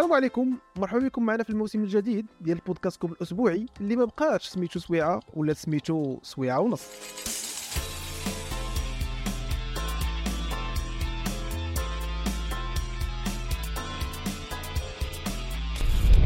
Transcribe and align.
السلام 0.00 0.14
عليكم. 0.14 0.58
مرحبا 0.76 0.98
بكم 1.08 1.26
معنا 1.26 1.42
في 1.42 1.50
الموسم 1.50 1.82
الجديد 1.82 2.26
ديال 2.40 2.58
البودكاستكم 2.58 3.12
الأسبوعي 3.12 3.66
اللي 3.80 3.96
ما 3.96 4.04
بقاش 4.04 4.46
سميتو 4.46 4.78
سويعة 4.80 5.20
ولا 5.34 5.52
سميتو 5.52 6.18
سويعة 6.22 6.60
ونص. 6.60 6.82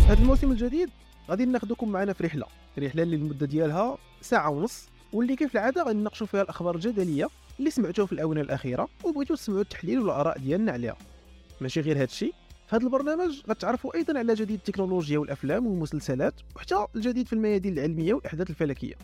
هذا 0.09 0.23
الموسم 0.23 0.51
الجديد 0.51 0.91
غادي 1.31 1.45
ناخذكم 1.45 1.89
معنا 1.89 2.13
في 2.13 2.25
رحلة. 2.25 2.47
رحلة 2.79 3.03
اللي 3.03 3.17
المدة 3.17 3.47
ديالها 3.47 3.99
ساعة 4.21 4.51
ونص 4.51 4.89
واللي 5.13 5.37
كيف 5.37 5.55
العادة 5.55 5.83
غنناقشوا 5.83 6.27
فيها 6.27 6.43
الأخبار 6.43 6.75
الجدلية 6.75 7.29
اللي 7.59 7.71
سمعتوها 7.71 8.07
في 8.07 8.13
الآونة 8.13 8.41
الأخيرة 8.41 8.89
وبغيتوا 9.05 9.37
تسمعوا 9.37 9.61
التحليل 9.61 9.99
والآراء 9.99 10.39
ديالنا 10.39 10.73
عليها. 10.73 10.97
ماشي 11.61 11.81
غير 11.81 11.97
هذا 11.97 12.05
الشيء 12.05 12.35
في 12.67 12.77
هذا 12.77 12.85
البرنامج 12.85 13.43
غتعرفوا 13.49 13.95
أيضا 13.95 14.19
على 14.19 14.35
جديد 14.35 14.59
التكنولوجيا 14.59 15.19
والأفلام 15.19 15.67
والمسلسلات 15.67 16.35
وحتى 16.57 16.87
الجديد 16.97 17.27
في 17.27 17.33
الميادين 17.33 17.73
العلمية 17.73 18.15
والأحداث 18.15 18.51
الفلكية. 18.51 18.95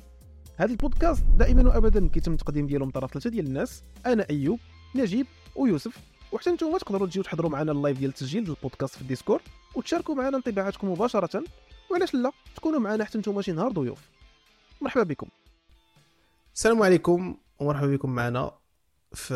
هذا 0.56 0.70
البودكاست 0.70 1.24
دائما 1.38 1.68
وابدا 1.68 2.08
كيتم 2.08 2.32
التقديم 2.32 2.66
ديالو 2.66 2.84
من 2.84 2.90
طرف 2.90 3.12
ثلاثة 3.12 3.30
ديال 3.30 3.46
الناس. 3.46 3.82
أنا 4.06 4.26
أيوب 4.30 4.58
نجيب 4.94 5.26
ويوسف. 5.56 5.98
وحتى 6.32 6.50
نتوما 6.50 6.78
تقدروا 6.78 7.06
تجيو 7.06 7.22
تحضروا 7.22 7.50
معنا 7.50 7.72
ال 7.72 7.77
live 7.77 7.98
ديال 7.98 8.10
التسجيل 8.10 8.44
ديال 8.44 8.56
البودكاست 8.56 8.94
في 8.94 9.02
ال 9.02 9.07
Discord 9.07 9.42
وتشاركوا 9.74 10.14
معنا 10.14 10.36
انطباعاتكم 10.36 10.92
مباشرة. 10.92 11.44
وعلاش 11.90 12.14
لا؟ 12.14 12.32
تكونوا 12.56 12.80
معنا 12.80 13.04
حتى 13.04 13.18
نتوما 13.18 13.42
شي 13.42 13.52
نهار 13.52 13.72
ضيوف. 13.72 14.08
مرحبا 14.80 15.02
بكم. 15.02 15.26
السلام 16.54 16.82
عليكم 16.82 17.36
ومرحبا 17.60 17.86
بكم 17.86 18.10
معنا. 18.10 18.50
ف 19.12 19.32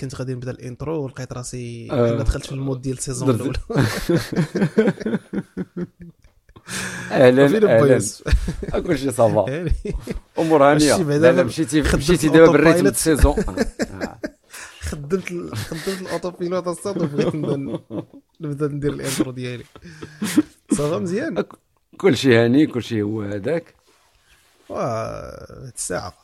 كنت 0.00 0.14
غادي 0.14 0.34
نبدا 0.34 0.50
ال 0.50 0.59
intro 0.59 1.04
ولقيت 1.04 1.32
راسي 1.32 1.88
آه. 1.90 2.08
أنا 2.10 2.22
دخلت 2.22 2.46
في 2.46 2.52
ال 2.52 2.58
mode 2.58 2.80
ديال 2.82 2.98
ال 2.98 3.03
saison 3.03 3.30
الاولى 3.30 3.58
أهلا 7.10 7.44
أهلا؟ 7.44 8.00
كل 8.80 8.98
شيء 8.98 9.10
ça 9.10 9.26
va. 9.26 9.50
يعني 9.52 9.72
أمور 10.38 10.64
هانية. 10.64 10.96
لا 10.96 11.42
مشيتي 11.42 11.82
مشيتي 11.82 12.28
دابا 12.28 12.52
بال 12.52 12.60
rythme 12.60 12.86
ال 12.86 12.87
autopilote. 12.87 12.94
ال 12.94 12.99
saison. 12.99 13.34
آه. 14.02 14.18
خدمت 14.80 15.54
خدمت 15.54 16.00
ال 16.00 16.30
autopilote 16.30 16.68
الصاد 16.68 17.02
وبغيت 17.02 17.34
نبدأ 18.40 18.68
ندير 18.68 18.92
ال 18.92 18.98
intro 18.98 19.30
ديالي. 19.32 19.64
ça 20.72 20.85
va 20.85 20.98
مزيان. 20.98 21.44
كل 21.96 22.16
شيء 22.16 22.32
هاني 22.44 22.66
كل 22.66 22.82
شيء 22.82 23.02
هو 23.02 23.22
هذاك. 23.22 23.74
هاد 24.70 25.72
الساعة 25.74 26.14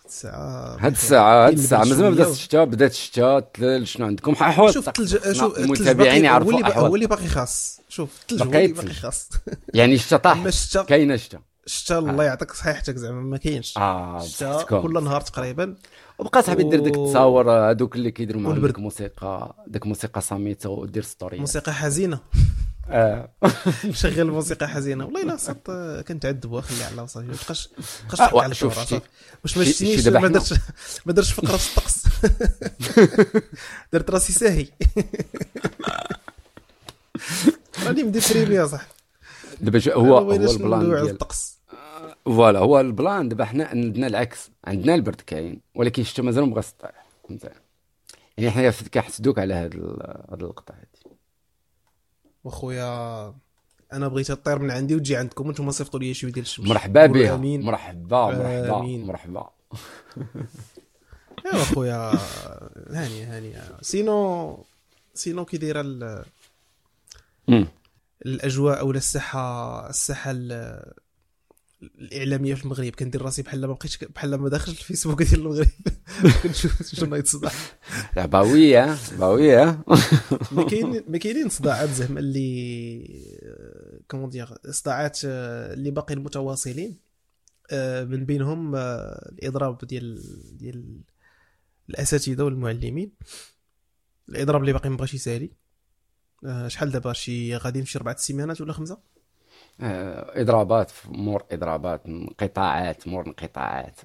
هاد 0.80 0.92
الساعة 0.92 1.46
هاد 1.46 1.52
الساعة 1.52 1.80
هاد 1.82 1.88
اللي 1.88 2.02
مازال 2.02 2.04
ما 2.04 2.10
بدا 2.10 2.22
بدات 2.24 2.32
الشتاء 2.32 2.64
بدات 2.64 2.90
الشتاء 2.90 3.38
الثلج 3.38 3.86
شنو 3.86 4.06
عندكم؟ 4.06 4.32
احوال 4.32 4.74
شوف 4.74 4.88
الثلج 4.88 5.32
شوف 5.32 5.58
المتابعين 5.58 6.24
يعرفوا 6.24 6.52
هو 6.52 6.58
اللي 6.58 6.74
هو 6.74 6.94
اللي 6.94 7.06
باقي 7.06 7.26
خاص. 7.26 7.80
شوف 7.88 8.10
الثلج 8.22 8.42
هو 8.42 8.50
باقي 8.50 8.64
اللي 8.64 8.74
باقي 8.74 8.86
الثلج. 8.86 8.98
خاص. 8.98 9.28
يعني 9.74 9.94
الشتاء 9.94 10.18
طاح. 10.18 10.48
كاينة 10.88 11.14
الشتاء 11.14 11.40
الشتا 11.66 11.98
الله 11.98 12.24
يعطيك 12.24 12.52
صحيحتك 12.52 12.96
زعما 12.96 13.20
ما 13.20 13.36
كاينش. 13.36 13.76
آه 13.76 14.22
الشتا 14.22 14.56
بصحتكم. 14.56 14.82
كل 14.82 15.04
نهار 15.04 15.20
تقريبا. 15.20 15.74
وبقى 16.18 16.42
صاحبي 16.42 16.62
دير 16.62 16.80
ديك 16.80 16.94
التصاور 16.94 17.50
هذوك 17.50 17.96
اللي 17.96 18.10
كيديروا. 18.10 18.66
ديك 18.66 18.78
موسيقى 18.78 19.54
ديك 19.66 19.86
موسيقى 19.86 20.20
صامتة 20.20 20.70
ودير 20.70 21.02
story 21.02 21.38
موسيقى 21.38 21.72
حزينة. 21.72 22.18
آه. 22.90 23.28
شغل 23.92 24.30
موسيقى 24.30 24.68
حزينة. 24.68 25.04
والله 25.04 25.22
الا 25.22 25.36
صات 25.36 25.70
كنتعذب 26.08 26.60
خلي 26.60 26.84
على 26.84 27.06
صافي 27.08 27.26
ما 27.26 27.34
تبقاش 27.34 27.68
تبقاش 28.08 28.20
آه، 28.20 28.42
على 28.42 28.54
شوف،. 28.54 28.92
واش 29.44 29.56
ما 29.58 29.64
دابا 30.02 30.18
ما 30.20 30.28
درتش 30.28 30.54
ما 31.06 31.12
درتش 31.12 31.32
فقرة 31.32 31.56
في 31.56 31.78
الطقس؟ 31.78 32.04
درت 33.92 34.10
راسي 34.10 34.32
ساهي. 34.32 34.66
راني 37.86 38.02
م 38.02 38.09
déprimé 38.09 38.54
يا 38.54 38.66
صاحبي. 38.66 38.90
دابا 39.60 39.94
هو 39.94 40.18
هو 40.18 40.32
ال 40.32 40.42
plan 40.42 40.80
ديال 40.80 41.10
الطقس. 41.10 41.58
voilà 42.24 42.58
هو 42.58 42.80
ال 42.80 42.90
plan 42.90 43.28
دابا 43.28 43.44
حنا 43.44 43.64
عندنا 43.64 44.06
العكس. 44.06 44.50
عندنا 44.64 44.94
البرد 44.94 45.20
كاين 45.20 45.60
ولكن 45.74 46.02
الشتا 46.02 46.22
مازال 46.22 46.54
طيح 46.54 47.06
فهمت؟ 47.28 47.52
يعني 48.38 48.50
حنا 48.50 48.70
كنحسدوك 48.94 49.38
على 49.38 49.54
هاد 49.54 49.74
ال- 49.74 50.24
هاد 50.30 50.42
وخويا 52.44 53.34
أنا 53.92 54.08
بغيت 54.08 54.32
تطير 54.32 54.58
من 54.58 54.70
عندي 54.70 54.96
وتجي 54.96 55.16
عندكم 55.16 55.46
وأنتم 55.46 55.70
صيفطوا 55.70 56.00
لي 56.00 56.14
شوية 56.14 56.32
ديال 56.32 56.44
الشمس. 56.44 56.66
مرحبا 56.66 57.06
بها 57.06 57.36
مرحبا 57.36 58.26
مرحبا 58.26 58.78
آمين. 58.78 59.06
مرحبا. 59.06 59.50
ايوا 61.52 61.64
خويا 61.64 62.12
هانيه 62.90 63.36
هانيه 63.36 63.62
sinon 63.82 64.64
sinon 65.14 65.44
كي 65.44 65.56
دايرة. 65.56 66.24
الأجواء 68.26 68.86
ولا 68.86 68.98
الساحة 68.98 69.88
الساحة 69.90 70.30
ال- 70.30 70.92
الإعلامية 71.82 72.54
في 72.54 72.64
المغرب 72.64 72.92
كندير 72.92 73.22
راسي 73.22 73.42
بحال 73.42 73.60
ما 73.60 73.72
بقيتش 73.72 74.04
بحال 74.04 74.34
ما 74.34 74.48
داخلش 74.48 74.78
الفيسبوك 74.78 75.22
ديال 75.22 75.40
المغرب. 75.40 75.68
كنشوف 76.42 76.82
شنو 76.82 77.16
يتصدع. 77.16 77.50
لا 78.16 78.26
باوية 78.26 78.96
باوية. 79.18 79.84
ما 80.52 80.64
كاين 80.68 81.04
ما 81.08 81.18
كاينين 81.18 81.48
صداعات 81.48 81.88
زعما 81.88 82.20
اللي 82.20 84.02
commun 84.10 84.30
دير 84.30 84.48
صداعات 84.70 85.18
آه، 85.24 85.74
اللي 85.74 85.90
باقي 85.90 86.16
متواصلين 86.16 86.98
آه، 87.70 88.04
من 88.04 88.24
بينهم 88.24 88.74
آه، 88.76 89.30
الإضراب 89.32 89.78
ديال 89.78 90.22
ديال 90.58 91.00
الأساتذة 91.90 92.42
والمعلمين. 92.42 93.12
الإضراب 94.28 94.60
اللي 94.60 94.72
باقي 94.72 94.90
مبغاش 94.90 95.14
يسالي. 95.14 95.50
آه، 96.44 96.68
شحال 96.68 96.90
دابا 96.90 97.12
شي 97.12 97.56
غادي 97.56 97.78
يمشي 97.78 97.98
أربع 97.98 98.16
سيمانات 98.16 98.60
ولا 98.60 98.72
خمسة؟ 98.72 98.94
آه، 98.94 99.19
إضرابات 99.82 100.92
مور 101.08 101.44
إضرابات 101.52 102.06
انقطاعات 102.06 103.08
مور 103.08 103.26
انقطاعات. 103.26 104.00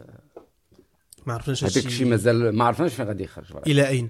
ما 1.26 1.34
عرفناش 1.34 1.64
هذاك 1.64 1.86
الشيء 1.86 2.08
مازال 2.08 2.56
ما 2.56 2.66
عرفناش 2.66 2.94
فين 2.94 3.06
غادي 3.06 3.24
يخرج. 3.24 3.46
إلى 3.68 3.88
أين؟ 3.88 4.10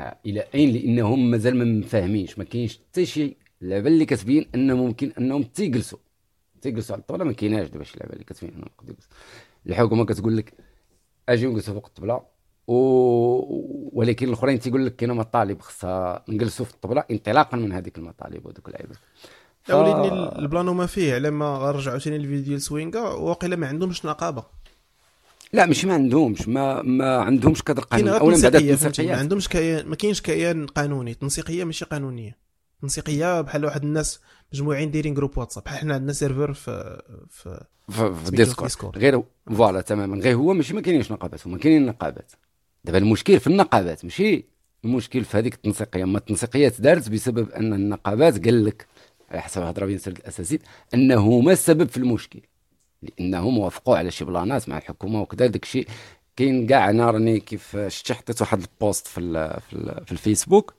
آه، 0.00 0.16
إلى 0.26 0.44
أين؟ 0.54 0.70
لأنهم 0.72 1.30
مازال 1.30 1.56
ما 1.56 1.64
مفاهمينش. 1.64 2.38
ما 2.38 2.44
كاينش 2.44 2.78
حتى 2.78 3.06
شي 3.06 3.36
لعبه 3.60 3.88
اللي 3.88 4.04
كتبين 4.04 4.46
ان 4.54 4.72
ممكن 4.72 5.12
أنهم 5.18 5.42
تيجلسوا. 5.42 5.98
تيجلسوا 6.60 6.94
على 6.94 7.00
الطاولة. 7.00 7.24
ما 7.24 7.32
كايناش 7.32 7.68
دابا 7.68 7.84
شي 7.84 7.98
لعبه 8.00 8.12
اللي 8.12 8.24
كتبين 8.24 8.50
أنهم 8.50 8.68
يقدروا 8.78 8.94
يجلسوا. 8.94 9.10
الحكومة 9.66 10.04
كتقول 10.04 10.36
لك 10.36 10.52
أجي 11.28 11.46
نجلسوا 11.46 11.74
فوق 11.74 11.86
الطبلة. 11.86 12.20
و... 12.66 12.74
ولكن 13.92 14.28
الأخرين 14.28 14.60
تيقول 14.60 14.86
لك 14.86 14.96
كاينة 14.96 15.14
مطالب 15.14 15.60
خصها 15.60 16.24
نجلسوا 16.28 16.66
في 16.66 16.74
الطبلة 16.74 17.04
انطلاقا 17.10 17.56
من 17.56 17.72
هذيك 17.72 17.98
المطالب 17.98 18.46
وذوك 18.46 18.68
اللعيبة. 18.68 18.94
ف... 19.66 19.70
وليدني 19.70 20.38
البلان 20.38 20.66
ما 20.66 20.86
فيه. 20.86 21.14
على 21.14 21.30
ما 21.30 21.58
غنرجعوا 21.58 21.98
ثاني 21.98 22.16
الفيديو 22.16 22.44
ديال 22.44 22.62
سوينغا 22.62 23.00
واقيلا 23.00 23.56
ما 23.56 23.66
عندهمش 23.66 24.04
نقابة. 24.04 24.44
لا 25.52 25.66
ماشي 25.66 25.86
ما 25.86 25.94
عندهمش. 25.94 26.48
ما 26.48 26.82
ما 26.82 27.16
عندهمش 27.16 27.62
كادر 27.62 27.82
قانوني 27.82 28.18
اولا 28.18 28.48
بعد 28.48 29.00
ما 29.00 29.16
عندهمش 29.16 29.48
كيان 29.48 29.86
ما 29.86 29.96
كاينش 29.96 30.20
كيان 30.20 30.66
قانوني. 30.66 31.14
تنسيقيه 31.14 31.64
ماشي 31.64 31.84
قانونية. 31.84 32.36
تنسيقيه 32.82 33.40
بحال 33.40 33.64
واحد 33.64 33.82
الناس 33.82 34.20
مجموعين 34.52 34.90
دايرين 34.90 35.14
groupe 35.14 35.38
واتساب 35.38 35.64
بحال 35.64 35.78
حنا 35.78 35.94
عندنا 35.94 36.12
serveur 36.12 36.52
في 36.52 37.02
في 37.30 37.64
في 37.88 38.14
في 38.24 38.30
ديسكورد. 38.30 38.98
غير 38.98 39.22
voilà 39.56 39.80
تماما. 39.80 40.16
غير 40.16 40.36
هو 40.36 40.52
ماشي 40.52 40.74
ما 40.74 40.80
كاينينش 40.80 41.12
نقابات. 41.12 41.46
هما 41.46 41.58
كاينين 41.58 41.86
نقابات. 41.86 42.32
دابا 42.84 42.98
المشكل 42.98 43.40
في 43.40 43.46
النقابات. 43.46 44.04
ماشي 44.04 44.44
المشكل 44.84 45.24
في 45.24 45.38
هذيك 45.38 45.54
التنسيقية. 45.54 46.02
أما 46.02 46.18
التنسيقية 46.18 46.72
دارت 46.78 47.08
بسبب 47.08 47.50
أن 47.50 47.72
النقابات 47.72 48.44
قال 48.44 48.64
لك 48.64 48.86
على 49.30 49.42
حسب 49.42 49.62
هضره 49.62 49.86
بين 49.86 49.98
سرد 49.98 50.16
الأساسيين 50.16 50.60
أنه 50.94 51.20
هما 51.20 51.52
السبب 51.52 51.88
في 51.88 51.96
المشكل؟ 51.96 52.40
لأنهم 53.02 53.58
وافقوا 53.58 53.96
على 53.96 54.10
شي 54.10 54.24
plan 54.24 54.59
ات 54.59 54.68
مع 54.68 54.78
الحكومة 54.78 55.20
وكذا 55.20 55.46
داك 55.46 55.62
الشيء 55.62 55.88
كاين 56.36 56.66
كاع 56.66 56.90
أنا 56.90 57.10
راني 57.10 57.40
كيف 57.40 57.76
شتي 57.88 58.14
حطيت 58.14 58.40
واحد 58.40 58.60
ال 58.60 58.69
post 58.69 59.06
في 59.06 59.20
ال 59.20 59.60
في, 59.70 59.76
ال 59.76 60.06
في 60.06 60.12
الفيسبوك 60.12 60.74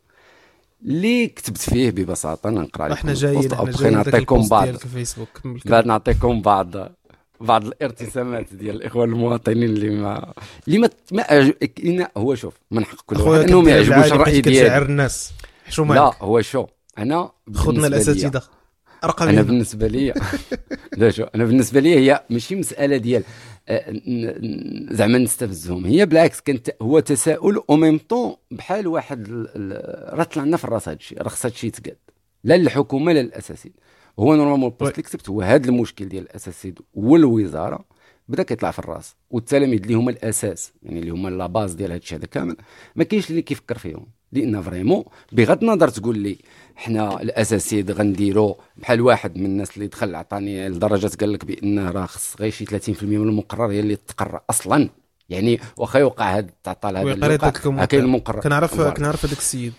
اللي 0.86 1.28
كتبت 1.28 1.58
فيه 1.58 1.92
ببساطة 1.92 2.50
نقرأ 2.50 2.88
لكم 2.88 2.94
إحنا 2.94 3.14
جايين 3.14 3.54
إحنا 3.54 3.72
جايين 3.72 3.94
نعطيكم 3.94 4.48
بعض 4.48 4.68
الفيسبوك 4.68 5.42
بعد 5.66 5.86
نعطيكم 5.86 6.42
بعض 6.42 6.76
بعض 7.42 7.66
الارتسامات 7.66 8.54
ديال 8.54 8.76
الاخوان 8.76 9.10
المواطنين 9.10 9.64
اللي 9.64 9.90
ما 9.90 10.34
اللي 10.68 10.78
ما, 10.78 10.90
ما 11.12 12.08
هو 12.18 12.36
شوف 12.36 12.54
من 12.72 12.86
حق 12.86 13.02
كل 13.06 13.22
واحد 13.22 13.50
انه 13.50 13.62
ما 13.62 13.82
كدير 13.82 13.92
يعجبوش 13.92 14.12
الرأي 14.14 14.42
ديالي. 14.42 14.78
الناس. 14.78 15.34
شو 15.70 15.84
لا 15.84 16.12
هو 16.22 16.42
شو 16.42 16.66
أنا 16.98 17.32
خذنا 17.54 17.88
الأساتذة. 17.88 18.42
رقم 19.06 19.28
أنا 19.28 19.42
بالنسبة 19.42 19.88
لي 19.88 20.14
لا 20.98 21.10
شو 21.12 21.24
أنا 21.24 21.46
بالنسبة 21.46 21.80
لي 21.80 21.96
هي 21.96 22.24
ماشي 22.30 22.56
مسألة 22.56 22.98
ديال 22.98 23.24
آه، 23.70 24.02
زعما 24.92 25.18
نستفزهم. 25.18 25.86
هي 25.86 26.06
بالعكس 26.06 26.42
كانت 26.42 26.70
هو 26.82 27.00
تساؤل 27.00 27.62
أو 27.70 27.76
même 27.76 27.98
temps 27.98 28.36
بحال 28.52 28.88
واحد 28.88 29.28
راه 30.14 30.24
طلع 30.24 30.44
لنا 30.44 30.58
في 30.58 30.64
الراس 30.64 30.90
هذا 30.90 30.98
الشيء 30.98 31.22
راه 31.22 31.30
خص 31.30 31.46
هذا 31.46 31.54
الشيء 31.54 31.68
يتقاد. 31.68 31.98
لا 32.44 32.58
للحكومة 32.58 33.12
لا 33.14 33.20
للأساسيين. 33.20 33.76
هو 34.20 34.36
normalement 34.36 34.70
ال 34.72 34.76
post 34.76 34.92
اللي 34.92 35.04
كتبت 35.04 35.30
هو 35.30 35.42
هذا 35.42 35.70
المشكل 35.70 36.10
ديال 36.10 36.24
الأساسيين 36.24 36.76
والوزارة 36.94 37.86
بدأ 38.28 38.44
كيطلع 38.44 38.72
في 38.72 38.80
الراس. 38.80 39.16
والتلاميذ 39.30 39.82
اللي 39.82 39.94
هما 39.94 40.12
الأساس 40.12 40.74
يعني 40.84 41.00
اللي 41.00 41.12
هما 41.12 41.30
la 41.30 41.48
base 41.48 41.74
ديال 41.74 41.92
هذا 41.92 42.00
الشيء 42.00 42.18
هذا 42.18 42.26
كامل 42.26 42.56
ما 42.96 43.04
كاينش 43.04 43.30
اللي 43.30 43.42
كيفكر 43.42 43.78
فيهم. 43.78 44.08
لأن 44.32 44.62
vraiment 44.62 45.04
بغض 45.32 45.64
النظر 45.64 45.88
تقول 45.88 46.18
لي 46.20 46.38
حنا 46.78 47.22
الأساسي 47.22 47.82
غنديرو 47.82 48.58
بحال 48.78 49.02
واحد 49.02 49.38
من 49.38 49.46
الناس 49.46 49.78
اللي 49.78 49.88
دخل 49.88 50.16
عطاني 50.16 50.70
لدرجة 50.70 51.12
قال 51.20 51.34
لك 51.34 51.46
بأن 51.46 51.80
راه 51.80 52.06
خص 52.06 52.36
غير 52.40 52.52
شي 52.52 52.66
30% 52.66 53.04
من 53.04 53.30
المقرر 53.30 53.72
هي 53.72 53.80
اللي 53.80 53.96
تقرا 53.96 54.42
أصلا. 54.50 54.90
يعني 55.30 55.60
واخا 55.78 56.00
يوقع 56.00 56.38
هذا 56.38 56.48
التعطال 56.48 56.98
هذا 56.98 57.86
كاين 57.86 58.04
المقرر. 58.04 58.40
كنعرف 58.40 58.82
كنعرف 58.82 59.26
هذاك 59.26 59.38
السيد. 59.38 59.74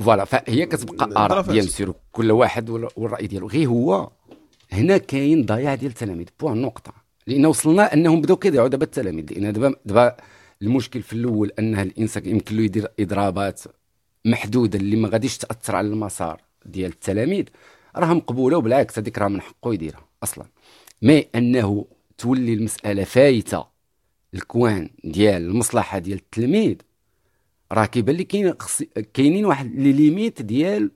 voilà. 0.00 0.24
فهي 0.24 0.66
كتبقى 0.66 1.24
آراء 1.24 1.42
بيان 1.42 1.66
كل 2.12 2.30
واحد 2.30 2.70
والرأي 2.70 3.26
ديالو. 3.26 3.48
غير 3.48 3.68
هو 3.68 4.10
هنا 4.72 4.98
كاين 4.98 5.46
ضياع 5.46 5.74
ديال 5.74 5.90
التلاميذ. 5.90 6.26
point 6.40 6.62
نقطة. 6.62 6.92
لأن 7.26 7.46
وصلنا 7.46 7.94
أنهم 7.94 8.20
بداو 8.20 8.36
كيضيعوا 8.36 8.68
دابا 8.68 8.84
التلاميذ. 8.84 9.32
لأن 9.32 9.52
دابا 9.52 9.74
دابا 9.84 10.16
المشكل 10.62 11.02
في 11.02 11.12
الأول 11.12 11.52
ان 11.58 11.78
الإنسان 11.78 12.28
يمكن 12.28 12.56
له 12.56 12.62
يدير 12.62 12.88
اضرابات 13.00 13.60
محدوده 14.24 14.78
اللي 14.78 14.96
ما 14.96 15.08
غاديش 15.08 15.38
تأثر 15.38 15.76
على 15.76 15.86
المسار 15.88 16.40
ديال 16.66 16.90
التلاميذ 16.90 17.44
راه 17.96 18.14
مقبولة 18.14 18.56
وبالعكس 18.56 18.98
هذيك 18.98 19.18
راه 19.18 19.28
من 19.28 19.40
حقه 19.40 19.74
يديرها 19.74 20.04
أصلا. 20.22 20.44
mais 21.02 21.26
أنه 21.34 21.86
تولي 22.18 22.54
المسألة 22.54 23.04
فايتة 23.04 23.66
ال 24.34 24.45
coin 24.45 24.90
ديال 25.04 25.42
المصلحة 25.42 25.98
ديال 25.98 26.18
التلميذ 26.18 26.76
راه 27.72 27.84
كيبان 27.84 28.16
لي 28.16 28.24
كاين 28.24 28.54
كاينين 29.14 29.46
واحد 29.46 29.74
les 29.74 29.92
limites 29.92 30.42
ديال 30.42 30.90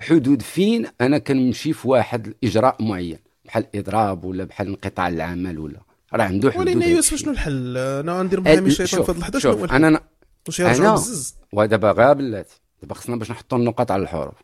حدود 0.00 0.42
فين 0.42 0.86
أنا 1.00 1.18
كنمشي 1.18 1.72
في 1.72 1.88
واحد 1.88 2.26
الإجراء 2.26 2.82
معين 2.82 3.18
بحال 3.44 3.66
اضراب 3.74 4.24
ولا 4.24 4.44
بحال 4.44 4.66
انقطاع 4.68 5.08
العمل 5.08 5.58
ولا 5.58 5.80
راه 6.14 6.24
عنده 6.24 6.50
حدود 6.50 6.68
ولكن 6.68 6.82
يوسف 6.82 7.14
شنو 7.14 7.32
الحل؟ 7.32 7.76
أنا 7.78 8.18
غندير 8.18 8.40
محامي 8.40 8.66
الشيطان 8.68 9.04
في 9.04 9.10
هذا 9.12 9.18
الحدث 9.18 9.42
شنو 9.42 9.52
هو 9.52 9.64
الحل؟ 9.64 9.84
أنا 9.84 10.00
واش 10.46 10.60
أنا 10.60 11.02
ودابا 11.52 11.92
غير 11.92 12.12
بلاتي. 12.12 12.60
دابا 12.82 12.94
خصنا 12.94 13.16
باش 13.16 13.30
نحطوا 13.30 13.58
النقاط 13.58 13.90
على 13.90 14.02
الحروف. 14.02 14.34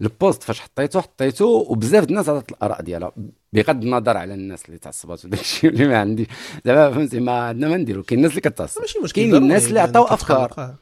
البوست 0.00 0.42
فاش 0.42 0.60
حطيته 0.60 1.00
حطيته 1.00 1.44
وبزاف 1.44 2.04
الناس 2.04 2.28
عطات 2.28 2.50
الآراء 2.50 2.82
ديالها. 2.82 3.12
بغض 3.52 3.82
النظر 3.82 4.16
على 4.16 4.34
الناس 4.34 4.64
اللي 4.66 4.78
تعصبات 4.78 5.24
وداك 5.24 5.40
الشيء 5.40 5.70
اللي 5.70 5.88
ما 5.88 5.98
عندي. 5.98 6.28
زعما 6.64 6.90
فهمتي 6.90 7.20
ما 7.20 7.32
عندنا 7.32 7.68
ما 7.68 7.76
نديرو. 7.76 8.02
كاين 8.02 8.18
الناس 8.18 8.30
اللي 8.30 8.40
كتعصب. 8.40 8.80
ماشي 8.80 8.98
مشكل. 8.98 9.22
كاين 9.22 9.34
الناس 9.34 9.68
اللي 9.68 9.80
عطاو 9.80 10.04
أفكار. 10.04 10.76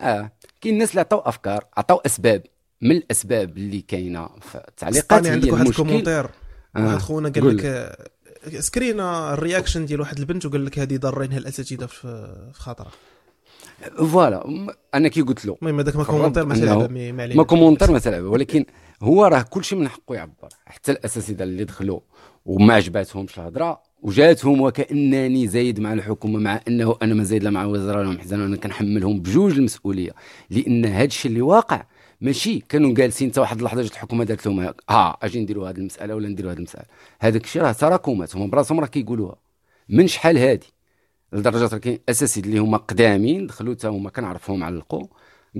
آه. 0.00 0.32
كاين 0.60 0.74
الناس 0.74 0.90
اللي 0.90 1.00
عطاو 1.00 1.18
أفكار 1.18 1.64
عطاو 1.76 1.96
أسباب. 2.06 2.42
من 2.82 2.96
الأسباب 2.96 3.56
اللي 3.56 3.80
كاينة 3.80 4.28
في 4.40 4.64
التعليقات 4.68 5.26
عندك 5.26 5.52
واحد 5.52 5.66
commentaire. 5.66 6.24
آه. 6.76 6.84
واحد 6.86 6.98
خونا 6.98 7.28
قال 7.28 7.56
لك 7.56 7.96
سكرينا 8.58 9.34
ال 9.34 9.40
réaction 9.40 9.86
ديال 9.86 10.00
واحد 10.00 10.18
البنت 10.18 10.46
وقال 10.46 10.64
لك 10.66 10.78
هذه 10.78 10.96
ضارينها 10.96 11.38
الأساتذة 11.38 11.86
في 11.86 12.28
خاطرها. 12.52 12.90
voilà 13.96 14.66
أنا 14.94 15.08
كي 15.08 15.20
قلت 15.20 15.46
له. 15.46 15.56
المهم 15.62 15.80
هذاك 15.80 15.96
ما 15.96 16.04
commentaire 16.04 16.44
ما 16.44 16.54
تلعب 16.54 16.92
ما 17.36 17.42
commentaire 17.42 17.90
ما 17.90 17.98
تلعب 17.98 18.22
ولكن 18.24 18.64
هو 19.02 19.24
راه 19.24 19.42
كل 19.42 19.64
شيء 19.64 19.78
من 19.78 19.88
حقه 19.88 20.14
يعبر. 20.14 20.48
حتى 20.66 20.92
الاساتذه 20.92 21.42
اللي 21.42 21.64
دخلوا 21.64 22.00
وما 22.44 22.74
عجباتهمش 22.74 23.38
الهضرة 23.38 23.82
وجاتهم 24.02 24.60
وكأنني 24.60 25.46
زايد 25.46 25.80
مع 25.80 25.92
الحكومة 25.92 26.38
مع 26.38 26.60
أنه 26.68 26.96
أنا 27.02 27.14
ما 27.14 27.24
زايد 27.24 27.44
لا 27.44 27.50
مع 27.50 27.62
الوزراء 27.62 27.98
ولا 27.98 28.10
محزن 28.10 28.40
أنا 28.40 28.56
كنحملهم 28.56 29.20
بجوج 29.20 29.52
المسؤولية. 29.52 30.10
لأن 30.50 30.84
هذا 30.84 31.04
الشيء 31.04 31.30
اللي 31.30 31.42
واقع 31.42 31.84
ماشي 32.20 32.58
كانوا 32.58 32.94
جالسين 32.94 33.30
حتى 33.30 33.40
واحد 33.40 33.58
اللحظة 33.58 33.82
جات 33.82 33.92
الحكومة 33.92 34.24
دارت 34.24 34.46
لهم 34.46 34.60
ها 34.60 34.74
آه 34.90 35.18
أجي 35.22 35.40
نديروا 35.40 35.70
هذه 35.70 35.76
المسألة 35.76 36.14
ولا 36.14 36.28
نديروا 36.28 36.52
هذه 36.52 36.56
المسألة. 36.56 36.84
هذاك 37.20 37.44
الشيء 37.44 37.62
راه 37.62 37.72
تراكمات 37.72 38.36
هما 38.36 38.46
براسهم 38.46 38.80
راه 38.80 38.86
كيقولوها. 38.86 39.36
من 39.88 40.06
شحال 40.06 40.38
هادي؟ 40.38 40.66
لدرجة 41.32 41.76
كاين 41.76 41.98
اساسيين 42.08 42.46
اللي 42.46 42.58
هما 42.58 42.76
قدامين 42.76 43.46
دخلوا 43.46 43.74
حتى 43.74 43.88
هما 43.88 44.10
كنعرفهم 44.10 44.64
علقوا 44.64 45.06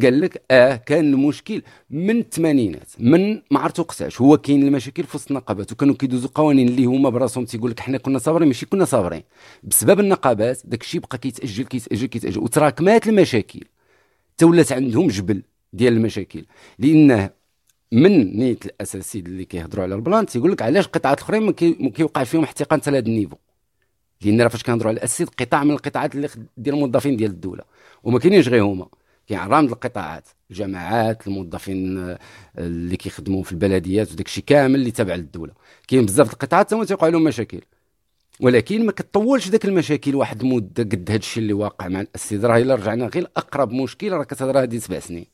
قال 0.03 0.21
لك 0.21 0.43
آه 0.51 0.77
كان 0.77 1.13
المشكل 1.13 1.63
من 1.91 2.19
الثمانينات 2.19 2.89
من 2.99 3.43
ما 3.51 3.61
عرفت 3.61 3.81
وقتاش 3.81 4.21
هو 4.21 4.37
كاين 4.37 4.63
المشاكل 4.67 5.05
في 5.05 5.17
وسط 5.17 5.31
النقابات 5.31 5.73
وكانوا 5.73 5.95
كيدوزوا 5.95 6.31
قوانين 6.35 6.69
اللي 6.69 6.85
هما 6.85 7.11
براسهم 7.11 7.45
تيقول 7.45 7.71
لك 7.71 7.81
حنا 7.81 7.99
كنا 7.99 8.19
صابرين 8.19 8.49
ماشي 8.49 8.67
كنا 8.67 8.85
صابرين. 8.85 9.23
بسبب 9.63 10.01
النقابات 10.01 10.61
داك 10.65 10.83
الشيء 10.83 11.01
بقى 11.01 11.19
كيتأجل 11.19 11.65
كيتأجل 11.65 12.07
كيتأجل. 12.07 12.41
وتراكمات 12.41 13.09
المشاكل. 13.09 13.61
تولات 14.39 14.73
عندهم 14.73 15.09
جبل 15.09 15.43
ديال 15.73 15.93
المشاكل. 15.93 16.45
لأنه 16.79 17.31
من 17.93 18.39
نيت 18.39 18.67
الاساسي 18.67 19.19
اللي 19.19 19.45
كيهضروا 19.45 19.85
على 19.85 19.95
ال 19.95 20.01
plan 20.01 20.27
تيقول 20.27 20.53
لك 20.53 20.63
علاش 20.63 20.87
القطاعات 20.87 21.19
الأخرين 21.19 21.43
ما 21.43 21.53
كيوقع 21.91 22.25
فيهم 22.25 22.43
احتقان 22.43 22.81
حتى 22.81 22.99
ال 22.99 23.03
niveau. 23.04 23.37
لأن 24.23 24.41
راه 24.41 24.49
فاش 24.49 24.63
كنهضروا 24.63 24.89
على 24.89 24.99
الاساسي 24.99 25.25
قطاع 25.25 25.65
من 25.65 25.71
القطاعات 25.71 26.15
اللي 26.15 26.29
ديال 26.57 26.75
الموظفين 26.75 27.17
ديال 27.17 27.31
الدولة. 27.31 27.63
وما 28.03 28.19
كاينينش 28.19 28.49
غير 28.49 28.63
هما. 28.63 28.89
كاين 29.27 29.41
عرام 29.41 29.65
القطاعات 29.65 30.29
الجماعات 30.51 31.27
الموظفين 31.27 31.99
آه، 31.99 32.19
اللي 32.59 32.97
كيخدموا 32.97 33.43
في 33.43 33.53
البلديات 33.53 34.13
وداك 34.13 34.27
الشيء 34.27 34.45
كامل 34.47 34.75
اللي 34.75 34.91
تابع 34.91 35.15
للدولة. 35.15 35.53
كاين 35.89 36.07
بزاف 36.07 36.33
القطاعات 36.33 36.75
هما 36.75 36.85
تيوقع 36.85 37.09
لهم 37.09 37.25
مشاكل. 37.25 37.61
ولكن 38.41 38.87
ما 38.87 38.93
كتطولش 38.93 39.49
ذاك 39.49 39.65
المشاكل 39.65 40.15
واحد 40.15 40.41
المده 40.41 40.83
قد 40.83 41.11
هذا 41.11 41.19
الشيء 41.19 41.43
اللي 41.43 41.53
واقع 41.53 41.89
مع 41.89 42.01
الأساتيذ. 42.01 42.45
راه 42.45 42.59
إلا 42.59 42.75
رجعنا 42.75 43.07
غير 43.07 43.29
اقرب 43.37 43.73
مشكل 43.73 44.13
راه 44.13 44.25
كتهضر 44.25 44.63
هذه 44.63 44.79
سبع 44.79 44.99
سنين. 44.99 45.27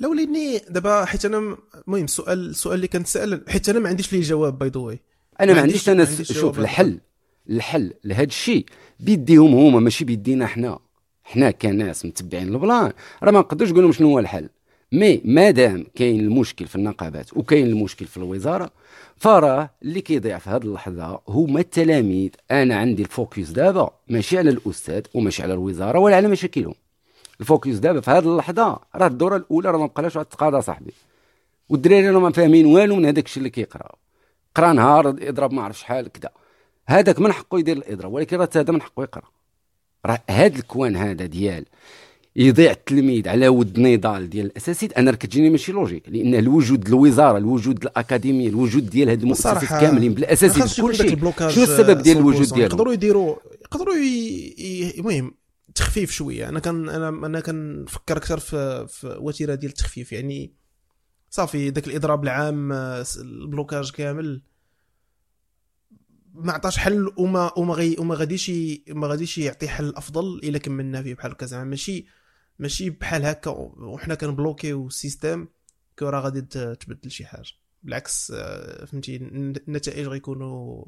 لو 0.00 0.14
لاني 0.14 0.58
دابا 0.68 1.04
حيت 1.04 1.24
أنا 1.24 1.56
المهم 1.86 2.04
السؤال 2.04 2.50
السؤال 2.50 2.74
اللي 2.74 2.88
كنتسأل 2.88 3.44
حيت 3.48 3.68
أنا 3.68 3.78
ما 3.78 3.88
عنديش 3.88 4.12
ليه 4.12 4.22
جواب 4.22 4.58
by 4.58 4.68
the 4.68 4.98
أنا 5.40 5.54
ما 5.54 5.60
عنديش 5.60 5.88
أنا 5.88 6.04
شوف 6.22 6.58
الحل. 6.58 7.00
الحل 7.50 7.92
لهذا 8.04 8.22
الشيء 8.22 8.66
بيديهم 9.00 9.54
هما 9.54 9.80
ماشي 9.80 10.04
بيدينا 10.04 10.46
حنا. 10.46 10.78
حنا 11.24 11.50
كناس 11.50 12.06
متبعين 12.06 12.48
ال 12.48 12.55
plan. 12.55 12.92
راه 13.22 13.30
ما 13.30 13.38
نقدرش 13.38 13.70
نقول 13.70 13.82
لهم 13.82 13.92
شنو 13.92 14.08
هو 14.08 14.18
الحل. 14.18 14.48
mais 14.92 15.20
مادام 15.24 15.86
كاين 15.94 16.20
المشكل 16.20 16.66
في 16.66 16.76
النقابات 16.76 17.36
وكاين 17.36 17.66
المشكل 17.66 18.06
في 18.06 18.16
الوزارة 18.16 18.70
فراه 19.16 19.70
اللي 19.82 20.00
كيضيع 20.00 20.38
في 20.38 20.50
هذه 20.50 20.62
اللحظة 20.62 21.20
هما 21.28 21.60
التلاميذ. 21.60 22.30
أنا 22.50 22.76
عندي 22.76 23.02
ال 23.02 23.10
focus 23.10 23.50
دابا 23.50 23.90
ماشي 24.08 24.38
على 24.38 24.50
الأستاذ 24.50 25.02
وماشي 25.14 25.42
على 25.42 25.52
الوزارة 25.54 25.98
ولا 25.98 26.16
على 26.16 26.28
مشاكلهم. 26.28 26.74
ال 27.40 27.46
focus 27.46 27.74
دابا 27.76 28.00
في 28.00 28.10
هذه 28.10 28.32
اللحظة 28.32 28.78
راه 28.94 29.06
الدورة 29.06 29.36
الأولى 29.36 29.70
راه 29.70 29.78
ما 29.78 29.86
بقالاش 29.86 30.16
لها 30.16 30.29
تتقاضى 30.29 30.62
صاحبي. 30.62 30.92
والدراري 31.68 32.10
راه 32.10 32.20
ما 32.20 32.32
فاهمين 32.32 32.66
والو 32.66 32.96
من 32.96 33.06
هذاك 33.06 33.26
الشيء 33.26 33.38
اللي 33.38 33.50
كيقراو. 33.50 33.96
قرا 34.54 34.72
نهار 34.72 35.08
اضرب 35.08 35.52
ما 35.52 35.62
عرف 35.62 35.78
شحال 35.78 36.12
كذا 36.12 36.30
هذاك 36.86 37.20
من 37.20 37.32
حقه 37.32 37.58
يدير 37.58 37.76
الاضراب 37.76 38.12
ولكن 38.12 38.36
راه 38.36 38.48
هذا 38.56 38.72
من 38.72 38.82
حقه 38.82 39.02
يقرأ. 39.02 39.22
راه 40.06 40.22
هذا 40.30 40.56
ال 40.56 40.64
coin 40.64 40.96
هذا 40.96 41.26
ديال 41.26 41.64
يضيع 42.36 42.70
التلميذ 42.70 43.28
على 43.28 43.48
ود 43.48 43.80
نضال 43.80 44.30
ديال 44.30 44.46
الاساسيات 44.46 44.92
أنا 44.92 45.10
راه 45.10 45.16
كتجيني 45.16 45.50
ماشي 45.50 45.72
logique 45.72 46.08
لأن 46.08 46.34
الوجود 46.34 46.88
الوزارة 46.88 47.38
الوجود 47.38 47.82
الأكاديمية 47.82 48.48
الوجود 48.48 48.90
ديال 48.90 49.08
هاد 49.08 49.22
المؤسسات 49.22 49.64
كاملين 49.64 50.14
بالاساسي 50.14 50.82
كل 50.82 50.94
شيء. 50.94 51.32
شنو 51.48 51.64
السبب 51.64 52.02
ديال 52.02 52.18
الوجود 52.18 52.48
ديالهم؟ 52.48 52.70
يقدروا 52.70 52.92
يديروا 52.92 53.36
يقدروا 53.62 53.94
المهم 54.98 55.34
تخفيف 55.74 56.10
شوية. 56.10 56.48
أنا 56.48 56.60
كان 56.60 56.88
أنا 56.88 57.08
أنا 57.08 57.40
كنفكر 57.40 58.16
أكثر 58.16 58.38
في 58.38 58.86
في 58.88 59.16
وتيرة 59.20 59.54
ديال 59.54 59.70
التخفيف. 59.70 60.12
يعني 60.12 60.52
صافي 61.30 61.70
ذاك 61.70 61.86
الإضراب 61.86 62.24
العام 62.24 62.72
ال 63.20 63.29
blocage 63.29 63.90
كامل. 63.90 64.42
ما 66.34 66.52
عطاش 66.52 66.78
حل 66.78 67.12
وما 67.16 67.58
وما 67.58 67.74
غي 67.74 67.96
وما 67.98 68.14
غاديش 68.14 68.52
ما 68.88 69.06
غاديش 69.06 69.38
يعطي 69.38 69.68
حل 69.68 69.92
أفضل 69.96 70.38
إلا 70.38 70.58
كملنا 70.58 71.02
فيه 71.02 71.14
بحال 71.14 71.30
هكا. 71.32 71.46
زعما 71.46 71.64
ماشي 71.64 72.06
ماشي 72.58 72.90
بحال 72.90 73.24
هكا 73.24 73.50
وحنا 73.50 74.14
كن 74.14 74.30
bloquer 74.30 74.86
يو 74.86 74.98
ال 74.98 75.04
système 75.04 75.46
que 75.98 76.08
راه 76.08 76.20
غادي 76.20 76.40
تبدل 76.74 77.10
شي 77.10 77.24
حاجة. 77.26 77.52
بالعكس 77.82 78.32
آه، 78.36 78.84
فهمتي 78.84 79.16
النتائج 79.16 80.06
غيكونوا 80.06 80.84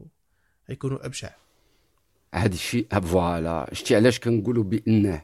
غيكونوا 0.69 1.07
أبشع. 1.07 1.31
هذا 2.35 2.55
الشيء 2.55 3.01
voilà. 3.01 3.69
شتي 3.73 3.97
علاش 3.97 4.21
كنقولوا 4.21 4.65
بأنه 4.65 5.23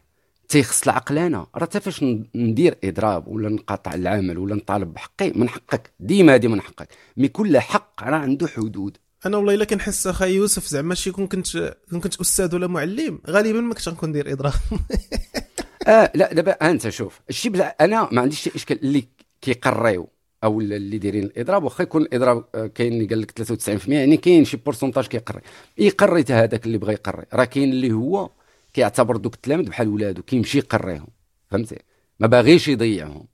تيخص 0.49 0.83
العقلانه 0.83 1.47
راه 1.55 1.64
حتى 1.64 1.81
فاش 1.81 2.05
ندير 2.35 2.79
إضراب 2.85 3.29
ولا 3.29 3.49
نقاطع 3.49 3.95
العمل 3.95 4.38
ولا 4.38 4.55
نطالب 4.55 4.95
بحقي 4.95 5.31
من 5.31 5.49
حقك. 5.49 5.93
ديما 6.00 6.35
هذه 6.35 6.47
من 6.47 6.61
حقك. 6.61 6.88
mais 7.16 7.28
كل 7.29 7.59
حق 7.59 8.02
راه 8.02 8.17
عنده 8.17 8.47
حدود. 8.47 8.99
أنا 9.26 9.37
والله 9.37 9.55
إلا 9.55 9.64
كنحس 9.64 10.07
اخا 10.07 10.26
يوسف 10.26 10.67
زعما 10.67 10.95
شي 10.95 11.11
كون 11.11 11.26
كنت 11.26 11.76
كون 11.91 12.00
كنت 12.00 12.21
أستاذ 12.21 12.55
ولا 12.55 12.67
معلم 12.67 13.21
غالبا 13.31 13.61
ما 13.61 13.75
كنتش 13.75 13.88
غنكون 13.88 14.09
ندير 14.09 14.33
اضراب 14.33 14.52
آه 15.88 16.12
لا 16.14 16.35
دابا 16.35 16.52
أنت 16.52 16.88
شوف 16.88 17.21
الشيء 17.31 17.73
أنا 17.81 18.09
ما 18.12 18.21
عنديش 18.21 18.49
إشكال 18.49 18.83
اللي 18.83 19.05
كيقريو 19.41 20.09
أو 20.45 20.61
اللي 20.61 20.99
دايرين 20.99 21.25
الإضراب 21.25 21.64
واخا 21.64 21.83
يكون 21.83 22.02
الإضراب 22.02 22.45
آه، 22.55 22.67
كاين 22.67 22.93
اللي 22.93 23.07
قال 23.07 23.21
لك 23.21 23.43
93% 23.88 23.88
يعني 23.88 24.17
كاين 24.17 24.45
شي 24.45 24.57
pourcentage 24.57 25.07
كيقري. 25.07 25.41
يقري 25.79 26.23
حتى 26.23 26.33
هذاك 26.33 26.67
اللي 26.67 26.79
بغى 26.79 26.93
يقري. 26.93 27.25
راه 27.33 27.45
كاين 27.45 27.71
اللي 27.71 27.93
هو 27.93 28.31
كيعتبر 28.75 29.17
دوك 29.17 29.35
التلاميذ 29.35 29.67
بحال 29.67 29.88
ولادو 29.88 30.23
كيمشي 30.23 30.59
يقريهم. 30.59 31.09
فهمتي؟ 31.50 31.79
ما 32.21 32.26
باغيش 32.26 32.69
يضيعهم. 32.69 33.26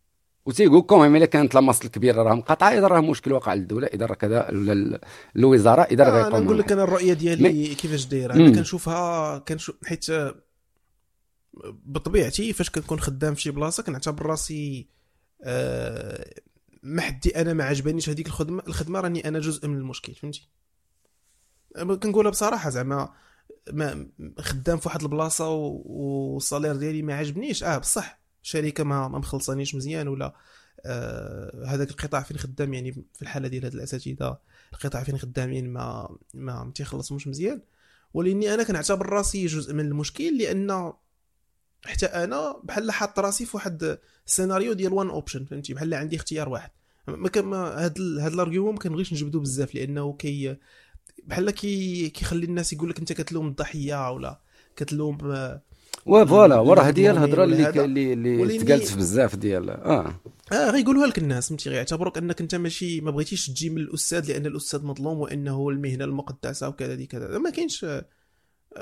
وتيقول 0.48 0.78
لكم 0.78 1.16
الا 1.16 1.26
كانت 1.26 1.54
لا 1.54 1.60
مصل 1.60 1.84
الكبيره 1.84 2.22
راه 2.22 2.34
مقاطعه 2.34 2.68
إذا 2.68 2.86
راه 2.86 3.00
مشكل 3.00 3.32
واقع 3.32 3.54
للدولة 3.54 3.86
إذا 3.86 4.06
راه 4.06 4.14
كذا 4.14 4.50
ولا 4.50 5.00
الوزارة 5.36 5.82
إذا 5.82 6.04
راه 6.04 6.10
آه 6.10 6.14
غيقوم 6.14 6.34
أنا 6.34 6.44
نقول 6.44 6.58
لك 6.58 6.72
أنا 6.72 6.82
الرؤية 6.84 7.12
ديالي 7.12 7.74
كيفاش 7.74 8.06
دايرة. 8.06 8.34
أنا 8.34 8.50
كنشوفها 8.50 9.38
كنشوف 9.38 9.76
حيت 9.84 10.06
بطبيعتي 11.84 12.52
فاش 12.52 12.70
كنكون 12.70 13.00
خدام 13.00 13.34
في 13.34 13.40
شي 13.40 13.50
بلاصة 13.50 13.82
كنعتبر 13.82 14.26
راسي 14.26 14.88
آه 15.42 16.34
ما 16.82 17.02
حدي 17.02 17.40
أنا 17.40 17.52
ما 17.52 17.64
عجبانيش 17.64 18.08
هذيك 18.08 18.26
الخدمة 18.26 18.62
الخدمة 18.68 19.00
راني 19.00 19.28
أنا 19.28 19.38
جزء 19.38 19.68
من 19.68 19.76
المشكل 19.76 20.14
فهمتي؟ 20.14 20.48
كنقولها 21.76 22.30
بصراحة 22.30 22.70
زعما 22.70 23.08
ما 23.72 24.08
خدام 24.38 24.78
في 24.78 24.88
واحد 24.88 25.02
البلاصة 25.02 25.48
والصالير 25.48 26.76
ديالي 26.76 27.02
ما 27.02 27.14
عجبنيش. 27.14 27.64
آه 27.64 27.78
بصح. 27.78 28.27
الشركة 28.48 28.84
ما 28.84 29.08
ما 29.08 29.18
مخلصانيش 29.18 29.74
مزيان 29.74 30.08
ولا 30.08 30.34
آه 30.86 31.64
هذاك 31.66 31.90
القطاع 31.90 32.22
فين 32.22 32.36
خدام 32.36 32.74
يعني 32.74 32.92
في 32.92 33.22
الحالة 33.22 33.48
ديال 33.48 33.64
هاد 33.64 33.74
الأساتذة 33.74 34.38
القطاع 34.72 35.02
فين 35.02 35.18
خدامين 35.18 35.70
ما 35.70 36.16
ما 36.34 36.64
ما 36.64 36.72
تيخلصوش 36.72 37.26
مزيان. 37.26 37.60
ولإني 38.14 38.54
أنا 38.54 38.62
كنعتبر 38.62 39.06
راسي 39.06 39.46
جزء 39.46 39.74
من 39.74 39.86
المشكل 39.86 40.38
لأن 40.38 40.92
حتى 41.84 42.06
أنا 42.06 42.60
بحال 42.64 42.90
حاط 42.90 43.18
راسي 43.18 43.46
في 43.46 43.56
واحد 43.56 43.98
السيناريو 44.26 44.72
ديال 44.72 44.92
one 44.92 45.08
option 45.10 45.44
فهمتي؟ 45.44 45.74
بحال 45.74 45.94
عندي 45.94 46.16
اختيار 46.16 46.48
واحد. 46.48 46.70
ما 47.08 47.28
كان 47.28 47.52
هاد 47.52 48.00
هاد 48.20 48.32
argument 48.32 48.72
ما 48.72 48.78
كنبغيش 48.78 49.12
نجبدو 49.12 49.40
بزاف 49.40 49.74
لأنه 49.74 50.12
كي 50.12 50.56
بحال 51.24 51.50
كي 51.50 52.08
كيخلي 52.08 52.44
الناس 52.44 52.72
يقول 52.72 52.90
لك 52.90 52.98
أنت 52.98 53.12
كتلوم 53.12 53.48
الضحية 53.48 54.10
ولا 54.10 54.40
كتلوم 54.76 55.18
voilà 56.04 56.56
وراه 56.56 56.82
هذه 56.82 57.10
الهضرة 57.10 57.44
اللي 57.44 57.84
اللي 57.84 58.12
اللي 58.12 58.58
تقالت 58.58 58.96
بزاف 58.96 59.36
ديال 59.36 59.70
آه. 59.70 60.20
آه 60.52 60.70
غيقولوها 60.70 61.06
لك 61.06 61.18
الناس 61.18 61.48
فهمتي 61.48 61.70
غيعتبروك 61.70 62.18
أنك 62.18 62.40
أنت 62.40 62.54
ماشي 62.54 63.00
ما 63.00 63.10
بغيتيش 63.10 63.46
تجي 63.46 63.70
من 63.70 63.78
الأستاذ 63.78 64.28
لأن 64.28 64.46
الأستاذ 64.46 64.84
مظلوم 64.84 65.18
وأنه 65.18 65.68
المهنة 65.68 66.04
المقدسة 66.04 66.68
وكذا 66.68 67.04
كذا. 67.04 67.38
ما 67.38 67.50
كاينش 67.50 67.86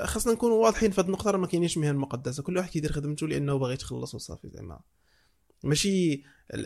خاصنا 0.03 0.33
نكونوا 0.33 0.63
واضحين 0.63 0.91
في 0.91 1.01
هذه 1.01 1.05
النقطة 1.05 1.31
راه 1.31 1.37
ما 1.37 1.47
كاينينش 1.47 1.77
مهن 1.77 1.95
مقدسة. 1.95 2.43
كل 2.43 2.57
واحد 2.57 2.69
كيدير 2.69 2.91
خدمته 2.91 3.27
لأنه 3.27 3.55
باغي 3.57 3.73
يتخلص 3.73 4.15
وصافي 4.15 4.49
زعما. 4.49 4.79
ماشي 5.63 6.23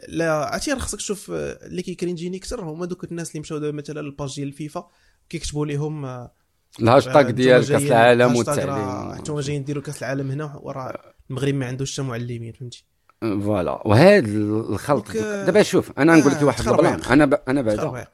لا 0.07 0.33
عرفتي 0.33 0.75
خاصك 0.75 0.97
تشوف 0.97 1.31
اللي 1.31 1.81
كي 1.81 1.92
cringe 1.92 2.22
يني 2.22 2.37
أكثر 2.37 2.61
هما 2.61 2.85
دوك 2.85 3.03
الناس 3.03 3.29
اللي 3.29 3.39
مشاو 3.39 3.57
دابا 3.57 3.77
مثلا 3.77 4.01
لل 4.01 4.13
page 4.13 4.35
ديال 4.35 4.47
الفيفا 4.47 4.89
كيكتبوا 5.29 5.65
لهم 5.65 6.05
آه، 6.05 6.31
الهاشتاج 6.79 7.25
آه، 7.25 7.31
ديال 7.31 7.67
كأس 7.67 7.81
العالم 7.81 8.35
والتعليم. 8.35 9.11
أنتم 9.11 9.39
جايين 9.39 9.63
ديروا 9.63 9.83
كأس 9.83 10.03
العالم 10.03 10.31
هنا 10.31 10.59
وراه 10.61 11.13
المغرب 11.29 11.53
ما 11.53 11.65
عندوش 11.65 11.93
حتى 11.93 12.01
معلمين 12.01 12.53
فهمتي؟ 12.53 12.85
voilà. 13.21 13.87
وهذا 13.87 14.27
الخلط 14.27 15.11
دابا 15.17 15.63
شوف 15.63 15.91
أنا 15.99 16.15
نقول 16.15 16.31
لك 16.31 16.41
واحد 16.41 16.67
ال 16.67 16.74
plan 16.74 17.01
أنا 17.01 17.25
ب... 17.25 17.33
أنا 17.47 17.61
بعدا. 17.61 18.07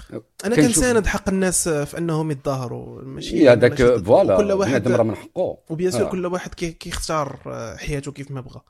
أنا 0.46 0.56
كنساند 0.56 1.06
حق 1.06 1.30
الناس 1.30 1.70
في 1.70 1.98
أنهم 1.98 2.32
يتظاهروا 2.32 3.02
ماشي 3.02 3.50
هذاك 3.50 3.84
voilà 3.84 4.38
كل 4.38 4.52
واحد 4.52 4.88
راه 4.88 5.04
من 5.04 5.16
حقه. 5.16 5.58
و 5.70 5.74
bien 5.74 5.92
sûr 5.92 6.08
آه. 6.08 6.10
كل 6.10 6.26
واحد 6.26 6.54
كيختار 6.54 7.40
حياته 7.78 8.12
كيف 8.12 8.32
ما 8.32 8.42
بغى 8.42 8.62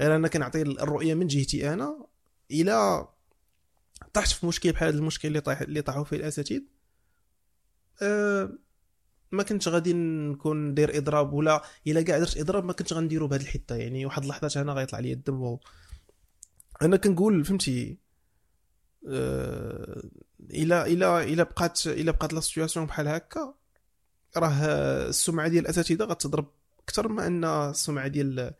غير 0.00 0.16
أنا 0.16 0.28
كنعطي 0.28 0.62
الرؤية 0.62 1.14
من 1.14 1.26
جهتي 1.26 1.72
أنا 1.72 2.06
إلى 2.50 3.06
طحت 4.12 4.32
في 4.32 4.46
مشكل 4.46 4.72
بحال 4.72 4.94
المشكل 4.94 5.28
اللي 5.28 5.40
طاح 5.40 5.60
اللي 5.60 5.82
طاحوا 5.82 6.04
فيه 6.04 6.16
الاساتذه 6.16 6.62
أه 8.02 8.50
ما 9.32 9.42
كنتش 9.42 9.68
غادي 9.68 9.92
نكون 9.92 10.68
ندير 10.68 10.98
إضراب 10.98 11.32
ولا 11.32 11.62
إلا 11.86 12.02
كاع 12.02 12.18
درت 12.18 12.38
إضراب 12.38 12.64
ما 12.64 12.72
كنتش 12.72 12.92
غنديرو 12.92 13.28
بهذه 13.28 13.42
الحتة. 13.42 13.76
يعني 13.76 14.06
واحد 14.06 14.22
اللحظات 14.22 14.56
أنا 14.56 14.72
غيطلع 14.72 14.98
لي 14.98 15.12
الدم 15.12 15.42
و... 15.42 15.60
أنا 16.82 16.96
كنقول 16.96 17.44
فهمتي 17.44 17.98
إلى 20.50 20.82
إلى 20.82 21.22
إلى 21.22 21.44
بقات 21.44 21.86
إلى 21.86 22.12
بقات 22.12 22.32
la 22.32 22.40
situation 22.40 22.86
بحال 22.86 23.08
هكا 23.08 23.54
راه 24.36 24.64
السمعة 25.08 25.48
ديال 25.48 25.64
الأساتذة 25.64 26.04
غتضرب 26.04 26.46
أكثر 26.82 27.08
ما 27.08 27.26
أن 27.26 27.44
السمعة 27.44 28.08
ديال 28.08 28.54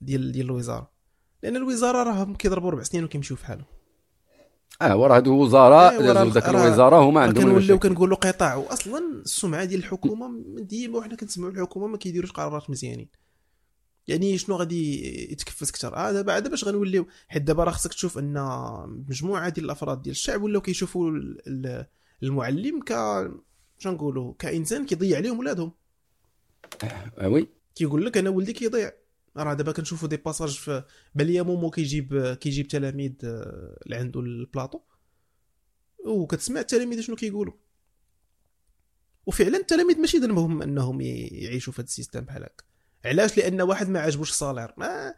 ديال 0.00 0.32
ديال 0.32 0.46
الوزارة. 0.46 0.90
لأن 1.42 1.56
الوزارة 1.56 2.02
راهم 2.02 2.34
كيضربوا 2.34 2.70
ربع 2.70 2.82
سنين 2.82 3.04
وكيمشيو 3.04 3.36
في 3.36 3.46
حالهم. 3.46 3.64
آه 4.82 4.96
وراه 4.96 5.16
هادو 5.16 5.42
وزراء 5.42 6.00
إيه 6.00 6.32
ذاك 6.32 6.48
الوزاره 6.48 6.96
هما 6.96 7.20
عندهم 7.20 7.44
كنوليو 7.44 7.78
كنقولوا 7.78 8.16
قطاع 8.16 8.54
واصلا 8.54 8.98
السمعة 9.24 9.64
ديال 9.64 9.80
الحكومة 9.80 10.44
ديما 10.58 10.98
وحنا 10.98 11.16
كنسمعوا 11.16 11.52
الحكومة 11.52 11.86
ما 11.86 11.96
كيديروش 11.96 12.32
قرارات 12.32 12.70
مزيانين. 12.70 13.08
يعني 14.08 14.38
شنو 14.38 14.56
غادي 14.56 15.32
يتكفز 15.32 15.68
أكثر 15.68 15.96
آه 15.96 16.12
دابا 16.12 16.32
عاد 16.32 16.50
باش 16.50 16.64
غنوليو؟ 16.64 17.06
حيت 17.28 17.42
دابا 17.42 17.64
راه 17.64 17.70
خصك 17.70 17.94
تشوف 17.94 18.18
أن 18.18 18.34
مجموعة 19.08 19.48
ديال 19.48 19.64
الأفراد 19.64 20.02
ديال 20.02 20.12
الشعب 20.12 20.42
ولاو 20.42 20.60
كيشوفوا 20.60 21.10
المعلم 22.22 22.80
ك 22.80 22.92
نقولوا 23.86 24.34
كإنسان 24.38 24.86
كيضيع 24.86 25.16
عليهم 25.16 25.38
ولادهم. 25.38 25.72
آه 27.18 27.28
oui. 27.28 27.48
كيقول 27.74 28.06
لك 28.06 28.18
أنا 28.18 28.30
ولدي 28.30 28.52
كيضيع. 28.52 28.92
راه 29.36 29.54
دابا 29.54 29.72
كنشوفوا 29.72 30.08
des 30.08 30.16
passages 30.16 30.58
في 30.58 30.84
بالي 31.14 31.42
مومو 31.42 31.70
كيجيب 31.70 32.36
كيجيب 32.40 32.68
تلاميذ 32.68 33.12
آه، 33.24 33.78
اللي 33.86 33.96
عنده 33.96 34.20
البلاطو. 34.20 34.80
وكتسمع 36.06 36.60
التلاميذ 36.60 37.00
شنو 37.00 37.16
كيقولوا 37.16 37.54
وفعلا 39.26 39.56
التلاميذ 39.58 39.98
ماشي 39.98 40.18
ذنبهم 40.18 40.62
أنهم 40.62 41.00
يعيشوا 41.00 41.72
في 41.72 41.80
هذا 41.80 41.86
ال 41.86 41.90
système 41.90 42.20
بحال 42.20 42.42
هكا. 42.42 42.64
علاش؟ 43.04 43.38
لأن 43.38 43.60
واحد 43.60 43.88
ما 43.88 44.00
عجبوش 44.00 44.30
ال 44.30 44.35
salaire. 44.35 44.72
ما 44.76 45.14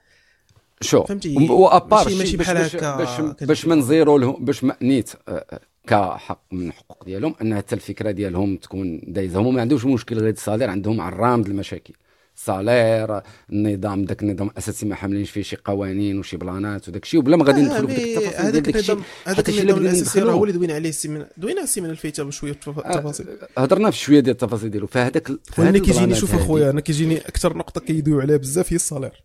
شو؟ 0.80 1.04
فهمتي؟ 1.04 1.36
و 1.50 1.59
à 1.59 1.68
part 1.68 2.04
ماشي, 2.04 2.18
ماشي 2.18 2.36
بحال 2.36 2.56
هكا 2.56 2.96
باش 2.96 3.20
باش 3.20 3.66
ما 3.66 3.74
نزيرو 3.74 4.18
لهم 4.18 4.44
باش 4.44 4.64
ما 4.64 4.76
نيت 4.82 5.10
آه، 5.28 5.46
آه، 5.50 5.60
كحق 5.86 6.42
من 6.52 6.68
الحقوق 6.68 7.04
ديالهم 7.04 7.34
أن 7.42 7.56
حتى 7.56 7.74
الفكرة 7.74 8.10
ديالهم 8.10 8.56
تكون 8.56 9.00
دايزة. 9.06 9.40
هما 9.40 9.50
ما 9.50 9.60
عندهمش 9.60 9.84
مشكل 9.84 10.18
غير 10.18 10.32
ال 10.32 10.37
salaire 10.37 10.70
عندهم 10.70 11.00
عرام 11.00 11.40
المشاكل 11.40 11.94
salaire 12.34 13.20
النظام 13.52 14.04
داك 14.04 14.22
النظام 14.22 14.48
الأساسي 14.48 14.86
ما 14.86 14.94
حاملينش 14.94 15.30
فيه 15.30 15.42
شي 15.42 15.56
قوانين 15.64 16.18
وشي 16.18 16.36
بلانات 16.36 16.88
وداك 16.88 17.02
الشيء 17.02 17.20
وبلا 17.20 17.36
ما 17.36 17.44
غادي 17.44 17.62
ندخلوا 17.62 17.88
في 17.88 18.04
التفاصيل 18.04 18.52
ديال 18.52 18.62
داك 18.62 18.76
الشيء 18.76 18.98
هذاك 19.24 19.48
النظام 19.48 19.78
الأساسي 19.78 20.20
راه 20.20 20.32
هو 20.32 20.44
اللي 20.44 20.56
دوينا 20.56 20.74
عليه 20.74 20.88
السيمانه 20.88 21.26
دوينا 21.36 21.62
السيمانه 21.62 21.90
اللي 21.90 22.02
فايته 22.02 22.22
بشويه 22.24 22.50
التفاصيل. 22.50 23.26
هضرنا 23.58 23.90
في 23.90 23.98
شوية 23.98 24.20
ديال 24.20 24.32
التفاصيل 24.32 24.70
ديالو. 24.70 24.86
فهذاك 24.86 25.30
أنا 25.58 25.78
كيجيني 25.78 26.14
شوف 26.14 26.34
أخويا 26.34 26.70
أنا 26.70 26.80
كيجيني 26.80 27.18
أكثر 27.18 27.56
نقطة 27.56 27.80
كيدويو 27.80 28.20
عليها 28.20 28.36
بزاف 28.36 28.72
هي 28.72 28.76
الصالير 28.76 29.24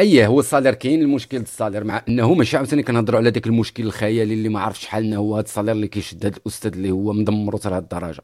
أيه 0.00 0.26
هو 0.26 0.40
الصالير 0.40 0.74
كاين 0.74 1.02
المشكل 1.02 1.36
الصالير 1.36 1.84
مع 1.84 2.02
أنه 2.08 2.34
ماشي 2.34 2.56
عاوتاني 2.56 2.82
كنهضروا 2.82 3.18
على 3.18 3.30
ذاك 3.30 3.46
المشكل 3.46 3.82
الخيالي 3.82 4.34
اللي 4.34 4.48
ما 4.48 4.60
عرفش 4.60 4.82
شحال 4.82 5.14
هو 5.14 5.36
هذا 5.36 5.44
الصالير 5.44 5.72
اللي 5.72 5.88
كيشد 5.88 6.26
هذا 6.26 6.36
الأستاذ 6.36 6.72
اللي 6.72 6.90
هو 6.90 7.12
مدمر 7.12 7.56
حتى 7.56 7.68
لهذ 7.70 7.82
الدرجة. 7.82 8.22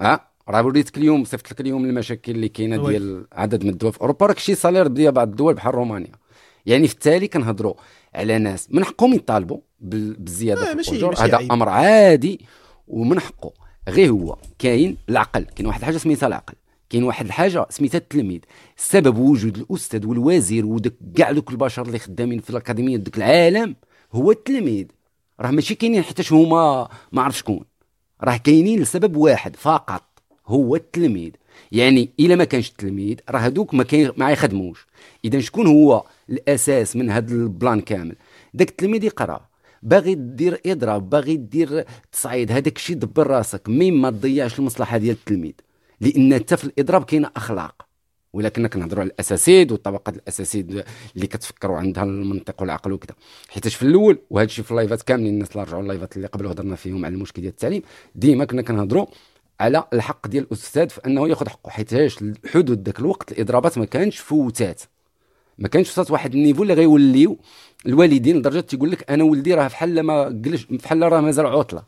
ها؟ 0.00 0.29
راه 0.50 0.66
وريتك 0.66 0.98
اليوم 0.98 1.24
صيفط 1.24 1.52
لك 1.52 1.60
اليوم 1.60 1.84
المشاكل 1.84 2.32
اللي 2.32 2.48
كاينة 2.48 2.88
ديال 2.88 3.26
عدد 3.32 3.64
من 3.64 3.70
الدول 3.70 3.92
في 3.92 4.00
أوروبا. 4.00 4.26
راك 4.26 4.38
شي 4.38 4.54
صالير 4.54 4.86
ديال 4.86 5.12
بعض 5.12 5.28
الدول 5.28 5.54
بحال 5.54 5.74
رومانيا. 5.74 6.12
يعني 6.66 6.88
في 6.88 6.94
التالي 6.94 7.28
كنهضروا 7.28 7.74
على 8.14 8.38
ناس 8.38 8.68
من 8.70 8.84
حقهم 8.84 9.14
يطالبوا 9.14 9.58
بالزيادة 9.80 10.82
في 10.82 10.92
الأجور. 10.92 11.14
هذا 11.18 11.38
أمر 11.50 11.68
عادي 11.68 12.40
ومن 12.88 13.20
حقه. 13.20 13.52
غير 13.88 14.10
هو 14.10 14.36
كاين 14.58 14.96
العقل. 15.08 15.44
كاين 15.44 15.66
واحد 15.66 15.80
الحاجة 15.80 15.96
سميتها 15.96 16.26
العقل. 16.26 16.54
كاين 16.90 17.02
واحد 17.02 17.26
الحاجة 17.26 17.66
سميتها 17.70 17.98
التلميذ. 17.98 18.40
سبب 18.76 19.18
وجود 19.18 19.56
الأستاذ 19.56 20.06
والوزير 20.06 20.66
وداك 20.66 20.94
كاع 21.16 21.32
دوك 21.32 21.50
البشر 21.50 21.82
اللي 21.82 21.98
خدامين 21.98 22.38
في 22.40 22.50
الأكاديمية 22.50 22.96
ديك 22.96 23.16
العالم 23.16 23.76
هو 24.12 24.30
التلميذ. 24.30 24.86
راه 25.40 25.50
ماشي 25.50 25.74
كاينين 25.74 26.02
حتى 26.02 26.22
هما 26.30 26.88
ما 27.12 27.22
عرف 27.22 27.38
شكون. 27.38 27.64
راه 28.22 28.36
كاينين 28.36 28.80
لسبب 28.80 29.16
واحد 29.16 29.56
فقط. 29.56 30.09
هو 30.50 30.76
التلميذ. 30.76 31.30
يعني 31.72 32.10
إلا 32.20 32.36
ما 32.36 32.44
كانش 32.44 32.70
التلميذ 32.70 33.16
راه 33.30 33.38
هذوك 33.38 33.74
ما 33.74 33.84
كاين 33.84 34.10
ما 34.16 34.30
يخدموش. 34.30 34.86
إذا 35.24 35.40
شكون 35.40 35.66
هو 35.66 36.04
الأساس 36.30 36.96
من 36.96 37.10
هذا 37.10 37.34
ال 37.34 37.43
plan 37.43 37.80
كامل؟ 37.80 38.16
داك 38.54 38.70
التلميذ 38.70 39.04
يقرأ. 39.04 39.48
باغي 39.82 40.14
دير 40.14 40.60
إضراب 40.66 41.10
باغي 41.10 41.36
دير 41.36 41.84
تصعيد 42.12 42.52
هذاك 42.52 42.76
الشيء 42.76 42.96
دبر 42.96 43.26
راسك. 43.26 43.68
مين 43.68 43.94
ما 43.94 44.10
تضيعش 44.10 44.58
المصلحة 44.58 44.98
ديال 44.98 45.16
التلميذ. 45.16 45.52
لأن 46.00 46.34
حتى 46.34 46.56
في 46.56 46.64
الإضراب 46.64 47.04
كاينة 47.04 47.30
أخلاق. 47.36 47.90
ولكن 48.32 48.66
كنهضروا 48.66 49.00
على 49.00 49.10
الأساتيذ 49.10 49.72
والطبقات 49.72 50.16
الأساتيذ 50.16 50.84
اللي 51.16 51.26
كتفكروا 51.26 51.76
عندها 51.76 52.04
المنطق 52.04 52.60
والعقل 52.60 52.92
وكذا. 52.92 53.14
حيتاش 53.48 53.74
في 53.74 53.82
الأول 53.82 54.18
وهذا 54.30 54.46
الشيء 54.46 54.64
في 54.64 54.70
ال 54.70 54.75
live 54.75 54.97
ات 54.97 55.02
كاملين 55.02 55.34
الناس 55.34 55.52
اللي 55.52 55.62
رجعوا 55.62 55.82
ال 55.82 55.88
live 55.88 56.10
ات 56.10 56.16
اللي 56.16 56.26
قبل 56.26 56.46
هضرنا 56.46 56.76
فيهم 56.76 57.04
على 57.04 57.14
المشكل 57.14 57.42
ديال 57.42 57.52
التعليم 57.52 57.82
ديما 58.14 58.44
كنا 58.44 58.62
كنهضروا 58.62 59.06
على 59.60 59.84
الحق 59.92 60.26
ديال 60.26 60.44
الأستاذ 60.44 60.88
في 60.88 61.00
أنه 61.06 61.28
ياخذ 61.28 61.48
حقه 61.48 61.70
حيتاش 61.70 62.24
حدود 62.54 62.84
ذاك 62.86 62.98
الوقت 62.98 63.32
الإضرابات 63.32 63.78
ما 63.78 63.84
كانش 63.84 64.18
فوتات. 64.18 64.82
ما 65.58 65.68
كانش 65.68 65.90
وصلت 65.90 66.10
واحد 66.10 66.34
ال 66.34 66.38
niveau 66.38 66.62
اللي 66.62 66.74
غيوليو 66.74 67.38
الوالدين 67.86 68.36
لدرجة 68.38 68.60
تيقول 68.60 68.90
لك 68.90 69.10
أنا 69.10 69.24
ولدي 69.24 69.54
راه 69.54 69.68
بحال 69.68 70.00
ما 70.00 70.24
قلش 70.24 70.64
بحال 70.64 71.12
راه 71.12 71.20
مازال 71.20 71.46
عطلة. 71.46 71.82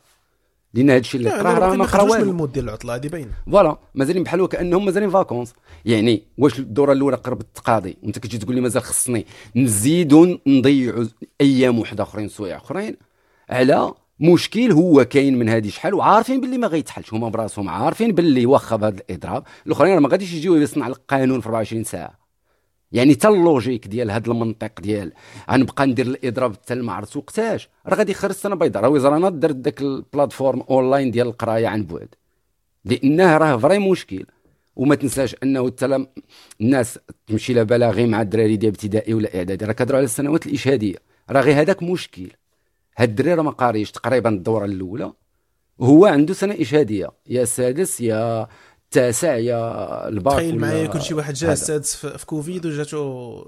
لأن 0.75 0.91
هذا 0.91 0.99
الشيء 1.01 1.21
اللي 1.21 1.41
أنا 1.41 1.59
راه 1.59 1.69
ما 1.69 1.77
من 1.77 1.83
قراوه 1.83 2.17
المود 2.17 2.53
ديال 2.53 2.65
العطلة 2.65 2.95
هذه 2.95 3.09
باينة. 3.09 3.31
voilà 3.47 3.79
مازالين 3.95 4.23
بحال 4.23 4.41
وكانهم 4.41 4.85
مازالين 4.85 5.11
vacances 5.11 5.55
يعني 5.85 6.23
واش 6.39 6.59
الدورة 6.59 6.93
الأولى 6.93 7.17
قربت 7.17 7.47
تقاضي 7.55 7.97
وأنت 8.03 8.19
كتجي 8.19 8.39
تقول 8.39 8.55
لي 8.55 8.61
مازال 8.61 8.83
خصني 8.83 9.27
نزيدو 9.57 10.39
نضيعوا 10.47 11.05
أيام 11.41 11.79
واحدة 11.79 12.03
أخرين 12.03 12.29
سوايع 12.29 12.57
أخرين 12.57 12.97
على 13.51 13.95
مشكل 14.23 14.73
هو 14.73 15.05
كاين 15.05 15.39
من 15.39 15.49
هذه 15.49 15.69
شحال 15.69 15.95
وعارفين 15.95 16.41
باللي 16.41 16.59
ما 16.59 16.67
غيتحلش 16.67 17.15
هما 17.15 17.29
براسهم 17.29 17.69
عارفين 17.69 18.13
باللي 18.13 18.47
واخا 18.47 18.77
بهذا 18.77 18.97
الإضراب. 19.11 19.45
الأخرين 19.67 19.99
ما 19.99 20.09
غاديش 20.09 20.33
يجيو 20.33 20.57
يصنع 20.57 20.89
لك 20.89 21.01
قانون 21.09 21.41
في 21.41 21.47
24 21.47 21.85
ساعة. 21.85 22.19
يعني 22.93 23.15
حتى 23.15 23.29
ال 23.29 23.36
logique 23.36 23.87
ديال 23.87 24.11
هذا 24.11 24.31
المنطق 24.31 24.81
ديال 24.81 25.13
غنبقى 25.51 25.87
ندير 25.87 26.07
الإضراب 26.07 26.53
حتى 26.53 26.75
ما 26.75 26.93
عرفت 26.93 27.17
وقتاش؟ 27.17 27.69
راه 27.87 27.97
غادي 27.97 28.13
يخرج 28.13 28.33
سنه 28.33 28.55
بيضاء 28.55 28.83
راه 28.83 28.89
وزرانه 28.89 29.29
درت 29.29 29.55
داك 29.55 29.81
ال 29.81 29.88
plateforme 29.88 30.61
online 30.71 31.11
ديال 31.11 31.27
القراية 31.27 31.69
عن 31.69 31.85
بعد. 31.85 32.09
لأنه 32.85 33.37
راه 33.37 33.57
vrai 33.57 33.79
مشكل. 33.79 34.27
وما 34.77 34.95
تنساش 34.95 35.37
أنه 35.43 35.67
حتى 35.67 36.07
الناس 36.61 36.99
تمشي 37.27 37.53
لها 37.55 37.63
بالاغي 37.63 38.07
مع 38.07 38.23
الدراري 38.23 38.57
ديال 38.57 38.73
ابتدائي 38.73 39.15
ولا 39.15 39.37
إعدادي. 39.37 39.65
راه 39.65 39.73
كيهضروا 39.73 39.99
على 39.99 40.05
السنوات 40.05 40.47
الإشهادية. 40.47 40.97
راه 41.31 41.41
غير 41.41 41.61
هذاك 41.61 41.83
مشكل. 41.83 42.29
هاد 42.97 43.09
الدري 43.09 43.35
راه 43.35 43.43
ما 43.43 43.51
قاريش 43.51 43.91
تقريبا 43.91 44.31
الدورة 44.31 44.65
الأولى. 44.65 45.13
هو 45.81 46.07
عنده 46.07 46.35
سنة 46.35 46.57
إشهادية. 46.61 47.11
يا 47.27 47.45
سادس 47.45 48.01
يا 48.01 48.49
التاسع 48.85 49.37
يا 49.37 50.09
الباك 50.09 50.35
تخيل 50.35 50.59
معايا 50.59 50.87
كل 50.87 51.03
شي 51.03 51.15
واحد 51.15 51.35
جا. 51.35 51.53
السادس 51.53 51.97
في 51.97 52.19
في 52.19 52.27
كوفيد 52.27 52.67
وجاتو 52.67 52.99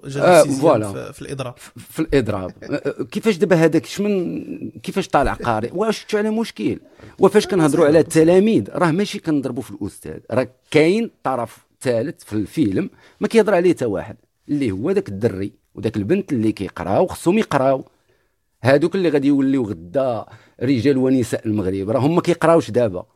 آه، 0.05 0.09
جا 0.09 0.43
voilà. 0.45 0.93
في, 0.93 1.13
في 1.13 1.23
الإضراب. 1.23 1.55
في 1.77 2.01
الإضراب. 2.01 2.53
كيفاش 3.13 3.37
دابا 3.37 3.57
هذاك؟ 3.57 3.87
شمن 3.87 4.71
كيفاش 4.71 5.09
طالع 5.09 5.33
قارئ 5.33 5.71
واش 5.75 5.99
شفتوا 5.99 6.19
على 6.19 6.31
مشكل؟ 6.31 6.79
وفاش 7.19 7.47
كنهضروا 7.47 7.87
على 7.87 7.99
التلاميذ؟ 7.99 8.65
راه 8.71 8.91
ماشي 8.91 9.19
كنضربوا 9.19 9.63
في 9.63 9.71
الأستاذ. 9.71 10.19
راه 10.31 10.49
كاين 10.71 11.11
طرف 11.23 11.67
ثالث 11.81 12.25
في 12.25 12.33
الفيلم 12.33 12.91
ما 13.21 13.29
كيهضر 13.29 13.55
عليه 13.55 13.71
حتى 13.71 13.85
واحد 13.85 14.17
اللي 14.49 14.71
هو 14.71 14.91
ذاك 14.91 15.09
الدري 15.09 15.53
وذاك 15.75 15.97
البنت 15.97 16.33
اللي 16.33 16.53
كيقراو 16.53 17.07
خصهم 17.07 17.39
يقراو. 17.39 17.85
هادوك 18.65 18.95
اللي 18.95 19.09
غادي 19.09 19.29
يوليو 19.29 19.65
غدا 19.65 20.27
رجال 20.63 20.97
ونساء 20.97 21.47
المغرب. 21.47 21.91
راه 21.91 22.01
هما 22.01 22.21
كيقراوش 22.21 22.71
دابا. 22.71 23.07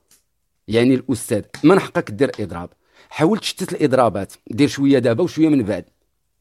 يعني 0.68 0.94
الأستاذ 0.94 1.42
من 1.64 1.78
حقك 1.78 2.10
دير 2.10 2.30
إضراب؟ 2.40 2.70
حاول 3.10 3.38
تشتت 3.38 3.72
الإضرابات 3.72 4.32
دير 4.50 4.68
شوية 4.68 4.98
دابا 4.98 5.22
وشوية 5.24 5.48
من 5.48 5.62
بعد. 5.62 5.84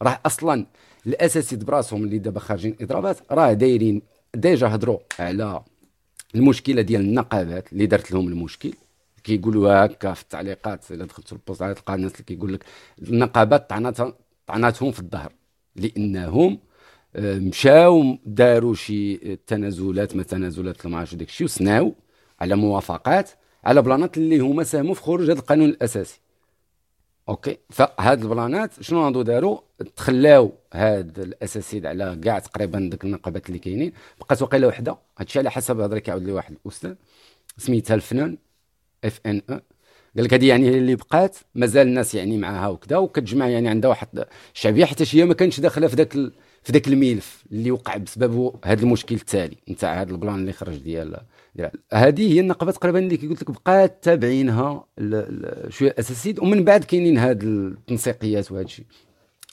راه 0.02 0.20
أصلا 0.26 0.66
الأساتيذ 1.08 1.64
براسهم 1.64 2.04
اللي 2.04 2.18
دابا 2.18 2.40
خارجين 2.40 2.76
إضرابات 2.82 3.18
راه 3.32 3.54
دايرين 3.54 4.02
déjà 4.36 4.68
هضروا 4.68 5.00
على 5.20 5.64
المشكلة 6.36 6.82
ديال 6.82 7.02
النقابات 7.02 7.74
اللي 7.74 7.86
دارت 7.86 8.12
لهم 8.12 8.28
المشكل. 8.28 8.74
كيقولوا 9.24 9.86
هكا 9.86 10.14
في 10.14 10.22
التعليقات 10.22 10.92
إلا 10.92 11.06
دخلت 11.06 11.32
ال 11.32 11.37
poste 11.37 11.62
على 11.62 11.74
تلقى 11.74 11.96
الناس 11.96 12.12
اللي 12.12 12.24
كيقول 12.24 12.54
لك 12.54 12.66
النقابات 13.02 13.70
طعناتهم 14.48 14.92
في 14.92 15.00
الظهر. 15.00 15.32
لأنهم 15.76 16.60
مشاو 17.18 18.18
داروا 18.26 18.74
شي 18.74 19.36
تنازلات 19.36 20.16
ما 20.16 20.24
تنازلات 20.24 20.88
ما 20.88 20.98
عرفتش 20.98 21.16
داك 21.16 21.28
الشيء 21.28 21.46
وسناو 21.46 21.96
على 22.40 22.56
موافقات 22.56 23.30
على 23.64 23.82
plan 23.82 24.10
ات 24.10 24.18
اللي 24.18 24.40
هما 24.40 24.64
ساهموا 24.64 24.94
في 24.94 25.02
خروج 25.02 25.32
هذا 25.32 25.40
القانون 25.40 25.70
الأساسي. 25.70 26.20
أوكي؟ 27.30 27.58
فهاد 27.70 28.22
ال 28.22 28.32
plan 28.32 28.73
ات 28.73 28.84
شنو 28.84 29.06
غادو 29.06 29.22
داروا؟ 29.22 29.60
تخلاو 29.96 30.52
هاد 30.74 31.20
الأساتيذ 31.20 31.86
على 31.86 32.20
كاع 32.24 32.40
تقريبا 32.40 32.90
ديك 32.92 33.04
النقابات 33.04 33.48
اللي 33.48 33.60
كاينين 33.60 33.94
بقات 34.20 34.42
واقيلا 34.42 34.68
وحدة. 34.68 34.98
هادشي 35.20 35.40
على 35.40 35.52
حسب 35.52 35.80
هضره 35.80 36.00
كيعاود 36.00 36.24
لي 36.24 36.32
واحد 36.32 36.56
الأستاذ 36.66 36.94
سميتها 37.58 37.96
الفنان 37.96 38.38
FNE 39.04 39.62
قال 40.16 40.26
لك 40.26 40.34
هذه 40.34 40.48
يعني 40.48 40.70
اللي 40.70 40.96
بقات 40.96 41.38
مازال 41.56 41.88
الناس 41.88 42.16
يعني 42.16 42.38
معاها 42.38 42.68
وكذا 42.68 42.98
وكتجمع 42.98 43.48
يعني 43.48 43.70
عندها 43.70 43.90
واحد 43.90 44.26
الشعبية 44.54 44.86
حتى 44.86 45.04
هي 45.12 45.26
ما 45.26 45.34
كانتش 45.34 45.60
داخلة 45.60 45.88
في 45.88 45.96
ذاك. 45.96 46.18
في 46.68 46.74
ذاك 46.74 46.88
الملف 46.88 47.44
اللي 47.52 47.72
وقع 47.72 47.98
بسببه 47.98 48.54
هذا 48.66 48.84
المشكل 48.84 49.16
التالي 49.16 49.58
نتاع 49.70 50.02
هذا 50.02 50.12
ال 50.12 50.16
plan 50.16 50.36
اللي 50.36 50.54
خرج 50.54 50.78
ديال 50.78 51.22
هذه 51.94 52.34
هي 52.34 52.40
النقابات 52.40 52.76
تقريبا 52.76 53.00
اللي 53.00 53.16
قلت 53.16 53.42
لك 53.42 53.52
بقات 53.52 54.04
تابعينها 54.04 54.86
شوية 55.70 55.92
الاساسيين 55.92 56.36
ومن 56.40 56.64
بعد 56.64 56.84
كاينين 56.84 57.18
هاد 57.18 57.44
التنسيقيات 57.44 58.52
وهذا 58.52 58.66
الشيء. 58.66 58.86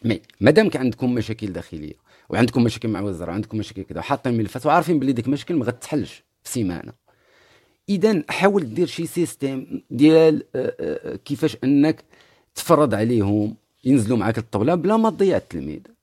mais 0.04 0.20
مادام 0.40 0.70
عندكم 0.74 1.14
مشاكل 1.14 1.52
داخلية 1.52 1.92
وعندكم 2.28 2.64
مشاكل 2.64 2.88
مع 2.88 3.00
الوزاره 3.00 3.30
وعندكم 3.30 3.58
مشاكل 3.58 3.82
كذا 3.82 3.98
وحاطين 3.98 4.34
ملفات 4.34 4.66
وعارفين 4.66 4.98
باللي 4.98 5.12
ديك 5.12 5.26
المشاكل 5.26 5.54
ما 5.54 5.64
غتحلش 5.64 6.24
في 6.42 6.50
سيمانه 6.50 6.92
اذا 7.88 8.22
حاول 8.28 8.74
دير 8.74 8.86
شي 8.86 9.06
système 9.06 9.82
ديال 9.90 10.42
آه، 10.54 10.74
آه، 10.80 11.16
كيفاش 11.16 11.56
أنك 11.64 12.04
تفرض 12.54 12.94
عليهم 12.94 13.56
ينزلوا 13.84 14.18
معاك 14.18 14.38
الطبله 14.38 14.74
بلا 14.74 14.96
ما 14.96 15.10
تضيع 15.10 15.36
التلميذ. 15.36 15.93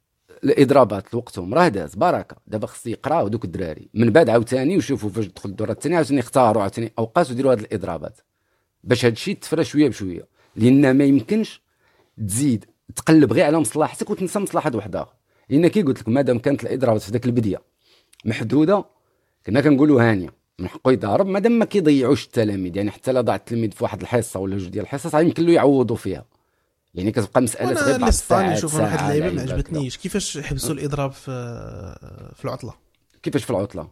الإضرابات 0.44 1.14
لوقتهم 1.14 1.54
راه 1.54 1.68
داز 1.68 1.96
بركة. 1.96 2.36
دابا 2.48 2.68
خص 2.68 2.88
يقراو 2.88 3.28
دوك 3.28 3.46
الدراري. 3.46 3.90
من 3.94 4.10
بعد 4.10 4.30
عاوتاني 4.30 4.78
وشوفوا 4.78 5.10
فاش 5.10 5.28
تدخل 5.28 5.50
الدوره 5.50 5.72
الثانية 5.72 5.96
عاوتاني 5.96 6.20
يختاروا 6.20 6.62
عاوتاني 6.62 6.92
اوقات 7.00 7.32
وديروا 7.32 7.52
هاد 7.52 7.60
الإضرابات. 7.60 8.20
باش 8.84 9.06
هاد 9.06 9.12
الشيء 9.12 9.38
تفرى 9.38 9.64
شوية 9.64 9.90
بشوية. 9.90 10.28
لأن 10.56 10.98
ما 10.98 11.04
يمكنش 11.04 11.62
تزيد 12.28 12.66
تقلب 12.96 13.34
غير 13.34 13.46
على 13.46 13.60
مصلحتك 13.60 14.10
وتنسى 14.10 14.40
مصلحة 14.40 14.72
واحد 14.76 14.96
اخر 14.96 15.14
لأن 15.50 15.68
كي 15.68 15.82
قلت 15.82 16.00
لك 16.00 16.10
مادام 16.10 16.40
كانت 16.40 16.64
الإضرابات 16.64 17.02
في 17.02 17.12
ذاك 17.12 17.26
ال 17.26 17.32
début 17.32 17.62
محدودة 18.26 18.86
كنا 19.46 19.62
كنقولوا 19.62 20.12
هانية 20.12 20.30
من 20.60 20.68
حقه 20.68 20.92
يضارب. 20.92 21.28
مادام 21.28 21.52
ما 21.52 21.66
كيضيعوش 21.66 22.26
التلاميذ 22.26 22.78
يعني 22.78 22.92
حتى 22.92 23.12
لا 23.12 23.22
ضاع 23.22 23.36
التلميذ 23.36 23.72
في 23.72 23.84
واحد 23.84 24.02
الحصة 24.02 24.40
ولا 24.40 24.58
جوج 24.58 24.70
ديال 24.70 24.84
الحصص 24.84 25.16
يمكن 25.16 25.46
له 25.46 25.54
يعوضوا 25.54 25.96
فيها. 25.96 26.26
يعني 26.96 27.12
كتبقى 27.12 27.42
مسألة 27.42 27.82
غير 27.86 27.98
بعض 27.98 28.08
الساعات 28.08 28.58
نشوف 28.58 28.76
واحد 28.76 29.00
اللعيبة 29.00 29.36
ما 29.36 29.42
عجبتنيش. 29.42 29.98
كيفاش 29.98 30.38
حبسوا 30.38 30.74
الإضراب 30.74 31.12
في 31.12 31.32
في 32.36 32.46
العطلة. 32.46 32.74
كيفاش 33.24 33.44
في 33.44 33.50
العطلة؟ 33.50 33.88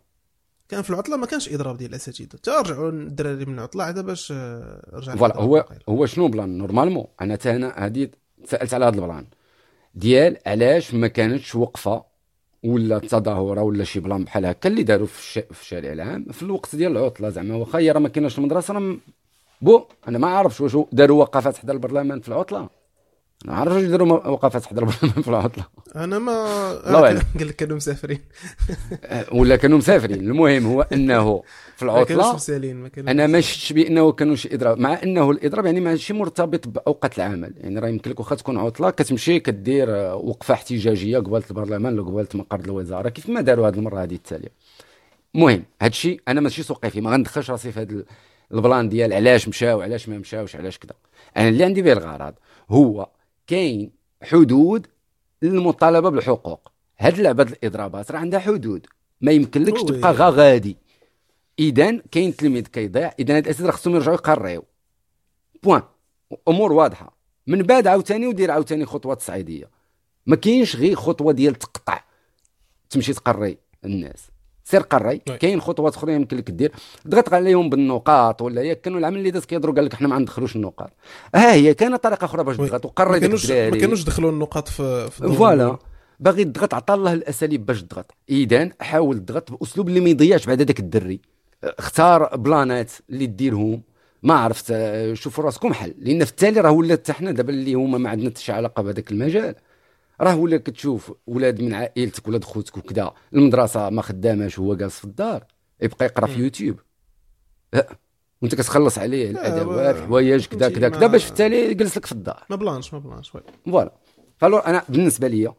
كان 0.70 0.82
في 0.82 0.90
العطلة 0.90 1.18
ما 1.18 1.26
كانش 1.26 1.50
إضراب 1.54 1.78
ديال 1.78 1.90
الاساتذه 1.90 2.28
تا 2.44 2.62
رجعوا 2.62 2.90
الدراري 2.90 3.46
من 3.46 3.54
العطلة 3.54 3.84
عاد 3.84 4.00
باش 4.06 4.34
آه، 4.36 4.90
رجع 4.94 5.16
voilà 5.16 5.38
هو 5.38 5.54
واقيلا. 5.54 5.82
هو 5.90 6.06
شنو 6.06 6.28
plan؟ 6.28 6.58
normalement 6.58 7.06
أنا 7.22 7.36
تا 7.36 7.56
أنا 7.56 7.74
هادي 7.78 8.12
سالت 8.46 8.74
على 8.74 8.86
هذا 8.86 8.96
ال 8.96 9.01
plan. 9.01 9.26
ديال 9.96 10.38
علاش 10.46 10.94
ما 10.94 11.08
كانتش 11.08 11.56
وقفة 11.56 12.04
ولا 12.64 13.00
تظاهرة 13.00 13.62
ولا 13.62 13.84
شي 13.84 14.00
plan 14.00 14.24
بحال 14.24 14.46
هكا 14.46 14.70
اللي 14.70 14.84
داروا 14.84 15.08
في, 15.08 15.20
الش... 15.20 15.40
في 15.54 15.62
الشارع 15.62 15.92
العام 15.92 16.26
في 16.32 16.44
الوقت 16.44 16.76
ديال 16.76 16.92
العطلة 16.92 17.30
زعما. 17.30 17.56
واخا 17.56 17.80
هي 17.80 17.92
راه 17.92 18.00
ما 18.00 18.10
كايناش 18.10 18.38
المدرسة 18.38 18.74
راه 18.74 18.98
bon 19.62 19.86
أنا 20.08 20.18
ما 20.18 20.28
عارفش 20.28 20.62
واش 20.62 20.78
داروا 20.92 21.20
وقفات 21.22 21.58
حدا 21.58 21.74
البرلمان 21.74 22.20
في 22.20 22.28
العطلة. 22.28 22.70
أنا 23.46 23.54
عارف 23.56 23.74
واش 23.74 23.84
داروا 23.84 24.28
وقفات 24.28 24.72
البرلمان 24.72 24.94
في 25.24 25.28
العطلة. 25.28 25.64
أنا 25.96 26.20
ما. 26.20 26.74
قال 26.74 27.48
لك 27.48 27.56
كانوا 27.56 27.76
مسافرين. 27.76 28.20
ولا 29.40 29.56
كانوا 29.56 29.78
مسافرين. 29.78 30.20
المهم 30.20 30.66
هو 30.66 30.82
إنه 30.82 31.44
في 31.76 31.86
ما 31.86 31.92
العطلة 31.92 32.38
ما 32.98 33.12
أنا 33.12 33.28
ما 33.28 33.42
شفتش 33.42 33.74
بانه 33.74 34.12
كانوا 34.12 34.36
شي 34.36 34.56
اضراب 34.56 34.80
مع 34.80 35.04
إنه 35.04 35.32
الإضراب 35.32 35.66
يعني 35.66 35.80
ماشي 35.80 36.14
مرتبط 36.14 36.68
بأوقات 36.68 37.18
العمل. 37.18 37.54
يعني 37.58 37.80
راه 37.80 37.88
يمكن 37.88 38.12
لك 38.12 38.20
واخا 38.20 38.36
تكون 38.36 38.58
عطلة 38.58 38.90
كتمشي 38.90 39.40
كدير 39.40 39.96
آه، 39.96 40.16
وقفة 40.16 40.54
احتجاجية 40.54 41.18
قبالة 41.18 41.44
البرلمان 41.50 42.00
ولا 42.00 42.10
قبالة 42.10 42.28
مقر 42.34 42.60
الوزارة. 42.60 43.10
كيف 43.10 43.30
ما 43.30 43.42
داروا 43.42 43.68
هذه 43.68 43.76
المرة 43.76 44.04
هذه 44.04 44.16
التالية؟ 44.16 44.52
المهم 45.36 45.64
هذا 45.82 45.90
الشيء 45.90 46.22
أنا 46.28 46.42
ماشي 46.42 46.64
سوقي 46.64 46.90
فيه 46.90 47.02
ما 47.02 47.12
غندخلش 47.12 47.52
راسي 47.52 47.72
في 47.72 47.80
هذا 47.80 48.04
ال 48.54 48.61
plan 48.61 48.90
ديال 48.90 49.14
علاش 49.14 49.48
مشاو 49.48 49.82
علاش 49.82 50.10
ما 50.10 50.18
مشاوش 50.18 50.56
علاش 50.56 50.78
كذا 50.78 50.94
أنا 51.38 51.50
اللي 51.50 51.64
عندي 51.64 51.82
به 51.82 51.92
الغرض 51.94 52.34
هو 52.70 53.08
كاين 53.50 53.92
حدود 54.24 54.88
للمطالبة 55.42 56.10
بالحقوق. 56.10 56.72
هاد 57.00 57.18
اللعبة 57.18 57.44
ديال 57.44 57.54
الإضرابات 57.54 58.12
راه 58.12 58.20
عندها 58.20 58.40
حدود. 58.40 58.88
ما 59.22 59.32
يمكنلكش. 59.32 59.84
تبقى 59.84 60.14
غا 60.14 60.30
غادي. 60.30 60.78
اذا 61.60 61.98
كاين 61.98 62.36
تلميذ 62.36 62.64
كيضيع. 62.64 63.12
اذا 63.20 63.38
هاد 63.38 63.44
الاساتذه 63.46 63.72
خصهم 63.72 63.96
يرجعوا 63.96 64.16
يقريو. 64.16 64.64
point 65.64 65.82
أمور 66.48 66.74
واضحة. 66.74 67.18
من 67.48 67.64
بعد 67.64 67.88
عاوتاني 67.88 68.28
ودير 68.28 68.52
عاوتاني 68.52 68.86
خطوة 68.86 69.14
تصعيدية. 69.14 69.70
ما 70.26 70.36
كاينش 70.36 70.76
غير 70.76 70.96
خطوة 70.96 71.34
ديال 71.34 71.56
تقطع. 71.56 72.04
تمشي 72.90 73.14
تقري 73.14 73.58
الناس. 73.86 74.28
سير 74.70 74.82
قري. 74.82 75.18
كاين 75.18 75.62
خطوات 75.62 75.96
أخرى 75.96 76.14
يمكن 76.14 76.38
لك 76.38 76.52
دير 76.52 76.72
ضغط 77.08 77.34
عليهم 77.34 77.70
بالنقاط 77.70 78.42
ولا 78.42 78.62
ياك 78.62 78.82
كانوا 78.82 79.00
العمل 79.00 79.18
اللي 79.18 79.32
داز 79.32 79.46
كيهضروا 79.46 79.76
قال 79.76 79.86
لك 79.86 79.94
حنا 79.94 80.08
ما 80.08 80.20
ندخلوش 80.20 80.56
النقاط. 80.56 80.92
ها 81.36 81.54
هي 81.54 81.74
كاينة 81.74 81.98
طريقة 81.98 82.26
أخرى 82.26 82.44
باش. 82.44 82.58
تضغط 82.58 82.86
وقري 82.86 83.12
داك 83.12 83.22
كانوش 83.22 83.52
ما 83.52 83.58
الدراري 83.58 83.82
كانوش 83.82 84.04
دخلوا 84.04 84.32
النقاط 84.32 84.68
في 84.68 85.10
في 85.12 85.28
voilà. 85.36 85.78
باغي 86.20 86.44
تضغط 86.44 86.74
عطى 86.74 86.94
الله 86.94 87.14
الأساليب 87.14 87.66
باش 87.66 87.84
تضغط 87.84 88.12
اذا 88.30 88.70
حاول 88.80 89.20
تضغط 89.20 89.52
بأسلوب 89.52 89.88
اللي 89.88 90.00
ما 90.00 90.10
يضيعش 90.10 90.46
بعد 90.46 90.62
هذاك 90.62 90.80
الدري. 90.80 91.20
اختار 91.64 92.36
بلانات 92.36 92.92
اللي 93.10 93.26
ديرهم 93.26 93.82
ما 94.24 94.34
عرفت 94.34 94.74
شوفوا 95.14 95.44
راسكم 95.44 95.74
حل. 95.74 95.96
لأن 95.98 96.26
في 96.26 96.32
التالي 96.32 96.62
راه 96.62 96.72
ولات 96.72 97.12
حنا 97.12 97.32
دابا 97.32 97.50
اللي 97.54 97.74
هما 97.74 97.98
ما 97.98 98.10
عندنا 98.10 98.30
حتى 98.30 98.42
شي 98.42 98.52
علاقة 98.52 98.84
بهذاك 98.84 99.12
المجال. 99.12 99.56
راه 100.22 100.36
ولا 100.36 100.58
كتشوف 100.58 101.14
ولاد 101.28 101.62
من 101.62 101.74
عائلتك 101.74 102.28
ولاد 102.28 102.44
خوتك 102.44 102.78
وكذا 102.78 103.14
المدرسة 103.34 103.90
ما 103.90 104.02
خداماش 104.02 104.60
وهو 104.60 104.76
جالس 104.76 104.98
في 104.98 105.06
الدار 105.06 105.44
يبقى 105.82 106.06
يقرأ 106.06 106.28
في. 106.28 106.40
يوتيوب. 106.40 106.80
وانت 108.42 108.56
كتخلص 108.56 108.98
عليه 108.98 109.30
الأدوات 109.32 109.96
الحوايج 109.96 110.46
كذا 110.46 110.70
كذا 110.70 110.90
كذا 110.90 111.08
باش 111.08 111.24
في 111.24 111.30
التالي 111.30 111.72
يجلس 111.72 111.98
لك 111.98 112.06
في 112.06 112.12
الدار. 112.12 112.44
ما 112.50 112.56
بلانش 112.56 112.94
ما 112.94 113.00
بلانش 113.00 113.30
voilà. 113.66 113.92
voilà 114.38 114.58
أنا 114.58 114.84
بالنسبة 114.90 115.28
لي 115.28 115.54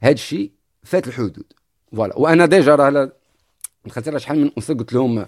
هذا 0.00 0.12
الشيء 0.12 0.50
فات 0.82 1.08
الحدود. 1.08 1.52
voilà. 1.92 2.18
وأنا 2.18 2.46
déjà 2.46 2.74
راه 2.74 3.12
دخلت 3.86 4.08
راه 4.08 4.18
شحال 4.18 4.40
من 4.40 4.50
انثى 4.58 4.74
قلت 4.74 4.92
لهم 4.92 5.26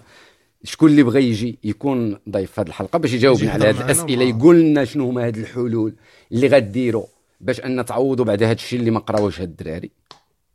شكون 0.63 0.89
اللي 0.89 1.03
بغى 1.03 1.29
يجي 1.29 1.59
يكون 1.63 2.17
ضيف 2.29 2.51
في 2.51 2.61
هذه 2.61 2.67
الحلقة 2.67 2.99
باش 2.99 3.13
يجاوبنا 3.13 3.51
على 3.51 3.65
هذه 3.65 3.85
الأسئلة 3.85 4.23
يقول 4.23 4.61
لنا 4.61 4.85
شنو 4.85 5.09
هما 5.09 5.27
هذه 5.27 5.39
الحلول 5.39 5.95
اللي 6.31 6.47
غديروا 6.47 7.05
باش 7.43 7.59
أن 7.59 7.85
تعوضوا 7.85 8.25
بعد 8.25 8.43
هذا 8.43 8.53
الشيء 8.53 8.79
اللي 8.79 8.91
ما 8.91 8.99
قراوش 8.99 9.41
هاد 9.41 9.49
الدراري. 9.49 9.91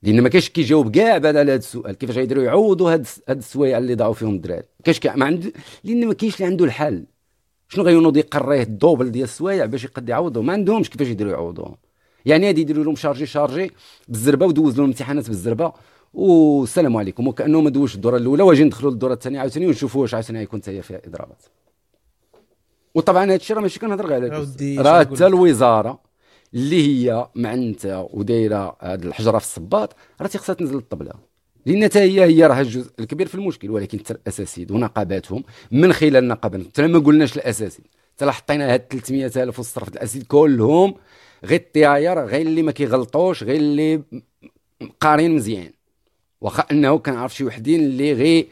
لأن 0.02 0.20
ما 0.20 0.28
كاينش 0.28 0.48
كيجاوب 0.48 0.90
كاع 0.90 1.18
بعد 1.18 1.36
على 1.36 1.52
هذا 1.52 1.58
السؤال. 1.58 1.94
كيفاش 1.94 2.16
غيديروا 2.16 2.44
يعوضوا 2.44 2.92
هاد 2.92 3.06
هاد 3.28 3.38
السوايع 3.38 3.78
اللي 3.78 3.94
ضاعوا 3.94 4.14
فيهم 4.14 4.34
الدراري. 4.34 4.66
كاع 4.84 5.16
ما 5.16 5.24
عند 5.24 5.52
لأن 5.84 6.06
ما 6.06 6.14
كاينش 6.14 6.34
اللي 6.34 6.46
عنده 6.46 6.64
الحل. 6.64 7.04
شنو 7.68 7.84
غينوض 7.84 8.16
يقريه 8.16 8.62
ال 8.62 8.69
double 8.69 9.10
ديال 9.10 9.24
السوايع 9.24 9.66
باش 9.66 9.84
يقد 9.84 10.08
يعوضهم؟ 10.08 10.46
ما 10.46 10.52
عندهمش 10.52 10.90
كيفاش 10.90 11.08
يديروا 11.08 11.32
يعوضوهم 11.32 11.76
يعني 12.26 12.48
هادي 12.48 12.60
يديروا 12.60 12.84
لهم 12.84 12.96
charger 12.96 13.26
charger 13.26 13.70
بالزربة 14.08 14.46
ودوز 14.46 14.74
لهم 14.74 14.84
الامتحانات 14.84 15.28
بالزربة. 15.28 15.72
والسلام 16.14 16.96
عليكم. 16.96 17.28
وكانه 17.28 17.60
ما 17.60 17.70
دوش 17.70 17.94
الدورة 17.94 18.16
الأولى 18.16 18.42
واجي 18.42 18.64
ندخلوا 18.64 18.90
للدورة 18.90 19.12
الثانية 19.12 19.40
عاوتاني 19.40 19.66
ونشوفوا 19.66 20.02
واش 20.02 20.14
عاوتاني 20.14 20.42
يكون 20.42 20.60
حتى 20.60 20.70
هي 20.70 20.82
فيها 20.82 21.00
إضرابات. 21.06 21.42
وطبعا 22.94 23.24
هذا 23.24 23.34
الشيء 23.34 23.56
راه 23.56 23.62
ماشي 23.62 23.80
كنهضر 23.80 24.06
غير 24.06 24.34
على. 24.34 24.78
راه 24.78 25.00
حتى 25.00 25.26
الوزارة 25.26 26.07
اللي 26.54 26.86
هي 26.86 27.28
معنته 27.34 28.08
ودايرة 28.12 28.76
هذه 28.80 29.02
الحجرة 29.02 29.38
في 29.38 29.44
الصباط 29.44 29.96
راه 30.20 30.26
تيخصها 30.26 30.54
تنزل 30.54 30.76
الطبله 30.76 31.12
لأن 31.66 31.84
حتى 31.84 31.98
هي 31.98 32.24
هي 32.24 32.46
راه 32.46 32.60
الجزء 32.60 32.90
الكبير 33.00 33.26
في 33.26 33.34
المشكل 33.34 33.70
ولكن 33.70 33.98
حتى 33.98 34.12
الاساسيد 34.12 34.70
ونقاباتهم 34.70 35.44
من 35.70 35.92
خلال 35.92 36.28
نقابات 36.28 36.66
حتى 36.66 36.86
ما 36.86 36.98
قلناش 36.98 37.36
الاساسي 37.36 37.82
حتى 38.16 38.24
لا 38.24 38.32
حطينا 38.32 38.74
هاد 38.74 38.80
300000 38.90 39.58
والصرف 39.58 39.88
الاساسي 39.88 40.24
كلهم 40.24 40.94
غير 41.44 41.60
الطياير 41.60 42.24
غير 42.24 42.46
اللي 42.46 42.62
ما 42.62 42.72
كيغلطوش 42.72 43.44
غير 43.44 43.56
اللي 43.56 44.02
قارين 45.00 45.34
مزيان. 45.34 45.72
واخا 46.40 46.64
أنه 46.70 46.98
كنعرف 46.98 47.34
شي 47.34 47.44
وحدين 47.44 47.80
اللي 47.80 48.12
غير 48.12 48.48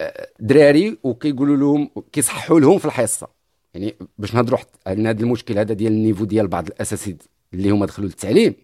آه، 0.00 0.28
دراري 0.40 0.98
وكيقولوا 1.02 1.56
لهم 1.56 1.90
كيصححوا 2.12 2.60
لهم 2.60 2.78
في 2.78 2.84
الحصة. 2.84 3.28
يعني 3.74 3.94
باش 4.18 4.34
نهضروا 4.34 4.58
على 4.86 5.08
هذا 5.08 5.22
المشكل 5.22 5.58
هذا 5.58 5.74
ديال 5.74 5.92
ال 5.92 5.97
niveau 5.97 6.24
ديال 6.24 6.48
بعض 6.48 6.66
الاساتذه 6.66 7.31
اللي 7.54 7.70
هما 7.70 7.86
دخلوا 7.86 8.08
للتعليم. 8.08 8.54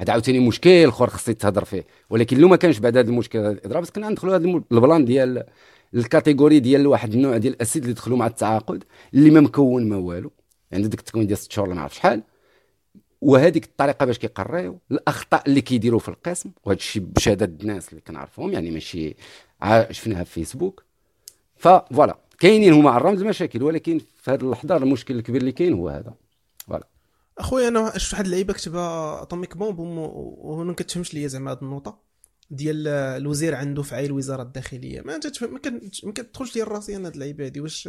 هذا 0.00 0.12
عاوتاني 0.12 0.40
مشكل 0.40 0.84
أخر 0.88 1.10
خص 1.10 1.28
يتهضر 1.28 1.64
فيه. 1.64 1.86
ولكن 2.10 2.38
لو 2.38 2.48
ما 2.48 2.56
كانش 2.56 2.78
بعد 2.78 2.96
هذا 2.96 3.10
المشكل 3.10 3.38
هذا 3.38 3.50
الاضراب 3.50 3.84
كنا 3.84 4.08
ندخلوا 4.08 4.36
هذا 4.36 4.62
ال 4.72 4.78
plan 4.78 5.04
ديال 5.04 5.44
ال 5.94 6.01
catégorie 6.01 6.60
ديال 6.60 6.86
واحد 6.86 7.14
النوع 7.14 7.36
ديال 7.36 7.54
الأساتذة 7.54 7.82
اللي 7.82 7.94
دخلوا 7.94 8.18
مع 8.18 8.26
التعاقد 8.26 8.84
اللي 9.14 9.30
ما 9.30 9.40
مكون 9.40 9.88
ما 9.88 9.96
والو. 9.96 10.30
يعني 10.70 10.88
ديك 10.88 11.00
التكوين 11.00 11.26
ديال 11.26 11.38
ست 11.38 11.52
شهور 11.52 11.68
ولا 11.68 11.76
ما 11.76 11.82
عرف 11.82 11.94
شحال. 11.94 12.22
وهذيك 13.20 13.64
الطريقة 13.64 14.06
باش 14.06 14.18
كيقريو 14.18 14.78
الأخطاء 14.90 15.42
اللي 15.46 15.60
كيديروا 15.60 15.98
في 15.98 16.08
القسم. 16.08 16.50
وهذا 16.64 16.78
الشيء 16.78 17.02
بشهاده 17.02 17.52
الناس 17.62 17.88
اللي 17.88 18.00
كنعرفهم 18.00 18.52
يعني 18.52 18.70
ماشي 18.70 19.14
شفناها 19.90 20.24
في 20.24 20.32
فيسبوك. 20.32 20.82
voilà 21.56 22.18
كاينين 22.38 22.72
هما 22.72 22.90
على 22.90 23.00
الرمز 23.00 23.22
مشاكل 23.22 23.62
ولكن 23.62 24.00
في 24.22 24.30
هذه 24.30 24.40
اللحظة 24.40 24.76
المشكل 24.76 25.16
الكبير 25.16 25.40
اللي 25.40 25.52
كاين 25.52 25.72
هو 25.72 25.88
هذا. 25.88 26.14
اخويا 27.38 27.68
أنا 27.68 27.98
شفت 27.98 28.12
واحد 28.12 28.24
اللعيبة 28.24 28.52
كتبها 28.52 29.22
Atomic 29.22 29.56
Bomb 29.56 29.78
وم- 29.78 29.98
وهنا 29.98 30.64
ما 30.64 30.72
كتفهمش 30.74 31.14
ليا 31.14 31.28
زعما 31.28 31.52
هذه 31.52 31.58
النقطة. 31.62 31.98
ديال 32.50 32.88
الوزير 32.88 33.54
عنده 33.54 33.82
فعايل 33.82 34.04
الوزارة 34.04 34.42
الداخلية. 34.42 35.00
ما 35.00 35.18
تتفهم 35.18 35.52
ما, 36.04 36.12
كتدخلش 36.12 36.56
لي 36.56 36.62
راسي 36.62 36.96
أنا 36.96 37.08
هاد 37.08 37.12
اللعيبة 37.14 37.46
هذه 37.46 37.60
واش 37.60 37.88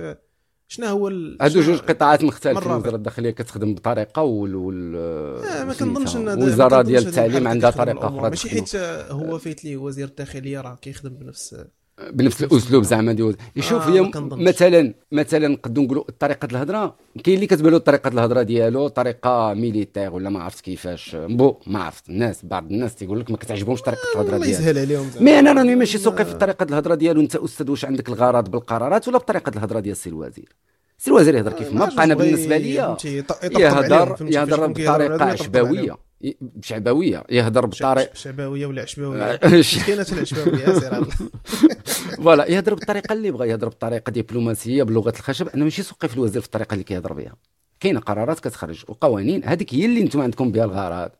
شنو 0.67 0.87
هو 0.87 1.07
ال... 1.07 1.37
هادو 1.41 1.61
جوج 1.61 1.77
قطاعات 1.79 2.23
مختلفة. 2.23 2.75
الوزارة 2.75 2.95
الداخلية 2.95 3.31
كتخدم 3.31 3.75
بطريقة 3.75 4.21
وال 4.21 4.55
وال 4.55 4.95
آه 4.95 5.63
ما 5.63 5.73
كنظنش 5.73 6.15
إن 6.15 6.29
الوزاره 6.29 6.81
ديال 6.81 7.07
التعليم 7.07 7.47
عندها 7.47 7.69
طريقة. 7.69 8.07
أخرى 8.07 8.29
ماشي. 8.29 8.49
حيت 8.49 8.75
هو 9.11 9.37
فايت 9.37 9.65
ليه 9.65 9.77
وزير 9.77 10.07
الداخلية 10.07 10.61
راه 10.61 10.75
كيخدم 10.75 11.09
بنفس 11.15 11.55
بنفس 12.11 12.43
الأسلوب 12.43 12.83
زعما 12.83 13.13
ديال 13.13 13.35
يشوف 13.55 13.87
آه، 13.87 14.01
ما 14.01 14.11
كنظنش. 14.11 14.47
مثلا 14.47 14.93
مثلا 15.11 15.47
نقدروا 15.47 15.85
نقولوا 15.85 16.03
طريقة 16.19 16.45
الهضرة. 16.51 16.95
كاين 17.23 17.35
اللي 17.35 17.47
كتبان 17.47 17.71
له 17.71 17.77
طريقة 17.77 18.07
الهضرة 18.07 18.41
ديالو 18.41 18.87
طريقة 18.87 19.53
militaire 19.53 20.13
ولا 20.13 20.29
ما 20.29 20.43
عرفت 20.43 20.61
كيفاش. 20.61 21.15
bon 21.15 21.55
ما 21.67 21.83
عرفت. 21.83 22.09
الناس 22.09 22.45
بعض 22.45 22.71
الناس 22.71 22.95
تيقول 22.95 23.19
لك 23.19 23.31
ما 23.31 23.37
كتعجبهمش 23.37 23.81
طريقة 23.81 24.01
الهضرة 24.15 24.35
الله 24.35 24.45
ديالو. 24.45 24.61
يسهل 24.61 24.77
عليهم. 24.79 25.09
mais 25.19 25.39
أنا 25.39 25.53
راني 25.53 25.75
ماشي 25.75 25.97
سوقي 25.97 26.25
في 26.25 26.33
طريقة 26.33 26.63
الهضرة 26.63 26.95
ديالو. 26.95 27.21
أنت 27.21 27.35
أستاذ 27.35 27.71
واش 27.71 27.85
عندك 27.85 28.09
الغرض 28.09 28.51
بالقرارات 28.51 29.07
ولا 29.07 29.17
بطريقة 29.17 29.49
الهضرة 29.49 29.79
ديال 29.79 29.91
السي 29.91 30.09
الوزير؟ 30.09 30.49
السي 30.99 31.11
الوزير 31.11 31.35
يهضر 31.35 31.51
كيف؟ 31.53 31.73
ما 31.73 31.85
بقى 31.85 32.03
أنا 32.03 32.13
بالنسبة 32.13 32.55
يطبطب 32.55 33.59
يهضر 33.59 34.17
يهضر 34.21 34.67
بطريقة 34.67 35.23
عليهم. 35.23 35.97
بشعبويه 36.41 37.23
يهضر 37.29 37.65
بطريقه 37.65 38.13
ش- 38.13 38.21
شعباويه 38.23 38.65
ولا 38.65 38.81
عشباويه 38.81 39.61
ش- 39.61 39.85
كاينة 39.85 40.05
العشباويه. 40.11 40.65
فوالا 42.23 42.51
يهضر 42.51 42.73
بالطريقة 42.73 43.13
اللي 43.13 43.31
بغى 43.31 43.49
يهضر 43.49 43.67
بطريقه 43.67 44.09
دبلوماسية 44.09 44.83
بلغة 44.83 45.09
الخشب. 45.19 45.47
أنا 45.47 45.63
ماشي 45.63 45.83
سوقي 45.83 46.07
في 46.07 46.15
الوزير 46.15 46.41
في 46.41 46.47
الطريقة 46.47 46.73
اللي 46.73 46.83
كيهضر 46.83 47.13
بها 47.13 47.35
كاينة 47.79 47.99
قرارات 47.99 48.39
كتخرج 48.39 48.83
وقوانين 48.87 49.43
هذيك 49.45 49.73
هي 49.73 49.85
اللي 49.85 50.01
أنتم 50.01 50.21
عندكم 50.21 50.51
بها 50.51 50.65
الغرض. 50.65 51.11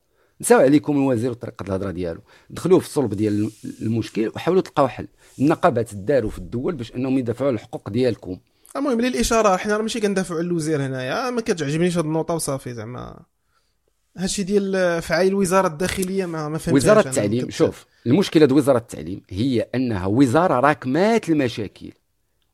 نساو 0.42 0.60
عليكم 0.60 0.94
الوزير 0.98 1.32
وطريقه 1.32 1.64
الهضره 1.64 1.92
ديالو. 1.92 2.22
دخلوه 2.50 2.80
في 2.80 2.86
الصلب 2.86 3.14
ديال 3.14 3.52
المشكل 3.82 4.32
وحاولوا 4.36 4.62
تلقاو 4.62 4.88
حل. 4.88 5.08
النقابات 5.40 5.96
داروا 5.96 6.30
في 6.30 6.38
الدول 6.38 6.76
باش 6.76 6.96
أنهم 6.96 7.18
يدافعوا 7.18 7.48
على 7.48 7.56
الحقوق 7.56 7.90
ديالكم. 7.90 8.38
المهم 8.76 9.02
للإشارة 9.02 9.58
حنا 9.58 9.78
راه 9.78 9.82
ماشي 9.82 10.00
كندافعوا 10.00 10.40
على 10.40 10.48
الوزير 10.48 10.86
هنايا 10.86 11.30
ما 11.30 11.42
كتعجبنيش 11.42 11.98
هاد 11.98 12.06
النقطة 12.06 12.34
وصافي 12.34 12.74
زعما. 12.74 13.20
هادشي 14.18 14.44
ديال 14.44 15.02
فعايل 15.02 15.28
الوزاره 15.28 15.68
الداخلية 15.68 16.26
ما 16.26 16.50
ما 16.50 16.58
فهمتهاش 16.58 16.84
وزارة. 16.84 17.08
التعليم 17.10 17.50
شوف 17.50 17.86
المشكلة 18.06 18.46
ديال 18.46 18.58
وزارة 18.58 18.78
التعليم 18.78 19.22
هي 19.30 19.68
أنها 19.76 20.06
وزارة 20.06 20.60
راكمات 20.60 21.30
المشاكل. 21.30 21.92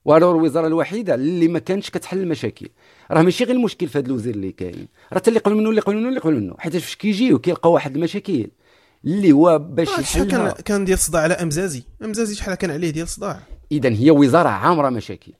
وراه 0.06 0.32
الوزارة 0.32 0.67
الوحيدة 0.67 1.15
اللي 1.15 1.48
ما 1.48 1.60
كانتش 1.60 1.89
كتحل 1.89 2.17
المشاكل. 2.17 2.69
راه 3.12 3.22
ماشي 3.22 3.43
غير 3.43 3.56
المشكل 3.56 3.88
في 3.88 3.98
هذا 3.98 4.08
الوزير 4.08 4.36
اللي 4.36 4.52
كاين. 4.52 4.88
راه 5.13 5.22
اللي 5.28 5.39
قبل 5.39 5.56
منه 5.56 5.69
اللي 5.69 5.82
قبل 5.82 5.95
منه 5.95 6.10
اللي 6.10 6.19
قبل 6.19 6.34
منه. 6.34 6.56
حيت 6.58 6.78
فاش 6.78 6.95
كيجيو 6.95 7.39
كيلقاو 7.39 7.74
واحد 7.74 7.95
المشاكل 7.95 8.48
اللي 9.06 9.32
هو 9.32 9.60
باش 9.60 9.89
آه، 9.89 10.02
شحال 10.02 10.28
كان 10.28 10.39
يحلها. 10.39 10.54
كان 10.54 10.86
ديال 10.86 10.98
الصداع 10.98 11.22
على 11.22 11.34
أمزازي. 11.34 11.84
أمزازي 12.04 12.36
شحال 12.36 12.56
كان 12.56 12.72
عليه 12.72 12.89
ديال 12.89 13.04
الصداع. 13.04 13.39
اذا 13.72 13.89
هي 13.89 14.12
وزارة 14.12 14.50
عامرة 14.50 14.89
مشاكل. 14.89 15.32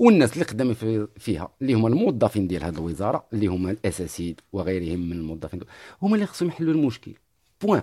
والناس 0.00 0.32
اللي 0.32 0.44
خدامين 0.44 0.74
في 0.74 1.08
فيها 1.18 1.48
اللي 1.62 1.74
هما 1.74 1.88
الموظفين 1.88 2.46
ديال 2.46 2.64
هذه 2.64 2.74
الوزارة 2.74 3.24
اللي 3.32 3.46
هما 3.46 3.70
الاساسيد 3.70 4.40
وغيرهم 4.52 5.00
من 5.00 5.12
الموظفين 5.12 5.60
هما 6.02 6.14
اللي 6.14 6.26
خصهم 6.26 6.48
يحلوا 6.48 6.74
المشكل. 6.74 7.14
بوان 7.62 7.82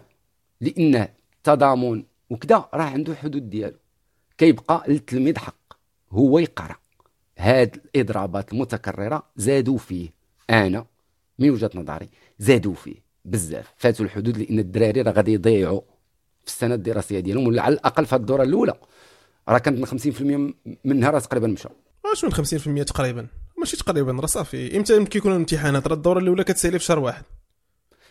لأن 0.62 1.08
التضامن 1.38 2.04
وكذا 2.30 2.70
راه 2.74 2.84
عنده 2.84 3.16
حدود 3.16 3.50
ديالو. 3.50 3.78
كيبقى 4.38 4.84
للتلميذ 4.88 5.38
حق. 5.38 5.74
هو 6.12 6.40
يقرأ. 6.40 6.76
هاد 7.38 7.82
الإضرابات 7.96 8.54
المتكررة 8.54 9.24
زادوا 9.36 9.78
فيه. 9.78 10.10
أنا 10.50 10.86
من 11.40 11.50
وجهة 11.50 11.72
نظري 11.76 12.10
زادوا 12.40 12.74
فيه 12.74 12.96
بزاف. 13.26 13.74
فاتوا 13.78 14.06
الحدود 14.06 14.38
لأن 14.38 14.60
الدراري 14.60 15.02
راه 15.02 15.12
غادي 15.12 15.34
يضيعوا 15.34 15.82
في 16.42 16.48
السنة 16.48 16.76
الدراسية 16.76 17.20
ديالهم 17.20 17.48
ولا 17.48 17.62
على 17.62 17.74
الأقل 17.74 18.06
في 18.06 18.16
الدورة 18.16 18.44
الأولى. 18.44 18.74
راه 19.50 19.58
كانت 19.58 19.86
50% 19.86 20.54
منها 20.86 21.10
راه 21.10 21.20
تقريبا 21.20 21.48
مشى. 21.48 21.70
من 22.24 22.32
50% 22.82 22.84
تقريبا. 22.84 23.28
ماشي 23.60 23.78
تقريبا 23.78 24.12
راه 24.12 24.26
صافي. 24.26 24.78
إمتى 24.78 25.06
كيكونوا 25.06 25.36
الامتحانات؟ 25.36 25.88
راه 25.88 25.94
الدورة 25.96 26.20
الأولى 26.20 26.44
كتسالي 26.44 26.80
في 26.80 26.86
شهر 26.86 27.00
واحد. 27.00 27.24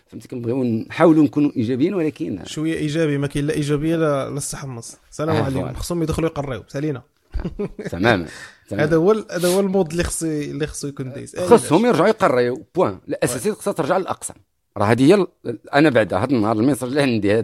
فهمتي 0.06 0.28
كنبغيو 0.28 0.64
نحاولوا 0.64 1.24
نكونوا 1.24 1.50
إيجابيين 1.56 1.94
ولكن 1.94 2.42
شوية 2.44 2.74
إيجابي 2.78 3.18
ما 3.18 3.26
كاين 3.26 3.46
لا 3.46 3.54
إيجابية 3.54 3.96
لا 3.96 4.30
لا 4.30 4.36
الصحمص 4.36 4.96
سلام 5.10 5.36
آه، 5.36 5.42
عليكم. 5.42 5.74
خصهم 5.74 6.02
يدخلوا 6.02 6.28
يقريو. 6.28 6.62
سالينا. 6.68 7.02
تماما. 7.90 8.26
هذا 8.72 8.96
هو 8.96 9.12
هذا 9.30 9.48
هو 9.48 9.60
ال 9.60 9.66
mode 9.66 9.90
اللي 9.90 10.04
خصو 10.04 10.26
اللي 10.26 10.66
خصو 10.66 10.88
يكون 10.88 11.12
دايز 11.12 11.36
آه، 11.36 11.46
خصهم 11.46 11.86
يرجعوا 11.86 12.08
يقريو. 12.08 12.66
point. 12.74 12.98
الأساسيات 13.08 13.54
خصها 13.56 13.72
ترجع 13.72 13.98
للأقسام. 13.98 14.36
راه 14.76 14.84
هذه 14.86 15.14
هي 15.14 15.26
أنا 15.74 15.90
بعد 15.90 16.14
هذا 16.14 16.24
النهار 16.30 16.56
ال 16.56 16.60
message 16.60 16.88
اللي 16.88 17.02
عندي 17.02 17.42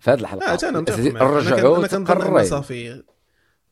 في 0.00 0.10
هذه 0.10 0.20
الحلقة. 0.20 0.56
كن- 0.56 1.16
رجعوا 1.16 1.78
أنا 1.78 1.86
كنظن 2.04 2.44
صافي. 2.44 3.02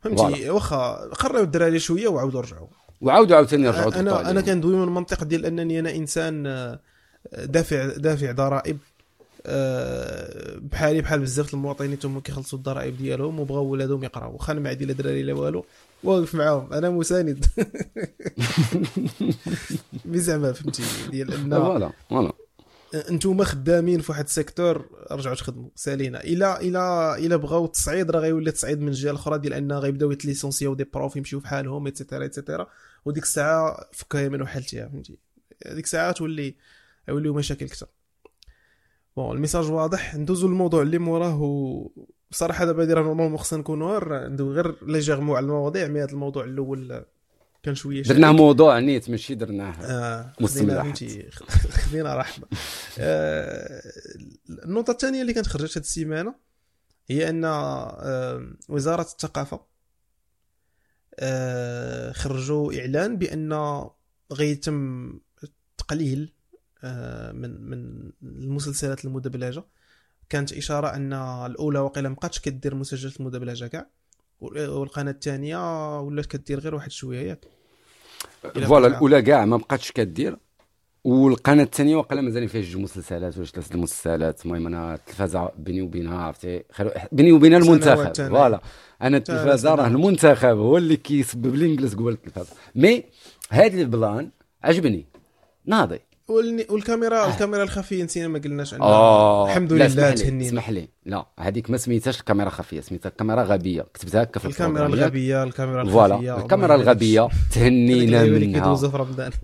فهمتي؟ 0.03 0.51
واخا 0.51 0.95
قريو 1.19 1.43
الدراري 1.43 1.79
شوية 1.79 2.09
وعاودوا 2.09 2.41
رجعوا 2.41 2.67
وعاودوا 3.01 3.37
عاوتاني 3.37 3.69
ضغطوا 3.71 4.01
أنا 4.01 4.31
أنا. 4.31 4.41
كندوي 4.41 4.77
من 4.77 4.83
المنطق 4.83 5.25
ديال 5.25 5.47
أنني 5.47 5.79
أنا 5.81 5.95
إنسان 5.95 6.47
آه، 6.47 6.81
دافع 7.45 7.87
دافع 7.97 8.33
ضرائب 8.33 8.79
آه، 9.47 10.59
بحالي 10.59 11.01
بحال 11.01 11.21
بزاف 11.21 11.55
المواطنين 11.55 11.99
تما 11.99 12.21
كيخلصوا 12.21 12.59
الضرائب 12.59 12.97
ديالهم 12.97 13.41
وبغاو 13.41 13.65
ولادهم 13.65 14.05
يقراو. 14.05 14.33
واخا 14.33 14.53
أنا 14.53 14.61
ما 14.61 14.71
عندي 14.71 14.85
لا 14.85 14.93
دراري 14.93 15.23
لا 15.23 15.33
والو. 15.33 15.65
واقف 16.05 16.35
معاهم. 16.35 16.73
أنا 16.73 16.91
مساند. 16.91 17.47
mais 20.05 20.19
زعما 20.19 20.53
فهمتي؟ 20.53 20.83
ديال 21.11 21.33
أن 21.35 21.51
voilà 21.51 21.91
voilà. 22.11 22.33
أنتم 22.95 23.45
خدامين 23.45 24.01
في 24.01 24.13
واحد 24.13 24.25
ال 24.25 24.33
secteur 24.33 24.89
رجعوا 25.11 25.35
تخدموا 25.35 25.71
سالينا. 25.75 26.25
إلا 26.25 26.61
إلا 26.61 27.19
إلا 27.19 27.37
بغاو 27.37 27.65
التصعيد 27.65 28.11
راه 28.11 28.21
غيولي 28.21 28.51
التصعيد 28.51 28.81
من 28.81 28.89
الجهة 28.89 29.11
الأخرى 29.11 29.39
ديال 29.39 29.53
أن 29.53 29.73
غيبداو 29.73 30.11
يت 30.11 30.22
licencier 30.22 30.75
و 30.75 30.77
des 30.77 30.85
profs 30.85 31.17
يمشيو 31.17 31.41
بحالهم 31.41 31.87
et 31.87 31.96
cetera 31.96 32.23
et 32.23 32.34
cetera 32.34 32.67
وديك 33.05 33.23
الساعة 33.23 33.89
فكها 33.93 34.29
من 34.29 34.43
وحالتها 34.43 34.89
فهمتي؟ 34.89 35.19
ديك 35.67 35.85
الساعة 35.85 36.13
تولي 36.13 36.55
يوليو 37.09 37.35
مشاكل 37.35 37.69
كثر 37.69 37.87
bon 39.17 39.37
ال 39.37 39.41
message 39.41 39.71
واضح. 39.71 40.17
ندوزو 40.17 40.47
الموضوع 40.47 40.83
اللي 40.83 40.99
موراه 40.99 41.91
بصراحة 42.31 42.65
دابا 42.65 42.85
دير 42.85 43.03
normalement 43.03 43.39
خصنا 43.39 43.59
نكونوا 43.59 44.29
ندوي 44.29 44.55
غير 44.55 44.85
légèrement 44.87 45.37
على 45.37 45.45
المواضيع 45.45 45.89
mais 45.89 46.03
هذا 46.03 46.13
الموضوع 46.13 46.45
الأول 46.45 47.05
كان 47.63 47.75
شوية 47.75 48.03
درناه 48.03 48.33
موضوع 48.33 48.79
نيت 48.79 49.11
ماشي 49.11 49.35
درناه. 49.35 49.73
آه. 49.83 50.33
فهمتي 50.47 51.31
خلينا 51.31 52.15
رحمة. 52.21 52.47
آه 52.99 53.83
النقطة 54.65 54.91
الثانية 54.91 55.23
اللي 55.23 55.33
كانت 55.33 55.47
خرجت 55.47 55.77
هذه 55.77 55.85
السيمانة 55.85 56.35
هي 57.11 57.29
أن 57.29 57.45
آه 57.45 58.53
وزارة 58.69 59.03
الثقافة 59.03 59.61
آه 61.19 62.13
خرجوا 62.13 62.81
إعلان 62.81 63.17
بأن 63.19 63.83
غيتم 64.33 65.13
تقليل 65.79 66.33
آه 66.85 67.33
من 67.33 67.61
من 67.71 68.11
المسلسلات 68.23 69.05
المدبلجة. 69.05 69.65
كانت 70.29 70.53
إشارة 70.53 70.89
أن 70.89 71.13
الأولى 71.47 71.79
وقيلا 71.79 72.09
مابقاتش 72.09 72.39
كدير 72.39 72.75
مسلسلات 72.75 73.21
المدبلجة 73.21 73.67
كاع. 73.67 73.91
والقناة 74.43 75.13
الثانية 75.13 76.01
ولات 76.01 76.27
كدير 76.27 76.61
غير 76.61 76.75
واحد 76.75 76.91
شوية 76.91 77.21
ياك. 77.21 77.45
فوالا. 78.67 78.87
الأولى 78.87 79.23
كاع 79.23 79.45
ما 79.45 79.57
بقاتش 79.57 79.93
كدير. 79.93 80.37
والقناة 81.05 81.65
الثانية 81.65 81.97
وقيلا 81.97 82.21
مازال 82.21 82.49
فيها 82.49 82.61
جوج 82.61 82.83
مسلسلات 82.83 83.37
ولا 83.39 83.47
ثلاث 83.47 83.73
المسلسلات 83.73 84.45
المهم 84.45 84.67
أنا 84.67 84.95
التلفازة 84.95 85.51
بيني 85.59 85.83
وبينها 85.83 86.19
عرفتي؟ 86.19 86.63
بيني 87.13 87.33
وبين 87.33 87.63
سنوات 87.63 87.87
المنتخب. 87.87 88.29
voilà. 88.29 88.61
أنا 89.03 89.17
التلفازة 89.17 89.75
راه. 89.75 89.87
المنتخب 89.87 90.57
هو 90.57 90.77
اللي 90.77 90.97
كيسبب 90.97 91.55
لي 91.55 91.73
نجلس 91.73 91.95
قبل 91.95 92.13
التلفازة. 92.13 92.53
mais 92.75 93.05
هذا 93.51 93.81
ال 93.81 93.91
plan 93.91 94.31
عجبني. 94.65 95.07
ناضي. 95.67 96.01
والكاميرا 96.71 97.29
الكاميرا 97.31 97.63
الخفية 97.63 98.05
نسينا 98.05 98.29
ما 98.29 98.39
قلناش 98.39 98.75
عنها 98.75 98.87
آه 98.87 99.47
الحمد 99.47 99.73
لله 99.73 100.11
تهنينا. 100.11 100.47
اسمح 100.49 100.71
لي. 100.71 100.89
لا 101.07 101.27
هذيك 101.41 101.71
ما 101.71 101.77
سميتهاش 101.77 102.21
الكاميرا 102.21 102.51
خفية 102.51 102.81
سميتها 102.81 103.09
الكاميرا 103.09 103.43
غبية. 103.43 103.87
كتبتها 103.95 104.23
هكا 104.23 104.41
في 104.41 104.47
الكاميرا؟ 104.47 104.87
الغبية 104.87 105.43
الكاميرا 105.43 105.83
الخفية 105.83 105.93
voilà 105.95 106.39
الكاميرا 106.43 106.75
الغبية 106.75 107.29
تهنينا 107.55 108.23
منها. 108.39 108.77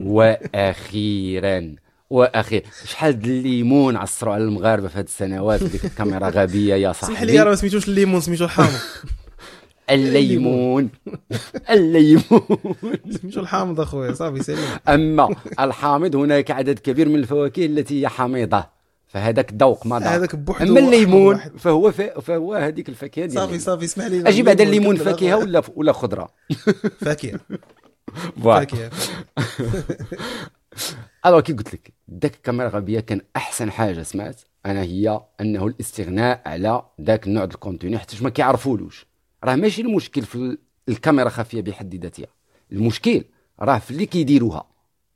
وأخيرا 0.00 1.74
وأخيرا 2.10 2.62
شحال 2.86 3.14
الليمون 3.14 3.96
عصروا 3.96 4.34
على 4.34 4.44
المغاربة 4.44 4.88
في 4.88 4.98
هذه 4.98 5.04
السنوات 5.04 5.62
ديك 5.62 5.84
الكاميرا 5.84 6.28
غبية 6.28 6.74
يا 6.74 6.90
اسمح 7.00 7.22
لي 7.22 7.32
راه 7.32 7.36
صاحبي. 7.38 7.50
ما 7.50 7.54
سميتوش 7.56 7.88
الليمون 7.88 8.20
سميتو 8.20 8.44
الحامض. 8.44 8.68
الليمون. 9.90 10.88
الليمون. 11.70 12.42
سميتو 13.10 13.40
الحامض 13.40 13.80
اخويا 13.80 14.12
صافي 14.12 14.42
سليم 14.42 14.58
أما 14.88 15.36
الحامض 15.60 16.16
هناك 16.16 16.50
عدد 16.50 16.78
كبير 16.78 17.08
من 17.08 17.16
الفواكه 17.16 17.66
التي 17.66 18.02
هي 18.02 18.08
حامضة 18.08 18.78
فهذاك 19.08 19.52
ذوق 19.54 19.86
ما 19.86 19.98
هذاك 19.98 20.36
بوحدو 20.36 20.70
أما 20.70 20.80
الليمون. 20.80 21.36
فهو 21.36 21.90
ف... 21.90 22.00
فهو 22.00 22.54
هذيك 22.54 22.88
الفاكهة 22.88 23.26
ديال 23.26 23.40
صافي. 23.40 23.58
صافي 23.58 23.84
اسمح 23.84 24.06
لي 24.06 24.28
أجي 24.28 24.42
بعد 24.42 24.60
الليمون 24.60 24.96
فاكهة. 24.96 25.36
ولا 25.36 25.62
ولا 25.76 25.92
خضرة؟ 25.92 26.28
فاكهة. 27.04 27.40
فاكهة. 28.44 28.90
alors 31.26 31.40
كي 31.40 31.52
قلت 31.52 31.74
لك 31.74 31.92
ذاك 32.22 32.34
الكاميرا 32.34 32.68
الغبيه 32.68 33.00
كان 33.00 33.20
أحسن 33.36 33.70
حاجة 33.70 34.02
سمعت؟ 34.02 34.40
أنا 34.66 34.82
هي 34.82 35.20
أنه 35.40 35.66
الاستغناء 35.66 36.42
على 36.46 36.82
ذاك 37.00 37.26
النوع 37.26 37.44
ديال 37.44 37.54
الكونتوني 37.54 37.98
حيت 37.98 38.22
ما 38.22 38.30
كيعرفولوش. 38.30 39.06
راه 39.44 39.54
ماشي 39.56 39.82
المشكل 39.82 40.22
في 40.22 40.34
ال- 40.34 40.58
الكاميرا 40.88 41.26
الخفيه 41.26 41.60
بحد 41.62 41.94
ذاتها. 41.94 42.26
المشكل 42.72 43.24
راه 43.60 43.78
في 43.78 43.90
اللي 43.90 44.06
كيديروها. 44.06 44.64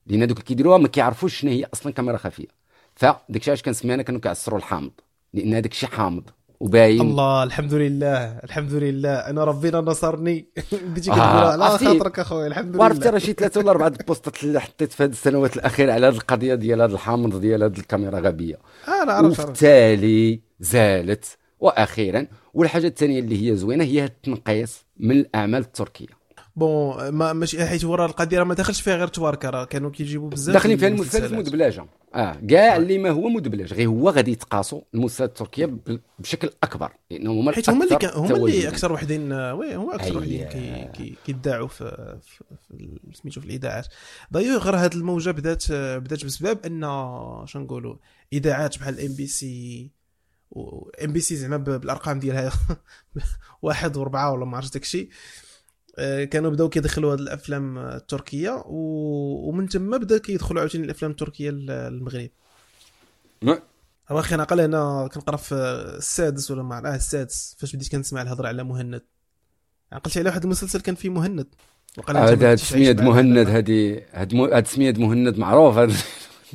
لأن 0.07 0.21
دوك 0.27 0.37
اللي 0.37 0.47
كيديروها 0.47 0.79
ما 0.79 0.89
كيعرفوش 0.89 1.41
شنو 1.41 1.51
هي 1.51 1.65
أصلا 1.75 1.93
كاميرا 1.93 2.17
خفية. 2.17 2.47
فداك 2.95 3.17
الشيء 3.37 3.51
علاش 3.51 3.63
كنسمي 3.63 3.95
أنا 3.95 4.03
كانوا 4.03 4.21
كيعصروا 4.21 4.59
الحامض. 4.59 4.91
لأن 5.35 5.55
هذاك 5.55 5.73
الشيء 5.73 5.89
حامض 5.89 6.23
وباين. 6.61 7.01
الله 7.01 7.43
الحمد 7.43 7.75
لله 7.75 8.39
الحمد 8.45 8.73
لله. 8.73 9.15
أنا 9.15 9.45
ربنا 9.45 9.81
نصرني. 9.81 10.47
بديتي 10.73 11.11
آه، 11.11 11.15
كتقول 11.15 11.21
على 11.45 11.65
عرفتي؟ 11.65 11.85
خاطرك 11.85 12.19
اخويا 12.19 12.47
الحمد 12.47 12.77
لله. 12.77 13.11
راه 13.11 13.19
شي 13.19 13.33
ثلاثة 13.33 13.61
ولا 13.61 13.71
أربعة 13.71 13.89
البوستات 14.01 14.45
اللي 14.45 14.61
حطيت 14.61 14.93
في 14.93 15.03
هذه 15.05 15.11
السنوات 15.11 15.57
الأخيرة 15.57 15.93
على 15.93 16.07
هذه 16.07 16.15
القضية 16.15 16.55
ديال 16.55 16.83
هذا 16.83 16.95
الحامض 16.95 17.41
ديال 17.41 17.63
هذه 17.63 17.79
الكاميرا 17.79 18.21
غبية. 18.21 18.59
أنا 18.89 19.13
عرفت 19.13 19.27
عرفت. 19.41 19.41
وبالتالي 19.45 20.41
زالت. 20.61 21.25
وأخيرا 21.61 22.27
والحاجة 22.55 22.87
الثانية 22.87 23.21
اللي 23.21 23.51
هي 23.51 23.57
زوينة 23.57 23.85
هي 23.85 24.05
التنقيص 24.05 24.85
من 24.97 25.11
الأعمال 25.11 25.61
التركية 25.61 26.23
bon 26.57 27.09
ما 27.09 27.33
ماشي 27.33 27.67
حيت 27.67 27.85
ورا 27.85 28.07
القضية 28.07 28.43
ما 28.43 28.55
دخلش 28.55 28.81
فيها 28.81 28.97
غير 28.97 29.09
تواركه 29.09 29.51
راه 29.51 29.65
كانوا 29.65 29.91
كيجيبوا 29.91 30.29
بزاف 30.29 30.53
داخلين 30.53 30.77
فيها 30.77 30.89
المسلسلات. 30.89 31.31
المدبلجة 31.31 31.87
آه 32.15 32.37
كاع 32.51 32.77
اللي 32.77 32.99
ما 32.99 33.11
هو 33.11 33.29
مدبلج 33.29 33.75
غير 33.75 33.89
هو 33.89 34.11
غادي 34.11 34.33
يتقاسوا 34.33 34.81
المسلسلات 34.95 35.31
التركية 35.31 35.77
بشكل 36.19 36.51
أكبر 36.63 36.93
لأنهم 37.11 37.39
هما 37.39 37.53
حيت 37.53 37.71
هما 37.71 37.85
اللي 37.85 37.99
هما 38.15 38.37
اللي. 38.37 38.69
أكثر 38.69 38.93
وحدين 38.93 39.33
oui 39.33 39.75
هما 39.75 39.95
أكثر 39.95 40.19
وحدين 40.19 40.45
كي 40.45 40.89
كي 40.95 41.15
كيدعوا 41.27 41.69
في 41.69 42.19
في, 42.23 42.99
سميتو 43.13 43.41
في 43.41 43.47
الإذاعات 43.47 43.87
دايوغ 44.31 44.77
هاد 44.77 44.95
الموجة 44.95 45.31
بدات 45.31 45.73
بدات 45.73 46.25
بسبب 46.25 46.59
أن 46.67 46.81
شنو 47.47 47.63
نقولوا 47.63 47.97
إذاعات 48.33 48.79
بحال 48.79 49.01
إم 49.01 49.15
بي 49.15 49.27
سي 49.27 49.91
ام 51.05 51.13
بي 51.13 51.21
سي 51.21 51.37
زعما 51.37 51.57
بالأرقام 51.57 52.19
ديالها 52.19 52.53
واحد 53.63 53.97
وربعة 53.97 54.33
ولا 54.33 54.45
ما 54.45 54.57
عرفتش 54.57 54.73
داكشي. 54.75 55.09
آه، 55.99 56.25
كانوا 56.25 56.51
بداو 56.51 56.69
كيدخلوا 56.69 57.13
هاد 57.13 57.21
الأفلام 57.21 57.79
التركية 57.79 58.51
و- 58.67 59.49
ومن 59.49 59.69
تما 59.69 59.97
بدا 59.97 60.19
كيدخلوا 60.19 60.61
عاوتاني 60.61 60.85
الأفلام 60.85 61.11
التركية 61.11 61.51
للمغرب 61.51 62.31
واخي 64.11 64.35
أنا 64.35 64.45
قال 64.45 64.61
أنا 64.61 65.09
كنقرأ 65.15 65.37
في 65.37 65.55
السادس 65.99 66.51
ولا 66.51 66.63
ما 66.63 66.93
آه 66.93 66.97
السادس. 66.97 67.57
فاش 67.59 67.77
بديت 67.77 67.93
كنسمع 67.93 68.23
الهضرة 68.23 68.49
على 68.49 68.65
مهند. 68.65 69.03
عقلت 69.93 70.19
على 70.19 70.29
واحد 70.29 70.43
المسلسل 70.45 70.81
كان 70.81 70.95
فيه 70.95 71.09
مهند. 71.09 71.47
وقال 71.99 72.17
هذا 72.17 72.57
سميه. 72.57 72.93
مهند 72.93 73.39
هذه 73.49 74.03
هاد 74.13 74.67
سميه 74.67 74.93
مهند 74.93 75.39
معروف. 75.39 75.79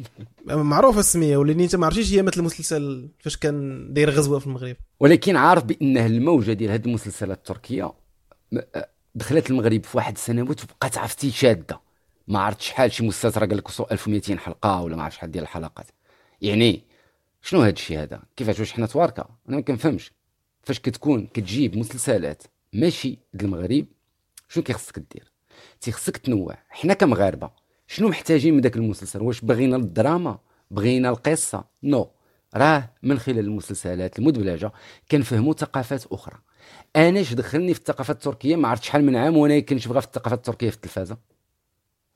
معروفه 0.48 1.00
السمية 1.00 1.38
ولاني 1.38 1.64
انت 1.64 1.76
ما 1.76 1.86
عرفتيش 1.86 2.14
هي 2.14 2.22
مثل 2.22 2.40
المسلسل 2.40 3.10
فاش 3.20 3.38
كان 3.38 3.88
داير 3.94 4.10
غزوة 4.10 4.40
في 4.40 4.48
المغرب. 4.48 4.76
ولكن 5.00 5.36
عارف 5.36 5.64
بأنه 5.64 6.06
الموجة 6.06 6.54
ديال 6.54 6.72
هاد 6.72 6.86
المسلسلات 6.88 7.38
التركية 7.38 7.94
دخلت 9.16 9.50
المغرب 9.50 9.84
في 9.84 9.98
واحد 9.98 10.14
السنوات 10.14 10.64
وبقات 10.64 10.98
عرفتي 10.98 11.32
شادة. 11.32 11.82
ما 12.28 12.40
عرفت 12.40 12.62
شحال 12.62 12.92
شي 12.92 13.08
مسلسل 13.08 13.40
قال 13.40 13.58
لك 13.58 13.70
وصلوا 13.70 13.92
1200 13.92 14.38
حلقة 14.38 14.82
ولا 14.82 14.96
ما 14.96 15.04
عرف 15.04 15.16
شحال 15.16 15.32
ديال 15.32 15.44
الحلقات. 15.44 15.88
يعني 16.42 16.84
شنو 17.42 17.62
هاد 17.62 17.74
الشيء 17.74 18.02
هذا؟ 18.02 18.22
كيفاش 18.36 18.60
واش 18.60 18.74
حنا 18.74 18.86
تواركة؟ 18.86 19.26
أنا 19.50 19.56
ما 19.56 19.62
كنفهمش. 19.62 20.12
فاش 20.64 20.80
كتكون 20.80 21.28
كتجيب 21.28 21.78
مسلسلات 21.78 22.44
ماشي 22.74 23.20
المغرب 23.42 23.86
شنو 24.50 24.64
كيخصك 24.64 25.00
دير؟ 25.00 25.32
تيخصك 25.82 26.18
تنوع. 26.18 26.58
حنا 26.70 26.94
كمغاربة 26.94 27.52
شنو 27.88 28.10
محتاجين 28.10 28.54
من 28.54 28.62
داك 28.62 28.76
المسلسل؟ 28.76 29.22
واش 29.22 29.42
بغينا 29.42 29.76
الدراما؟ 29.76 30.40
بغينا 30.72 31.10
القصة؟ 31.10 31.64
non. 31.84 32.12
راه 32.56 32.94
من 33.04 33.20
خلال 33.20 33.40
المسلسلات 33.40 34.20
المدبلجة 34.20 34.72
كنفهموا 35.12 35.54
ثقافات 35.54 36.06
أخرى. 36.06 36.36
أنا 36.96 37.22
اش 37.22 37.34
دخلني 37.34 37.74
في 37.74 37.80
الثقافه 37.80 38.12
التركية 38.12 38.56
ما 38.56 38.68
عرفت 38.68 38.84
شحال 38.84 39.04
من 39.04 39.16
عام 39.16 39.38
وأنا 39.38 39.60
كنتشبع 39.60 40.02
في 40.02 40.08
الثقافه 40.08 40.36
التركية 40.36 40.70
في 40.70 40.76
التلفازة. 40.76 41.18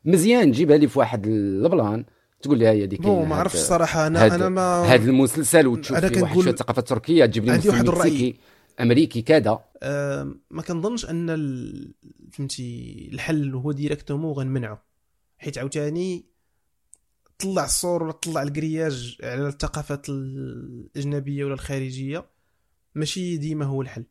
مزيان 0.05 0.51
تجيبها 0.51 0.77
لي 0.77 0.87
في 0.87 0.99
واحد 0.99 1.27
ال 1.27 1.43
plan 1.43 2.05
تقول 2.41 2.57
لي 2.59 2.67
هي 2.67 2.87
bon 2.87 3.27
ما 3.27 3.35
عرفتش 3.35 3.59
الصراحه 3.59 4.07
أنا 4.07 4.25
هاد 4.25 4.33
أنا 4.33 4.49
ما 4.49 4.81
هذا 4.81 5.09
المسلسل 5.09 5.67
وتشوف 5.67 5.97
فيه 5.97 6.21
واحد 6.21 6.39
شوية 6.39 6.53
الثقافه 6.53 6.79
التركيه 6.79 7.25
تجيب 7.25 7.45
لي 7.45 7.55
الرأي. 7.55 7.81
مكسيكي 7.81 8.39
أمريكي 8.79 9.21
كذا. 9.21 9.59
آه 9.83 10.35
ما 10.51 10.61
كنظنش 10.61 11.05
أن. 11.05 11.27
فهمتي 12.31 13.09
الحل 13.13 13.55
هو 13.55 13.71
directement 13.71 14.31
غنمنعو 14.33 14.77
حيت 15.41 15.57
عاوتاني 15.57 16.25
طلع 17.39 17.65
السور 17.65 18.03
ولا 18.03 18.11
طلع 18.11 18.43
ال 18.43 18.51
grillage 18.51 19.17
على 19.23 19.47
الثقافات 19.47 20.09
الأجنبية 20.09 21.45
ولا 21.45 21.53
الخارجية 21.53 22.25
ماشي 22.95 23.37
ديما 23.37 23.65
هو 23.65 23.81
الحل. 23.81 24.05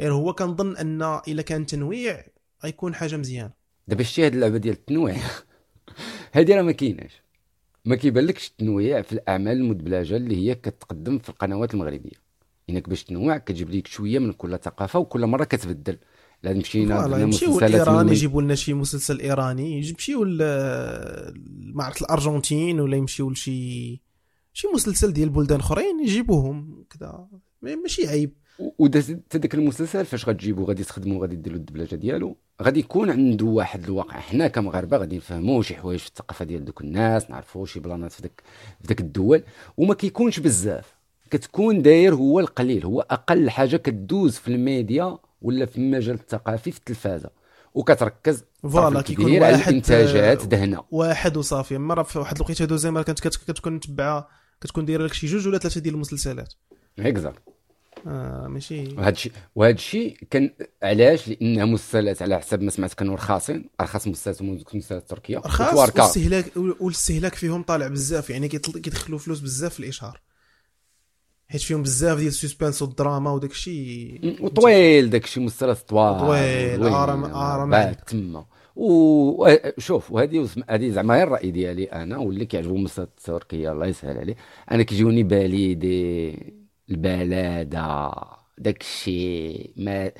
غير 0.00 0.12
هو 0.12 0.32
كنظن 0.32 0.76
أن 0.76 1.02
إلا 1.28 1.42
كان 1.42 1.66
تنويع 1.66 2.26
غيكون 2.64 2.94
حاجة 2.94 3.16
مزيانة. 3.16 3.50
دابا 3.88 4.02
شتي 4.02 4.26
هاد 4.26 4.34
اللعبة 4.34 4.58
ديال 4.58 4.74
التنويع؟ 4.74 5.16
هادي 6.34 6.54
راه 6.54 6.62
ما 6.62 6.72
كايناش. 6.72 7.22
ما 7.84 7.96
كيبانلكش 7.96 8.48
التنويع 8.48 9.02
في 9.02 9.12
الأعمال 9.12 9.56
المدبلجة 9.56 10.16
اللي 10.16 10.36
هي 10.36 10.54
كتقدم 10.54 11.18
في 11.18 11.28
القنوات 11.28 11.74
المغربية. 11.74 12.24
إنك 12.70 12.88
باش 12.88 13.04
تنوع 13.04 13.38
كتجيب 13.38 13.70
ليك 13.70 13.86
شوية 13.86 14.18
من 14.18 14.32
كل 14.32 14.58
ثقافة 14.58 14.98
وكل 14.98 15.26
مرة 15.26 15.44
كتبدل. 15.44 15.98
لا 16.44 16.52
مشينا 16.52 17.26
مسلسلات 17.26 17.62
الايران 17.62 18.08
يجيبوا 18.08 18.42
لنا 18.42 18.54
شي 18.54 18.74
مسلسل 18.74 19.20
إيراني 19.20 19.78
يمشيو 19.88 20.24
ل- 20.24 20.38
ما 21.74 21.84
عرفت 21.84 22.02
الأرجنتين 22.02 22.80
ولا 22.80 22.96
يمشيو 22.96 23.30
لشي 23.30 24.00
شي 24.52 24.68
مسلسل 24.74 25.12
ديال 25.12 25.28
بلدان 25.28 25.60
أخرين 25.60 26.04
يجيبوهم 26.04 26.84
كذا. 26.90 27.28
ماشي 27.62 28.06
عيب. 28.08 28.32
وداك 28.78 29.54
المسلسل 29.54 30.04
فاش 30.04 30.28
غتجيبو؟ 30.28 30.64
غادي 30.64 30.84
تخدمو 30.84 31.22
غادي 31.22 31.36
ديروا 31.36 31.58
الدبلجة 31.58 31.94
ديالو؟ 31.94 32.36
غادي 32.62 32.80
يكون 32.80 33.10
عنده 33.10 33.46
واحد 33.46 33.84
الواقع. 33.84 34.20
حنا 34.20 34.48
كمغاربة 34.48 34.96
غادي 34.96 35.16
نفهموا 35.16 35.62
شي 35.62 35.74
حوايج 35.74 36.00
في 36.00 36.08
الثقافة 36.08 36.44
ديال 36.44 36.64
دوك 36.64 36.80
الناس 36.80 37.30
نعرفوا 37.30 37.66
شي 37.66 37.80
بلانات 37.80 38.12
في 38.12 38.22
داك 38.22 38.42
في 38.80 38.86
داك 38.88 39.00
الدول 39.00 39.42
وما 39.76 39.94
كيكونش 39.94 40.40
بزاف. 40.40 40.94
كتكون 41.30 41.82
داير 41.82 42.14
هو 42.14 42.40
القليل 42.40 42.84
هو 42.84 43.00
أقل 43.00 43.50
حاجة 43.50 43.76
كدوز 43.76 44.36
في 44.36 44.48
الميديا 44.48 45.18
ولا 45.44 45.66
في 45.66 45.76
المجال 45.78 46.14
الثقافي 46.14 46.70
في 46.70 46.78
التلفازة. 46.78 47.30
وكتركز 47.74 48.44
فوالا 48.62 49.00
كيكون 49.00 49.24
واحد 49.24 49.42
على 49.42 49.64
الانتاجات 49.68 50.46
دهنه 50.46 50.84
واحد 50.90 51.36
وصافي. 51.36 51.78
مره 51.78 52.02
في 52.02 52.18
واحد 52.18 52.36
الوقيته 52.36 52.64
دوزي 52.64 52.90
مره 52.90 53.02
كانت 53.02 53.20
كتكون 53.20 53.72
متبعة 53.72 54.28
كتكون 54.60 54.84
دايرة 54.84 55.04
لك 55.06 55.12
شي 55.12 55.26
جوج 55.26 55.48
ولا 55.48 55.58
ثلاثة 55.58 55.80
ديال 55.80 55.94
المسلسلات. 55.94 56.52
exact. 56.98 57.42
آه 58.06 58.46
ماشي. 58.46 58.94
وهذا 58.94 59.08
الشيء 59.08 59.32
وهذا 59.54 59.74
الشيء 59.74 60.18
كان 60.30 60.50
علاش؟ 60.82 61.28
لانها 61.28 61.64
مسلسلات 61.64 62.22
على 62.22 62.40
حسب 62.40 62.62
ما 62.62 62.70
سمعت 62.70 62.94
كانوا 62.94 63.14
رخاصين. 63.14 63.70
ارخص 63.80 64.06
مسلسلات 64.06 64.42
من 64.42 64.48
المسلسلات 64.48 65.02
التركيه 65.02 65.38
رخاص 65.38 65.74
والاستهلاك 65.74 66.56
والاستهلاك 66.56 67.34
فيهم 67.34 67.62
طالع 67.62 67.88
بزاف. 67.88 68.30
يعني 68.30 68.48
كيدخلوا 68.48 69.18
فلوس 69.18 69.40
بزاف 69.40 69.74
في 69.74 69.80
الإشهار. 69.80 70.20
حيت 71.48 71.60
فيهم 71.60 71.82
بزاف 71.82 72.18
ديال 72.18 72.28
ال 72.28 72.34
suspense 72.34 72.82
والدراما 72.82 73.30
وداك 73.30 73.50
الشيء. 73.50 74.36
وطويل 74.40 75.10
داك 75.10 75.24
الشيء 75.24 75.42
مسلسل 75.42 75.86
طوال 75.86 76.18
طويل 76.18 76.82
ارم 76.94 77.24
ارم 77.24 77.92
تما. 78.06 78.44
وشوف 78.76 80.10
وهذه 80.10 80.48
هذه 80.70 80.90
زعما 80.90 81.16
هي 81.16 81.22
الرأي 81.22 81.50
ديالي 81.50 81.84
أنا 81.84 82.18
واللي 82.18 82.46
كيعجبو 82.46 82.76
المسلسلات 82.76 83.08
التركية 83.18 83.72
الله 83.72 83.86
يسهل 83.86 84.18
عليه. 84.18 84.36
أنا 84.70 84.82
كيجوني 84.82 85.22
بالي 85.22 85.74
دي 85.74 86.34
البلادة 86.90 88.10
داك 88.58 88.80
الشيء 88.80 89.70
ما 89.76 90.12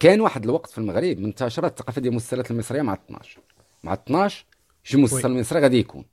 كان 0.00 0.20
واحد 0.20 0.44
الوقت 0.44 0.70
في 0.70 0.78
المغرب 0.78 1.18
منتشرة 1.18 1.66
الثقافة 1.66 2.00
ديال 2.00 2.12
المسلسلات 2.12 2.50
المصرية 2.50 2.82
مع 2.82 2.94
12 2.94 3.40
مع 3.82 3.92
12 3.92 4.44
شي 4.82 4.96
مسلسل 4.96 5.30
مصري 5.40 5.60
غادي 5.60 5.78
يكون 5.78 6.04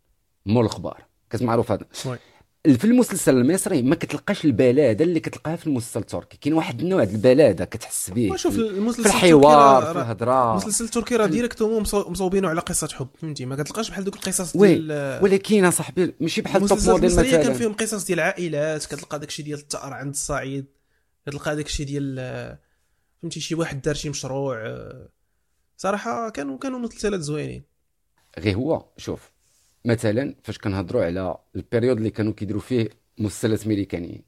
مول 0.46 0.66
الاخبار 0.66 1.06
كتعرف 1.30 1.72
هذا؟ 1.72 1.86
في 2.64 2.86
المسلسل 2.86 3.38
المصري 3.38 3.82
ما 3.82 3.96
كتلقاش 3.96 4.46
البلادة 4.46 5.06
اللي 5.06 5.20
كتلقاها 5.20 5.56
في 5.56 5.68
المسلسل 5.68 6.00
التركي. 6.00 6.38
كاين 6.38 6.54
واحد 6.54 6.82
النوع 6.82 7.04
ديال 7.04 7.16
البلادة 7.16 7.66
كتحس 7.66 8.10
به. 8.10 8.36
شوف 8.36 8.56
المسلسل 8.56 9.10
في 9.10 9.16
الحوار 9.16 9.86
في 9.86 9.92
الهضرة 9.92 10.52
المسلسل 10.52 10.86
التركي 10.86 11.16
راه 11.16 11.26
directement 11.26 11.82
مصوبينه 11.94 12.50
على 12.50 12.62
قصة 12.62 12.88
حب 12.88 13.08
فهمتي؟ 13.22 13.46
ما 13.46 13.64
كتلقاش 13.64 13.90
بحال 13.90 14.04
دوك 14.04 14.16
القصص 14.16 14.58
ديال 14.58 15.20
ولكن 15.24 15.66
اصاحبي 15.66 16.16
ماشي 16.20 16.42
بحال 16.42 16.64
ال 16.64 16.68
top 16.68 16.80
model 16.80 17.10
مثلا 17.10 17.44
كان 17.44 17.54
فيهم 17.54 17.74
قصص 17.74 18.06
ديال 18.06 18.20
عائلات 18.20 18.86
كتلقى 18.86 19.20
داكشي 19.20 19.44
ديال 19.44 19.60
الثأر 19.60 19.94
عند 19.94 20.14
الصعيد 20.14 20.66
كتلقى 21.26 21.56
داكشي 21.56 21.84
ديال 21.84 22.58
فهمتي؟ 23.22 23.40
شي 23.40 23.56
واحد 23.56 23.82
دار 23.82 23.96
شي 23.96 24.10
مشروع 24.10 24.82
صراحة 25.78 26.30
كانوا 26.30 26.58
كانوا 26.58 26.80
مسلسلات 26.80 27.20
زوينين. 27.20 27.64
غير 28.40 28.56
هو 28.56 28.86
شوف. 28.98 29.32
مثلا 29.86 30.36
فاش 30.44 30.58
كنهضروا 30.58 31.06
على 31.06 31.38
ال 31.56 31.61
période 31.61 31.98
اللي 31.98 32.10
كانوا 32.10 32.34
كيديروا 32.34 32.62
فيه 32.62 32.90
مسلسلات 33.18 33.66
امريكانيين 33.66 34.22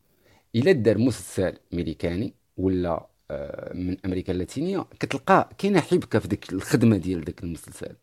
إلا 0.56 0.72
دار 0.72 0.98
مسلسل 0.98 1.58
أمريكاني 1.74 2.34
ولا 2.58 3.08
آه، 3.32 3.74
من 3.74 3.98
أمريكا 4.06 4.34
اللاتينية 4.34 4.86
كتلقى 5.00 5.50
كاينة 5.58 5.80
حبكة 5.80 6.20
في 6.20 6.28
ديك 6.28 6.54
الخدمة 6.54 6.98
ديال 6.98 7.24
داك 7.24 7.44
المسلسل. 7.44 7.96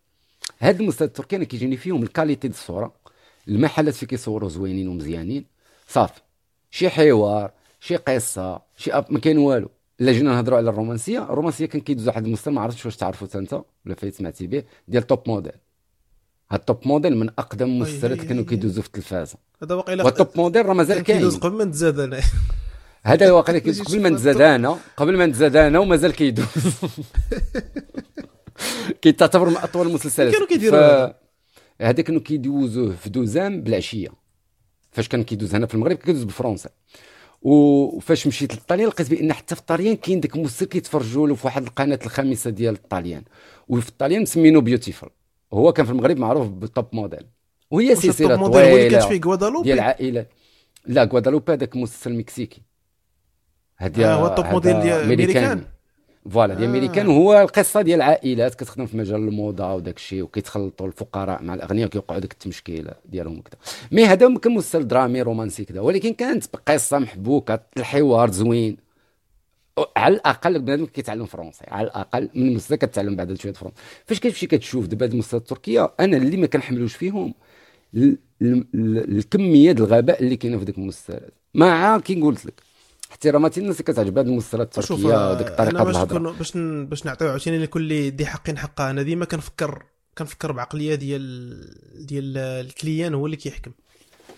هاد 0.61 0.81
المسلسلات 0.81 1.11
التركي 1.11 1.37
أنا 1.37 1.45
كيجيني 1.45 1.77
فيهم 1.77 2.03
ال 2.03 2.08
qualité 2.08 2.49
ديال 2.49 2.59
الصورة. 2.59 2.95
المحلات 3.49 3.95
فين 3.95 4.09
كيصوروا 4.09 4.49
زوينين 4.49 4.89
ومزيانين. 4.89 5.45
صافي. 5.89 6.21
شي 6.71 6.91
حوار 6.91 7.53
شي 7.81 7.97
قصة 7.97 8.63
شي 8.77 8.93
أب 8.93 9.07
ما 9.11 9.19
كاين 9.19 9.39
والو. 9.39 9.71
إلا 10.01 10.13
جينا 10.13 10.31
نهضروا 10.31 10.59
على 10.59 10.71
الرومانسية 10.71 11.23
الرومانسية 11.23 11.67
كان 11.67 11.81
كيدوز 11.81 12.09
واحد 12.09 12.27
المسلسل 12.27 12.51
ما 12.51 12.61
عرفتش 12.61 12.87
واش 12.87 12.97
تعرفوا 12.97 13.29
أنت 13.35 13.63
ولا 13.87 13.95
فايت 13.95 14.15
سمعتي 14.15 14.47
به 14.47 14.65
ديال 14.89 15.07
Top 15.07 15.23
Model 15.29 15.53
ال 16.53 16.59
Top 16.59 16.79
Model 16.85 17.17
من 17.17 17.29
أقدم 17.29 17.67
المسلسلات 17.67 18.21
كانوا 18.21 18.45
كيدوزوا 18.45 18.83
في 18.83 18.89
التلفازه 18.89 19.37
هذا 19.63 19.75
واقيلا 19.75 20.05
وال 20.05 20.14
Top 20.14 20.29
Model 20.37 20.67
راه 20.67 20.75
مازال 20.75 21.03
كاين 21.03 21.19
كيدوز 21.19 21.37
قبل 21.37 21.57
ما 21.57 21.65
نتزاد 21.65 21.99
أنا. 21.99 22.21
هذا 23.05 23.31
واقيلا 23.31 23.59
كيدوز 23.59 23.83
قبل 23.89 24.03
ما 24.03 24.09
نتزاد 24.09 24.41
أنا 24.41 24.79
قبل 24.97 25.17
ما 25.17 25.27
نتزاد 25.27 25.57
أنا 25.57 25.79
ومازال 25.79 26.13
كيدوز. 26.13 26.47
كيتعتبر 29.03 29.49
من 29.49 29.57
أطول 29.57 29.87
المسلسلات. 29.87 30.33
كانوا 30.33 30.47
كيديروا 30.47 31.13
هذا. 31.81 32.03
كانوا 32.03 32.21
كيدوزوه 32.21 32.95
في 32.97 33.11
دوزام 33.11 33.63
بالعشية. 33.63 34.09
فاش 34.91 35.09
كان 35.09 35.25
كيدوز 35.25 35.55
هنا 35.55 35.67
في 35.67 35.75
المغرب 35.75 35.97
كيدوز 35.97 36.25
بالفرنسا 36.25 36.71
وفاش 37.43 38.27
مشيت 38.27 38.55
للطاليان 38.55 38.89
لقيت 38.89 39.11
بأن 39.11 39.33
حتى 39.33 39.55
في 39.55 39.61
الطاليان 39.61 39.97
كاين 39.97 40.21
داك 40.21 40.37
المسلسل 40.37 40.67
كيتفرجوا 40.67 41.29
له 41.29 41.35
في 41.35 41.47
واحد 41.47 41.63
القناة 41.63 41.99
الخامسة 42.05 42.51
ديال 42.51 42.75
الطاليان 42.75 43.23
وفي 43.69 43.89
الطاليان 43.89 44.23
مسمينو 44.23 44.61
Beautiful 44.61 45.11
هو 45.53 45.73
كان 45.73 45.87
في 45.87 45.93
المغرب 45.93 46.19
معروف 46.19 46.49
بال 46.49 46.64
Top 46.64 46.87
Model 46.93 47.27
وهي 47.71 47.95
سلسلة 47.95 48.37
طويلة. 48.37 48.91
كانت 48.91 49.05
في 49.05 49.21
غوادالوبي 49.25 49.63
ديال 49.65 49.79
العائلة. 49.79 50.27
لا 50.87 51.05
غوادالوبي 51.05 51.53
هذاك 51.53 51.77
مسلسل 51.77 52.15
مكسيكي. 52.15 52.63
هذا 53.77 54.07
آه 54.07 54.15
هو 54.15 54.27
ال 54.27 54.32
Top 54.32 54.47
Model 54.47 54.81
ديال 54.81 55.01
أمريكان. 55.01 55.65
voilà 56.31 56.55
ديال 56.55 56.69
أمريكان. 56.69 57.07
آه. 57.07 57.11
وهو 57.11 57.41
القصة 57.41 57.83
ديال 57.83 57.97
العائلات 57.97 58.55
كتخدم 58.55 58.87
في 58.87 58.97
مجال 58.97 59.29
الموضة 59.29 59.75
وداك 59.75 59.97
الشيء 59.97 60.23
وكيتخلطوا 60.23 60.87
الفقراء 60.87 61.43
مع 61.43 61.55
الأغنياء 61.55 61.87
وكيوقعوا 61.87 62.21
ديك 62.21 62.33
التمشكيل 62.33 62.91
ديالهم 63.05 63.39
وكذا. 63.39 63.57
mais 63.93 64.05
هذا 64.05 64.39
كان 64.39 64.55
مسلسل 64.55 64.89
درامي 64.89 65.23
رومانسي 65.23 65.65
كذا 65.65 65.81
ولكن 65.81 66.13
كانت 66.13 66.57
قصة 66.67 66.99
محبوكة 66.99 67.61
الحوار 67.77 68.31
زوين. 68.31 68.88
على 69.97 70.15
الأقل 70.15 70.59
بنادم 70.59 70.87
كيتعلم 70.87 71.27
فرونسي 71.27 71.65
على 71.69 71.87
الأقل 71.87 72.29
من 72.35 72.49
المستوى 72.49 72.79
كتعلم 72.79 73.17
بعد 73.17 73.35
شوية 73.35 73.53
فرونسي 73.53 73.77
فاش 74.07 74.21
كتمشي 74.21 74.47
كتشوف 74.47 74.87
دابا 74.87 75.07
هاد 75.07 75.13
المستوى 75.13 75.41
التركية 75.41 75.93
أنا 76.01 76.17
اللي 76.17 76.37
ما 76.37 76.47
كنحملوش 76.47 76.95
فيهم 76.95 77.35
الكمية 78.75 79.73
ديال 79.73 79.87
الغباء 79.87 80.23
اللي 80.23 80.37
كاينة 80.37 80.59
في 80.59 80.65
ديك 80.65 80.79
المسلسلات 80.79 81.35
مع 81.55 81.99
كي 81.99 82.21
قلت 82.23 82.47
لك 82.47 82.63
احتراماتي 83.11 83.61
الناس 83.61 83.81
اللي 83.81 83.93
كتعجب 83.93 84.19
هذه 84.19 84.27
المسلسلات 84.27 84.79
التركية 84.79 85.31
وديك 85.33 85.47
الطريقة 85.47 85.71
ديال 85.85 85.89
الهضره 85.89 86.33
باش 86.33 86.57
باش 86.57 87.07
نعطيو 87.07 87.29
عاوتاني 87.29 87.59
لكل 87.59 87.93
ذي 87.93 88.27
حق 88.27 88.51
حقه. 88.51 88.91
أنا 88.91 89.03
ديما 89.03 89.25
كنفكر 89.25 89.83
كنفكر 90.19 90.53
بعقلية 90.53 90.95
ديال 90.95 92.07
ديال 92.07 92.39
ال 92.39 92.49
client 92.49 93.15
هو 93.15 93.27
اللي 93.27 93.37
كيحكم. 93.37 93.73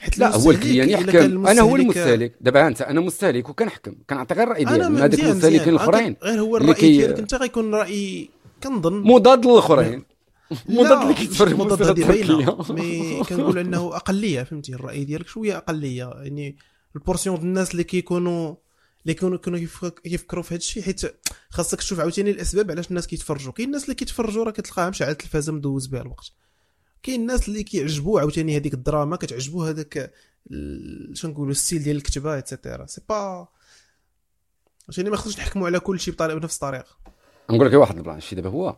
حيت 0.00 0.18
لا 0.18 0.36
هو 0.36 0.50
ال 0.50 0.56
client 0.56 0.90
يحكم. 0.90 1.46
أنا 1.46 1.60
هو 1.60 1.76
المستهلك. 1.76 2.36
دابا 2.40 2.66
أنت 2.66 2.82
أنا 2.82 3.00
مستهلك 3.00 3.48
وكنحكم. 3.48 3.94
كنعطي 4.10 4.34
غير 4.34 4.46
الرأي 4.46 4.64
ديالي. 4.64 4.84
هذوك 4.84 5.20
المستهلكين 5.20 5.68
الأخرين 5.68 6.16
غير 6.22 6.40
هو 6.40 6.56
الرأي 6.56 6.80
ديالك. 6.80 7.18
أنت 7.18 7.34
غيكون 7.34 7.74
رأي 7.74 8.30
كنظن. 8.62 9.02
مضاد 9.02 9.46
للأخرين. 9.46 10.04
مضاد 10.68 11.02
اللي 11.02 11.14
كيتفرج 11.14 11.54
مضاد 11.54 11.82
هذه 11.82 12.08
باينه 12.08 12.64
mais 12.70 13.22
كنقول 13.28 13.58
أنه 13.58 13.96
أقلية 13.96 14.42
فهمتي؟ 14.42 14.74
الرأي 14.74 15.04
ديالك 15.04 15.28
شوية 15.28 15.56
أقلية. 15.56 16.12
يعني 16.22 16.56
ال 16.96 17.01
portion 17.01 17.36
ديال 17.36 17.46
الناس 17.46 17.70
اللي 17.72 17.84
كيكونوا 17.84 18.54
اللي 19.02 19.14
كانوا 19.14 19.38
كانوا 19.38 19.58
كيفكروا 20.04 20.42
في 20.42 20.54
هذا 20.54 20.58
الشيء 20.58 20.82
حيت 20.82 21.00
خاصك 21.50 21.78
تشوف 21.78 22.00
عاوتاني 22.00 22.30
الأسباب 22.30 22.70
علاش 22.70 22.90
الناس 22.90 23.06
كيتفرجوا. 23.06 23.52
كاين 23.52 23.68
الناس 23.68 23.84
اللي 23.84 23.94
كيتفرجوا 23.94 24.44
راه 24.44 24.50
كتلقاهم 24.50 24.92
شي 24.92 25.04
على 25.04 25.12
التلفازة 25.12 25.52
مدوز 25.52 25.86
بها 25.86 26.02
الوقت. 26.02 26.32
كاين 27.02 27.20
الناس 27.20 27.48
اللي 27.48 27.62
كيعجبوا 27.62 28.20
عاوتاني 28.20 28.56
هذيك 28.56 28.74
الدراما 28.74 29.16
كتعجبو 29.16 29.64
هذاك 29.64 30.12
شنو 31.12 31.30
نقولوا 31.30 31.50
ال 31.50 31.56
style 31.56 31.82
ديال 31.82 31.96
الكتابة 31.96 32.34
et 32.34 32.47
cetera 32.47 32.86
c'est 32.86 33.00
pas 33.08 33.48
عشان 34.88 35.10
ما 35.10 35.16
خصوش 35.16 35.38
نحكموا 35.38 35.66
على 35.66 35.80
كل 35.80 36.00
شيء 36.00 36.14
بطريقة 36.14 36.38
بنفس 36.38 36.54
الطريقة. 36.54 36.96
نقول 37.50 37.66
لك 37.66 37.72
واحد 37.72 37.96
ال 37.96 38.00
plan 38.00 38.16
الشيء 38.16 38.36
دابا 38.36 38.50
هو 38.50 38.76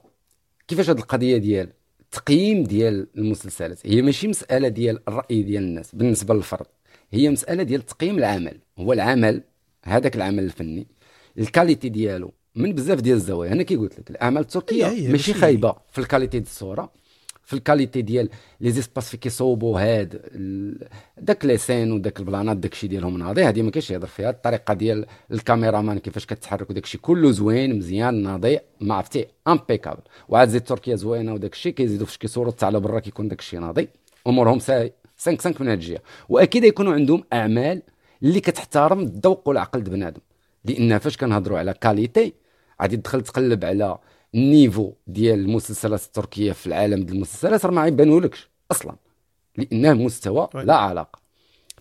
كيفاش 0.69 0.91
هذه 0.91 0.99
القضية 0.99 1.37
ديال 1.37 1.73
التقييم 2.01 2.65
ديال 2.65 3.07
المسلسلات 3.19 3.87
هي 3.87 4.03
ماشي 4.03 4.29
مسألة 4.29 4.69
ديال 4.69 5.09
الرأي 5.09 5.43
ديال 5.43 5.63
الناس 5.63 5.95
بالنسبة 5.95 6.35
للفرد 6.35 6.67
هي 7.11 7.31
مسألة 7.31 7.63
ديال 7.63 7.87
تقييم 7.87 8.19
العمل. 8.19 8.61
هو 8.79 8.93
العمل 8.93 9.43
هذاك 9.85 10.17
العمل 10.17 10.45
الفني 10.45 10.87
ال 11.39 11.45
qualité 11.45 11.89
ديالو 11.89 12.33
من 12.55 12.73
بزاف 12.73 13.01
ديال 13.01 13.17
الزوايا. 13.17 13.53
أنا 13.53 13.63
كي 13.63 13.77
قلت 13.77 13.99
لك 13.99 14.11
الاعمال 14.11 14.43
التركيه 14.43 15.09
ماشي 15.09 15.35
خايبة 15.35 15.77
في 15.93 15.99
ال 15.99 16.04
qualité 16.04 16.39
ديال 16.39 16.51
الصورة. 16.51 16.93
في 17.45 17.53
الكاليتي 17.53 18.03
ديال 18.03 18.29
les 18.61 18.71
espaces 18.71 19.09
في 19.09 19.17
كيصوبوا 19.17 19.81
هاد 19.81 20.21
داك 21.19 21.45
les 21.45 21.57
scènes 21.57 21.93
وداك 21.93 22.21
البلانات 22.21 22.57
داكشي 22.57 22.87
ديالهم 22.87 23.19
ناضي. 23.19 23.43
هادي 23.43 23.63
ما 23.63 23.71
كاينش 23.71 23.91
يهضر 23.91 24.07
فيها. 24.07 24.31
الطريقة 24.31 24.75
ديال 24.75 25.07
الكاميرامان 25.33 25.99
كيفاش 25.99 26.27
كتحرك 26.27 26.71
وداكشي 26.71 26.99
كله 26.99 27.31
زوين 27.31 27.79
مزيان 27.79 28.23
ناضي 28.23 28.59
ما 28.81 28.95
عرفتي 28.95 29.27
impeccable 29.49 30.03
وعاد 30.29 30.49
زيد 30.49 30.65
تركيا 30.65 30.97
زوينة 30.97 31.35
وداكشي 31.35 31.73
كيزيدوا 31.73 32.07
فاش 32.07 32.17
كيصوروا 32.17 32.53
حتى 32.53 32.67
على 32.67 32.81
برا 32.81 33.01
كيكون 33.01 33.29
داكشي 33.29 33.59
ناضي. 33.59 33.89
أمورهم 34.27 34.59
ساي 34.59 34.93
5 35.19 35.37
5 35.37 35.55
من 35.61 35.69
هاد 35.69 35.79
الجهة. 35.79 36.01
وأكيد 36.29 36.65
يكونوا 36.65 36.95
عندهم 36.95 37.25
أعمال 37.33 37.83
اللي 38.23 38.41
كتحترم 38.41 39.01
الذوق 39.01 39.49
والعقل 39.49 39.83
د 39.83 39.89
بنادم. 39.89 40.21
لأن 40.65 40.99
فاش 40.99 41.17
كنهضروا 41.17 41.59
على 41.59 41.75
qualité 41.75 42.33
غادي 42.83 42.97
تدخل 42.97 43.23
تقلب 43.23 43.65
على 43.65 43.99
ال 44.35 44.43
niveau 44.43 44.93
ديال 45.07 45.39
المسلسلات 45.39 46.03
التركية 46.05 46.53
في 46.53 46.67
العالم 46.67 47.03
ديال 47.03 47.17
المسلسلات 47.17 47.65
راه 47.67 47.71
ما 47.73 47.87
يبانولكش 47.87 48.49
أصلا 48.71 48.97
لأنه 49.59 49.93
مستوى 49.95 50.49
لا 50.55 50.75
علاقة. 50.75 51.23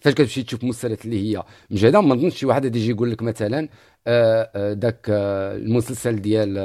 فاش 0.02 0.14
كتمشي 0.14 0.43
تشوف 0.43 0.64
مسلسلات 0.64 1.06
اللي 1.06 1.36
هي 1.38 1.43
مجهدة 1.72 2.02
ما 2.02 2.16
نظنش 2.16 2.38
شي 2.39 2.45
واحد 2.45 2.64
غادي 2.64 2.80
يجي 2.80 2.91
يقول 2.91 3.12
لك 3.12 3.22
مثلا 3.22 3.70
آه، 4.08 4.52
آه، 4.56 4.74
داك 4.74 5.06
آه، 5.10 5.56
المسلسل 5.56 6.22
ديال 6.22 6.58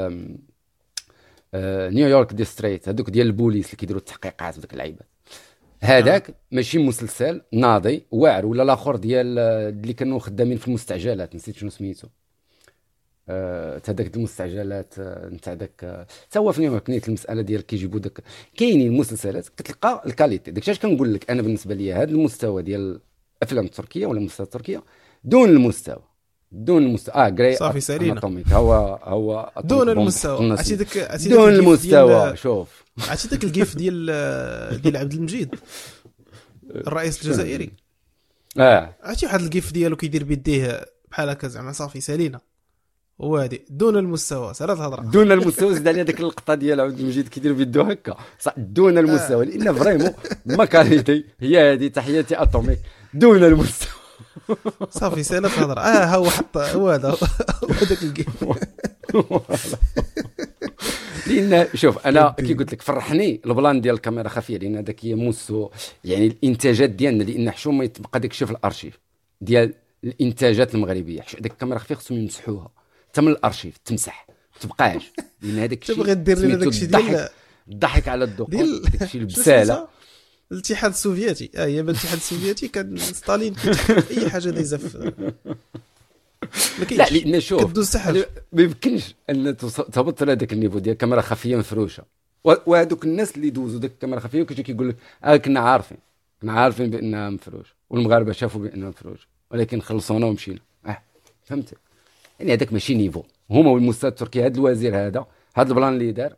آه، 1.55 1.91
New 1.91 2.09
York 2.09 2.33
District 2.33 2.89
هذوك 2.89 3.11
ديال 3.11 3.27
البوليس 3.27 3.67
اللي 3.67 3.77
كيديروا 3.77 4.01
التحقيقات 4.01 4.59
وداك 4.59 4.73
اللعيبات 4.73 5.07
هذاك 5.83 6.35
ماشي 6.53 6.79
مسلسل 6.79 7.43
ناضي 7.53 8.07
واعر 8.11 8.47
ولا 8.47 8.63
الآخر 8.63 8.97
ديال 8.97 9.39
آه، 9.39 9.69
اللي 9.69 9.93
كانوا 9.93 10.19
خدامين 10.19 10.59
في 10.59 10.69
المستعجلات 10.69 11.35
نسيت 11.35 11.57
شنو 11.57 11.71
سميتو. 11.71 12.07
آه، 12.07 12.11
تا 13.27 13.93
داك 13.93 14.17
المستعجلات 14.17 14.95
آه، 14.99 15.29
نتاع 15.29 15.55
داك 15.55 15.85
آه، 15.85 16.07
تا 16.31 16.41
هو 16.41 16.53
في 16.53 16.61
نيويورك 16.61 16.91
نيت 16.91 17.09
المساله 17.09 17.43
ديال 17.43 17.61
كيجيبوا 17.67 18.01
داك 18.01 18.19
كاينين 18.57 18.87
المسلسلات 18.93 19.49
كتلقى 19.57 20.03
ال 20.07 20.12
qualité. 20.12 20.51
داك 20.51 20.69
الشيء 20.69 20.83
كنقول 20.83 21.15
لك 21.15 21.31
أنا 21.31 21.43
بالنسبة 21.43 21.75
لي 21.75 21.93
هذا 21.93 22.11
المستوى 22.11 22.63
ديال 22.63 23.01
الافلام 23.39 23.65
التركيه 23.65 24.07
ولا 24.07 24.19
المسلسلات 24.19 24.49
التركيه 24.49 24.83
دون 25.25 25.49
المستوى 25.49 26.03
دون 26.53 26.83
المستوى. 26.83 27.15
آه 27.15 27.29
جراي 27.29 27.57
صافي 27.57 27.81
سالينا. 27.81 28.21
هو 28.53 28.99
هو 29.03 29.53
دون 29.65 29.89
المستوى. 29.89 30.51
عرفتي 30.51 30.77
داك 30.77 30.99
دون 31.29 31.55
المستوى 31.55 32.25
ديال- 32.27 32.39
شوف. 32.39 32.85
عرفتي 33.09 33.29
داك 33.29 33.45
ال 33.45 33.53
GIF 33.53 33.77
ديال 33.77 34.07
ديال 34.83 34.97
عبد 34.97 35.13
المجيد؟ 35.13 35.55
الرئيس 36.71 37.23
الجزائري. 37.27 37.71
آه. 38.59 38.95
عرفتي 39.03 39.27
واحد 39.27 39.41
ال 39.41 39.49
GIF 39.49 39.73
ديالو 39.73 39.97
كيدير 39.97 40.25
بيديه 40.25 40.85
بحال 41.11 41.29
هكا 41.29 41.49
زعما 41.49 41.73
صافي 41.73 42.01
سالينا 42.01 42.41
هادي 43.21 43.65
دون 43.71 43.97
المستوى 43.97 44.55
سالات 44.55 44.77
الهضره 44.77 45.01
دون 45.01 45.33
المستوى 45.33 45.75
زيد 45.75 45.89
عليها 45.89 46.03
ديك 46.03 46.21
اللقطه 46.21 46.55
ديال 46.55 46.81
عبد 46.81 47.01
المجيد 47.01 47.29
كيدير 47.29 47.53
بيدو 47.53 47.83
هكا. 47.83 48.17
صح 48.41 48.55
دون 48.57 48.99
المستوى 48.99 49.45
لأن 49.47 49.75
vraiment 49.75 50.11
ما 50.47 50.65
qualité 50.65 51.25
هي 51.41 51.73
هذه 51.73 51.89
تحياتي 51.89 52.43
أتوميك. 52.43 52.79
دون 53.15 53.45
المستوى. 53.45 53.91
صافي 54.91 55.23
سالات 55.23 55.51
الهضره 55.59 55.81
آه 55.81 56.05
هو 56.05 56.31
حط 56.31 56.57
هو 56.57 56.91
هذا. 56.91 57.09
هو 57.09 57.17
ال 58.03 58.13
GIF 58.13 58.45
لأن 61.27 61.67
شوف 61.75 62.07
أنا. 62.07 62.35
كي 62.39 62.55
قلت 62.55 62.73
لك 62.73 62.83
فرحني 62.83 63.41
ال 63.47 63.54
plan 63.54 63.81
ديال 63.81 63.95
الكاميرا 63.95 64.29
خفية 64.29 64.59
لأن 64.59 64.77
هذاك 64.77 65.05
هي 65.05 65.15
موسو 65.15 65.71
يعني 66.05 66.27
الإنتاجات 66.27 66.91
ديالنا 66.91 67.23
لأن 67.23 67.51
حشومه 67.51 67.85
يتبقى 67.85 68.21
داك 68.21 68.31
الشيء 68.31 68.47
في 68.47 68.53
الأرشيف 68.53 68.99
ديال 69.41 69.75
الإنتاجات 70.05 70.75
المغربية. 70.75 71.21
داك 71.41 71.53
الكاميرا 71.53 71.79
خفية 71.79 71.95
خصهم 71.95 72.19
يمسحوها. 72.19 72.71
حتى 73.17 73.25
من 73.25 73.33
الأرشيف 73.33 73.77
تمسح 73.85 74.27
ما 74.29 74.61
تبقاش. 74.61 75.13
لأن 75.43 75.59
هذاك 75.59 75.83
الشيء 75.83 75.97
تبغي 75.97 76.15
دير 76.15 76.39
لنا 76.39 76.55
داك 76.57 76.69
الشيء 76.69 76.89
ديال 76.89 77.29
الضحك 77.69 78.09
على 78.09 78.25
الدقون 78.25 78.51
ديال 78.51 78.83
داك 78.91 79.03
الشيء 79.03 79.21
البسالة؟ 79.23 79.89
الاتحاد 80.53 80.91
السوفيتي. 80.91 81.51
آه 81.57 81.67
هي 81.67 81.81
الاتحاد 81.81 82.17
السوفيتي 82.17 82.69
كان 82.69 82.97
ستالين 82.97 83.55
أي 84.11 84.31
حاجة 84.31 84.51
دايزة 84.51 85.13
لا 86.91 87.09
لأن 87.11 87.41
شوف 87.41 87.65
كدوز 87.65 87.97
ما 88.53 88.63
يمكنش 88.63 89.15
أن 89.31 89.57
تهبط 89.93 90.23
لهذاك 90.23 90.53
ال 90.53 90.57
niveau 90.57 90.79
ديال 90.79 90.97
كاميرا 90.97 91.21
خفية 91.21 91.57
مفروشة. 91.57 92.05
وهذوك 92.45 93.05
الناس 93.05 93.37
اللي 93.37 93.51
دوزوا 93.51 93.81
ديك 93.81 93.93
الكاميرا 93.93 94.21
خفية 94.21 94.43
كيجي 94.43 94.63
كيقول 94.63 94.89
لك 94.89 94.97
آه 95.25 95.37
كنا 95.37 95.61
عارفين. 95.61 95.99
كنا 96.43 96.53
عارفين 96.53 96.91
بأنها 96.91 97.31
مفروشة. 97.31 97.75
والمغاربة 97.91 98.33
شافوا 98.33 98.61
بأنها 98.61 98.89
مفروشة. 98.89 99.27
ولكن 99.51 99.81
خلصونا 99.81 100.27
ومشينا. 100.27 100.61
آه 100.87 101.03
فهمت؟ 101.45 101.75
يعني 102.41 102.53
هذاك 102.53 102.73
ماشي 102.73 102.95
niveau. 102.95 103.23
هما 103.51 103.71
والمستوى 103.71 104.11
التركي 104.11 104.47
هذا 104.47 104.55
الوزير 104.55 105.07
هذا 105.07 105.27
هذا 105.57 105.69
ال 105.69 105.74
plan 105.74 105.93
اللي 105.93 106.13
دار. 106.13 106.37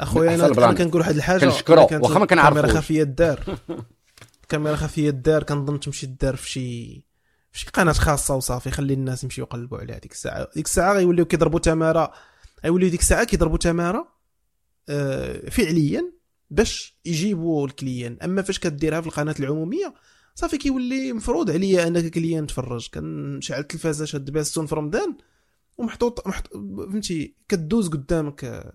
أخويا 0.00 0.34
أنا 0.34 0.72
كنقول 0.72 1.00
واحد 1.00 1.16
الحاجة. 1.16 1.40
كنشكرو، 1.40 1.82
واخا 1.82 2.18
ما 2.18 2.24
الكاميرا 2.24 2.26
كنعرفوش. 2.26 2.76
خفية 2.76 3.02
الدار 3.02 3.58
كاميرا 4.48 4.76
خفية 4.76 5.10
الدار 5.10 5.42
كنظن 5.42 5.80
تمشي 5.80 6.06
الدار 6.06 6.36
في 6.36 6.50
شي 6.50 6.94
في 7.52 7.60
شي 7.60 7.66
قناة 7.74 7.92
خاصة 7.92 8.34
وصافي. 8.34 8.70
خلي 8.70 8.94
الناس 8.94 9.24
يمشيو 9.24 9.44
يقلبوا 9.44 9.78
عليها 9.78 9.98
ديك 9.98 10.12
الساعة. 10.12 10.48
ديك 10.54 10.66
الساعة 10.66 10.94
غيوليو 10.94 11.24
كيضربوا 11.24 11.58
تمارة 11.58 12.12
غيوليو 12.64 12.88
ديك 12.88 13.00
الساعة 13.00 13.24
كيضربوا 13.24 13.58
تمارة 13.58 14.08
آه، 14.88 15.50
فعليا 15.50 16.12
باش 16.50 16.98
يجيبوا 17.04 17.66
ال 17.66 17.72
client. 17.72 18.18
أما 18.24 18.42
فاش 18.42 18.58
كديرها 18.58 19.00
في 19.00 19.06
القناة 19.06 19.34
العمومية 19.40 19.94
صافي 20.38 20.56
كيولي 20.58 21.12
مفروض 21.12 21.50
عليا 21.50 21.86
أنا 21.86 22.00
ك 22.00 22.06
client 22.06 22.44
نتفرج 22.44 22.88
كنشعل 22.94 23.60
التلفازة 23.60 24.04
شاد 24.04 24.30
باستون 24.30 24.66
في 24.66 24.74
رمضان 24.74 25.16
ومحطوط 25.78 26.26
محط... 26.26 26.52
فهمتي 26.52 27.34
كدوز 27.48 27.88
قدامك. 27.88 28.72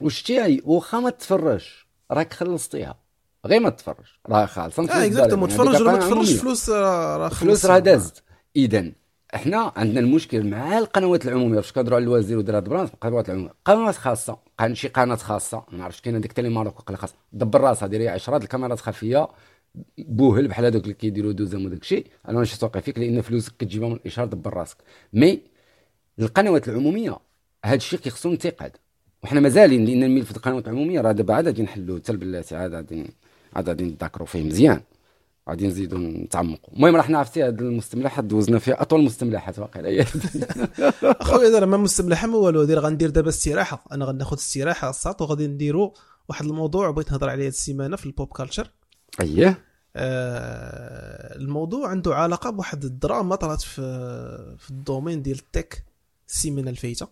وشتي 0.00 0.62
واخا 0.64 1.00
ما 1.00 1.10
تفرج. 1.10 1.64
راك 2.10 2.32
خلصتيها. 2.32 2.98
غير 3.46 3.60
ما 3.60 3.70
تفرج. 3.70 4.06
راه 4.28 4.46
خالصه 4.46 4.82
آه 4.82 5.06
exactement 5.06 5.48
تفرج 5.48 5.80
ولا 5.80 5.92
ما 5.92 5.98
تفرجش 5.98 6.32
فلوس 6.32 6.70
راه 6.70 7.28
فلوس. 7.28 7.66
راه 7.66 7.78
دازت. 7.78 8.22
اذا 8.56 8.92
إحنا 9.34 9.72
عندنا 9.76 10.00
المشكل 10.00 10.46
مع 10.46 10.78
القنوات 10.78 11.26
العمومية. 11.26 11.56
باش 11.56 11.72
كنهضروا 11.72 11.96
على 11.96 12.04
الوزير 12.04 12.38
ودير 12.38 12.56
هاد 12.56 12.64
البلان 12.64 12.84
القنوات 12.84 13.28
العمومية. 13.28 13.54
قنوات 13.64 13.96
خاصة. 13.96 14.38
شي 14.72 14.88
قناة 14.88 15.16
خاصة. 15.16 15.64
ما 15.72 15.78
نعرفش 15.78 16.00
كاينة 16.00 16.18
ديك 16.18 16.32
تيلي 16.32 16.48
ماروك 16.48 16.80
وقيلا 16.80 16.98
خاصة. 16.98 17.14
دبر 17.32 17.60
راسها 17.60 17.88
ديري 17.88 18.08
10 18.08 18.38
د 18.38 18.42
الكاميرات 18.42 18.80
خفية. 18.80 19.28
بوهل 19.98 20.48
بحال 20.48 20.64
هذوك 20.64 20.82
اللي 20.82 20.94
كيديروا 20.94 21.32
دوزام 21.32 21.64
وداك 21.64 21.82
الشيء 21.82 22.06
أنا 22.28 22.38
ماشي 22.38 22.58
توقع 22.58 22.80
فيك 22.80 22.98
لأن 22.98 23.20
فلوسك 23.20 23.52
كتجيبها 23.58 23.88
من 23.88 23.94
الإشهار 23.94 24.26
دبر 24.26 24.54
راسك. 24.54 24.76
mais 25.12 25.42
القنوات 26.18 26.68
العمومية 26.68 27.18
هذا 27.64 27.74
الشيء 27.74 27.98
كيخصو 27.98 28.32
انتقاد. 28.32 28.72
وحنا 29.22 29.40
مازالين 29.40 29.84
لأن 29.84 30.02
الملف 30.02 30.36
القنوات 30.36 30.68
العمومية 30.68 31.00
راه 31.00 31.12
دابا 31.12 31.34
عاد 31.34 31.46
غادي 31.46 31.62
نحلوه. 31.62 31.98
حتى 31.98 32.12
البلاتي 32.12 32.56
عاد 32.56 32.74
غادي 32.74 33.06
عاد 33.56 33.68
غادي 33.68 33.84
نتذاكروا 33.84 34.26
فيه 34.26 34.42
مزيان. 34.42 34.80
غادي 35.48 35.66
نزيدوا 35.66 35.98
نتعمقوا 35.98 36.74
المهم 36.74 36.96
راه 36.96 37.02
حنا 37.02 37.18
عرفتي 37.18 37.44
هذه 37.44 37.58
المستملحات 37.60 38.24
دوزنا 38.24 38.58
فيها 38.58 38.82
أطول 38.82 39.04
مستملحات 39.04 39.58
واقيلا. 39.58 40.04
أخويا 41.22 41.48
دابا 41.48 41.66
ما 41.66 41.76
مستملحة 41.76 42.26
ما 42.26 42.36
والو. 42.36 42.64
دير 42.64 42.78
غندير 42.78 43.10
دابا 43.10 43.28
استراحة 43.28 43.84
أنا 43.92 44.04
غناخذ 44.04 44.36
استراحة 44.36 44.90
الساط 44.90 45.22
وغادي 45.22 45.46
نديرو 45.46 45.94
واحد 46.28 46.46
الموضوع. 46.46 46.90
بغيت 46.90 47.12
نهضر 47.12 47.28
عليه 47.28 47.44
هاد 47.44 47.52
السيمانة 47.52 47.96
في 47.96 48.06
ال 48.06 48.12
pop 48.12 48.28
culture 48.32 48.70
اييه 49.20 49.64
آه 49.96 51.36
الموضوع 51.36 51.88
عنده 51.88 52.14
علاقة 52.14 52.50
بواحد 52.50 52.84
الدراما 52.84 53.36
طرات 53.36 53.62
في 53.62 53.82
في 54.58 54.70
ال 54.70 54.76
domaine 54.76 55.22
ديال 55.22 55.38
ال 55.38 55.47
tech 55.47 55.84
السيمانه 56.28 56.70
الفايتة. 56.70 57.08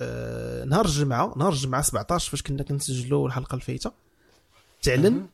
آه 0.00 0.64
نهار 0.64 0.84
الجمعة 0.84 1.34
نهار 1.36 1.52
الجمعة 1.52 1.82
17 1.82 2.30
فاش 2.30 2.42
كنا 2.42 2.62
كنسجلوا 2.62 3.26
الحلقة 3.26 3.54
الفايتة. 3.54 3.92
تعلن 4.82 5.26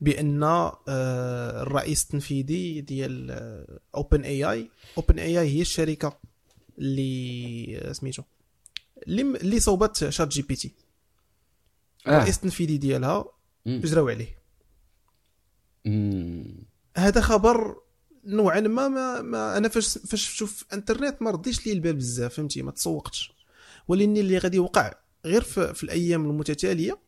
بأن 0.00 0.42
آه 0.42 1.62
الرئيس 1.62 2.02
التنفيذي 2.04 2.80
ديال 2.80 3.30
اوبن 3.94 4.22
اي 4.24 4.44
اي 4.50 4.70
اوبن 4.96 5.18
اي 5.18 5.40
اي 5.40 5.48
هي 5.56 5.60
الشركة 5.60 6.18
اللي 6.78 7.78
آه، 7.78 7.92
سميتو 7.92 8.22
اللي 9.06 9.22
اللي 9.22 9.60
صوبت 9.60 10.08
ChatGPT. 10.08 10.72
آه. 12.06 12.10
الرئيس 12.10 12.36
التنفيذي 12.36 12.78
ديالها 12.78 13.24
مم. 13.66 13.80
جراو 13.80 14.08
عليه. 14.08 14.38
هذا 16.96 17.20
خبر 17.20 17.76
نوعا 18.24 18.60
ما, 18.60 18.88
ما, 18.88 19.22
ما 19.22 19.56
أنا 19.56 19.68
فاش 19.68 19.98
فاش 19.98 20.32
شوف 20.32 20.64
إنترنت 20.72 21.22
ما 21.22 21.30
رديش 21.30 21.66
لي 21.66 21.72
البال 21.72 21.92
بزاف 21.92 22.34
فهمتي 22.34 22.62
ما 22.62 22.70
تسوقتش 22.70 23.32
ولكن 23.88 24.16
اللي 24.16 24.38
غادي 24.38 24.56
يوقع 24.56 24.92
غير 25.24 25.42
في, 25.42 25.74
في 25.74 25.84
الأيام 25.84 26.30
المتتالية. 26.30 26.98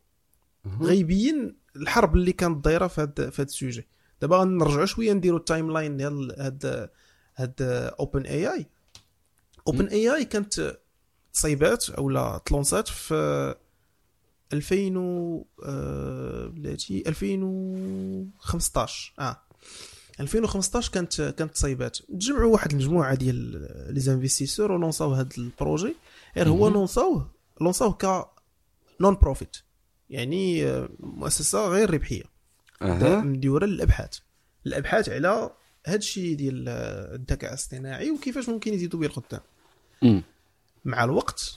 غيبين 0.81 1.57
الحرب 1.77 2.17
اللي 2.17 2.33
كانت 2.33 2.65
دايرة 2.65 2.87
في 2.87 3.01
هاد 3.01 3.31
في 3.31 3.43
هاد 3.43 3.49
ال 3.49 3.55
sujet 3.55 3.87
دابا 4.21 4.37
غنرجعوا 4.37 4.87
شوية 4.87 5.13
نديروا 5.13 5.39
ال 5.39 5.71
timeline 5.71 5.97
ديال 5.97 6.35
هاد 6.39 6.91
هاد 7.37 7.55
اوبن 8.01 8.23
اي 8.27 8.53
اي 8.53 8.67
اوبن 9.67 9.87
اي 9.87 10.15
اي 10.15 10.25
كانت 10.25 10.79
تصيبات 11.33 11.91
اولا 11.91 12.41
ت 12.47 12.54
lancات 12.54 12.89
في 12.89 13.55
2000 14.53 14.97
و 14.97 15.45
آه، 15.65 16.47
بلاتي 16.47 17.03
2015 17.07 19.13
آه. 19.19 19.43
2015 20.21 20.93
كانت 20.93 21.23
كانت 21.23 21.55
تصيبات 21.55 21.97
تجمعوا 21.97 22.53
واحد 22.53 22.71
المجموعة 22.71 23.15
ديال 23.15 23.69
les 23.95 24.01
investisseurs 24.01 24.73
و 24.73 24.78
lanceاو 24.78 25.13
هذا 25.13 25.29
ال 25.39 25.46
projet. 25.46 25.97
غير 26.37 26.49
هو 26.49 26.57
مهم. 26.57 26.73
lanceاوه 26.73 27.31
lanceاوه 27.61 27.93
ك 27.93 28.27
non-profit 29.01 29.57
يعني 30.11 30.67
آه، 30.67 30.89
مؤسسة 31.01 31.69
غير 31.69 31.95
ربحية. 31.95 32.23
أها. 32.83 33.21
مديورة 33.21 33.67
للأبحاث. 33.67 34.19
الأبحاث 34.67 35.09
على 35.09 35.51
هذا 35.87 35.97
الشيء 35.97 36.37
ديال 36.37 36.65
آه، 36.69 37.15
الذكاء 37.15 37.51
الاصطناعي 37.51 38.11
وكيفاش 38.11 38.49
ممكن 38.49 38.75
يزيدوا 38.75 39.01
به 39.01 39.07
القدام. 39.07 39.41
مع 40.85 41.05
الوقت 41.05 41.57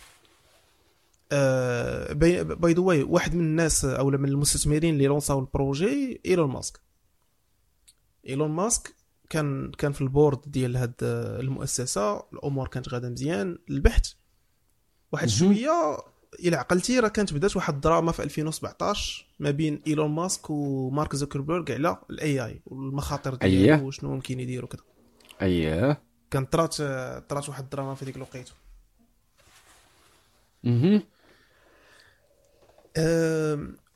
by 2.13 2.73
the 2.73 2.81
way 2.81 3.03
واحد 3.03 3.36
من 3.36 3.41
الناس 3.41 3.86
أو 3.86 4.09
من 4.09 4.29
المستثمرين 4.29 4.93
اللي 4.93 5.07
lanceاو 5.07 5.39
ال 5.39 5.51
projet 5.51 6.21
إيلون 6.25 6.49
ماسك. 6.49 6.79
إيلون 8.27 8.51
ماسك 8.51 8.95
كان 9.29 9.71
كان 9.71 9.91
في 9.91 10.01
ال 10.01 10.08
board 10.08 10.39
ديال 10.45 10.77
هاد 10.77 10.93
المؤسسة 11.01 12.23
الأمور 12.33 12.67
كانت 12.67 12.89
غاده 12.89 13.09
مزيان 13.09 13.57
البحث 13.69 14.13
واحد. 15.11 15.27
شوية 15.27 15.97
إلى 16.39 16.55
عقلتي 16.55 16.99
راه 16.99 17.07
كانت 17.07 17.33
بدات 17.33 17.55
واحد 17.55 17.73
الدراما 17.73 18.11
في 18.11 18.23
2017 18.23 19.25
ما 19.39 19.51
بين 19.51 19.81
إيلون 19.88 20.11
ماسك 20.11 20.49
ومارك 20.49 21.15
زوكربيرغ 21.15 21.71
على 21.71 21.97
ال 22.09 22.45
AI 22.45 22.61
والمخاطر 22.65 23.38
أيه. 23.41 23.49
ديالو 23.49 23.88
وشنو 23.88 24.15
ممكن 24.15 24.39
يدير 24.39 24.65
وكذا 24.65 24.83
أييه. 25.41 26.01
كانت 26.31 26.53
طرات 26.53 26.75
طرات 27.29 27.49
واحد 27.49 27.63
الدراما 27.63 27.95
في 27.95 28.05
ديك 28.05 28.15
الوقيتة. 28.15 28.51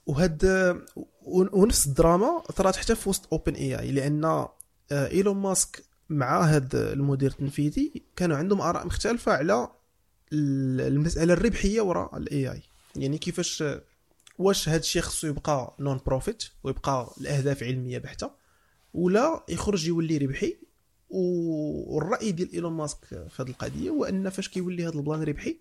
وهاد 0.05 0.45
ونفس 1.25 1.87
الدراما 1.87 2.39
طرات 2.39 2.75
حتى 2.75 2.95
في 2.95 3.09
وسط 3.09 3.33
OpenAI 3.33 3.91
لأن 3.91 4.25
آه، 4.25 4.47
إيلون 4.91 5.37
ماسك 5.37 5.83
مع 6.09 6.43
هاد 6.43 6.75
المدير 6.75 7.31
التنفيذي 7.31 8.03
كانوا 8.15 8.37
عندهم 8.37 8.61
آراء 8.61 8.85
مختلفة 8.85 9.31
على 9.31 9.67
ال- 10.33 10.81
المسألة 10.81 11.33
الربحية 11.33 11.81
وراء 11.81 12.17
ال 12.17 12.51
AI 12.51 12.61
يعني 12.95 13.17
كيفاش 13.17 13.63
واش 14.39 14.69
هاد 14.69 14.79
الشيء 14.79 15.01
خصو 15.01 15.27
يبقى 15.27 15.75
non-profit 15.79 16.43
ويبقى 16.63 17.09
الأهداف 17.21 17.63
علمية 17.63 17.97
بحتة 17.97 18.31
ولا 18.93 19.43
يخرج 19.49 19.87
يولي 19.87 20.17
ربحي. 20.17 20.57
والرأي 21.09 22.31
ديال 22.31 22.53
إيلون 22.53 22.73
ماسك 22.73 23.05
في 23.05 23.29
هذه 23.39 23.49
القضية 23.49 23.89
هو 23.89 24.05
أن 24.05 24.29
فاش 24.29 24.49
كيولي 24.49 24.83
هذا 24.87 24.93
البلان 24.93 25.23
ربحي 25.23 25.57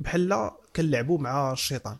بحال 0.00 0.50
كنلعبوا 0.76 1.18
مع 1.18 1.52
الشيطان. 1.52 1.96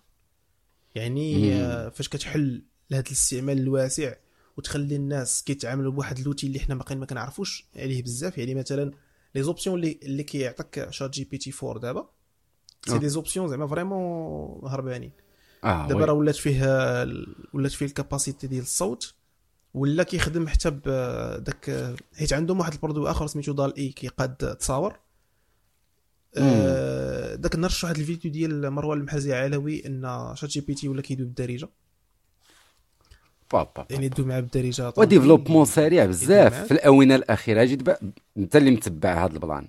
يعني. 0.94 1.54
آه، 1.54 1.88
فاش 1.88 2.08
كتحل 2.08 2.62
لهذا 2.90 3.06
الاستعمال 3.06 3.58
الواسع 3.58 4.14
وتخلي 4.56 4.96
الناس 4.96 5.42
كيتعاملوا 5.42 5.92
بواحد 5.92 6.18
ال 6.18 6.22
l'outil 6.22 6.46
اللي 6.46 6.60
حنا 6.60 6.74
باقيين 6.74 7.00
ما 7.00 7.06
كنعرفوش 7.06 7.66
عليه 7.76 8.02
بزاف 8.02 8.38
يعني 8.38 8.54
مثلا 8.54 8.90
les 9.34 9.42
options 9.42 9.76
اللي 9.76 9.98
اللي 10.02 10.22
كيعطيك 10.22 10.90
ChatGPT 10.90 11.52
4 11.62 11.78
دابا 11.78 12.08
c'est 12.86 12.94
آه. 12.94 12.98
des 12.98 13.08
options 13.08 13.48
زعما 13.48 13.66
vraiment 13.66 14.68
هربانين 14.68 15.12
آه 15.64 15.88
دابا. 15.88 16.04
راه 16.04 16.12
ولات 16.12 16.36
فيه 16.36 16.62
ولات 17.54 17.72
فيه 17.72 17.86
ال 17.86 17.93
capacité 17.93 18.46
ديال 18.46 18.62
الصوت 18.62 19.14
ولا 19.74 20.02
كيخدم 20.02 20.48
حتى 20.48 20.70
بداك 20.70 21.94
حيت 22.14 22.32
عندهم 22.32 22.58
واحد 22.58 22.72
ال 22.72 22.77
produit 22.77 23.10
آخر 23.10 23.26
سميتو 23.26 23.52
DALL-E 23.52 23.88
كيقاد 23.88 24.56
تصاور 24.56 24.98
آه، 26.36 27.34
داك 27.34 27.54
النهار 27.54 27.70
شفت 27.70 27.84
واحد 27.84 27.98
الفيديو 27.98 28.30
ديال 28.32 28.70
مروان 28.70 28.98
المحرزي 28.98 29.34
علوي 29.34 29.86
إن 29.86 30.32
ChatGPT 30.34 30.88
ولا 30.88 31.02
كيدوي 31.02 31.26
بالدارجة. 31.26 31.68
بابا 33.52 33.86
يعني 33.90 34.06
يدوي 34.06 34.26
معاه 34.26 34.40
بالدارجة 34.40 34.92
و 34.96 35.01
développement 35.01 35.64
سريع 35.64 36.06
بزاف. 36.06 36.64
في 36.64 36.70
الأونة 36.70 37.14
الأخيرة 37.14 37.64
دابا 37.64 37.98
أنت 38.36 38.56
اللي 38.56 38.70
متبع 38.70 39.24
هذا 39.24 39.32
البلان. 39.32 39.68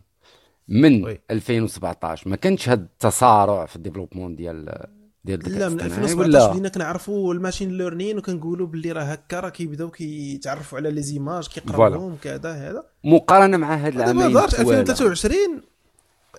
من 0.67 1.05
oui. 1.05 1.21
2017 1.31 2.29
ما 2.29 2.35
كانش 2.35 2.69
هذا 2.69 2.81
التسارع 2.81 3.65
في 3.65 3.75
ال 3.75 3.79
développement 3.79 4.35
ديال 4.35 4.85
ديال 5.25 5.39
لا 5.39 5.69
من 5.69 5.79
الاصطناعي 5.79 5.85
2017 5.85 6.19
ولا 6.19 6.51
بدينا 6.51 6.69
كنعرفوا 6.69 7.33
ال 7.33 7.39
machine 7.39 7.77
learning 7.77 8.17
وكنقولوا 8.17 8.67
باللي 8.67 8.91
راه 8.91 9.03
هكا 9.03 9.39
راه 9.39 9.49
كيبداو 9.49 9.89
كيتعرفوا 9.89 10.77
على 10.77 10.91
les 10.91 11.01
images 11.01 11.47
كيقراوهم 11.47 12.17
كذا 12.21 12.51
هذا. 12.51 12.83
مقارنة 13.03 13.57
مع 13.57 13.75
هاد 13.75 13.93
دابا 13.93 14.11
العامين 14.11 14.33
دارت 14.33 14.53
الطوال. 14.59 14.79
2023 14.79 15.61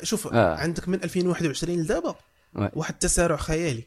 شوف 0.02 0.26
آه. 0.26 0.54
عندك 0.56 0.88
من 0.88 1.02
2021 1.04 1.78
لدابا. 1.78 2.14
واحد 2.54 2.92
التسارع 2.92 3.36
خيالي 3.36 3.82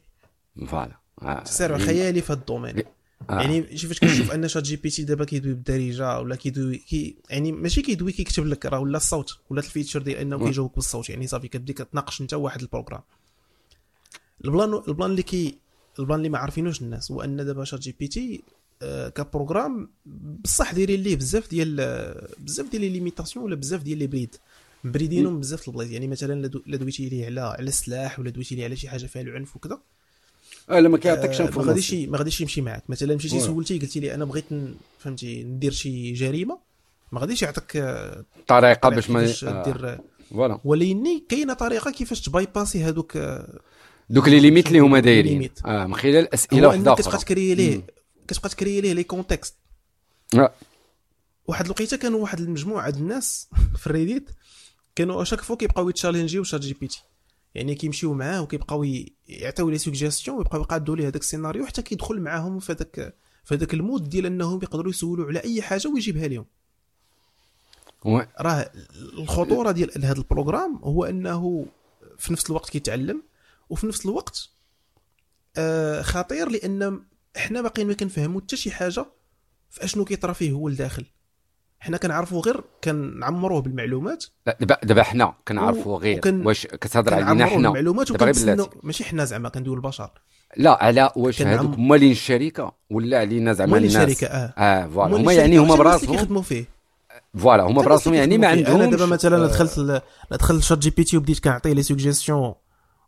voilà 0.67 0.95
آه. 1.21 1.39
تسارع 1.39 1.77
خيالي 1.77 2.21
في 2.21 2.33
هذا 2.33 2.39
ال 2.39 2.45
domaine 2.45 2.83
آه. 3.29 3.41
يعني 3.41 3.77
شي 3.77 3.87
فاش 3.87 3.99
كتشوف 3.99 4.31
أن 4.31 4.47
ChatGPT 4.47 5.03
دابا 5.03 5.25
كيدوي 5.25 5.53
بالدارجه 5.53 6.19
ولا 6.19 6.35
كيدوي 6.35 6.77
كي 6.77 7.15
يعني 7.29 7.51
ماشي 7.51 7.81
كيدوي 7.81 8.11
كيكتب 8.11 8.45
لك 8.45 8.65
راه 8.65 8.79
ولا 8.79 8.97
الصوت 8.97 9.37
ولا 9.49 9.59
ال 9.59 9.64
feature 9.64 10.01
ديال 10.01 10.17
أنه. 10.17 10.45
كيجاوبك 10.45 10.75
بالصوت 10.75 11.09
يعني 11.09 11.27
صافي 11.27 11.47
كتبدي 11.47 11.73
كتناقش 11.73 12.21
انت 12.21 12.33
واحد 12.33 12.61
ال 12.61 12.65
programme 12.65 13.01
البلان 14.45 14.81
البلان 14.87 15.11
اللي 15.11 15.23
كي 15.23 15.57
البلان 15.99 16.17
اللي 16.17 16.29
ما 16.29 16.37
عارفينوش 16.37 16.81
الناس 16.81 17.11
هو 17.11 17.21
أن 17.21 17.45
دابا 17.45 17.63
ChatGPT 17.63 18.43
آه، 18.81 19.09
ك 19.09 19.17
programme 19.17 19.89
بصح 20.43 20.73
دايرين 20.73 21.01
ليه 21.01 21.15
بزاف 21.15 21.49
ديال 21.49 21.77
آه، 21.79 22.27
بزاف 22.39 22.69
ديال 22.69 22.81
les 22.81 22.89
limitations 22.89 23.45
ولا 23.45 23.55
بزاف 23.55 23.83
ديال 23.83 23.97
les 23.97 24.07
brides 24.07 24.35
مبريدينهم 24.85 25.39
بزاف 25.39 25.67
البلايص 25.67 25.91
يعني 25.91 26.07
مثلا 26.07 26.41
لا 26.41 26.47
دو- 26.47 26.61
لا 26.65 26.77
دويتي 26.77 27.09
ليه 27.09 27.25
على 27.25 27.41
على 27.41 27.67
السلاح 27.67 28.19
ولا 28.19 28.29
دويتي 28.29 28.55
ليه 28.55 28.63
على 28.63 28.75
شي 28.75 28.89
حاجة 28.89 29.05
فيها 29.05 29.21
العنف 29.21 29.55
وكذا 29.55 29.79
آه 30.69 30.79
لا 30.79 30.89
ما 30.89 30.97
كيعطيكش 30.97 31.41
آه، 31.41 31.49
ما 31.57 31.63
غاديش 31.63 31.93
ما 31.93 32.17
غاديش 32.17 32.41
يمشي 32.41 32.61
معاك 32.61 32.89
مثلا 32.89 33.15
مشيتي. 33.15 33.39
سولتي 33.39 33.79
قلتي 33.79 33.99
لي 33.99 34.13
أنا 34.13 34.25
بغيت 34.25 34.45
فهمتي 34.99 35.43
ندير 35.43 35.71
شي 35.71 36.11
جريمة 36.13 36.59
ما 37.11 37.19
غاديش 37.19 37.41
يعطيك 37.41 37.77
آه، 37.77 38.25
طريقة 38.47 38.89
باش 38.89 39.09
ما 39.09 39.33
آه، 39.43 39.63
دير 39.63 39.97
voilà 40.29 40.59
ولكن 40.63 41.21
كاينة 41.29 41.53
طريقة 41.53 41.91
كيفاش 41.91 42.21
ت 42.21 42.29
bypassي 42.29 42.83
هذوك 42.83 43.17
دوك 44.09 44.27
les 44.27 44.39
limites 44.39 44.67
اللي 44.67 44.79
هما 44.79 44.99
دايرين. 44.99 45.49
آه 45.65 45.85
من 45.85 45.95
خلال 45.95 46.33
أسئلة 46.33 46.67
واحدة 46.67 46.93
أخرى 46.93 47.03
كتبقى 47.03 47.17
تكري 47.17 47.55
ليه. 47.55 47.81
كتبقى 48.27 48.49
تكري 48.49 48.81
ليه 48.81 48.93
لي 48.93 49.03
كونتكست. 49.03 49.55
واحد 51.47 51.65
الوقيتة 51.65 51.97
كانوا 51.97 52.19
واحد 52.21 52.39
المجموعة 52.39 52.89
د 52.89 52.95
الناس 52.97 53.49
في 53.79 53.87
ال 53.87 53.93
Reddit 53.93 54.29
كانوا 54.95 55.21
à 55.21 55.24
chaque 55.24 55.41
fois 55.41 55.55
كيبقاو 55.55 55.89
يت 55.89 55.97
challengeيو 55.97 56.43
ChatGPT. 56.43 57.03
يعني 57.55 57.75
كيمشيو 57.75 58.13
معاه 58.13 58.41
وكيبقاو 58.41 58.83
يعطيو 59.27 59.69
les 59.69 59.77
suggestions 59.77 60.37
ويبقاو 60.37 60.61
يقادوا 60.61 60.95
ليه 60.95 61.03
هذاك 61.07 61.21
السيناريو 61.21 61.65
حتى 61.65 61.81
كيدخل 61.81 62.19
معاهم 62.21 62.59
في 62.59 62.71
هذاك 62.71 63.15
في 63.43 63.55
هذاك 63.55 63.73
ال 63.73 63.80
mode 63.80 64.09
ديال 64.09 64.25
انهم 64.25 64.59
يقدروا 64.63 64.89
يسولوا 64.89 65.27
على 65.27 65.39
أي 65.39 65.61
حاجة 65.61 65.87
ويجيبها 65.87 66.27
لهم. 66.27 66.45
راه 68.41 68.71
الخطورة 69.17 69.71
ديال 69.71 70.05
هذا 70.05 70.17
programme 70.17 70.75
هو 70.83 71.05
أنه 71.05 71.65
في 72.17 72.33
نفس 72.33 72.49
الوقت 72.49 72.69
كيتعلم 72.69 73.23
وفي 73.69 73.87
نفس 73.87 74.05
الوقت 74.05 74.49
آه 75.57 76.01
خطير 76.01 76.49
لأن 76.49 77.03
إحنا 77.37 77.61
باقيين 77.61 77.87
ما 77.87 77.93
كنفهموا 77.93 78.41
حتى 78.41 78.57
شي 78.57 78.71
حاجة 78.71 79.05
في 79.69 79.83
أشنو 79.83 80.05
كيطرا 80.05 80.33
فيه 80.33 80.51
هو 80.51 80.69
لداخل. 80.69 81.05
حنا 81.79 81.97
كنعرفوا 81.97 82.41
غير 82.41 82.61
كنعمروه 82.83 83.61
بالمعلومات 83.61 84.25
دابا 84.59 84.77
دابا 84.83 85.03
حنا 85.03 85.33
كنعرفوا 85.47 85.97
غير 85.99 86.17
وكن- 86.17 86.45
واش 86.47 86.67
كتهضر 86.67 87.13
علينا 87.13 87.45
حنا. 87.45 87.69
غير 87.69 87.89
وكنتسناو 87.89 88.69
ماشي 88.83 89.03
حنا 89.03 89.25
زعما 89.25 89.49
كندويو 89.49 89.75
البشر. 89.75 90.09
لا 90.57 90.83
على 90.83 91.11
واش 91.15 91.41
هذوك 91.41 91.79
مالين 91.79 92.11
الشركة 92.11 92.71
ولا 92.89 93.19
علينا 93.19 93.53
زعما 93.53 93.77
الناس؟ 93.77 93.95
الشركة 93.95 94.27
آه. 94.27 94.53
آه 94.57 94.87
voilà. 94.87 95.17
هما 95.17 95.33
يعني 95.33 95.57
هما 95.57 95.75
براسهم 95.75 96.11
كيخدموا 96.15 96.41
فيه. 96.41 96.65
voilà 97.37 97.63
هما 97.63 97.81
براسهم 97.81 98.13
يعني 98.13 98.37
ما. 98.37 98.47
عندهمش 98.47 98.81
أنا 98.81 98.85
دابا 98.91 99.05
مثلا 99.05 99.43
آه، 99.43 99.47
دخلت 99.47 99.77
ل- 99.77 100.01
دخلت 100.31 100.63
ChatGPT 100.63 101.17
وبديت 101.17 101.39
كنعطيه 101.39 101.73
لي 101.73 101.83
سوجيستيون 101.83 102.53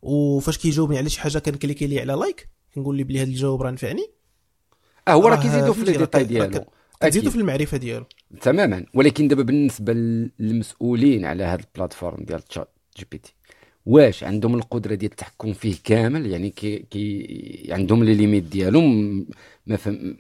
وفاش 0.02 0.58
كيجاوبني 0.58 0.98
على 0.98 1.10
شي 1.10 1.22
حاجة 1.22 1.40
كن 1.40 1.51
cliquer 1.51 1.88
لي 1.88 2.00
على 2.00 2.14
like 2.14 2.50
كنقول 2.76 2.98
لي 2.98 3.04
بلي 3.04 3.20
هذا 3.22 3.28
الجواب 3.30 3.62
راه 3.62 3.72
نفعني 3.72 4.08
آه 5.08 5.12
هو 5.12 5.28
راه 5.28 5.36
كيزيدوا 5.36 5.74
في 5.74 5.84
les 5.84 5.92
détails 5.98 6.24
ديالو. 6.24 6.66
أكيد. 7.02 7.30
في 7.30 7.36
المعرفة 7.36 7.78
ديالو. 7.78 8.06
تماما. 8.42 8.86
ولكن 8.94 9.28
دابا 9.28 9.44
بالنسبة 9.44 9.94
للمسؤولين 10.40 11.26
على 11.26 11.44
هذا 11.44 11.62
ال 11.62 11.67
plateforme 11.67 12.24
ديال 12.24 12.42
ChatGPT 12.42 13.34
واش 13.86 14.24
عندهم 14.24 14.56
القدرة 14.56 14.96
ديال 14.96 15.12
التحكم 15.12 15.54
فيه 15.54 15.76
كامل؟ 15.84 16.26
يعني 16.26 16.50
كي, 16.50 16.80
كي 16.80 17.68
عندهم 17.70 18.04
les 18.04 18.14
limites 18.14 18.44
ديالهم؟ 18.44 19.26
ما 19.68 19.78
فهم 19.78 20.18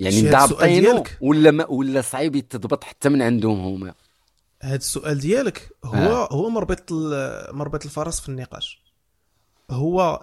يعني 0.00 0.20
ديالك؟ 0.22 1.18
ولا 1.20 1.50
ما 1.50 1.66
ولا 1.66 2.00
صعيب 2.00 2.36
يتضبط 2.36 2.84
حتى 2.84 3.08
من 3.08 3.22
عندهم 3.22 3.60
هما؟ 3.60 3.94
هذا 4.62 4.76
السؤال 4.76 5.18
ديالك 5.18 5.70
هو 5.84 5.94
آه. 5.94 6.32
هو 6.32 6.50
مربط 6.50 6.92
مربط 7.52 7.84
الفرس 7.84 8.20
في 8.20 8.28
النقاش. 8.28 8.80
هو 9.70 10.20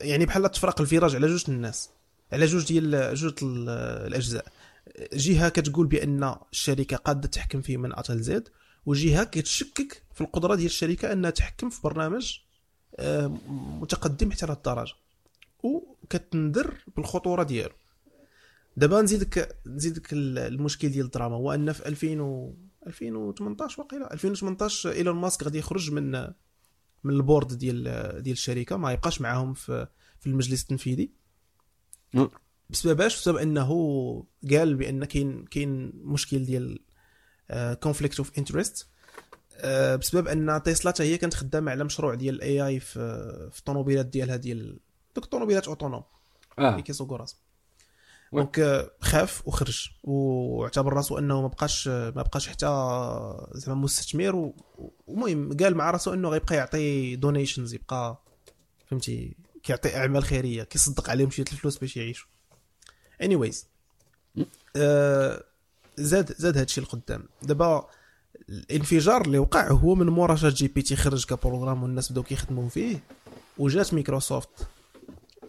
يعني 0.00 0.26
بحال 0.26 0.50
تفرق 0.50 0.80
الفيراج 0.80 1.14
على 1.14 1.26
جوج 1.26 1.44
الناس 1.48 1.90
على 2.32 2.46
جوج 2.46 2.66
ديال 2.66 3.14
جوج 3.14 3.32
ال- 3.42 3.68
الأجزاء. 4.06 4.44
جهة 5.12 5.48
كتقول 5.48 5.86
بأن 5.86 6.34
الشركة 6.52 6.96
قاده 6.96 7.28
تحكم 7.28 7.60
فيه 7.62 7.76
من 7.76 7.98
اتى 7.98 8.12
لزد 8.14 8.48
وجهة 8.86 9.24
كتشكك 9.24 10.02
في 10.14 10.20
القدرة 10.20 10.54
ديال 10.54 10.66
الشركة 10.66 11.12
أنها 11.12 11.30
تحكم 11.30 11.70
في 11.70 11.80
برنامج 11.82 12.38
آه، 12.98 13.26
متقدم 13.80 14.30
حتى 14.32 14.46
لهذ 14.46 14.56
الدرجة. 14.56 14.92
وكتنذر 15.62 16.74
بالخطورة 16.96 17.42
ديالو. 17.42 17.74
دابا 18.76 19.02
نزيدك 19.02 19.56
نزيدك 19.66 20.12
ال- 20.12 20.38
المشكل 20.38 20.88
ديال 20.88 21.04
الدراما 21.06 21.36
هو 21.36 21.52
أن 21.54 21.72
في 21.72 21.86
2000 21.88 22.20
و 22.20 22.54
2018 22.86 23.82
واقيلا؟ 23.82 24.12
2018 24.14 24.90
إيلون 24.92 25.16
ماسك 25.16 25.42
غادي 25.42 25.58
يخرج 25.58 25.90
من 25.90 26.10
من 27.04 27.14
ال 27.14 27.21
board 27.21 27.58
ديال 27.58 27.82
ديال 28.22 28.32
الشركة 28.32 28.76
ما 28.76 28.92
يبقاش 28.92 29.20
معاهم 29.20 29.54
في 29.54 29.86
في 30.20 30.26
المجلس 30.26 30.62
التنفيذي. 30.62 31.10
بسبب 32.70 33.00
اش 33.00 33.16
بسبب 33.16 33.36
إنه 33.36 33.68
قال 34.50 34.74
بأن 34.74 35.04
كاين 35.04 35.44
كاين 35.44 35.92
مشكل 35.94 36.44
ديال 36.44 36.78
conflict 37.80 38.18
of 38.18 38.38
interest 38.38 38.88
بسبب 40.00 40.28
أن 40.28 40.62
تسلا 40.64 40.90
حتى 40.92 41.02
هي 41.02 41.18
كانت 41.18 41.34
خدامة 41.34 41.70
على 41.70 41.84
مشروع 41.84 42.14
ديال 42.14 42.34
ال 42.34 42.66
AI 42.66 42.80
في 42.80 42.94
في 43.52 43.58
الطوموبيلات 43.58 44.06
ديالها 44.06 44.36
ديال 44.36 44.78
دوك 45.14 45.24
الطوموبيلات 45.24 45.68
autonomes. 45.68 46.02
آه. 46.58 46.70
اللي 46.70 46.82
كيسوقوا 46.82 47.16
راسهم. 47.16 47.38
donc 48.32 48.58
آه، 48.58 48.90
خاف 49.00 49.48
وخرج. 49.48 49.88
واعتبر 50.02 50.92
راسو 50.92 51.18
أنه 51.18 51.42
ما 51.42 51.48
بقاش 51.48 51.88
ما 51.88 52.10
بقاش 52.10 52.48
حتى 52.48 52.66
زعما 53.52 53.80
مستثمر 53.80 54.52
ومهم 55.06 55.56
قال 55.56 55.74
مع 55.76 55.90
راسو 55.90 56.14
أنه 56.14 56.28
غيبقى 56.28 56.56
يعطي 56.56 57.16
donations 57.16 57.74
يبقى 57.74 58.22
فهمتي 58.86 59.36
كيعطي 59.62 59.96
أعمال 59.96 60.24
خيرية 60.24 60.62
كيصدق 60.62 61.10
عليهم 61.10 61.30
شوية 61.30 61.46
الفلوس 61.52 61.78
باش 61.78 61.96
يعيشوا. 61.96 62.28
Anyways 63.22 63.56
آه 64.76 65.44
زاد 65.96 66.34
زاد 66.38 66.58
هادشي 66.58 66.80
القدام 66.80 67.22
دابا 67.42 67.88
الانفجار 68.48 69.22
اللي 69.22 69.38
وقع 69.38 69.70
هو 69.70 69.94
من 69.94 70.06
مورا 70.06 70.36
ChatGPT 70.36 70.96
خرج 70.96 71.24
ك 71.24 71.30
programme 71.30 71.82
والناس 71.82 72.12
بداو 72.12 72.22
كيخدموا 72.22 72.68
فيه 72.68 73.00
وجات 73.58 73.94
مايكروسوفت 73.94 74.68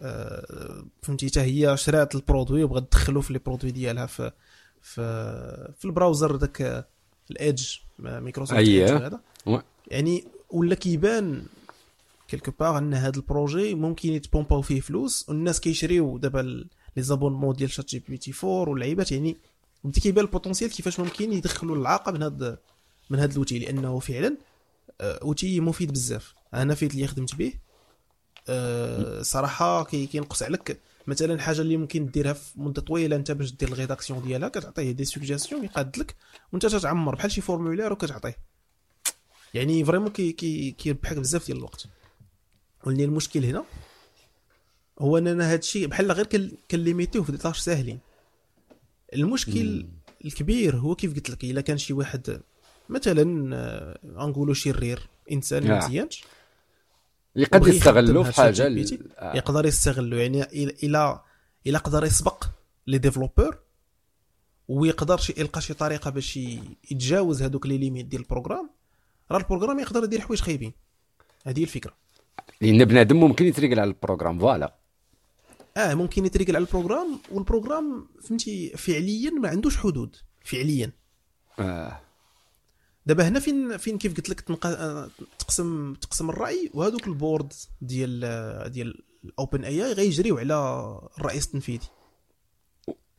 آه 0.02 0.84
فهمتي 1.02 1.28
حتى 1.28 1.40
هي 1.40 1.76
شرات 1.76 2.14
ال 2.14 2.20
produit 2.20 2.64
وبغات 2.64 2.92
تدخلو 2.92 3.20
في 3.20 3.32
les 3.32 3.38
produits 3.38 3.70
ديالها 3.70 4.06
في 4.06 4.32
في 4.82 5.74
في 5.78 5.84
ال 5.84 5.90
browser 5.90 6.36
داك 6.36 6.86
ال 7.30 7.39
Edge 7.39 7.76
Microsoft. 7.98 8.60
Edge 8.60 9.02
هذا 9.02 9.20
يعني 9.86 10.24
ولا 10.50 10.74
كيبان 10.74 11.42
quelque 12.28 12.52
part 12.60 12.78
أن 12.78 12.94
هذا 12.94 13.16
ال 13.16 13.24
projet 13.24 13.74
ممكن 13.74 14.12
يت 14.12 14.23
pomper 14.23 14.56
او 14.56 14.62
فيه 14.62 14.80
فلوس 14.80 15.28
والناس 15.28 15.60
كيشريو 15.60 16.18
دابا 16.18 16.64
les 16.98 17.02
abonnements 17.04 17.54
ديال 17.56 17.70
ChatGPT 17.70 18.32
4 18.44 18.48
واللعيبات 18.70 19.12
يعني 19.12 19.36
بدا 19.84 20.00
كيبان 20.00 20.24
ال 20.24 20.29
potentiel 20.29 20.70
كيفاش 20.70 21.00
ممكن 21.00 21.32
يدخلوا 21.32 21.76
اللعاقة 21.76 22.12
من 22.12 22.22
هذا 22.22 22.58
من 23.10 23.18
هذا 23.18 23.32
l'outil 23.34 23.58
لأنه 23.58 23.98
فعلا 23.98 24.36
آه، 25.00 25.18
outil 25.22 25.60
مفيد 25.60 25.92
بزاف. 25.92 26.34
أنا 26.54 26.74
fait 26.74 26.94
اللي 26.94 27.06
خدمت 27.06 27.34
به 27.34 27.52
آه، 28.48 29.22
صراحة 29.22 29.84
كي- 29.84 30.06
كينقص 30.06 30.42
عليك. 30.42 30.80
مثلا 31.06 31.40
حاجة 31.40 31.60
اللي 31.60 31.76
ممكن 31.76 32.06
ديرها 32.06 32.32
في 32.32 32.60
مده 32.60 32.82
طويلة 32.82 33.16
أنت 33.16 33.30
باش 33.30 33.52
دير 33.52 33.68
ال 33.72 33.77
rédaction 33.77 34.22
ديالها 34.22 34.48
كتعطيه 34.48 34.90
des 34.92 35.04
suggestions 35.04 35.64
يقاد 35.64 35.98
لك 35.98 36.14
وأنت 36.52 36.66
تتعمر. 36.66 37.14
بحال 37.14 37.30
شي 37.32 37.40
formulaire 37.40 37.92
وكتعطيه. 37.92 38.36
يعني 39.54 39.84
vraiment 39.84 40.08
كي 40.10 40.32
كي 40.32 40.70
كيربحك 40.70 41.16
بزاف 41.16 41.46
ديال 41.46 41.58
الوقت. 41.58 41.86
ولكن 42.84 43.00
المشكل 43.00 43.44
هنا 43.44 43.64
هو 44.98 45.18
اننا 45.18 45.48
هذا 45.52 45.58
الشيء 45.58 45.86
بحال 45.86 46.12
غير 46.12 46.26
كن- 46.26 46.52
كن 46.70 46.79
limiter 46.79 47.11
يوه 47.11 47.24
في 47.24 47.32
des 47.32 47.38
tâches 47.38 47.58
ساهلين 47.58 47.98
المشكل 49.14 49.86
الكبير 50.24 50.76
هو 50.76 50.94
كيف 50.94 51.14
قلت 51.14 51.30
لك 51.30 51.44
إلا 51.44 51.60
كان 51.60 51.78
شي 51.78 51.92
واحد 51.92 52.40
مثلا 52.88 53.56
آه، 53.56 53.98
غنقولوا 54.14 54.54
شرير 54.54 55.08
إنسان 55.32 55.70
آه. 55.70 55.86
مزيانش 55.86 56.24
يقد 57.36 57.60
بغي 57.60 57.76
يستغلوا 57.76 58.20
يخدم 58.20 58.30
في 58.32 58.36
حاجة 58.36 58.54
ChatGPT. 58.62 58.92
ل- 58.92 59.08
آه. 59.18 59.36
يقدر 59.36 59.66
يستغلو 59.66 60.16
يعني 60.16 60.42
إلى 60.82 61.20
إلى 61.66 61.78
قدر 61.78 62.04
يسبق 62.04 62.44
les 62.86 62.98
développeurs 62.98 63.58
ويقدر 64.68 65.16
شي 65.18 65.34
يلقى 65.38 65.60
شي 65.60 65.74
طريقة 65.74 66.10
باش 66.10 66.36
يتجاوز 66.36 67.42
هذوك 67.42 67.66
les 67.66 67.78
limites 67.78 68.06
ديال 68.06 68.22
ال 68.22 68.27
programme 68.27 68.70
راه 69.30 69.38
ال 69.38 69.42
programme 69.42 69.78
يقدر 69.78 70.04
يدير 70.04 70.20
حوايج 70.20 70.40
خايبين 70.40 70.72
هذه 71.46 71.58
هي 71.58 71.62
الفكرة 71.62 71.94
لأن 72.60 72.84
بنادم 72.84 73.16
ممكن 73.20 73.44
يتريقل 73.46 73.80
على 73.80 73.88
ال 73.88 73.93
programme 73.93 74.38
voilà 74.38 74.74
آه 75.78 75.94
ممكن 75.94 76.26
يتريقل 76.26 76.56
على 76.56 76.64
ال 76.64 76.69
programme 76.69 77.18
وال 77.32 77.45
programme 77.45 78.06
فهمتي 78.22 78.68
فعليا 78.76 79.30
ما 79.30 79.48
عندوش 79.48 79.76
حدود 79.76 80.16
فعليا. 80.44 80.92
آه. 81.58 82.00
دابا 83.06 83.28
هنا 83.28 83.40
فين 83.40 83.76
فين 83.76 83.98
كيف 83.98 84.16
قلت 84.16 84.28
لك 84.28 84.40
تنق... 84.40 84.66
آه، 84.66 85.10
تقسم 85.38 85.94
تقسم 85.94 86.30
الرأي 86.30 86.70
وهذوك 86.74 87.06
ال 87.06 87.14
board 87.14 87.52
ديال 87.80 88.20
آه، 88.24 88.68
ديال 88.68 89.02
ال 89.24 89.64
OpenAI 89.64 89.92
غيجريو 89.92 90.38
على 90.38 90.54
الرئيس 91.18 91.46
التنفيذي. 91.46 91.86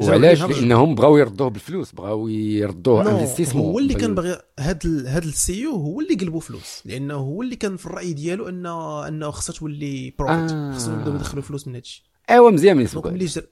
وعلاش؟ 0.02 0.42
لأنهم 0.42 0.96
بغاو 0.96 1.18
يردوه 1.18 1.50
بالفلوس 1.50 1.92
بغاو 1.92 2.28
يردوه 2.28 3.20
investissement 3.20 3.66
هو 3.66 3.80
اللي 3.80 3.94
كان 3.94 4.16
باغي 4.16 4.42
هاد 4.60 4.86
ال... 4.86 5.08
هاد 5.08 5.24
السي 5.24 5.66
أو 5.66 5.72
هو 5.72 6.02
اللي 6.02 6.16
قلبوا 6.16 6.40
فلوس 6.40 6.82
لأنه 6.86 7.14
هو 7.14 7.42
اللي 7.42 7.56
كان 7.56 7.78
في 7.78 7.86
الرأي 7.86 8.14
ديالو 8.14 8.50
انه 8.50 9.08
أنه 9.08 9.32
خصها 9.32 9.54
تولي 9.54 10.14
بروفيت 10.20 10.52
آه. 10.52 10.74
خصهم 10.74 11.00
يبداو 11.00 11.16
يدخلوا 11.16 11.44
فلوس 11.44 11.68
من 11.68 11.76
هادشي. 11.76 12.09
ايوا 12.30 12.52
مزيان 12.52 12.78
من 12.78 12.84
يسوق 12.84 13.08
ملي 13.08 13.26
جر 13.26 13.48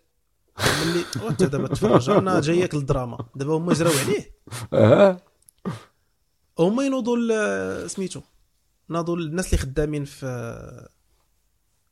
ملي 0.85 1.05
وانت 1.23 1.43
دابا 1.43 1.67
تفرج 1.67 2.09
أنا 2.09 2.41
جايك 2.41 2.75
للدراما. 2.75 3.25
دابا 3.35 3.53
هما 3.57 3.73
جراو 3.73 3.93
عليه. 4.05 4.31
آه 4.73 5.21
هما 6.59 6.83
ينوضوا 6.83 7.87
سميتو 7.87 8.21
ناضوا 8.89 9.17
الناس 9.17 9.45
اللي 9.45 9.57
خدامين 9.57 10.05
في 10.05 10.27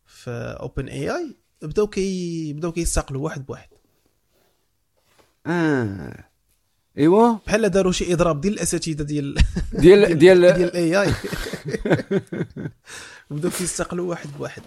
في 0.05 0.29
اوبن 0.59 0.87
اي 0.87 1.09
اي 1.17 1.35
بداو 1.61 1.87
كي 1.87 2.53
بداو 2.53 2.71
كيستقلوا 2.71 3.23
واحد 3.23 3.45
بواحد. 3.45 3.69
آه. 5.45 6.23
ايوا 6.97 7.33
بحال 7.47 7.69
داروا 7.69 7.91
شي 7.91 8.13
إضراب 8.13 8.41
ديال 8.41 8.53
الأساتذة 8.53 9.03
ديال 9.03 9.35
ديال 9.73 10.17
ديال 10.19 10.41
ديال 10.53 10.63
ال 10.63 11.01
AI 11.01 11.13
بداو 13.31 13.51
كيستقلوا 13.51 14.09
واحد 14.09 14.29
بواحد. 14.37 14.61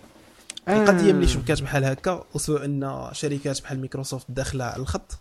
القضية 0.69 1.12
ملي 1.12 1.27
شبكات 1.27 1.62
بحال 1.62 1.85
هكا 1.85 2.25
وسبب 2.35 2.62
إن 2.62 3.09
شركات 3.12 3.62
بحال 3.62 3.81
مايكروسوفت 3.81 4.31
داخلة 4.31 4.64
على 4.64 4.83
الخط. 4.83 5.19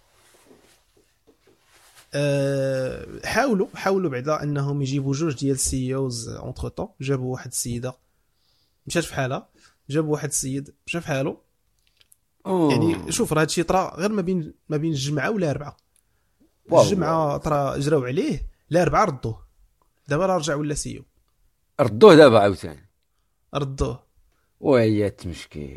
أه 2.13 3.07
حاولوا 3.25 3.67
حاولوا 3.75 4.11
بعدا 4.11 4.43
إنهم 4.43 4.81
يجيبوا 4.81 5.13
جوج 5.13 5.35
ديال 5.35 5.55
ال 5.55 5.95
CEOs 5.95 6.29
entre-temps 6.29 6.87
جابوا 7.01 7.33
واحد 7.33 7.51
السيدة 7.51 7.93
مشات 8.87 9.03
في 9.03 9.15
حالها 9.15 9.49
جابوا 9.89 10.13
واحد 10.13 10.29
السيد 10.29 10.73
مشى 10.87 11.01
في 11.01 11.07
حاله 11.07 11.37
أوه. 12.45 12.71
يعني 12.71 13.11
شوف 13.11 13.33
راه 13.33 13.41
هادشي 13.41 13.63
طرا 13.63 13.95
غير 13.95 14.11
ما 14.11 14.21
بين 14.21 14.53
ما 14.69 14.77
بين 14.77 14.91
الجمعة 14.91 15.31
ولا 15.31 15.51
اربعه. 15.51 15.77
الجمعة 16.73 17.37
طرا 17.37 17.77
جراو 17.77 18.03
عليه 18.05 18.47
لا 18.69 18.81
اربعه 18.81 19.05
ردوه. 19.05 19.47
دابا 20.07 20.25
راه 20.25 20.37
رجع 20.37 20.55
ولا 20.55 20.73
CEO 20.73 21.03
ردوه 21.81 22.15
دابا 22.15 22.39
عاوتاني. 22.39 22.89
ردوه. 23.53 24.06
ويات 24.59 25.27
مشكل 25.27 25.69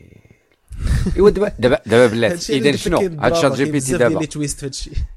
إيوا 1.17 1.31
دابا 1.31 1.49
دابا 1.59 1.81
دابا 1.87 2.07
بلاتي. 2.07 2.57
اذا 2.57 2.77
شنو؟ 2.77 2.99
هاد 2.99 3.35
ChatGPT 3.35 3.97
دابا. 3.97 4.27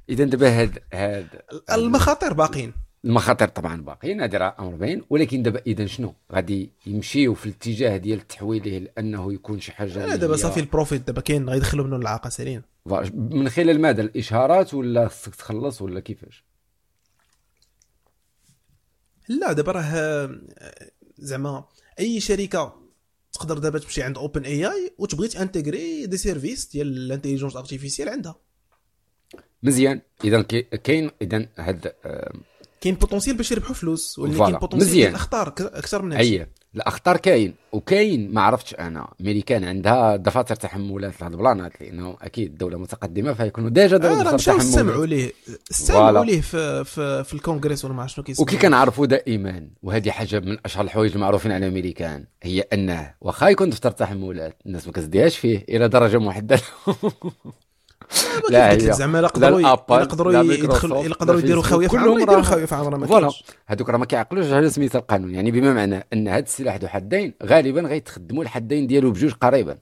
اذا 0.10 0.24
دابا 0.24 0.62
هاد 0.62 0.80
هاد 0.94 1.28
المخاطر 1.72 2.34
باقيين. 2.34 2.74
المخاطر 3.06 3.48
طبعا 3.48 3.82
باقيين 3.82 4.22
هذا 4.22 4.38
راه 4.38 4.56
أمر 4.60 4.76
باين. 4.76 5.04
ولكن 5.10 5.44
دابا 5.44 5.62
اذا 5.68 5.86
شنو؟ 5.86 6.14
غادي 6.34 6.72
يمشيو 6.86 7.34
في 7.34 7.46
الاتجاه 7.46 7.98
ديال 7.98 8.28
تحويله 8.28 8.78
لأنه 8.78 9.34
يكون 9.34 9.60
شي 9.60 9.72
حاجة 9.72 10.06
لا 10.06 10.16
دابا 10.16 10.36
صافي 10.36 10.60
ال 10.60 10.66
profit 10.66 11.08
دابا 11.08 11.22
كاين 11.22 11.50
غيدخلوا 11.50 11.86
منه 11.86 11.96
اللعاقة 11.96 12.30
سالين 12.30 12.62
من 13.14 13.50
خلال 13.50 13.82
ماذا؟ 13.82 14.02
الإشهارات 14.02 14.74
ولا 14.74 15.08
خصك 15.08 15.36
تخلص 15.36 15.82
ولا 15.82 16.00
كيفاش؟ 16.00 16.44
لا 19.30 19.54
دابا 19.54 19.72
راه 19.72 19.82
آه، 19.82 20.40
زعما 21.18 21.66
أي 22.00 22.20
شركة 22.20 22.83
تقدر 23.44 23.58
دابا 23.58 23.80
تمشي 23.80 24.04
عند 24.04 24.18
OpenAI 24.18 24.94
وتبغي 24.98 25.28
ت 25.28 25.36
intégrer 25.36 26.06
des 26.06 26.18
services 26.18 26.66
ديال 26.72 26.88
l'intelligence 26.88 27.56
artificielle 27.56 28.10
عندها. 28.10 28.36
مزيان. 29.64 30.02
اذا 30.24 30.42
كاين 30.42 31.12
اذا 31.22 31.48
هاد 31.58 31.94
كاين 32.82 32.96
potentiel 32.96 33.38
باش 33.38 33.52
يربحوا 33.52 33.76
فلوس 33.76 34.20
ولكن 34.20 34.36
voilà، 34.36 34.50
كاين 34.50 34.60
potentiel 34.60 35.10
الأخطار 35.10 35.48
أكثر 35.60 36.02
من 36.02 36.14
هادشي. 36.14 36.46
هي 36.74 36.78
الأخطار 36.82 37.18
كاين 37.18 37.54
وكاين 37.72 38.34
ما 38.34 38.42
عرفتش 38.42 38.76
أنا. 38.76 39.08
ميريكان 39.20 39.64
عندها 39.64 40.16
دفاتر 40.16 40.56
تحملات 40.56 41.22
لهاد 41.22 41.32
البلانات 41.32 41.82
لأنه 41.82 42.18
أكيد 42.22 42.52
الدولة 42.52 42.78
متقدمة 42.78 43.34
فيكونوا 43.34 43.70
déjà 43.70 43.98
داروا 43.98 44.18
راه 44.18 44.24
دفاتر 44.24 44.38
تحملات. 44.38 44.66
استمعوا 44.66 45.06
ليه 45.06 45.32
استمعوا. 45.72 46.26
ليه 46.26 46.42
في 46.42 46.84
في, 46.84 47.24
في 47.24 47.34
الكونغرس 47.34 47.86
ولا 47.86 47.94
ما 47.94 48.02
عرفت 48.02 48.16
شنو 48.16 48.24
كيسموا 48.24 48.48
وكي 48.48 48.58
كنعرفوا 48.58 49.06
دائما 49.06 49.68
وهذه 49.84 50.10
حاجة 50.12 50.40
من 50.40 50.58
أشهر 50.66 50.84
الحوايج 50.84 51.14
المعروفين 51.14 51.52
على 51.52 51.68
امريكان 51.68 52.26
هي 52.44 52.62
أنه 52.62 53.14
واخا 53.22 53.50
يكون 53.50 53.70
دفتر 53.70 53.92
تحملات 53.92 54.58
الناس 54.66 54.88
ما 54.88 54.94
كتديهاش 54.94 55.38
فيه 55.38 55.66
إلى 55.70 55.88
درجة 55.88 56.18
محددة. 56.18 56.62
لا 58.50 58.72
هي 58.72 58.80
زعما 58.80 59.20
يقدروا 59.20 59.60
يقدروا 59.62 60.44
يدخلوا 60.44 61.04
يقدروا 61.04 61.40
يديروا 61.40 61.64
خاويه 61.64 61.88
في 61.88 61.98
عمرها 61.98 62.22
يديروا 62.22 62.42
خاويه 62.42 62.66
في 62.66 62.76
عمرها 62.76 62.98
ما 62.98 63.08
voilà. 63.08 63.32
هذوك 63.66 63.90
راه 63.90 63.98
ما 63.98 64.06
كيعقلوش 64.06 64.46
على 64.46 64.70
سميت 64.70 64.96
القانون. 64.96 65.36
يعني 65.36 65.52
بما 65.52 65.74
معنى 65.74 66.08
أن 66.14 66.28
هذا 66.28 66.44
السلاح 66.44 66.76
ذو 66.76 66.88
حدين 66.88 67.34
غالبا 67.44 67.82
غيتخدموا 67.82 68.44
الحدين 68.44 68.88
ديالو 68.88 69.12
بجوج 69.12 69.34
قريبا. 69.34 69.78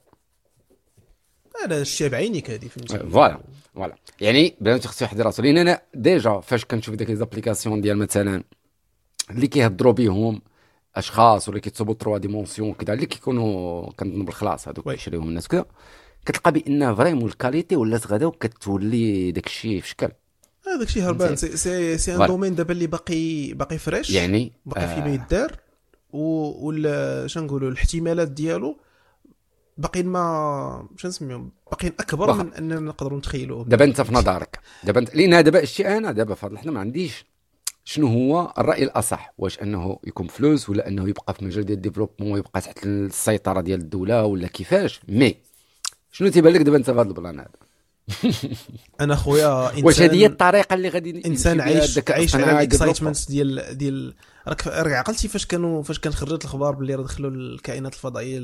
هذا 1.64 1.80
الشيء 1.80 2.08
بعينيك 2.08 2.50
هذه 2.50 2.68
فهمتي 2.68 2.98
voilà 2.98 3.40
voilà. 3.74 3.94
يعني 4.20 4.54
بنادم 4.60 4.88
خصو 4.88 5.04
يحضر 5.04 5.26
راسو 5.26 5.42
لأن 5.42 5.58
أنا 5.58 5.80
déjà 5.94 6.40
فاش 6.40 6.64
كنشوف 6.64 6.94
ديك 6.94 7.10
les 7.10 7.24
applications 7.24 7.80
ديال 7.80 7.96
مثلا 7.98 8.44
اللي 9.30 9.46
كيهضروا 9.46 9.92
بهم 9.92 10.42
أشخاص 10.96 11.48
ولا 11.48 11.58
كيتصوبوا 11.58 11.94
3 11.94 12.18
dimensions 12.18 12.72
كذا 12.72 12.94
اللي 12.94 13.06
كيكونوا 13.06 13.90
كنظن 13.90 14.24
بالخلاص 14.24 14.68
هذوك 14.68 14.86
oui. 14.86 14.94
كيشريوهم 14.96 15.28
الناس 15.28 15.48
كذا 15.48 15.64
كتلقى 16.26 16.52
بأن 16.52 16.94
vraiment 16.94 17.28
ال 17.28 17.34
qualité 17.34 17.76
ولات 17.76 18.06
غدا 18.06 18.26
وكتولي 18.26 19.32
داك 19.32 19.46
الشيء 19.46 19.80
في 19.80 19.88
شكل 19.88 20.08
هذاك 20.66 20.88
الشيء 20.88 21.02
هربان. 21.02 21.36
c'est 21.36 21.56
c'est, 21.56 21.98
c'est 21.98 22.16
un. 22.16 22.26
domaine 22.26 22.54
دابا 22.54 22.72
اللي 22.72 22.86
باقي 22.86 23.52
باقي 23.52 23.78
fraîche 23.78 24.10
يعني 24.10 24.52
باقي 24.66 24.84
آه، 24.84 24.94
فيه 24.94 25.02
ما 25.02 25.14
يدار 25.14 25.56
و 26.12 26.18
وال 26.66 27.30
شنو 27.30 27.44
نقولوا 27.44 27.70
الاحتمالات 27.70 28.28
ديالو 28.28 28.76
باقيين 29.78 30.06
ما 30.06 30.88
شنو 30.96 31.08
نسميهم؟ 31.08 31.50
باقيين 31.70 31.92
أكبر. 32.00 32.32
من 32.32 32.54
أننا 32.54 32.80
نقدروا 32.80 33.18
نتخيلوه. 33.18 33.64
دابا 33.64 33.84
أنت 33.84 34.00
في 34.00 34.14
نظرك. 34.14 34.60
دابا 34.84 35.00
انت 35.00 35.14
لأن 35.14 35.44
دابا 35.44 35.62
الشيء 35.62 35.96
أنا 35.96 36.12
دابا 36.12 36.34
فضل 36.34 36.58
حنا 36.58 36.72
ما 36.72 36.80
عنديش 36.80 37.24
شنو 37.84 38.06
هو 38.06 38.52
الرأي 38.58 38.84
الأصح. 38.84 39.34
واش 39.38 39.62
أنه 39.62 39.98
يكون 40.04 40.26
فلوس 40.26 40.70
ولا 40.70 40.88
أنه 40.88 41.08
يبقى 41.08 41.34
في 41.34 41.44
مجال 41.44 41.64
ديال 41.64 41.76
ال 41.76 41.80
développement 41.80 42.32
ويبقى 42.32 42.60
تحت 42.60 42.86
السيطرة 42.86 43.60
ديال 43.60 43.80
الدولة 43.80 44.24
ولا 44.24 44.48
كيفاش. 44.48 45.00
mais. 45.08 45.36
شنو 46.12 46.28
تيبان 46.28 46.52
لك 46.52 46.60
دابا 46.62 46.76
انت 46.76 46.90
في 46.90 46.92
هذا 46.92 47.02
ال 47.02 47.10
plan 47.10 47.40
هذا؟ 47.40 47.48
أنا 49.00 49.16
خويا 49.16 49.70
انسان 49.70 49.84
واش 49.84 50.00
هذه 50.00 50.14
هي 50.14 50.26
الطريقة 50.26 50.74
اللي 50.74 50.88
غادي 50.88 51.26
إنسان 51.26 51.60
عايش 51.60 52.00
عايش 52.10 52.34
على؟ 52.34 52.50
ال 52.52 52.59
excitement 52.59 53.28
ديال 53.30 53.78
ديال 53.78 54.14
راك 54.48 54.66
راك 54.66 54.92
عقلتي 54.92 55.28
فاش 55.28 55.46
كانوا 55.46 55.82
فاش 55.82 55.98
كان 55.98 56.12
خرجت 56.12 56.44
الاخبار 56.44 56.74
باللي 56.74 56.94
راه 56.94 57.02
دخلوا 57.02 57.30
الكائنات 57.30 57.94
الفضائية 57.94 58.38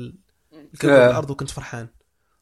آه. 0.83 1.09
الأرض 1.09 1.29
وكنت 1.29 1.49
فرحان. 1.49 1.87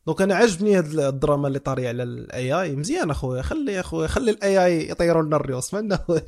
donc 0.07 0.21
أنا 0.21 0.35
عجبني 0.35 0.77
هاد 0.77 0.99
الدراما 0.99 1.47
اللي 1.47 1.59
طارية 1.59 1.87
على 1.87 2.03
ال 2.03 2.53
AI 2.53 2.75
مزيان 2.75 3.09
اخويا 3.09 3.41
خلي 3.41 3.79
اخويا 3.79 4.07
خلي 4.07 4.31
ال 4.31 4.65
AI 4.65 4.89
يطيروا 4.89 5.23
لنا 5.23 5.35
الريوس. 5.35 5.73
ما 5.73 5.79
عندنا 5.79 5.99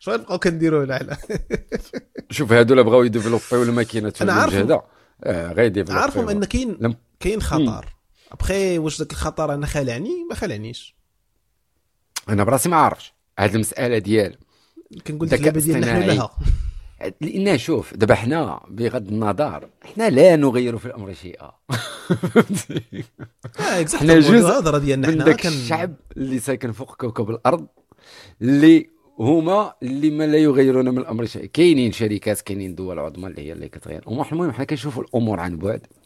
شو 0.00 0.14
نبقاو 0.14 0.38
كنديروا 0.38 0.84
له 0.84 0.94
على 0.94 1.16
شوف 2.30 2.52
هادو 2.52 2.82
بغاو 2.82 3.02
يديفلوبيو 3.02 3.62
أنا 3.62 4.32
عارفهم. 4.32 4.58
المجهده 4.58 4.82
آه 5.24 5.52
غير 5.52 5.66
يديفلوبيو. 5.66 6.02
عارفهم 6.02 6.28
أن 6.28 6.44
كاين 6.44 6.94
كاين 7.20 7.42
خطر. 7.42 7.99
ابخي 8.32 8.78
واش 8.78 8.98
ذاك 8.98 9.10
الخطر 9.12 9.54
أنا 9.54 9.66
خالعني 9.66 10.24
ما 10.30 10.34
خالعنيش 10.34 10.94
أنا 12.28 12.44
براسي 12.44 12.68
ما 12.68 12.76
عارفش. 12.76 13.12
هاد 13.38 13.54
المسألة 13.54 13.98
ديال 13.98 14.36
كنقول 15.06 15.28
لك 15.28 15.34
اللعبة 15.40 15.60
ديال 15.60 15.80
نحن 15.80 15.96
الاصطناعي. 15.96 16.16
لها. 16.16 16.30
لأن 17.20 17.58
شوف 17.58 17.94
دابا 17.94 18.14
حنا 18.14 18.60
بغض 18.68 19.08
النظر 19.08 19.68
حنا 19.84 20.10
لا 20.10 20.36
نغير 20.36 20.78
في 20.78 20.86
الأمر 20.86 21.14
شيئا. 21.14 21.50
exactly. 23.84 23.96
حنا 23.96 24.18
جزء 24.18 24.30
الهضرة 24.38 24.78
ديالنا 24.78 25.06
حنا 25.08 25.32
كان- 25.32 25.52
الشعب 25.52 25.94
اللي 26.16 26.38
ساكن 26.38 26.72
فوق 26.72 26.94
كوكب 26.96 27.30
الأرض 27.30 27.66
اللي 28.42 28.90
هما 29.18 29.74
اللي 29.82 30.10
ما 30.10 30.26
لا 30.26 30.38
يغيرون 30.38 30.88
من 30.88 30.98
الأمر 30.98 31.24
شيئا. 31.26 31.46
كاينين 31.46 31.92
شركات 31.92 32.40
كاينين 32.40 32.74
دول 32.74 32.98
عظمى 32.98 33.26
اللي 33.26 33.42
هي 33.48 33.52
اللي 33.52 33.68
كتغير. 33.68 33.98
الأمور 34.02 34.26
المهم 34.32 34.52
حنا 34.52 34.64
كنشوفوا 34.64 35.02
الأمور 35.02 35.40
عن 35.40 35.56
بعد. 35.58 35.86
آه 35.86 35.99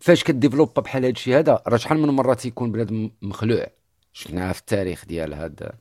فاش 0.00 0.24
كديفلوبا 0.24 0.82
بحال 0.82 1.04
هذا 1.04 1.12
الشيء 1.12 1.38
هذا 1.38 1.62
راه 1.66 1.76
شحال 1.76 1.98
من 1.98 2.08
مرة 2.08 2.34
تيكون 2.34 2.72
بنادم 2.72 3.10
مخلوع. 3.22 3.66
شفناها 4.12 4.52
في 4.52 4.60
التاريخ 4.60 5.04
ديال 5.04 5.34
هذا 5.34 5.72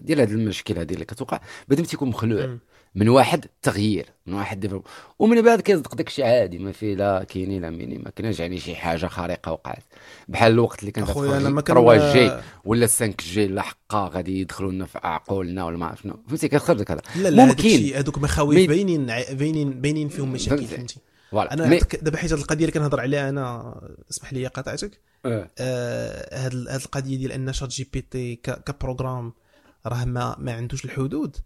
ديال 0.00 0.20
هذه 0.20 0.30
المشكل 0.30 0.78
هذه 0.78 0.94
اللي 0.94 1.04
كتوقع. 1.04 1.40
بنادم 1.68 1.84
تيكون 1.84 2.08
مخلوع. 2.08 2.58
من 2.94 3.08
واحد 3.08 3.46
تغيير 3.62 4.06
من 4.26 4.34
واحد 4.34 4.60
développe 4.60 4.86
ومن 5.18 5.42
بعد 5.42 5.60
كيصدق 5.60 5.94
داك 5.94 6.08
الشيء 6.08 6.24
عادي 6.24 6.58
ما 6.58 6.72
فيه 6.72 6.94
لا 6.94 7.24
كاينين 7.24 7.62
لا 7.62 7.70
ميني 7.70 7.98
ما 7.98 8.10
كايناش 8.10 8.40
يعني 8.40 8.60
شي 8.60 8.76
حاجة 8.76 9.06
خارقة 9.06 9.52
وقعت. 9.52 9.82
بحال 10.28 10.52
الوقت 10.52 10.80
اللي 10.80 10.90
كان 10.90 11.04
أخويا 11.04 11.36
أنا 11.36 11.48
ما 11.48 11.60
كان 11.60 11.76
3 11.76 12.12
G 12.12 12.42
ولا 12.64 12.86
5 12.86 13.14
G 13.20 13.46
لاحقا 13.46 14.10
غادي 14.14 14.40
يدخلوا 14.40 14.72
لنا 14.72 14.86
في 14.86 14.98
عقولنا 14.98 15.64
ولا 15.64 15.76
ما 15.76 15.94
شنو 16.02 16.22
فهمتي؟ 16.28 16.48
كيخرج 16.48 16.80
لك 16.80 16.90
هذا 16.90 17.02
لا 17.16 17.28
لا 17.28 17.44
ممكن. 17.44 17.68
هذوك 17.94 18.18
مخاوف 18.18 18.54
باينين 18.54 19.06
باينين 19.32 19.80
باينين 19.80 20.08
فيهم 20.08 20.32
مشاكل 20.32 20.64
فهمتي. 20.64 20.96
voilà 21.30 21.52
أنا 21.52 21.66
mais 21.66 21.80
دابا 22.02 22.16
حيت 22.16 22.32
هذه 22.32 22.40
القضية 22.40 22.64
اللي 22.64 22.72
كنهضر 22.72 23.00
عليها 23.00 23.28
أنا 23.28 23.74
اسمح 24.10 24.32
لي 24.32 24.46
قطعتك 24.46 25.00
آه. 25.24 25.50
آه، 25.58 26.44
هاد 26.44 26.52
ال- 26.54 26.68
هاد 26.68 26.80
القضية 26.80 27.16
ديال 27.16 27.32
أن 27.32 27.52
ChatGPT 27.52 28.36
ك- 28.36 28.62
ك 28.64 28.71
programme 28.71 29.32
راه 29.86 30.04
ما 30.04 30.36
ما 30.38 30.52
عندوش 30.52 30.84
الحدود 30.84 31.36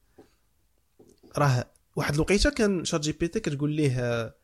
راه 1.39 1.65
واحد 1.97 2.15
الوقيتة 2.15 2.51
كان 2.51 2.85
ChatGPT 2.85 3.41
كتقول 3.41 3.71
ليه 3.73 4.35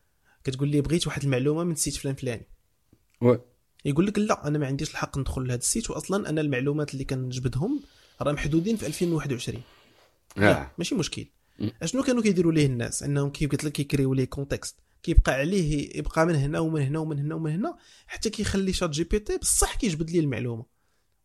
كتقول 0.45 0.68
ليه 0.68 0.80
بغيت 0.80 1.07
واحد 1.07 1.22
المعلومة 1.22 1.64
من 1.64 1.72
ال 1.72 1.77
site 1.77 1.96
فلان 1.97 2.14
فلاني 2.14 2.47
oui. 3.20 3.40
يقول 3.84 4.07
لك 4.07 4.18
لا 4.18 4.47
أنا 4.49 4.59
ما 4.59 4.66
عنديش 4.66 4.91
الحق 4.91 5.18
ندخل 5.18 5.43
لهذا 5.47 5.59
ال 5.61 5.66
site 5.66 5.90
واصلا 5.91 6.28
أنا 6.28 6.41
المعلومات 6.41 6.93
اللي 6.95 7.05
كنجبدهم 7.05 7.82
راه 8.22 8.32
محدودين 8.32 8.76
في 8.76 8.86
2021 8.86 9.62
آه. 10.36 10.41
لا 10.41 10.68
ماشي 10.78 10.95
مشكل. 10.95 11.26
أشنو 11.82 12.03
كانوا 12.03 12.22
كيديروا 12.22 12.53
ليه 12.53 12.66
الناس 12.66 13.03
أنهم 13.03 13.30
كيف 13.30 13.51
قلت 13.51 13.64
لك 13.64 13.72
كيكريو 13.72 14.14
ليه 14.14 14.24
contexte 14.24 14.76
كيبقى 15.03 15.32
عليه 15.32 15.99
يبقى 15.99 16.26
من 16.26 16.34
هنا 16.34 16.59
ومن 16.59 16.82
هنا 16.82 16.99
ومن 16.99 17.18
هنا 17.18 17.34
ومن 17.34 17.53
هنا 17.53 17.76
حتى 18.07 18.30
كيخلي 18.30 18.72
ChatGPT 18.72 19.38
بصح 19.38 19.74
كيجبد 19.74 20.11
ليه 20.11 20.20
المعلومة. 20.20 20.64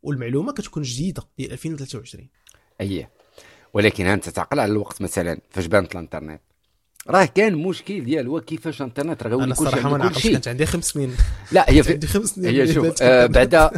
والمعلومة 0.01 0.53
كتكون 0.53 0.83
جديدة 0.83 1.23
ديال 1.37 1.51
2023 1.51 2.29
اييه 2.81 3.11
ولكن 3.73 4.05
أنت 4.05 4.29
تعقل 4.29 4.59
على 4.59 4.71
الوقت 4.71 5.01
مثلا 5.01 5.41
فاش 5.49 5.65
بانت 5.65 5.91
الإنترنت؟ 5.91 6.41
راه 7.09 7.25
كان 7.25 7.55
مشكل 7.55 8.03
ديال 8.03 8.27
هو 8.27 8.41
كيفاش 8.41 8.81
الانترنت 8.81 9.23
راه 9.23 9.43
أنا 9.43 9.51
الصراحة 9.51 9.89
ما 9.89 9.97
نعرفش 9.97 10.27
كانت 10.27 10.47
عندي 10.47 10.65
خمس 10.65 10.85
سنين. 10.85 11.15
لا 11.51 11.69
هي 11.69 11.83
في 11.83 11.93
عندي 11.93 12.07
خمس 12.07 12.29
سنين 12.29 12.55
هي 12.55 12.73
شوف 12.73 13.01
آه. 13.01 13.25
بعدا 13.25 13.71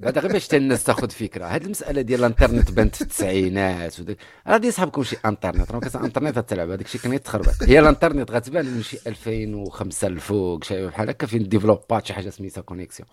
بعدا 0.00 0.20
غير 0.20 0.32
باش 0.32 0.44
حتى 0.44 0.56
الناس 0.56 0.84
تاخذ 0.84 1.10
فكرة. 1.10 1.44
هذه 1.44 1.64
المسألة 1.64 2.02
ديال 2.02 2.20
الانترنت 2.20 2.70
بانت 2.70 2.94
في 2.94 3.02
التسعينات 3.02 4.00
وداك 4.00 4.16
غادي 4.48 4.68
يصحابكم 4.68 5.02
شي 5.02 5.16
انترنت. 5.24 5.70
راه 5.70 5.80
كاس 5.80 5.96
انترنت 5.96 6.38
تلعب 6.38 6.70
هذاك 6.70 6.86
الشيء 6.86 7.00
كان 7.00 7.12
يتخربط 7.12 7.62
هي 7.62 7.78
الانترنت 7.78 8.30
غتبان 8.30 8.66
من 8.66 8.82
شي 8.82 8.98
2005 9.06 10.06
الفوق 10.06 10.64
شي 10.64 10.86
بحال 10.86 11.10
هكا 11.10 11.26
فين 11.26 11.48
ديفلوبات 11.48 12.06
شي 12.06 12.12
حاجة 12.12 12.30
سميتها 12.30 12.60
connexion 12.60 13.08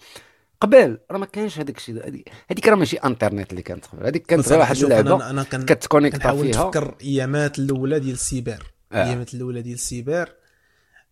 قبل 0.62 0.98
راه 1.12 1.18
ما 1.18 1.26
كانش 1.26 1.60
هذاك 1.60 1.78
الشيء. 1.78 2.24
هذيك 2.52 2.68
راه 2.68 2.76
ماشي 2.76 2.98
انترنت 2.98 3.52
اللي 3.52 3.62
كانت 3.62 3.86
قبل 3.86 4.06
هذيك 4.06 4.26
كانت 4.26 4.50
غير 4.50 4.60
واحد 4.60 4.78
اللعبة 4.78 5.30
أنا 5.30 5.44
كان 5.44 5.66
كتكونيكتا 5.66 6.18
كنحاول 6.18 6.54
فيها. 6.54 6.68
نتفكر 6.70 6.96
أيامات 7.02 7.60
الأولى 7.60 8.00
ديال 8.00 8.14
السيبر. 8.14 8.77
آه. 8.92 9.04
ايامات 9.04 9.34
الأولى 9.34 9.62
ديال 9.62 9.76
السيبر. 9.76 10.36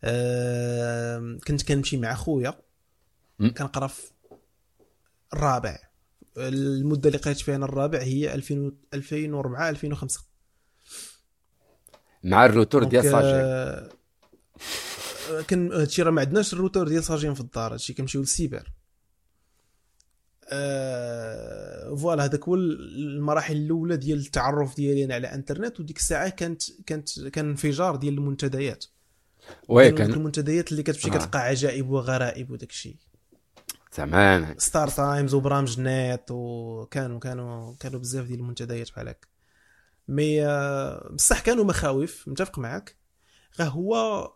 آه 0.03 1.37
كنت 1.47 1.63
كنمشي 1.63 1.97
مع 1.97 2.13
خويا. 2.13 2.53
كنقرا 3.39 3.87
في 3.87 4.01
الرابع. 5.33 5.77
المدة 6.37 7.07
اللي 7.07 7.19
قريت 7.19 7.39
فيها 7.39 7.55
أنا 7.55 7.65
الرابع 7.65 7.99
هي 7.99 8.33
2000 8.33 8.71
2004 8.93 9.69
2005 9.69 10.21
مع 12.23 12.45
الروتور 12.45 12.83
ديال 12.83 13.03
donc، 13.03 13.13
Sagem 13.13 13.27
آه، 13.27 13.91
كان 15.47 15.71
هادشي 15.71 16.01
راه 16.01 16.11
ما 16.11 16.21
عندناش 16.21 16.53
الروتور 16.53 16.87
ديال 16.87 17.03
Sagem 17.03 17.33
في 17.33 17.41
الدار. 17.41 17.73
هادشي 17.73 17.93
كنمشيو 17.93 18.21
للسيبر. 18.21 18.71
آه 20.49 21.95
voilà 21.95 22.25
هذاك 22.25 22.43
هو 22.43 22.55
المراحل 22.55 23.55
الأولى 23.55 23.97
ديال 23.97 24.19
التعرف 24.19 24.75
ديالي 24.75 25.05
أنا 25.05 25.13
على 25.13 25.27
الانترنت 25.27 25.79
وديك 25.79 25.97
الساعة 25.97 26.29
كانت 26.29 26.63
كانت 26.85 27.19
كان 27.19 27.49
انفجار 27.49 27.95
ديال 27.95 28.13
المنتديات. 28.13 28.85
oui 29.67 29.91
كان 29.91 30.13
المنتديات 30.13 30.71
اللي 30.71 30.83
كتمشي 30.83 31.07
آه. 31.07 31.11
كتلقى 31.11 31.39
عجائب 31.39 31.89
وغرائب 31.89 32.51
وداك 32.51 32.69
الشيء. 32.69 32.95
تماما. 33.91 34.55
ستار 34.57 34.87
تايمز 34.87 35.33
وبرامج 35.33 35.79
نت 35.79 36.23
وكانوا 36.31 37.19
كانوا 37.19 37.75
كانوا 37.79 37.99
بزاف 37.99 38.25
ديال 38.25 38.39
المنتديات 38.39 38.91
بحال 38.91 39.07
هكا. 39.09 39.27
mais 40.07 40.45
آه، 40.45 41.09
بصح 41.13 41.39
كانوا 41.39 41.63
مخاوف 41.63 42.27
متفق 42.27 42.59
معك 42.59 42.95
غا 43.59 43.65
هو 43.65 44.31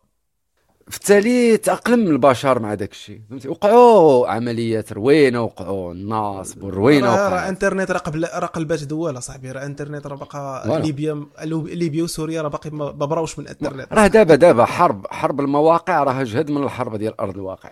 في 0.90 0.98
التالي 0.98 1.58
تأقلم 1.58 2.08
البشر 2.08 2.60
مع 2.60 2.74
داك 2.74 2.92
الشيء 2.92 3.22
فهمتي؟ 3.30 3.48
وقعوا 3.48 4.28
عمليات 4.28 4.94
روينة 4.94 5.42
وقعوا 5.44 5.94
النصب 5.94 6.64
والروينه 6.64 7.08
راه 7.16 7.30
راه 7.30 7.50
انترنت 7.50 7.92
راه 7.92 7.98
قبل 8.00 8.24
راه 8.34 8.46
قلبات 8.46 8.84
دوله 8.84 9.20
صاحبي 9.20 9.52
راه 9.52 9.66
انترنت 9.66 10.08
راه 10.08 10.16
باقا. 10.16 10.80
ليبيا 10.80 11.26
ليبيا 11.46 12.04
وسوريا 12.04 12.42
راه 12.42 12.48
باقي 12.50 12.70
ما 12.70 12.92
براوش 12.92 13.40
من 13.40 13.48
انترنت 13.48 13.94
راه 13.94 14.08
دابا 14.08 14.36
دابا 14.36 14.66
حرب 14.66 15.08
حرب 15.08 15.40
المواقع 15.40 16.04
راه 16.04 16.24
جهد 16.24 16.52
من 16.52 16.64
الحرب 16.64 16.96
ديال 16.96 17.20
أرض 17.22 17.36
الواقع. 17.36 17.70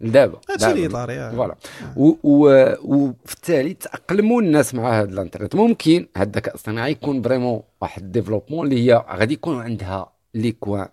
دابا 0.00 0.38
هادشي. 0.50 0.70
اللي 0.72 0.88
طاري 0.88 1.20
آه. 1.20 1.30
voilà. 1.30 1.54
و- 1.96 2.14
و- 2.22 2.74
وفي 2.84 3.34
التالي 3.34 3.74
تأقلموا 3.74 4.42
الناس 4.42 4.74
مع 4.74 5.00
هذا 5.00 5.08
الانترنت 5.10 5.54
ممكن 5.54 6.06
هذا 6.16 6.26
الذكاء 6.26 6.54
الاصطناعي 6.54 6.90
يكون 6.90 7.22
vraiment 7.22 7.62
واحد 7.80 8.02
ال 8.02 8.07
développement 8.07 8.66
اللي 8.66 8.86
هي 8.92 9.04
غادي 9.10 9.34
يكون 9.34 9.60
عندها 9.60 10.12
لي 10.34 10.52
كوان 10.52 10.88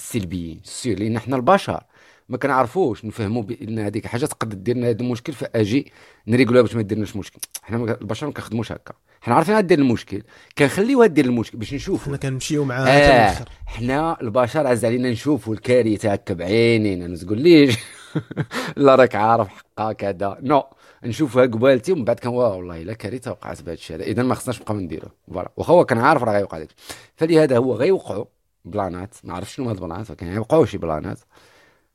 سلبيين 0.00 0.60
sûr 0.64 0.98
لأن 0.98 1.18
حنا 1.18 1.36
البشر 1.36 1.82
ما 2.28 2.36
كنعرفوش 2.38 3.04
نفهموا 3.04 3.42
بأن 3.42 3.78
هذيك 3.78 4.06
حاجة 4.06 4.26
تقدر 4.26 4.56
دير 4.56 4.76
لنا 4.76 4.88
هذا 4.88 5.00
المشكل 5.00 5.32
فاجي 5.32 5.92
نريقولها 6.26 6.62
باش 6.62 6.74
ما 6.74 6.82
ديرناش 6.82 7.16
مشكل. 7.16 7.38
حنا 7.62 7.96
البشر 8.00 8.26
ما 8.26 8.32
كنخدموش 8.32 8.72
هكا. 8.72 8.94
حنا 9.20 9.34
عارفين 9.34 9.56
غدير 9.56 9.78
المشكل 9.78 10.22
كنخليوها 10.58 11.06
دير 11.06 11.24
المشكل 11.24 11.58
باش 11.58 11.74
نشوفوا 11.74 12.06
حنا 12.06 12.16
كنمشيو 12.16 12.64
معاها 12.64 13.40
آه 13.40 13.44
حنا 13.66 14.20
البشر 14.22 14.66
عز 14.66 14.84
علينا 14.84 15.10
نشوفوا 15.10 15.54
الكارثة 15.54 16.12
هكا 16.12 16.34
بعينينا 16.34 17.06
ما 17.06 17.16
تقوليش 17.16 17.78
لا 18.76 18.94
راك 18.94 19.14
عارف 19.14 19.48
حقا 19.48 19.92
كذا. 19.92 20.38
Non 20.42 20.62
نشوفها 21.04 21.42
قبالتي 21.46 21.92
ومن 21.92 22.04
بعد 22.04 22.18
كان 22.18 22.32
والله 22.32 22.82
إلا 22.82 22.92
كارثة 22.92 23.30
وقعت 23.30 23.62
بهذا 23.62 23.72
الشيء 23.72 23.96
هذا 23.96 24.04
اذا 24.04 24.22
ما 24.22 24.34
خصناش 24.34 24.60
نبقاو 24.60 24.76
نديرو. 24.76 25.08
voilà. 25.32 25.50
واخا 25.56 25.72
هو 25.72 25.84
كان 25.84 25.98
عارف 25.98 26.22
راه 26.22 26.32
غيوقع 26.32 26.58
داك 26.58 26.68
فلهذا 27.16 27.56
هو 27.58 27.74
غيوقعوا 27.74 28.24
plan 28.64 29.04
ات 29.04 29.14
ما 29.24 29.34
عرفتش 29.34 29.54
شنو 29.54 29.68
هاد 29.68 29.76
ال 29.76 29.82
plan 29.82 30.04
ات 30.04 30.10
ولكن 30.10 30.26
غيوقعوا 30.26 30.66
شي 30.66 30.78
plan 30.78 31.05
ات. 31.05 31.18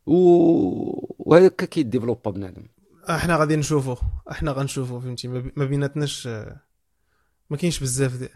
و... 0.06 0.16
وهكا 1.20 1.66
كي 1.66 1.78
développa 1.78 2.32
بنادم. 2.32 2.64
إحنا 3.10 3.36
غادي 3.38 3.56
نشوفو 3.56 3.96
إحنا 4.32 4.52
غنشوفو 4.52 5.00
فهمتي؟ 5.00 5.28
ما 5.28 5.40
بي- 5.40 5.54
ما 5.56 5.66
بيناتناش 5.66 6.28
ما 7.50 7.58
كاينش 7.58 7.80
بزاف 7.80 8.16
دي 8.16 8.30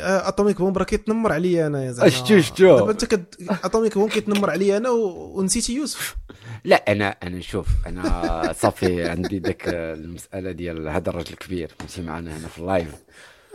آه، 0.00 0.28
Atomic 0.28 0.58
Bomb 0.58 0.78
راه 0.78 0.84
كيتنمر 0.84 1.32
عليا 1.32 1.66
أنا 1.66 1.84
يا 1.84 1.92
زعما. 1.92 2.10
شتو- 2.10 2.40
شتو. 2.40 2.76
دابا 2.76 2.90
انت 2.90 3.04
كت... 3.04 3.36
Atomic 3.64 3.98
Bomb 3.98 4.10
كيتنمر 4.10 4.50
عليا 4.50 4.76
أنا 4.76 4.90
و... 4.90 5.38
ونسيتي 5.38 5.74
يوسف. 5.74 6.16
لا 6.64 6.92
أنا 6.92 7.08
أنا 7.22 7.36
نشوف 7.36 7.68
أنا 7.86 8.52
صافي 8.52 9.08
عندي 9.08 9.38
ذاك 9.38 9.68
المسألة 9.68 10.52
ديال 10.52 10.88
هذا 10.88 11.10
الراجل 11.10 11.32
الكبير 11.32 11.70
ماشي 11.80 12.02
معنا 12.02 12.36
هنا 12.36 12.48
في 12.48 12.58
ال 12.58 12.64
live. 12.64 12.94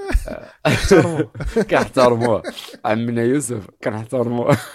كنحترموه. 1.70 2.44
عمنا 2.86 3.24
يوسف 3.24 3.68
كنحترموه. 3.84 4.58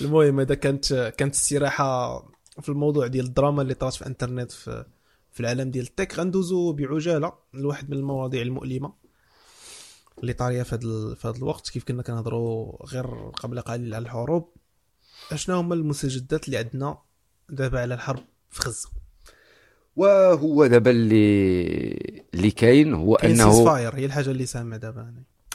المهم 0.00 0.40
هذا 0.40 0.54
كانت 0.54 1.12
كانت 1.18 1.34
استراحه 1.34 2.18
في 2.60 2.68
الموضوع 2.68 3.06
ديال 3.06 3.26
الدراما 3.26 3.62
اللي 3.62 3.74
طرات 3.74 3.94
في 3.94 4.02
الإنترنت 4.02 4.52
في 4.52 4.84
في 5.32 5.40
العالم 5.40 5.70
ديال 5.70 5.84
التك 5.84 6.18
غندوزو 6.18 6.72
بعجالة 6.72 7.32
لواحد 7.54 7.90
من 7.90 7.96
المواضيع 7.96 8.42
المؤلمة 8.42 8.92
اللي 10.18 10.32
طارية 10.32 10.62
في 10.62 10.74
هذا 10.74 11.14
في 11.14 11.28
هذا 11.28 11.36
الوقت. 11.36 11.70
كيف 11.70 11.84
كنا 11.84 12.02
كنهضروا 12.02 12.86
غير 12.86 13.30
قبل 13.30 13.60
قليل 13.60 13.94
على 13.94 14.02
الحروب. 14.02 14.54
اشنا 15.32 15.54
هما 15.54 15.74
المستجدات 15.74 16.46
اللي 16.46 16.58
عندنا 16.58 16.98
دابا 17.48 17.80
على 17.80 17.94
الحرب 17.94 18.24
في 18.50 18.68
غزة؟ 18.68 18.99
وهو 19.96 20.66
دابا 20.66 20.90
اللي 20.90 22.22
اللي 22.34 22.50
كاين 22.50 22.94
هو 22.94 23.16
كاين 23.16 23.40
أنه 23.40 23.64
فاير 23.64 23.94
هي 23.94 24.04
الحاجة 24.04 24.30
اللي 24.30 24.46
سامة 24.46 24.76
دابا. 24.76 25.14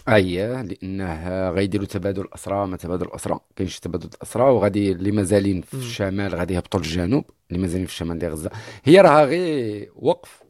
اييه 0.10 0.62
لأنه 0.62 1.50
غيديروا 1.50 1.86
تبادل 1.86 2.28
اسرى 2.36 2.68
ما 2.68 2.78
تبادل 2.78 3.08
اسرى 3.12 3.40
كاينش 3.56 3.80
تبادل 3.80 4.10
اسرى 4.24 4.44
وغادي 4.44 4.92
اللي 4.92 5.12
مازالين 5.12 5.62
في. 5.62 5.74
الشمال 5.74 6.36
غادي 6.36 6.54
يهبطوا 6.54 6.80
للجنوب 6.80 7.26
اللي 7.50 7.62
مازالين 7.62 7.86
في 7.86 7.92
الشمال 7.92 8.20
ديال 8.20 8.32
غزة 8.32 8.52
هي 8.84 9.02
راها 9.02 9.26
غير 9.26 9.92
وقف 9.96 10.44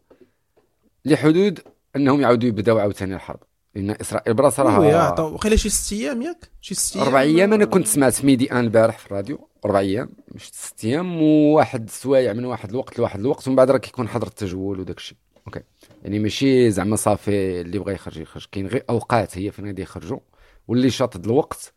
لحدود 1.06 1.60
أنهم 1.96 2.22
يعاودوا 2.22 2.50
يبداو 2.50 2.80
عاوتاني 2.80 3.16
الحرب 3.16 3.40
لأن 3.76 3.90
اسرائيل 4.02 4.34
براسها 4.34 4.98
عطاو 4.98 5.34
وقيلا 5.34 5.56
شي 5.56 5.70
ست 5.70 5.94
أيام 5.94 6.22
ياك؟ 6.22 6.50
شي 6.62 6.76
ست 6.76 6.96
أيام 6.96 7.08
أربع 7.08 7.22
أيام 7.22 7.54
أنا 7.54 7.66
كنت 7.66 7.88
سمعت 7.88 8.14
في 8.14 8.26
ميدي 8.26 8.52
آن 8.52 8.60
البارح 8.60 8.98
في 8.98 9.06
الراديو 9.06 9.48
أربع 9.66 9.80
أيام 9.80 10.10
مش 10.32 10.50
ست 10.54 10.86
أيام 10.86 11.22
وواحد 11.22 11.84
السوايع 11.84 12.34
من 12.34 12.46
واحد 12.46 12.70
الوقت 12.70 13.00
لواحد 13.00 13.20
الوقت 13.20 13.48
ومن 13.48 13.56
بعد 13.56 13.72
راه 13.72 13.78
كيكون 13.78 14.08
حظر 14.08 14.28
التجول 14.28 14.80
وداك 14.80 14.98
الشيء. 14.98 15.18
Okay. 15.48 15.62
يعني 16.04 16.20
ماشي 16.20 16.72
زعما 16.72 16.96
صافي 16.96 17.62
اللي 17.62 17.80
بغى 17.80 17.94
يخرج 17.94 18.18
يخرج. 18.18 18.46
كاين 18.52 18.68
غير 18.68 18.84
أوقات 18.90 19.38
هي 19.38 19.52
فين 19.52 19.66
غادي 19.66 19.82
يخرجوا 19.82 20.20
واللي 20.68 20.90
شاط 20.90 21.17
د 21.17 21.26
الوقت 21.26 21.74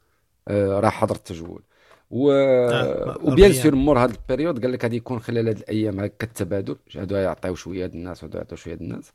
آه 0.49 0.81
راه 0.81 0.89
حظر 0.89 1.15
التجول. 1.15 1.63
و... 2.11 2.33
آه، 2.33 3.19
و 3.23 3.29
bien 3.29 3.53
sûr 3.53 3.75
مور 3.75 3.99
هذا 3.99 4.13
ال 4.13 4.19
période 4.19 4.63
قال 4.63 4.73
لك 4.73 4.83
غادي 4.83 4.97
يكون 4.97 5.21
خلال 5.21 5.49
هذه 5.49 5.57
الأيام 5.57 6.01
هكا 6.01 6.27
التبادل 6.27 6.77
هادو 6.97 7.17
يعطيو 7.17 7.55
شوية 7.55 7.87
الناس 7.87 8.23
وهادو 8.23 8.39
يعطيو 8.39 8.57
شوية 8.57 8.75
د 8.75 8.81
الناس. 8.81 9.13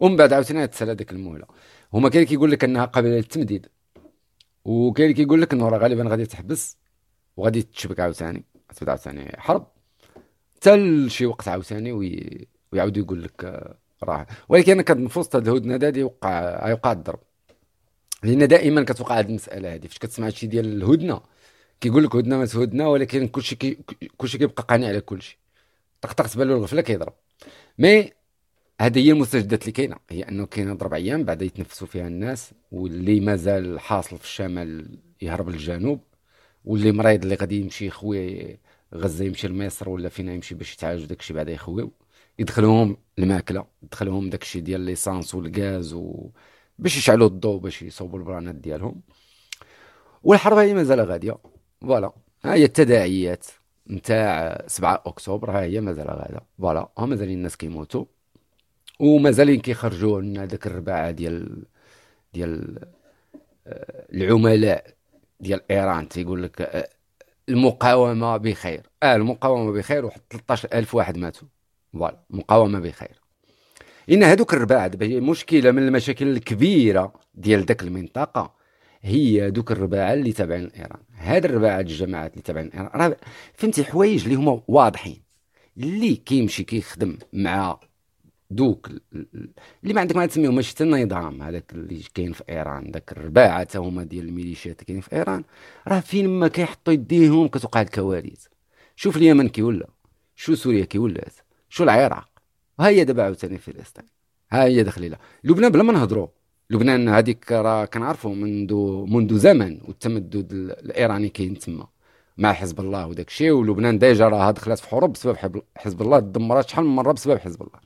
ومن 0.00 0.16
بعد 0.16 0.32
عاوتاني 0.32 0.66
تسالى 0.66 0.94
ديك 0.94 1.12
المهله 1.12 1.46
هما 1.92 2.08
كاين 2.08 2.22
اللي 2.22 2.30
كيقول 2.30 2.50
لك 2.50 2.64
أنها 2.64 2.84
قابلة 2.84 3.10
للتمديد. 3.10 3.66
وكاين 4.64 5.10
اللي 5.10 5.24
كيقول 5.24 5.42
لك 5.42 5.52
إنه 5.52 5.68
راه 5.68 5.78
غالبا 5.78 6.10
غادي 6.10 6.26
تحبس 6.26 6.78
وغادي 7.36 7.62
تشبك 7.62 8.00
عاوتاني 8.00 8.44
تبدأ 8.76 8.90
عاوتاني 8.92 9.36
حرب. 9.38 9.66
حتى 10.56 10.76
لشي 10.76 11.26
وقت 11.26 11.48
عاوتاني 11.48 11.92
وي... 11.92 12.46
ويعاود 12.72 12.96
يقول 12.96 13.22
لك 13.22 13.44
آه، 13.44 13.78
راه 14.04 14.26
ولكن 14.48 14.80
أنا 14.80 15.08
وسط 15.16 15.36
هاد 15.36 15.48
الهدنه 15.48 15.74
هادي 15.74 16.00
يوقع 16.00 16.68
يوقع 16.68 16.92
الضرب. 16.92 17.20
لأن 18.22 18.48
دائما 18.48 18.84
كتوقع 18.84 19.18
هاد 19.18 19.28
المسألة 19.28 19.74
هادي. 19.74 19.88
فاش 19.88 19.98
كتسمع 19.98 20.28
شي 20.28 20.46
ديال 20.46 20.66
الهدنه 20.82 21.20
كيقول 21.80 22.04
لك 22.04 22.16
هدنه 22.16 22.38
ما 22.38 22.44
هدنه 22.44 22.88
ولكن 22.88 23.28
كلشي 23.28 23.56
كي... 23.56 23.78
كلشي 24.16 24.38
كيبقى 24.38 24.62
قانع 24.68 24.88
على 24.88 25.00
كلشي. 25.00 25.38
طقطق 26.00 26.26
تبان 26.26 26.48
له 26.48 26.54
الغفلة 26.54 26.82
كيضرب. 26.82 27.12
مي 27.78 28.12
هذه 28.80 28.98
هي 29.06 29.12
المستجدات 29.12 29.62
اللي 29.62 29.72
كاينة 29.72 29.96
هي 30.10 30.22
أنه 30.22 30.46
كاينة 30.46 30.74
ضرب 30.74 30.94
أيام 30.94 31.24
بعد 31.24 31.42
يتنفسوا 31.42 31.86
فيها 31.86 32.06
الناس 32.08 32.50
واللي 32.72 33.20
مازال 33.20 33.80
حاصل 33.80 34.18
في 34.18 34.24
الشمال 34.24 34.98
يهرب 35.22 35.48
للجنوب 35.48 36.00
واللي 36.64 36.92
مريض 36.92 37.22
اللي 37.22 37.34
غادي 37.34 37.60
يمشي 37.60 37.86
يخوي 37.86 38.58
غزة 38.94 39.24
يمشي 39.24 39.48
لمصر 39.48 39.88
ولا 39.88 40.08
فين 40.08 40.34
يمشي 40.34 40.54
باش 40.54 40.74
يتعالج 40.74 41.04
داك 41.04 41.20
الشيء 41.20 41.36
بعدا 41.36 41.52
يخويو 41.52 41.92
يدخلوهم 42.38 42.96
الماكلة 43.18 43.66
يدخلوهم 43.82 44.30
داك 44.30 44.42
الشيء 44.42 44.62
ديال 44.62 44.80
l'essence 44.80 45.34
والغاز 45.34 45.92
و 45.94 46.30
باش 46.78 46.96
يشعلوا 46.96 47.26
الضوء 47.28 47.60
باش 47.60 47.82
يصوبوا 47.82 48.18
البلانات 48.18 48.54
ديالهم. 48.54 49.02
والحرب 50.22 50.58
هي 50.58 50.74
مازال 50.74 51.00
غادية 51.00 51.38
voilà. 51.80 52.12
ها 52.44 52.54
هي 52.54 52.64
التداعيات 52.64 53.46
نتاع 53.90 54.62
7 54.66 55.02
أكتوبر 55.06 55.50
ها 55.50 55.62
هي 55.62 55.80
مازال 55.80 56.06
غاده 56.10 56.40
voilà. 56.58 56.88
ها 56.98 57.06
مازالين 57.06 57.38
الناس 57.38 57.56
كيموتوا. 57.56 58.04
ومازالين 59.00 59.60
كيخرجوا 59.60 60.20
لنا 60.20 60.44
داك 60.44 60.66
الرباعه 60.66 61.10
ديال 61.10 61.64
ديال 62.34 62.78
آه، 63.66 64.06
العملاء 64.12 64.86
ديال 65.40 65.60
إيران. 65.70 66.08
تيقول 66.08 66.42
لك 66.42 66.60
آه، 66.62 66.88
المقاومة 67.48 68.36
بخير. 68.36 68.82
آه 69.02 69.16
المقاومة 69.16 69.72
بخير 69.72 70.04
واحد 70.04 70.20
13000 70.30 70.94
واحد 70.94 71.18
ماتوا. 71.18 71.48
فوالا 71.92 72.20
المقاومه 72.30 72.78
بخير. 72.78 73.20
إن 74.10 74.22
هذوك 74.22 74.54
الرباعه 74.54 74.86
دابا 74.86 75.06
هي 75.06 75.20
مشكلة 75.20 75.70
من 75.70 75.88
المشاكل 75.88 76.28
الكبيرة 76.28 77.12
ديال 77.34 77.66
داك 77.66 77.82
المنطقة. 77.82 78.54
هي 79.02 79.50
دوك 79.50 79.72
الرباعه 79.72 80.12
اللي 80.12 80.32
تابعين 80.32 80.64
لإيران. 80.64 81.00
هاد 81.16 81.44
الرباعه 81.44 81.80
الجماعات 81.80 82.32
اللي 82.32 82.42
تابعين 82.42 82.68
لإيران. 82.68 82.90
راه 82.94 83.16
فهمتي 83.54 83.84
حوايج 83.84 84.22
اللي 84.24 84.34
هما 84.34 84.62
واضحين. 84.68 85.22
اللي 85.78 86.16
كيمشي 86.16 86.64
كيخدم 86.64 87.18
مع 87.32 87.78
دوك 88.50 88.86
ال- 88.86 89.00
ال- 89.14 89.50
اللي 89.82 89.94
ما 89.94 90.00
عندك 90.00 90.16
ما 90.16 90.26
تسميهم 90.26 90.54
ماشي 90.54 90.70
حتى 90.70 90.84
النظام 90.84 91.42
هذاك 91.42 91.72
اللي 91.72 92.02
كاين 92.14 92.32
في 92.32 92.42
إيران 92.48 92.90
داك 92.90 93.12
الرباعة 93.12 93.64
تا 93.64 93.78
هما 93.78 94.02
ديال 94.02 94.28
الميليشيات 94.28 94.82
كاينين 94.82 95.02
في 95.02 95.16
إيران. 95.16 95.44
راه 95.88 96.00
فين 96.00 96.28
ما 96.28 96.48
كيحطوا 96.48 96.92
يديهم 96.92 97.48
كتوقع 97.48 97.80
الكوارث. 97.80 98.46
شوف 98.96 99.16
اليمن 99.16 99.48
كي 99.48 99.62
ولا 99.62 99.88
شو 100.36 100.54
سوريا 100.54 100.84
كي 100.84 100.98
ولات 100.98 101.34
شو 101.68 101.84
العراق. 101.84 102.28
ها 102.80 102.88
هي 102.88 103.04
دابا 103.04 103.22
عاوتاني 103.22 103.58
فلسطين. 103.58 104.04
ها 104.52 104.64
هي 104.64 104.82
داخلين 104.82 105.16
للبنان 105.44 105.72
بلا 105.72 105.82
ما 105.82 105.92
نهضروا. 105.92 106.28
لبنان 106.70 107.08
هذيك 107.08 107.52
راه 107.52 107.84
كنعرفوا 107.84 108.34
منذ 108.34 108.74
منذ 109.08 109.38
زمن 109.38 109.80
والتمدد 109.84 110.52
ال- 110.52 110.70
الإيراني 110.84 111.28
كاين 111.28 111.58
تما. 111.58 111.86
مع 112.38 112.52
حزب 112.52 112.80
الله 112.80 113.06
وداك 113.06 113.28
الشيء 113.28 113.50
ولبنان 113.50 113.98
déjà 113.98 114.28
راها 114.28 114.50
دخلت 114.50 114.78
في 114.78 114.88
حروب 114.88 115.12
بسبب 115.12 115.62
حزب 115.76 116.02
الله 116.02 116.18
دمرت 116.18 116.68
شحال 116.68 116.84
من 116.84 116.90
مرة 116.96 117.12
بسبب 117.12 117.38
حزب 117.38 117.62
الله. 117.62 117.80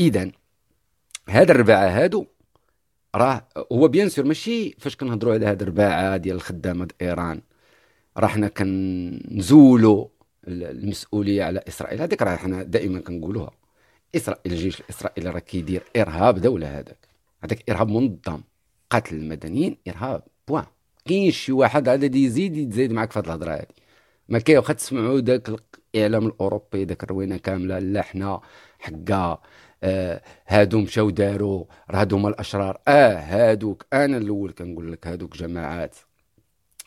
اذا 0.00 0.30
هاد 1.28 1.50
الرباعة 1.50 1.88
هادو 1.88 2.26
راه 3.14 3.48
هو 3.72 3.88
bien 3.88 4.08
sûr 4.08 4.24
ماشي 4.24 4.70
فاش 4.78 4.96
كنهضروا 4.96 5.34
على 5.34 5.46
هاد 5.46 5.62
الرباعة 5.62 6.16
ديال 6.16 6.36
الخدامة 6.36 6.88
إيران. 7.02 7.40
راه 8.16 8.26
حنا 8.26 8.48
كنزيدوا 8.48 10.06
ال- 10.48 10.64
المسؤولية 10.64 11.44
على 11.44 11.60
إسرائيل. 11.68 12.02
هذيك 12.02 12.22
راه 12.22 12.36
حنا 12.36 12.62
دائما 12.62 13.00
كنقولوها. 13.00 13.50
إسرائيل 14.16 14.52
الجيش 14.52 14.80
الإسرائيلي 14.80 15.30
راه 15.30 15.38
كيدير 15.38 15.82
إرهاب 15.96 16.38
دولة 16.40 16.78
هذاك. 16.78 17.08
هذاك 17.44 17.70
إرهاب 17.70 17.88
منظم. 17.88 18.40
قتل 18.90 19.16
المدنيين 19.16 19.76
إرهاب. 19.88 20.22
point. 20.48 20.64
كاين 21.04 21.30
شي 21.30 21.52
واحد 21.52 21.88
عاد 21.88 22.14
يزيد 22.14 22.56
يتزايد 22.56 22.92
معاك 22.92 23.12
في 23.12 23.18
هاد 23.18 23.24
الهضرة 23.26 23.52
هادي. 23.52 23.74
ما 24.28 24.38
كاين 24.38 24.58
واخا 24.58 24.72
تسمعوا 24.72 25.20
داك 25.20 25.50
الإعلام 25.94 26.26
الأوروبي 26.26 26.84
داك 26.84 27.04
الروينة 27.04 27.36
كاملة 27.36 27.78
لا 27.78 28.02
حنا 28.02 28.40
حقا 28.78 29.42
آه 29.82 30.22
هادو 30.48 30.78
مشاو 30.78 31.10
داروا 31.10 31.64
راه 31.90 32.00
هادو 32.00 32.16
هما 32.16 32.28
الأشرار. 32.28 32.80
آه 32.88 33.14
هادوك 33.14 33.86
أنا 33.92 34.16
الأول 34.16 34.52
كنقول 34.52 34.92
لك 34.92 35.06
هادوك 35.06 35.36
جماعات 35.36 35.96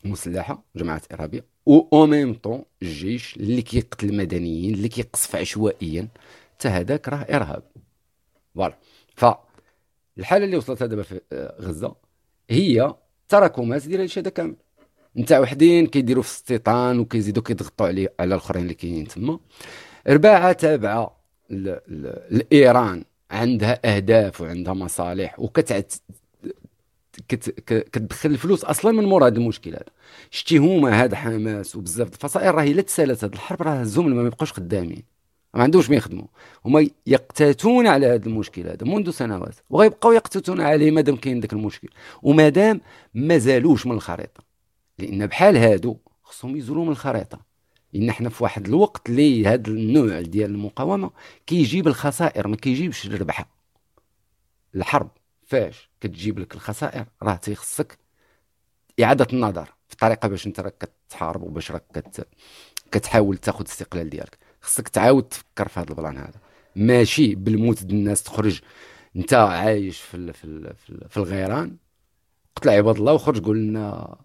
مسلحه 0.05 0.63
جماعات 0.75 1.13
إرهابية 1.13 1.45
و 1.65 1.79
أو 1.93 2.05
ميم 2.05 2.33
طون 2.33 2.63
الجيش 2.81 3.37
اللي 3.37 3.61
كيقتل 3.61 4.09
المدنيين 4.09 4.73
اللي 4.73 4.87
كيقصف 4.89 5.35
عشوائيا 5.35 6.07
حتى 6.55 6.67
هذاك 6.67 7.09
راه 7.09 7.17
إرهاب. 7.17 7.63
فوالا. 8.55 8.77
فالحاله 9.15 10.45
اللي 10.45 10.57
وصلتها 10.57 10.85
دابا 10.85 11.03
في 11.03 11.21
آه، 11.33 11.55
غزة 11.61 11.95
هي 12.49 12.95
تراكمات 13.27 13.87
ديال 13.87 14.01
هادشي 14.01 14.19
هذا 14.19 14.29
كامل. 14.29 14.55
نتاع 15.17 15.39
وحدين 15.39 15.87
كيديروا 15.87 16.23
في 16.23 16.29
السلطان 16.29 16.99
وكيزيدوا 16.99 17.43
كيضغطوا 17.43 17.87
عليه 17.87 18.13
على 18.19 18.27
الآخرين 18.27 18.63
اللي 18.63 18.73
كاينين 18.73 19.07
تما. 19.07 19.39
رباعة 20.07 20.51
تابعة 20.51 21.18
ل- 21.49 21.79
ل- 21.87 22.43
لايران 22.51 23.03
عندها 23.31 23.95
أهداف 23.95 24.41
وعندها 24.41 24.73
مصالح 24.73 25.39
وكتعت 25.39 25.93
كت... 27.27 27.49
كتدخل 27.59 28.29
الفلوس 28.29 28.63
أصلا 28.63 28.91
من 28.91 29.05
مور 29.05 29.27
هذا 29.27 29.37
المشكل 29.37 29.69
هذا. 29.69 29.85
شتي 30.31 30.57
هما 30.57 31.03
هاد 31.03 31.13
حماس 31.13 31.75
وبزاف 31.75 32.07
الفصائل 32.07 32.55
راه 32.55 32.63
الا 32.63 32.81
تسالت 32.81 33.23
هاد 33.23 33.33
الحرب 33.33 33.61
راه 33.61 33.71
هزهم 33.71 34.09
ما 34.15 34.27
يبقاوش 34.27 34.53
خدامين. 34.53 35.03
ما 35.53 35.63
عندهمش 35.63 35.89
ما 35.89 35.95
يخدموا. 35.95 36.27
هما 36.65 36.87
يقتاتون 37.07 37.87
على 37.87 38.07
هذا 38.07 38.25
المشكل 38.25 38.67
هذا 38.67 38.83
منذ 38.87 39.09
سنوات 39.09 39.55
وغيبقاو 39.69 40.11
يقتاتون 40.11 40.61
عليه 40.61 40.91
مادام 40.91 41.15
كاين 41.15 41.39
داك 41.39 41.53
المشكل. 41.53 41.89
ومادام 42.23 42.81
ما 43.13 43.37
زالوش 43.37 43.85
من 43.85 43.91
الخريطة 43.91 44.43
لأن 44.99 45.27
بحال 45.27 45.57
هادو 45.57 45.97
خصهم 46.23 46.57
يزولوا 46.57 46.85
من 46.85 46.91
الخريطة. 46.91 47.48
لأن 47.93 48.11
حنا 48.11 48.29
في 48.29 48.43
واحد 48.43 48.67
الوقت 48.67 49.09
اللي 49.09 49.47
هذا 49.47 49.67
النوع 49.67 50.21
ديال 50.21 50.51
المقاومة 50.51 51.11
كيجيب 51.47 51.87
الخسائر 51.87 52.47
ما 52.47 52.55
كيجيبش 52.55 53.05
الربح. 53.05 53.45
الحرب 54.75 55.09
فاش 55.43 55.89
كتجيب 56.01 56.39
لك 56.39 56.55
الخسائر 56.55 57.05
راه 57.23 57.35
تيخصك 57.35 57.97
إعادة 59.03 59.27
النظر 59.33 59.65
في 59.87 59.93
الطريقة 59.93 60.27
باش 60.27 60.47
أنت 60.47 60.59
راك 60.59 60.89
كتحارب 61.09 61.43
وباش 61.43 61.71
راك 61.71 61.83
كت... 61.93 62.27
كتحاول 62.91 63.37
تاخذ 63.37 63.59
الاستقلال 63.61 64.09
ديالك. 64.09 64.37
خصك 64.61 64.87
تعاود 64.87 65.23
تفكر 65.23 65.67
في 65.67 65.79
هذا 65.79 65.89
البلان 65.89 66.17
هذا. 66.17 66.39
ماشي 66.75 67.35
بالموت 67.35 67.83
ديال 67.83 67.99
الناس 67.99 68.23
تخرج 68.23 68.61
أنت 69.15 69.33
عايش 69.33 70.01
في 70.01 70.17
ال 70.17 70.33
في 70.33 70.43
ال 70.43 70.75
في, 70.75 70.89
ال 70.89 71.09
في 71.09 71.17
الغيران. 71.17 71.77
قتل 72.55 72.69
عباد 72.69 72.95
الله 72.97 73.13
وخرج 73.13 73.45
قول 73.45 73.57
لنا 73.57 74.17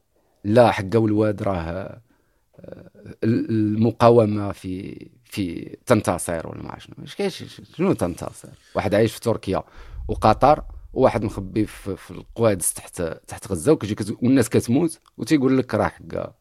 لا 0.44 0.70
حقا 0.70 0.98
والواد 0.98 1.42
راه 1.42 2.00
المقاومة 3.24 4.52
في 4.52 5.06
في 5.24 5.76
تنتصر 5.86 6.48
ولا 6.48 6.62
ما 6.62 6.70
عرفت 6.70 6.88
شنو. 7.28 7.48
شنو 7.76 7.92
تنتصر؟ 7.92 8.48
واحد 8.74 8.94
عايش 8.94 9.12
في 9.12 9.20
تركيا 9.20 9.62
وقطر 10.08 10.64
وواحد 10.92 11.24
مخبي 11.24 11.66
في, 11.66 11.96
في 11.96 12.10
القوادس 12.10 12.74
تحت 12.74 13.02
تحت 13.02 13.52
غزة 13.52 13.72
وكتجي 13.72 13.94
كت... 13.94 14.16
والناس 14.22 14.48
كتموت 14.48 15.00
وتيقول 15.18 15.58
لك 15.58 15.74
راه 15.74 15.88
حقا. 15.88 16.34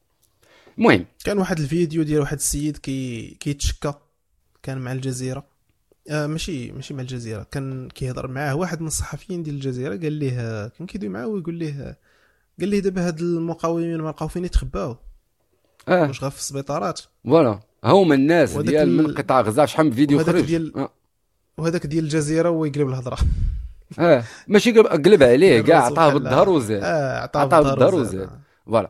المهم. 0.78 1.05
كان 1.26 1.38
واحد 1.38 1.59
الفيديو 1.59 2.03
ديال 2.03 2.19
واحد 2.19 2.38
السيد 2.38 2.78
كي 2.78 3.30
كيتشكى 3.39 3.93
كان 4.63 4.78
مع 4.78 4.91
الجزيرة. 4.91 5.45
آه 6.09 6.28
ماشي 6.28 6.71
ماشي 6.71 6.93
مع 6.93 7.01
الجزيرة 7.01 7.43
كان 7.43 7.89
كيهضر 7.89 8.28
معاه 8.28 8.55
واحد 8.55 8.82
من 8.82 8.88
الصحفيين 8.88 9.43
ديال 9.43 9.55
الجزيرة 9.55 9.95
قال 9.95 10.13
ليه 10.13 10.67
كان 10.67 10.88
كيدوي 10.88 11.09
معاه 11.09 11.28
ويقول 11.28 11.55
ليه 11.55 11.97
قال 12.59 12.69
ليه 12.69 12.80
دابا 12.80 13.07
هاد 13.07 13.19
المقاومين 13.19 13.97
ما 14.01 14.09
لقاو 14.09 14.28
فين 14.28 14.45
يتخباو. 14.45 14.97
آه. 15.88 16.07
واش 16.07 16.23
غا 16.23 16.29
في 16.29 16.38
السبيطارات. 16.39 17.01
voilà. 17.26 17.59
هما 17.84 18.15
الناس 18.15 18.57
ديال 18.57 18.97
من 18.97 19.13
قطاع 19.13 19.41
غزة 19.41 19.65
شحال 19.65 19.86
من 19.86 19.91
فيديو 19.91 20.23
خرج. 20.23 20.41
ديال- 20.45 20.77
آه. 20.77 20.89
وهذاك 21.57 21.86
ديال 21.86 22.03
الجزيرة 22.03 22.49
هو 22.49 22.65
يقلب 22.65 22.89
الهضرة. 22.89 23.17
آه. 23.99 24.23
ماشي 24.47 24.71
قلب, 24.71 24.88
قلب 24.88 25.23
عليه 25.23 25.61
كاع 25.61 25.86
عطاه 25.86 26.13
بالظهر 26.13 26.49
وزاد. 26.49 26.81
آه 26.84 27.19
عطاه 27.19 27.61
بالظهر 27.61 27.95
وزاد. 27.95 28.29
voilà. 28.66 28.89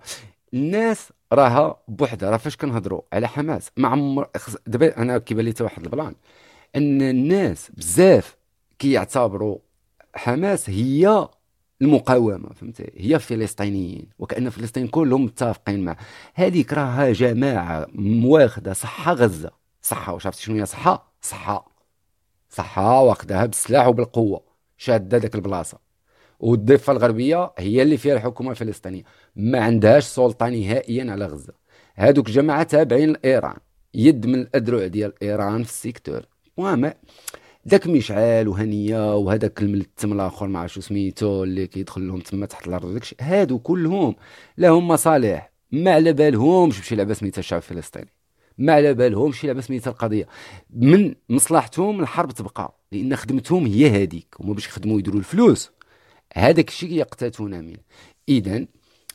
الناس 0.53 1.09
راها 1.33 1.77
بوحدها 1.87 2.29
راه 2.29 2.37
فاش 2.37 2.57
كنهضروا 2.57 3.01
على 3.13 3.27
حماس. 3.27 3.69
ما 3.77 3.87
عمر 3.87 4.27
دابا 4.67 4.97
أنا 4.97 5.17
كيبان 5.17 5.45
لي 5.45 5.51
حتى 5.51 5.63
واحد 5.63 5.83
البلان. 5.83 6.15
أن 6.75 7.01
الناس 7.01 7.71
بزاف 7.77 8.35
كيعتبروا 8.79 9.57
حماس 10.15 10.69
هي 10.69 11.27
المقاومة 11.84 12.49
فهمتي؟ 12.53 12.91
هي 12.95 13.19
فلسطينيين 13.19 14.09
وكأن 14.19 14.49
فلسطين 14.49 14.88
كلهم 14.88 15.23
متفقين 15.23 15.86
مع 15.86 15.97
هذيك 16.34 16.73
راها 16.73 17.11
جماعة 17.11 17.88
مواخدة 17.93 18.73
صحة 18.73 19.13
غزة. 19.13 19.51
صحة 19.81 20.13
واش 20.13 20.25
عرفتي 20.25 20.43
شنو 20.43 20.55
هي 20.55 20.65
صحة؟ 20.65 21.13
صحة. 21.21 21.73
صحة 22.49 23.01
واخدها 23.01 23.45
بالسلاح 23.45 23.88
وبالقوة. 23.88 24.43
شادة 24.77 25.17
داك 25.17 25.36
البلاصة. 25.36 25.77
والضفة 26.39 26.93
الغربية 26.93 27.53
هي 27.57 27.81
اللي 27.81 27.97
فيها 27.97 28.13
الحكومة 28.13 28.51
الفلسطينية. 28.51 29.03
ما 29.36 29.59
عندهاش 29.59 30.03
سلطة 30.03 30.49
نهائيا 30.49 31.11
على 31.11 31.25
غزة. 31.25 31.53
هادوك 31.95 32.29
جماعة 32.29 32.63
تابعين 32.63 33.11
لإيران. 33.13 33.57
يد 33.93 34.25
من 34.25 34.41
الادرع 34.41 34.88
ديال 34.88 35.13
إيران 35.23 35.63
في 35.63 35.69
السيكتور. 35.69 36.21
وما 36.57 36.93
داك 37.66 37.88
مشعل 37.88 38.47
وهنيه 38.47 39.16
وهذاك 39.16 39.61
الملتم 39.61 40.14
الآخر 40.14 40.47
ما 40.47 40.59
عرفت 40.59 40.74
شو 40.74 40.82
سميتو 40.82 41.43
اللي 41.43 41.68
كيدخل 41.68 42.07
لهم 42.07 42.20
تما 42.20 42.45
تحت 42.45 42.68
الأرض 42.68 42.84
وداكشي 42.86 43.16
هادو 43.22 43.59
كلهم 43.59 44.16
لهم 44.57 44.88
مصالح 44.88 45.53
ما 45.74 45.91
على 45.91 46.14
بالهمش 46.14 46.80
بشي 46.80 46.95
لعبة 46.95 47.14
سميتها 47.14 47.39
الشعب 47.39 47.57
الفلسطيني. 47.57 48.14
ما 48.57 48.74
على 48.74 48.93
بالهمش 48.93 49.39
شي 49.39 49.47
لعبة 49.47 49.61
سميتها 49.61 49.91
القضية. 49.91 50.28
من 50.70 51.16
مصلحتهم 51.30 51.99
الحرب 51.99 52.32
تبقى 52.32 52.80
لأن 52.91 53.16
خدمتهم 53.16 53.66
هي 53.66 54.03
هذيك 54.03 54.36
هما 54.39 54.53
باش 54.53 54.68
يخدموا 54.68 54.99
يديروا 54.99 55.20
الفلوس. 55.20 55.72
هذاك 56.34 56.68
الشيء 56.68 56.91
يقتاتون 56.91 57.59
منه 57.59 57.80
اذا 58.30 58.66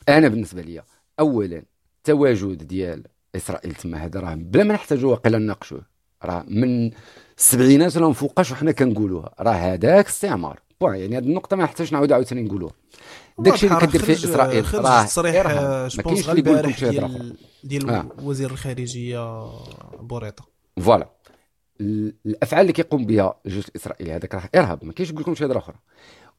أنا 0.09 0.27
بالنسبة 0.27 0.61
لي 0.61 0.83
اولا 1.19 1.63
تواجد 2.03 2.67
ديال 2.67 3.03
إسرائيل 3.35 3.75
تما 3.75 4.05
هذا 4.05 4.19
راه 4.19 4.35
بلا 4.35 4.63
ما 4.63 4.73
نحتاجوا 4.73 5.11
واقيلا 5.11 5.37
نناقشوه. 5.37 5.81
راه 6.23 6.45
من 6.47 6.91
السبعينات 7.39 7.97
ولا 7.97 8.13
فوقاش 8.13 8.51
وحنا 8.51 8.71
كنقولوها. 8.71 9.33
راه 9.39 9.51
هذاك 9.51 10.07
استعمار. 10.07 10.59
point 10.81 10.95
يعني 10.95 11.17
هذه 11.17 11.23
النقطة 11.23 11.55
ما 11.57 11.63
نحتاجش 11.63 11.93
نعاود 11.93 12.11
عاوتاني 12.11 12.41
نقولوها. 12.43 12.73
داكشي 13.39 13.67
اللي 13.67 13.87
كدير 13.87 14.01
فيه 14.03 14.13
إسرائيل 14.13 14.65
راه 14.75 15.03
تصريح. 15.03 15.45
آه، 15.49 15.89
ما 15.97 16.03
كاينش 16.03 16.29
اللي 16.29 16.41
يقول 16.41 16.57
البارح 16.57 16.77
شي 16.77 16.89
هضره 16.89 17.05
أخرى 17.05 17.33
ديال 17.63 17.89
آه. 17.89 18.07
وزير 18.23 18.51
الخارجية 18.51 19.47
بوريطة. 19.99 20.45
voilà. 20.81 21.09
ال- 21.81 22.13
الأفعال 22.25 22.61
اللي 22.61 22.73
كيقوم 22.73 23.05
بها 23.05 23.33
الجيش 23.45 23.67
الاسرائيلي 23.69 24.11
هذاك 24.11 24.35
راه 24.35 24.49
إرهاب. 24.55 24.85
ما 24.85 24.93
كاينش 24.93 25.11
نقول 25.11 25.21
لكم 25.21 25.35
شي 25.35 25.45
هضره 25.45 25.57
أخرى 25.57 25.75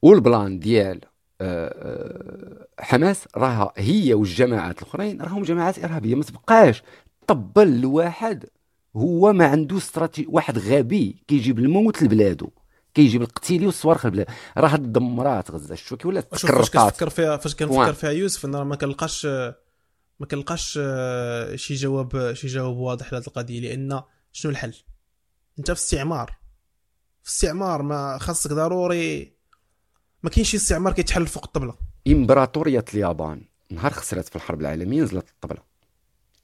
وال 0.01 0.20
plan 0.20 0.59
ديال 0.59 1.01
آه، 1.41 2.67
حماس 2.79 3.27
راها 3.37 3.73
هي 3.77 4.13
والجماعات 4.13 4.81
الأخرين 4.81 5.21
راهم 5.21 5.43
جماعات 5.43 5.83
إرهابية. 5.83 6.15
ما 6.15 6.23
تبقاش 6.23 6.83
طبل 7.27 7.81
لواحد 7.81 8.45
هو 8.95 9.33
ما 9.33 9.45
عنده 9.45 9.77
استراتيجي 9.77 10.27
واحد 10.31 10.57
غبي 10.59 11.23
كيجيب 11.27 11.59
الموت 11.59 12.03
لبلادو 12.03 12.49
كيجيب 12.93 13.21
القتيلي 13.21 13.65
والصواريخ 13.65 14.05
لبلاد 14.05 14.27
راه 14.57 14.75
دمرات 14.75 15.51
غزة. 15.51 15.75
شفتوا 15.75 15.97
كي 15.97 16.07
ولات 16.07 16.37
شوف 16.37 16.51
فاش 16.51 16.69
تحرقات 16.69 16.91
كنفكر 16.91 17.09
فيها 17.09 17.37
فاش 17.37 17.55
كنفكر. 17.55 17.93
فيها 17.93 18.09
يوسف 18.09 18.45
أنا 18.45 18.63
ما 18.63 18.75
كنلقاش 18.75 19.25
ما 20.19 20.25
كنلقاش 20.31 20.79
آه، 20.81 21.55
شي 21.55 21.73
جواب 21.73 22.33
شي 22.33 22.47
جواب 22.47 22.77
واضح 22.77 23.13
لهذه 23.13 23.27
القضية. 23.27 23.59
لأن 23.59 24.01
شنو 24.31 24.51
الحل؟ 24.51 24.73
أنت 25.59 25.71
في 25.71 25.77
استعمار. 25.77 26.37
في 27.23 27.29
استعمار 27.29 27.81
ما 27.81 28.17
خاصك 28.17 28.53
ضروري. 28.53 29.33
ما 30.23 30.29
كاينش 30.29 30.55
استعمار 30.55 30.93
كيتحل 30.93 31.27
فوق 31.27 31.45
الطبلة. 31.45 31.73
إمبراطورية 32.07 32.85
اليابان. 32.93 33.45
نهار 33.71 33.91
خسرت 33.91 34.29
في 34.29 34.35
الحرب 34.35 34.61
العالمية 34.61 35.01
نزلت 35.01 35.29
الطبلة. 35.29 35.70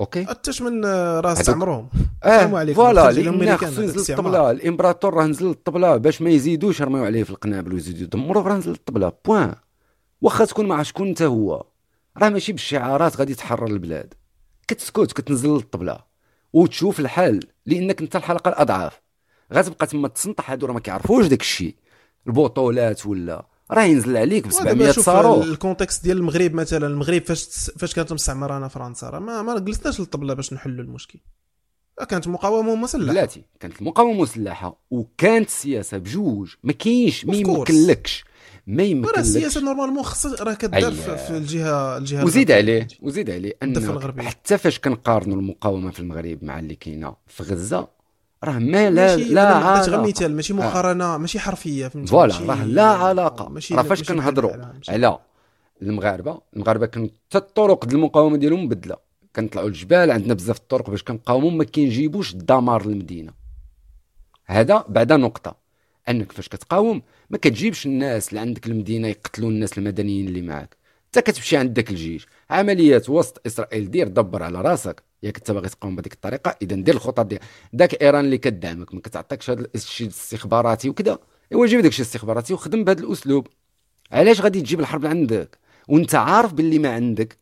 okay؟ 0.02 0.26
حتاش 0.26 0.62
من 0.62 0.86
آه، 0.86 1.20
راه 1.20 1.30
هذوك- 1.32 1.40
استعمروهم 1.40 1.90
آه. 2.24 2.46
voilà 2.74 3.12
لأن 3.12 3.58
خصو 3.58 3.82
ينزل. 3.82 4.14
الطبلة. 4.14 4.52
الإمبراطور 4.52 5.14
راه 5.14 5.26
نزل 5.26 5.50
الطبلة. 5.50 5.98
باش 5.98 6.22
ما 6.22 6.30
يزيدوش 6.30 6.80
يرميو 6.80 7.06
عليه 7.06 7.24
في 7.24 7.30
القنابل 7.30 7.74
ويزيدوا 7.74 8.02
يدمروه 8.04 8.48
راه 8.48 8.58
نزل 8.58 8.72
الطبلة. 8.72 9.12
point 9.26 9.56
واخا 10.22 10.46
تكون 10.46 10.66
مع 10.68 10.84
شكون 10.84 11.08
انت 11.08 11.22
هو. 11.22 11.66
راه 12.18 12.30
ماشي 12.30 12.52
بالشعارات 12.52 13.18
غادي 13.18 13.36
تحرر 13.36 13.68
البلاد. 13.68 14.14
كتسكت 14.68 15.12
كتنزل 15.12 15.56
الطبلة. 15.56 15.98
وتشوف 16.54 17.00
الحل 17.00 17.40
لأنك 17.66 18.02
أنت 18.02 18.16
الحلقة 18.16 18.50
الأضعاف. 18.50 19.02
غتبقى 19.54 19.88
تما 19.88 20.08
تسنطح 20.08 20.52
هادو 20.52 20.66
راه 20.68 20.74
ما 20.74 20.80
كيعرفوش 20.80 21.28
داك 21.28 21.42
الشيء 21.42 21.76
البطولات 22.28 23.06
ولا 23.06 23.46
راه 23.72 23.84
ينزل 23.84 24.18
عليك 24.18 24.44
ب 24.44 24.54
ودابا 24.54 24.70
700 24.70 24.92
شوف 24.92 25.06
صاروخ 25.06 25.46
ال 25.46 25.52
contexte 25.52 26.04
ديال 26.04 26.18
المغرب 26.18 26.54
مثلا 26.54 26.88
المغرب 26.88 27.22
فاش 27.22 27.44
فاش 27.78 27.94
كانت 27.94 28.14
مستعمرانا 28.14 28.68
فرنسا 28.68 29.10
راه 29.10 29.20
ما 29.20 29.42
ما 29.42 29.60
جلسناش 29.60 30.00
للطبلة 30.00 30.34
باش 30.34 30.54
نحلوا 30.54 30.84
المشكل 30.84 31.20
راه 32.00 32.06
كانت 32.06 32.28
مقاومة 32.28 32.76
مسلحه 32.76 33.14
بلاتي 33.14 33.44
كانت 33.60 33.82
المقاومة 33.82 34.22
مسلحه 34.22 34.80
وكانت 34.92 35.48
السياسة 35.48 35.98
بجوج 35.98 36.54
ما 36.64 36.74
كاينش 36.74 37.26
ما. 37.26 37.36
يمكنلكش 37.36 38.26
ما 38.68 38.84
راه 38.84 38.88
يمكنلكش 38.88 39.20
السياسة 39.20 39.62
normalement 39.62 40.04
خصها 40.04 40.44
راه 40.44 40.54
كدار. 40.54 40.92
في 40.92 41.38
الجهه 41.38 41.98
الجهة 41.98 42.26
وزيد. 42.26 42.52
عليه 42.52 42.88
وزيد 43.02 43.30
عليه 43.30 43.58
انه. 43.64 44.12
حتى 44.24 44.58
فاش 44.58 44.80
كنقارنوا 44.80 45.36
المقاومة 45.38 45.92
في 45.92 46.00
المغرب 46.00 46.44
مع 46.44 46.60
اللي 46.60 46.76
كاينة 46.76 47.16
في 47.28 47.44
غزة 47.44 47.97
راه 48.44 48.60
ما 48.60 48.90
لا 48.90 49.16
لا 49.16 49.16
غير 49.16 49.38
علاقة. 49.38 50.08
مثال 50.08 50.36
ماشي 50.36 50.54
مقارنة 50.54 51.18
ماشي 51.18 51.40
حرفية 51.40 51.88
فهمتي؟ 51.88 52.12
voilà 52.12 52.36
راه 52.40 52.66
لا 52.66 52.86
علاقة. 52.86 53.54
راه 53.72 53.84
فاش 53.84 54.04
كنهضروا 54.04 54.52
على 54.90 55.20
المغاربة 55.82 56.42
المغاربة 56.56 56.86
كانت 56.86 57.14
حتى 57.30 57.38
الطرق 57.38 57.86
ديال 57.86 57.96
المقاومة 57.96 58.38
ديالهم 58.38 58.66
مبدلة. 58.66 58.96
كنطلعوا 59.36 59.68
الجبال 59.68 60.12
عندنا 60.12 60.34
بزاف 60.34 60.58
الطرق 60.58 60.90
باش 60.90 61.04
كنقاوموا 61.04 61.52
ما 61.52 61.64
كينجيبوش 61.64 62.34
الدمار 62.34 62.86
للمدينة. 62.88 63.34
هذا 64.46 64.86
بعد 64.90 65.14
نقطة. 65.14 65.56
أنك 66.10 66.32
فاش 66.32 66.48
كتقاوم 66.48 67.02
ما 67.30 67.38
كتجيبش 67.38 67.86
الناس 67.86 68.30
اللي 68.30 68.40
عندك 68.40 68.68
المدينة 68.68 69.08
يقتلوا 69.08 69.50
الناس 69.50 69.78
المدنيين 69.78 70.28
اللي 70.28 70.42
معاك. 70.42 70.78
انت 71.06 71.20
كتمشي 71.20 71.58
عند 71.58 71.74
داك 71.74 71.90
الجيش. 71.90 72.28
عمليات 72.50 73.10
وسط 73.10 73.42
إسرائيل 73.46 73.92
دير 73.92 74.08
دبر 74.08 74.44
على 74.44 74.62
راسك. 74.62 75.04
ياك 75.24 75.38
انت 75.38 75.52
باغي 75.52 75.70
تقاوم 75.70 75.96
بهذيك 75.96 76.14
الطريقة 76.14 76.56
إذا 76.62 76.76
دير 76.76 76.96
الخطط 76.96 77.26
ديال 77.26 77.40
داك 77.74 78.02
إيران 78.04 78.26
اللي 78.26 78.38
كدعمك 78.38 78.94
ما 78.94 79.02
كتعطيكش 79.02 79.50
هذا 79.50 79.68
الشيء 79.76 80.08
الاستخباراتي 80.08 80.90
وكذا 80.90 81.20
إيوا 81.52 81.66
جيب 81.66 81.80
داك 81.82 81.92
الشيء 81.92 82.06
الاستخباراتي 82.06 82.54
وخدم 82.54 82.84
بهذا 82.84 83.00
الأسلوب. 83.00 83.48
علاش 84.12 84.42
غادي 84.42 84.62
تجيب 84.62 84.80
الحرب 84.80 85.04
لعندك؟ 85.04 85.58
وأنت 85.88 86.16
عارف 86.16 86.54
باللي 86.54 86.80
ما 86.80 86.90
عندك. 86.94 87.38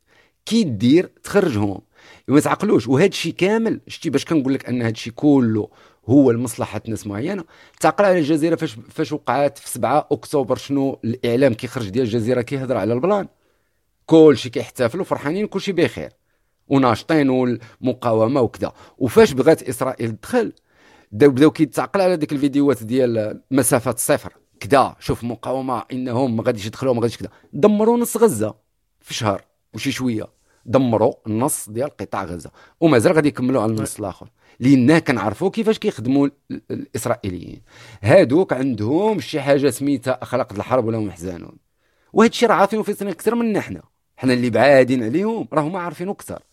كي 0.46 0.64
دير 0.64 1.10
تخرجهم. 1.24 1.82
ما 2.28 2.40
تعقلوش. 2.40 2.88
وهذا 2.88 3.08
الشيء 3.08 3.34
كامل 3.34 3.82
شتي 3.88 4.10
باش 4.10 4.26
كنقول 4.26 4.54
لك 4.54 4.70
أن 4.70 4.82
هذا 4.82 4.92
الشيء 4.92 5.14
كله 5.14 5.70
هو 6.10 6.32
لمصلحة 6.32 6.82
ناس 6.88 7.08
معينة. 7.08 7.44
تعقل 7.80 8.06
على 8.06 8.20
الجزيرة 8.20 8.56
فاش 8.56 8.78
فاش 8.90 9.12
وقعت 9.12 9.58
في 9.58 9.70
7 9.70 10.08
أكتوبر 10.12 10.56
شنو 10.56 11.00
الإعلام 11.04 11.54
كيخرج 11.54 11.90
ديال 11.90 12.06
الجزيرة 12.06 12.42
كيهضر 12.42 12.78
على 12.78 12.94
البلان. 12.94 13.28
كلشي 14.06 14.50
كيحتفلوا 14.50 15.06
فرحانين 15.06 15.48
كلشي 15.48 15.72
بخير. 15.72 16.12
وناشطين 16.68 17.30
والمقاومه 17.30 18.42
وكذا. 18.42 18.72
وفاش 18.98 19.32
بغات 19.32 19.64
إسرائيل 19.64 20.12
تدخل 20.12 20.54
بداو 21.12 21.52
كيتعقل 21.52 22.02
على 22.02 22.18
ديك 22.18 22.32
الفيديوهات 22.32 22.84
ديال 22.84 23.42
مسافة 23.52 23.92
الصفر 23.92 24.34
كذا 24.60 24.96
شوف 25.00 25.24
مقاومة 25.24 25.84
إنهم 25.92 26.38
ما 26.38 26.44
غاديش 26.44 26.66
يدخلوا 26.66 26.94
ما 26.94 27.02
غاديش 27.02 27.18
كذا. 27.18 27.30
دمروا 27.54 27.98
نص 27.98 28.18
غزة 28.18 28.56
في 29.00 29.14
شهر 29.14 29.42
وشي 29.74 29.92
شوية. 29.92 30.26
دمروا 30.66 31.14
النص 31.28 31.70
ديال 31.70 31.90
قطاع 31.98 32.24
غزة. 32.24 32.52
ومازال 32.80 33.14
غادي 33.14 33.28
يكملوا 33.28 33.62
على 33.62 33.72
النص 33.72 34.00
الآخر. 34.00 34.30
لأن 34.60 35.00
كنعرفوا 35.00 35.50
كيفاش 35.50 35.80
كيخدموا 35.80 36.28
ال- 36.52 36.62
الإسرائيليين. 36.72 37.62
هادوك 38.02 38.54
عندهم 38.54 39.20
شي 39.20 39.42
حاجة 39.42 39.70
سميتها 39.70 40.20
أخلاق 40.22 40.54
الحرب 40.54 40.86
ولا 40.86 40.98
وهذا 42.14 42.30
الشيء 42.30 42.50
راه 42.50 42.56
عارفينه 42.56 42.84
فلسطين 42.84 43.08
أكثر 43.08 43.36
منا 43.36 43.62
حنا 43.62 43.82
حنا 44.18 44.34
اللي 44.34 44.50
بعادين 44.50 45.04
عليهم 45.04 45.48
راه 45.54 45.62
هما 45.62 45.80
عارفينه 45.80 46.12
أكثر. 46.12 46.44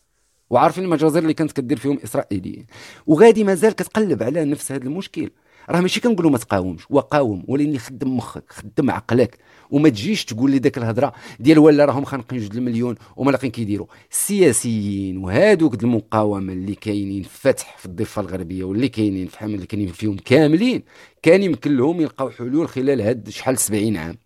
وعارفين 0.53 0.84
المجازر 0.84 1.18
اللي 1.18 1.34
كانت 1.34 1.53
كدير 1.53 1.78
فيهم 1.78 1.98
اسرائيليين 2.05 2.66
وغادي 3.07 3.44
مازال 3.44 3.72
كتقلب 3.72 4.22
على 4.22 4.44
نفس 4.44 4.72
هذا 4.72 4.84
المشكل. 4.84 5.30
راه 5.70 5.80
ماشي 5.80 6.00
كنقولوا 6.00 6.30
ما 6.30 6.38
تقاومش 6.38 6.82
وقاوم 6.90 7.44
ولكن 7.48 7.78
خدم 7.78 8.16
مخك 8.16 8.44
خدم 8.48 8.90
عقلك. 8.90 9.38
وما 9.70 9.88
تجيش 9.88 10.24
تقول 10.24 10.50
لي 10.50 10.59
داك 10.59 10.78
الهضرة 10.78 11.12
ديال 11.40 11.59
ولا 11.59 11.84
راهم 11.84 12.05
خانقين 12.05 12.38
جوج 12.38 12.57
المليون 12.57 12.94
وما 13.16 13.30
لاقين 13.30 13.50
كيديروا. 13.50 13.86
السياسيين 14.11 15.18
وهادوك 15.18 15.82
المقاومة 15.82 16.53
اللي 16.53 16.74
كاينين 16.74 17.22
فتح 17.22 17.78
في 17.78 17.86
الضفة 17.86 18.22
الغربية 18.22 18.64
واللي 18.64 18.88
كاينين 18.88 19.26
في 19.26 19.38
حمل 19.38 19.55
اللي 19.55 19.66
كاينين 19.66 19.92
فيهم 19.92 20.16
كاملين. 20.16 20.82
كان 21.22 21.42
يمكن 21.42 21.76
لهم 21.76 22.00
يلقاو 22.00 22.30
حلول 22.30 22.68
خلال 22.68 23.00
هاد 23.00 23.28
شحال 23.28 23.59
70 23.59 23.96
عام. 23.96 24.18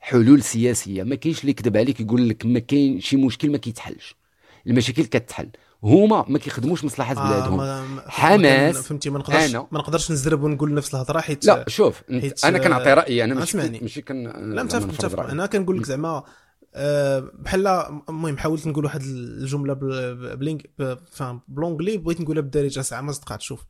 حلول 0.00 0.42
سياسية. 0.42 1.02
ما 1.02 1.14
كاينش 1.14 1.40
اللي 1.40 1.50
يكذب 1.50 1.76
عليك 1.76 2.00
يقول 2.00 2.28
لك 2.28 2.46
ما 2.46 2.58
كاين 2.58 3.00
شي 3.00 3.16
مشكل 3.16 3.50
ما 3.50 3.58
كيتحلش. 3.58 4.23
المشاكل 4.66 5.04
كتحل. 5.04 5.50
هما 5.82 6.24
ما 6.28 6.38
كيخدموش 6.38 6.84
مصلحة 6.84 7.14
بلادهم. 7.14 7.56
ما- 7.56 7.86
ما- 7.86 8.02
حماس، 8.08 8.76
فهمتي 8.76 9.10
ما 9.10 9.18
نقدرش 9.18 9.50
أنا. 9.54 9.66
ما 9.72 9.78
نقدرش 9.78 10.12
نزرب 10.12 10.42
ونقول 10.42 10.74
نفس 10.74 10.94
الهضرة 10.94 11.20
حيت 11.20 11.44
لا 11.46 11.64
شوف 11.68 12.02
حيت- 12.10 12.44
أنا 12.44 12.58
كنعطي 12.58 12.94
رأيي 12.94 13.24
أنا 13.24 13.34
ماشي. 13.34 13.56
ماشي 13.56 14.02
كن 14.02 14.22
لا 14.54 14.62
متفق 14.62 14.86
متفق. 14.86 15.20
أنا 15.20 15.46
كنقول 15.46 15.78
لك 15.78 15.84
زعما 15.84 16.24
آه، 16.76 17.30
بحال 17.34 17.66
المهم 18.08 18.38
حاولت 18.38 18.66
نقول 18.66 18.84
واحد 18.84 19.00
الجملة 19.02 19.72
ب 20.34 20.38
l'anglais 20.38 20.70
بلونجلي 21.48 21.96
بغيت 21.96 22.20
نقولها 22.20 22.42
بالدارجه 22.42 22.80
ساعة 22.80 23.00
ما 23.00 23.12
صدقات 23.12 23.40
شوف. 23.42 23.64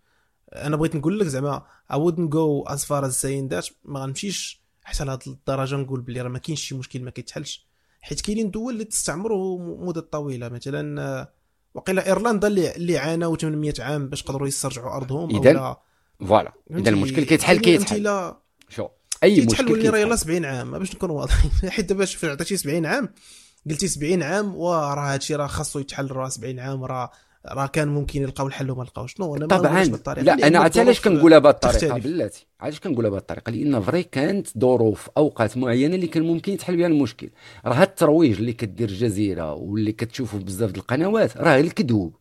أنا 0.53 0.77
بغيت 0.77 0.97
نقول 0.97 1.19
لك 1.19 1.27
زعما 1.27 1.63
I 1.93 1.97
wouldn't 1.97 2.29
go 2.35 2.73
as 2.75 2.79
far 2.81 3.05
as 3.09 3.15
saying 3.23 3.55
that 3.55 3.73
ما 3.85 4.01
غنمشيش 4.01 4.65
حتى 4.85 5.05
لهاد 5.05 5.23
الدرجة 5.27 5.77
نقول 5.77 6.01
بلي 6.01 6.21
راه 6.21 6.29
ما 6.29 6.39
كاينش 6.39 6.61
شي 6.61 6.75
مشكل 6.75 7.03
ما 7.03 7.11
كيتحلش. 7.11 7.67
حيت 8.05 8.21
كاينين 8.21 8.51
دول 8.51 8.73
اللي 8.73 8.85
تستعمروا 8.85 9.59
مدة 9.87 10.01
طويلة. 10.01 10.49
مثلا 10.49 11.03
آه، 11.03 11.33
وقيلا 11.75 12.07
إيرلندا 12.07 12.49
اللي 12.49 12.77
اللي 12.77 12.99
عانوا 12.99 13.37
800 13.37 13.75
عام 13.79 14.09
باش 14.09 14.23
قدروا 14.23 14.49
يسترجعوا 14.49 14.97
أرضهم 14.97 15.41
ولا 15.41 15.81
voilà. 16.21 16.53
اذا 16.71 16.91
المشكل 16.91 17.25
كيتحل 17.25 17.59
كيتحل. 17.59 18.33
شو؟ 18.69 18.89
أي 19.23 19.35
كيتحل 19.35 19.65
مشكل 19.65 19.73
واللي 19.73 19.89
راه 19.89 19.99
يلا 19.99 20.17
كيتحل؟ 20.17 20.25
70 20.25 20.45
عام 20.45 20.79
باش 20.79 20.95
نكونوا 20.95 21.21
واضحين. 21.21 21.51
حيت 21.71 21.85
دابا 21.85 22.05
شوف 22.05 22.25
عطيتي 22.25 22.57
70 22.57 22.87
عام 22.87 23.09
قلتي 23.71 23.89
70 23.89 24.23
عام 24.23 24.55
وراه 24.55 25.13
هادشي 25.13 25.35
راه 25.35 25.47
خاصو 25.47 25.79
يتحل 25.79 26.11
راه 26.11 26.29
70 26.29 26.59
عام 26.59 26.85
راه 26.85 27.11
راه 27.49 27.67
كان 27.67 27.89
ممكن 27.89 28.23
يلقاو 28.23 28.47
الحل 28.47 28.71
وما 28.71 28.83
لقاوش. 28.83 29.21
non 29.21 29.37
أنا 29.37 29.47
ما 29.47 29.57
طبعا. 29.57 29.85
لا 30.23 30.47
أنا 30.47 30.59
عرفتي 30.59 30.81
علاش 30.81 31.01
كنقولها 31.01 31.39
بهذه 31.39 31.55
الطريقة. 31.55 31.99
بلاتي. 31.99 32.47
علاش 32.61 32.81
كنقولها 32.81 33.11
بهذه 33.11 33.21
الطريقة؟ 33.21 33.51
لأن 33.51 33.81
vrai 33.81 34.03
كانت 34.03 34.59
ظروف 34.59 35.11
أوقات 35.17 35.57
معينة 35.57 35.95
اللي 35.95 36.07
كان 36.07 36.23
ممكن 36.23 36.53
يتحل 36.53 36.77
بها 36.77 36.87
المشكل. 36.87 37.31
راه 37.67 37.83
الترويج 37.83 38.37
اللي 38.37 38.53
كدير 38.53 38.89
الجزيرة 38.89 39.55
واللي 39.55 39.93
كتشوفوا 39.93 40.39
في 40.39 40.45
بزاف 40.45 40.71
د 40.71 40.77
القنوات 40.77 41.37
راه 41.37 41.61
الكذوب. 41.61 42.15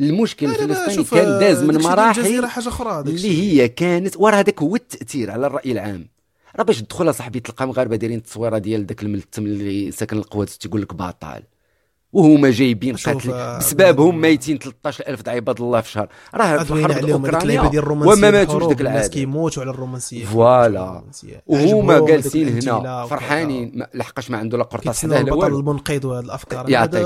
المشكل 0.00 0.46
الفلسطيني 0.46 1.04
كان 1.04 1.38
داز 1.38 1.62
من 1.62 1.82
مراحل 1.82 2.46
حاجة 2.46 2.68
أخرى. 2.68 3.00
اللي 3.00 3.42
هي 3.42 3.68
كانت 3.68 4.16
وراه 4.16 4.36
هذاك 4.36 4.62
هو 4.62 4.76
التأثير 4.76 5.30
على 5.30 5.46
الرأي 5.46 5.72
العام. 5.72 6.08
راه 6.56 6.62
باش 6.62 6.82
تدخل 6.82 7.14
صاحبي 7.14 7.40
تلقى 7.40 7.68
مغاربة 7.68 7.96
دايرين 7.96 8.18
التصويره 8.18 8.58
ديال 8.58 8.86
داك 8.86 9.02
الملثم 9.02 9.46
اللي 9.46 9.90
ساكن 9.90 10.16
القوات 10.16 10.48
تيقول 10.48 10.82
لك 10.82 10.94
بطال 10.94 11.42
وهما 12.12 12.50
جايبين 12.50 12.96
قاتل 12.96 13.30
آه، 13.32 13.58
بسببهم 13.58 14.20
ميتين 14.20 14.58
13000 14.58 15.22
د 15.22 15.28
عباد 15.28 15.60
الله 15.60 15.80
في 15.80 15.90
شهر. 15.90 16.08
راه 16.34 16.64
في 16.64 16.84
حرب 16.84 17.08
اوكرانيا 17.10 17.60
وما 17.86 18.30
ماتوش 18.30 18.62
ديك 18.62 18.80
الناس 18.80 18.80
العادة. 18.80 19.08
كيموتوا 19.08 19.62
على 19.62 19.70
الرومانسية 19.70 20.24
voilà. 20.24 21.02
وهما 21.46 21.98
جالسين 22.06 22.48
هنا. 22.48 23.06
فرحانين. 23.06 23.82
لحقاش 23.94 24.30
ما 24.30 24.38
عنده 24.38 24.58
لا 24.58 24.64
قرطاس 24.64 25.02
حداه 25.02 25.22
لا 25.22 25.34
والو. 25.34 25.58
المنقذ 25.58 26.06
وهاد 26.06 26.24
الأفكار. 26.24 26.70
يعطيك 26.70 27.02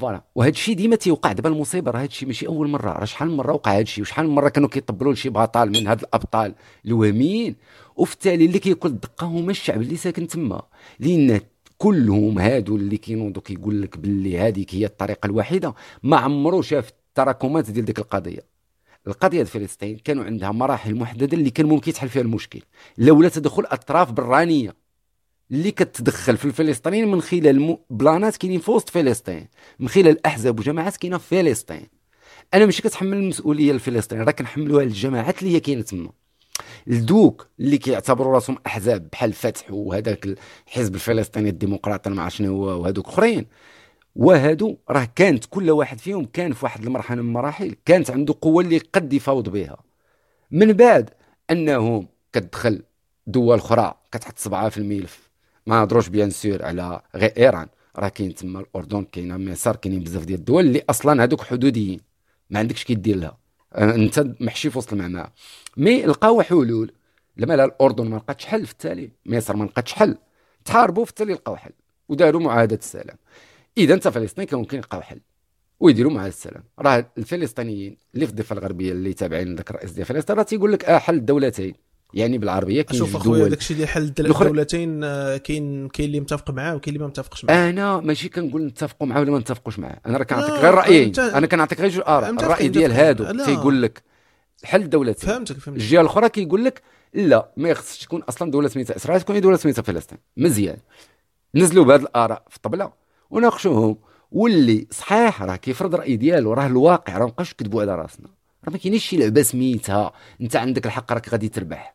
فوالا. 0.00 0.24
وهذا 0.34 0.50
الشيء 0.50 0.74
ديما 0.76 0.96
تيوقع. 0.96 1.32
دابا 1.32 1.48
المصيبة 1.48 1.90
راه 1.90 1.98
هذا 1.98 2.06
الشيء 2.06 2.28
ماشي 2.28 2.46
أول 2.46 2.68
مرة. 2.68 2.90
راه 2.90 3.04
شحال 3.04 3.28
من 3.28 3.36
مرة 3.36 3.52
وقع 3.52 3.72
هذا 3.72 3.80
الشيء 3.80 4.02
وشحال 4.02 4.28
من 4.28 4.34
مرة 4.34 4.48
كانوا 4.48 4.68
كيطبلوا 4.68 5.12
لشي 5.12 5.28
بطل 5.28 5.68
من 5.70 5.86
هاد 5.86 6.00
الأبطال 6.00 6.54
الوهميين؟ 6.86 7.56
وفي 7.96 8.14
التالي 8.14 8.44
اللي 8.44 8.58
كياكل 8.58 8.88
الدقه 8.88 9.26
هما 9.26 9.50
الشعب 9.50 9.82
اللي 9.82 9.96
ساكن 9.96 10.26
تما. 10.26 10.62
لأن 11.00 11.40
كلهم 11.82 12.38
هادو 12.38 12.76
اللي 12.76 12.96
كينوضوا 12.96 13.42
كيقول 13.42 13.82
لك 13.82 13.98
باللي 13.98 14.38
هذيك 14.38 14.74
هي 14.74 14.86
الطريقة 14.86 15.26
الوحيدة. 15.26 15.74
ما 16.02 16.16
عمرو 16.16 16.62
شاف 16.62 16.88
التراكمات 16.88 17.70
ديال 17.70 17.84
ديك 17.84 17.98
القضية. 17.98 18.46
القضية 19.06 19.42
فلسطين 19.44 19.96
كانوا 19.96 20.24
عندها 20.24 20.50
مراحل 20.50 20.94
محددة 20.94 21.36
اللي 21.36 21.50
كان 21.50 21.66
ممكن 21.66 21.90
يتحل 21.90 22.08
فيها 22.08 22.22
المشكل. 22.22 22.60
لولا 22.98 23.28
تدخل 23.28 23.64
أطراف 23.66 24.12
برانية 24.12 24.76
اللي 25.50 25.70
كتدخل 25.70 26.36
في 26.36 26.44
الفلسطينيين 26.44 27.08
من 27.08 27.22
خلال 27.22 27.78
بلانات 27.90 28.36
كاينين 28.36 28.60
في 28.60 28.70
وسط 28.70 28.90
فلسطين 28.90 29.48
من 29.78 29.88
خلال 29.88 30.26
أحزاب 30.26 30.58
وجماعات 30.58 30.96
كاينة 30.96 31.18
في 31.18 31.42
فلسطين. 31.42 31.86
أنا 32.54 32.64
ماشي 32.64 32.82
كتحمل 32.82 33.16
المسؤولية 33.16 33.72
لفلسطين 33.72 34.22
راه 34.22 34.32
كنحملوها 34.32 34.84
للجماعات 34.84 35.42
اللي 35.42 35.54
هي 35.54 35.60
كاينة 35.60 35.82
تما. 35.82 36.10
الدوك 36.88 37.46
اللي 37.60 37.78
كيعتبروا 37.78 38.34
راسهم 38.34 38.58
أحزاب 38.66 39.08
بحال 39.12 39.32
فتح 39.32 39.70
وهذاك 39.70 40.26
الحزب 40.68 40.94
الفلسطيني 40.94 41.48
الديمقراطي 41.48 42.10
ما 42.10 42.22
عرف 42.22 42.36
شنو 42.36 42.52
هو 42.52 42.82
وهذوك 42.82 43.08
أخرين. 43.08 43.46
وهادو 44.16 44.76
راه 44.90 45.08
كانت 45.16 45.44
كل 45.44 45.70
واحد 45.70 45.98
فيهم 45.98 46.24
كان 46.24 46.52
في 46.52 46.64
واحد 46.64 46.84
المرحلة 46.84 47.22
من 47.22 47.28
المراحل 47.28 47.76
كانت 47.84 48.10
عنده 48.10 48.34
قوة 48.40 48.62
اللي 48.62 48.78
قد 48.78 49.12
يفاوض 49.12 49.48
بها. 49.48 49.76
من 50.50 50.72
بعد 50.72 51.10
أنهم 51.50 52.08
كتدخل 52.32 52.82
دول 53.26 53.58
أخرى 53.58 53.94
كتحط 54.12 54.38
صبعها 54.38 54.68
في 54.68 54.78
الملف. 54.78 55.30
ما 55.66 55.76
نهضروش 55.76 56.08
bien 56.08 56.30
sûr 56.30 56.64
على 56.64 57.00
غير 57.14 57.32
إيران. 57.36 57.68
راه 57.96 58.08
كاين 58.08 58.34
تما 58.34 58.60
الأردن 58.60 59.04
كاينة 59.04 59.36
مصر 59.36 59.76
كاينين 59.76 60.00
بزاف 60.04 60.24
ديال 60.24 60.38
الدول 60.38 60.66
اللي 60.66 60.82
أصلا 60.90 61.24
هذوك 61.24 61.40
حدوديين. 61.42 62.00
ما 62.50 62.58
عندكش 62.58 62.84
كيدير 62.84 63.16
لها. 63.16 63.41
أنت 63.74 64.26
محشي 64.40 64.70
في 64.70 64.78
وسط 64.78 64.92
المعمعه 64.92 65.32
mais 65.76 66.02
لقاو 66.02 66.42
حلول. 66.42 66.92
لما 67.36 67.56
لا 67.56 67.64
الأردن 67.64 68.10
ما 68.10 68.16
لقاتش 68.16 68.46
حل 68.46 68.66
في 68.66 68.72
التالي. 68.72 69.10
مصر 69.26 69.56
ما 69.56 69.64
لقاتش 69.64 69.92
حل. 69.92 70.18
تحاربوا 70.64 71.04
في 71.04 71.10
التالي 71.10 71.32
لقاو 71.32 71.56
حل. 71.56 71.72
وداروا 72.08 72.40
معاهدة 72.40 72.76
السلام. 72.76 73.16
إذا 73.78 73.94
أنت 73.94 74.08
فلسطين 74.08 74.44
كان 74.44 74.58
ممكن 74.58 74.76
يلقاو 74.76 75.00
حل. 75.00 75.20
ويديروا 75.80 76.12
معاهدة 76.12 76.28
السلام. 76.28 76.64
راه 76.78 77.12
الفلسطينيين 77.18 77.96
اللي 78.14 78.26
في 78.26 78.32
الضفة 78.32 78.52
الغربية 78.52 78.92
اللي 78.92 79.12
تابعين 79.12 79.48
لذاك 79.48 79.70
الرئيس 79.70 79.90
ديال 79.90 80.06
فلسطين 80.06 80.36
راه 80.36 80.42
تيقول 80.42 80.72
لك 80.72 80.84
آه 80.84 80.98
حل 80.98 81.14
الدولتين. 81.14 81.74
يعني 82.14 82.38
بالعربية 82.38 82.82
كاين 82.82 82.98
شوف 82.98 83.16
أخويا 83.16 83.48
داكشي 83.48 83.74
ديال 83.74 83.88
حل 83.88 84.02
الدولتين 84.02 85.04
آه، 85.04 85.36
كاين 85.36 85.88
كاين 85.88 86.06
اللي 86.08 86.20
متفق 86.20 86.50
معاه 86.50 86.74
وكاين 86.74 86.94
اللي 86.94 87.04
ما 87.04 87.08
متفقش 87.08 87.44
معاه. 87.44 87.70
أنا 87.70 88.00
ماشي 88.00 88.28
كنقول 88.28 88.66
نتفقوا 88.66 89.06
معاه 89.08 89.20
ولا 89.20 89.30
ما 89.30 89.38
نتفقوش 89.38 89.78
معاه. 89.78 90.00
أنا 90.06 90.18
راه 90.18 90.24
كنعطيك 90.24 90.54
غير 90.54 90.74
رايين 90.74 91.14
أنت- 91.14 91.18
أنا 91.18 91.46
كنعطيك 91.46 91.80
غير 91.80 91.90
جوج 91.90 92.02
اراء 92.06 92.32
متفقين، 92.32 92.50
الرأي 92.52 92.68
ديال. 92.68 92.92
هادو. 92.92 93.44
تيقول 93.44 93.82
لك 93.82 94.02
حل 94.64 94.90
دولتين. 94.90 95.30
فهمتك 95.30 95.58
فهمتك. 95.58 95.80
الجهة 95.80 96.00
الأخرى 96.00 96.28
كيقول 96.28 96.64
لك 96.64 96.82
لا 97.14 97.50
ما 97.56 97.74
خصش 97.74 97.98
تكون 98.04 98.22
أصلا 98.22 98.50
دولة 98.50 98.68
سميتها 98.68 98.96
إسرائيل 98.96 99.22
تكون 99.22 99.40
دولة 99.40 99.56
سميتها 99.56 99.82
فلسطين. 99.82 100.18
مزيان. 100.36 100.76
نزلوا 101.54 101.84
بهذه 101.84 102.00
الآراء 102.00 102.42
في 102.50 102.56
الطبلة 102.56 102.92
وناقشوهم. 103.30 103.96
واللي 104.32 104.86
صحيح 104.90 105.42
راه 105.42 105.56
كيفرض 105.56 105.94
رأي 105.94 106.16
ديالو 106.16 106.52
راه 106.52 106.66
الواقع 106.66 107.18
راه 107.18 107.24
مابقاش 107.24 107.54
كذبوا 107.54 107.82
على 107.82 107.94
راسنا. 107.94 108.26
راه 108.64 108.72
ما 108.72 108.78
كاينش 108.78 109.04
شي 109.04 109.16
لعبة 109.16 109.42
سميتها. 109.42 110.12
أنت 110.40 110.56
عندك 110.56 110.86
الحق 110.86 111.12
راك 111.12 111.28
غادي 111.28 111.48
تربح. 111.48 111.94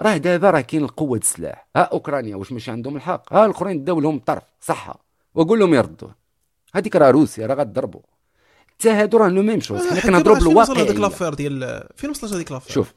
راه 0.00 0.16
دابا 0.16 0.50
راه 0.50 0.60
كاين 0.60 0.84
القوة 0.84 1.18
السلاح. 1.18 1.68
ها 1.76 1.82
أوكرانيا 1.82 2.36
واش 2.36 2.52
ماشي 2.52 2.70
عندهم 2.70 2.96
الحق؟ 2.96 3.32
ها 3.32 3.46
الأخرين 3.46 3.84
داو 3.84 4.00
لهم 4.00 4.16
الطرف 4.16 4.42
صحة. 4.60 5.04
وقول 5.34 5.58
لهم 5.58 5.74
يردوه. 5.74 6.14
هذيك 6.74 6.96
راه 6.96 7.10
روسيا 7.10 7.46
راه 7.46 7.54
غتضربوا 7.54 8.00
حتى 8.66 8.90
هادو 8.90 9.18
راه 9.18 9.28
la 9.28 9.42
même 9.42 9.60
chose. 9.60 9.80
حنا 9.80 10.00
حتى 10.00 10.08
كنهضروا 10.08 10.38
فين 10.38 10.56
وصل 10.56 10.78
هذيك 10.78 10.92
بالواقع 10.92 11.08
l'affaire 11.08 11.34
ديال 11.34 11.88
فين 11.96 12.10
وصلت 12.10 12.32
هذيك 12.32 12.52
l'affaire؟ 12.52 12.72
شوف 12.72 12.94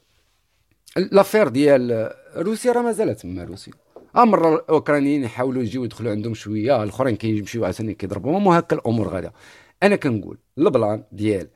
l'affaire 0.97 1.47
ديال 1.47 2.13
روسيا 2.35 2.71
راه 2.71 2.81
مازالت 2.81 3.19
تما 3.19 3.43
روسيا. 3.43 3.73
مرة 4.15 4.55
الأوكرانيين 4.55 5.23
يحاولوا 5.23 5.61
يجيو 5.61 5.83
يدخلوا 5.83 6.11
عندهم 6.11 6.33
شوية 6.33 6.83
الأخرين 6.83 7.15
كيمشيو 7.15 7.63
عاوتاني 7.65 7.93
كيضربوهم 7.93 8.47
وهكا 8.47 8.75
الأمور 8.75 9.07
غادا 9.07 9.31
أنا 9.83 9.95
كنقول 9.95 10.37
ال 10.57 10.66
plan 10.66 11.03
ديال. 11.11 11.47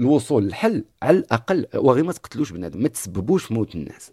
الوصول 0.00 0.44
للحل 0.44 0.84
على 1.02 1.18
الأقل 1.18 1.66
وغير 1.74 2.04
ما 2.04 2.12
تقتلوش 2.12 2.52
بنادم 2.52 2.82
ما 2.82 2.88
تسببوش 2.88 3.44
في 3.44 3.54
موت 3.54 3.74
الناس. 3.74 4.12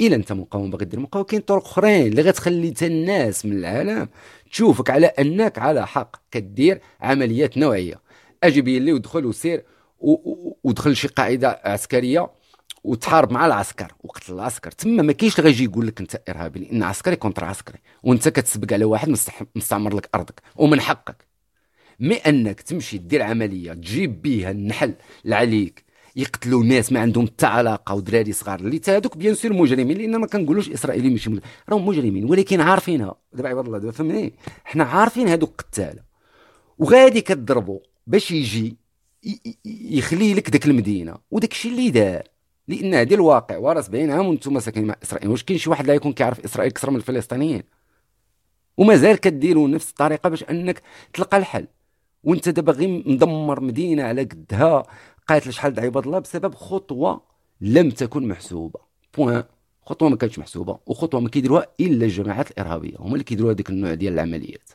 إلا 0.00 0.16
أنت 0.16 0.32
مقاوم 0.32 0.70
باغي 0.70 0.84
دير 0.84 1.00
مقاومة. 1.00 1.26
كاين 1.26 1.40
طرق 1.40 1.64
أخرين 1.64 2.06
اللي 2.06 2.22
غتخلي 2.22 2.70
حتى 2.70 2.86
الناس 2.86 3.46
من 3.46 3.52
العالم 3.52 4.08
تشوفك 4.50 4.90
على 4.90 5.06
أنك 5.06 5.58
على 5.58 5.86
حق 5.86 6.16
كدير 6.30 6.80
عمليات 7.00 7.58
نوعية. 7.58 8.00
أجي 8.42 8.60
بين 8.60 8.84
لي 8.84 8.92
ودخل 8.92 9.26
وسير 9.26 9.64
ودخل 10.64 10.96
شي 10.96 11.08
قاعدة 11.08 11.60
عسكرية 11.64 12.30
وتحارب 12.84 13.32
مع 13.32 13.46
العسكر 13.46 13.92
وقتل 14.04 14.34
العسكر. 14.34 14.70
تما 14.70 15.02
ما 15.02 15.12
كاينش 15.12 15.38
اللي 15.38 15.50
غيجي 15.50 15.64
يقول 15.64 15.86
لك 15.86 16.00
أنت 16.00 16.22
إرهابي 16.28 16.60
لأن 16.60 16.82
عسكري 16.82 17.16
contre 17.16 17.44
عسكري. 17.44 17.78
وأنت 18.02 18.28
كتسبق 18.28 18.72
على 18.72 18.84
واحد 18.84 19.16
مستعمر 19.56 19.96
لك 19.96 20.08
أرضك 20.14 20.42
ومن 20.56 20.80
حقك. 20.80 21.26
mais 22.00 22.14
أنك 22.14 22.60
تمشي 22.60 22.98
دير 22.98 23.22
عملية 23.22 23.72
تجيب 23.72 24.22
بيها 24.22 24.50
المحن 24.50 24.94
اللي 25.24 25.34
عليك 25.34 25.85
يقتلوا 26.16 26.64
ناس 26.64 26.92
ما 26.92 27.00
عندهم 27.00 27.26
حتى 27.26 27.46
علاقة 27.46 27.94
ودراري 27.94 28.32
صغار. 28.32 28.60
اللي 28.60 28.78
تا 28.78 28.96
هذوك 28.96 29.16
bien 29.16 29.34
sûr 29.34 29.52
مجرمين 29.52 29.98
لأن 29.98 30.16
ما 30.16 30.26
كنقولوش 30.26 30.70
اسرائيلي 30.70 31.10
ماشي 31.10 31.40
راهم 31.68 31.86
مجرمين 31.88 32.24
ولكن 32.30 32.60
عارفينها 32.60 33.14
دابا 33.32 33.48
عباد 33.48 33.66
الله 33.66 33.78
دابا 33.78 33.92
فهمني؟ 33.92 34.32
حنا 34.64 34.84
عارفين 34.84 35.28
هذوك 35.28 35.60
قتاله 35.60 36.02
وغادي 36.78 37.20
كتضربوا 37.20 37.78
باش 38.06 38.30
يجي 38.30 38.76
يخلي 39.64 40.34
لك 40.34 40.50
ديك 40.50 40.66
المدينة. 40.66 41.16
وداك 41.30 41.52
الشيء 41.52 41.72
اللي 41.72 41.90
دار. 41.90 42.22
لأن 42.68 42.94
هذا 42.94 43.14
الواقع 43.14 43.56
ورا 43.56 43.80
70 43.80 44.10
عام 44.10 44.26
وأنتم 44.26 44.60
ساكنين 44.60 44.86
مع 44.86 44.96
إسرائيل. 45.02 45.30
واش 45.30 45.42
كاين 45.42 45.58
شي 45.58 45.70
واحد 45.70 45.86
لا 45.86 45.94
يكون 45.94 46.12
كيعرف 46.12 46.44
إسرائيل 46.44 46.72
أكثر 46.72 46.90
من 46.90 46.96
الفلسطينيين؟ 46.96 47.62
ومازال 48.76 49.16
كديروا 49.16 49.68
نفس 49.68 49.90
الطريقة 49.90 50.28
باش 50.28 50.44
أنك 50.44 50.82
تلقى 51.12 51.36
الحل. 51.36 51.66
وانت 52.24 52.48
دابا 52.48 52.72
غير 52.72 53.02
مدمر 53.06 53.60
مدينة 53.60 54.02
على 54.02 54.22
قدها. 54.22 54.82
قاتل 55.28 55.52
شحال 55.52 55.74
د 55.74 55.80
عباد 55.80 56.06
الله؟ 56.06 56.18
بسبب 56.18 56.54
خطوة 56.54 57.20
لم 57.60 57.90
تكن 57.90 58.28
محسوبة. 58.28 58.80
بوان 59.16 59.44
خطوة 59.86 60.08
ما 60.08 60.16
كانتش 60.16 60.38
محسوبة 60.38 60.78
وخطوة 60.86 61.20
ما 61.20 61.28
كيديروها 61.28 61.66
إلا 61.80 62.04
الجماعات 62.04 62.50
الإرهابية. 62.50 62.96
هما 62.98 63.12
اللي 63.12 63.24
كيديروا 63.24 63.52
هذيك 63.52 63.70
النوع 63.70 63.94
ديال 63.94 64.12
العمليات. 64.12 64.70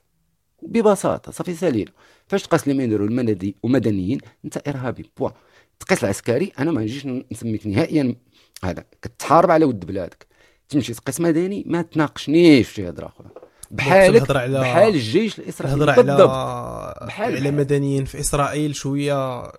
ببساطة 0.62 1.32
صافي 1.32 1.54
سالينا. 1.54 1.92
فاش 2.28 2.44
تقاس 2.44 2.64
اللي 2.64 2.78
ما 2.78 2.84
يديروا 2.84 3.08
المدني 3.08 3.56
ومدنيين؟ 3.64 4.20
أنت 4.46 4.68
إرهابي. 4.68 5.12
بوان 5.18 5.32
تقاس 5.80 6.04
العسكري 6.04 6.52
أنا 6.60 6.72
ما 6.72 6.82
نجيش 6.82 7.06
نسميك 7.32 7.68
نهائيا 7.68 8.16
هذا. 8.64 8.84
كتحارب 9.02 9.52
على 9.52 9.66
ود 9.66 9.86
بلادك. 9.86 10.28
تمشي 10.70 10.94
تقيس 10.94 11.22
مدني 11.22 11.64
ما 11.68 11.82
تناقشنيش 11.82 12.68
في 12.68 12.74
شي 12.74 12.90
هضرة 12.90 13.06
أخرى. 13.06 13.28
بحالك 13.72 14.24
على- 14.24 14.32
بحال 14.62 14.94
الجيش 14.96 15.40
الإسرائيلي. 15.40 15.84
الهضرة 15.84 15.92
على 15.92 16.04
بالضبط. 16.04 16.30
بحال- 17.08 17.36
على 17.36 17.52
مدنيين 17.52 18.06
في 18.06 18.20
إسرائيل 18.20 18.76
شوية 18.76 19.52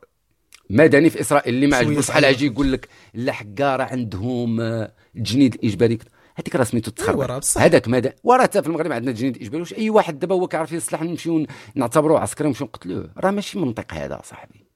مدني 0.70 1.10
في 1.10 1.20
إسرائيل 1.20 1.54
اللي 1.54 1.66
ما 1.66 1.76
عجبوش؟ 1.76 2.08
بحال. 2.08 2.24
أجي 2.24 2.46
يقول 2.46 2.72
لك 2.72 2.88
لا 3.14 3.32
حكاره 3.32 3.82
عندهم 3.82 4.60
آه، 4.60 4.92
الجنيد 5.16 5.54
الإجباري. 5.54 5.98
هذيك 6.34 6.56
راه 6.56 6.64
سميتو 6.64 6.92
راه 7.08 7.38
بصح. 7.38 7.60
هذاك 7.60 7.88
مدى 7.88 8.10
وراه 8.24 8.42
حتى 8.42 8.62
في 8.62 8.68
المغرب 8.68 8.92
عندنا 8.92 9.10
التجنيد 9.10 9.36
الإجباري. 9.36 9.60
واش 9.60 9.74
أي 9.74 9.90
واحد 9.90 10.18
دابا 10.18 10.34
هو 10.34 10.48
كيعرف 10.48 10.72
يسلح 10.72 11.02
نمشيو 11.02 11.46
نعتبروه 11.74 12.20
عسكري 12.20 12.46
ونمشيو 12.46 12.66
نقتلوه؟ 12.66 13.10
راه 13.18 13.30
ماشي 13.30 13.58
منطق 13.58 13.94
هذا 13.94 14.20
صاحبي. 14.24 14.66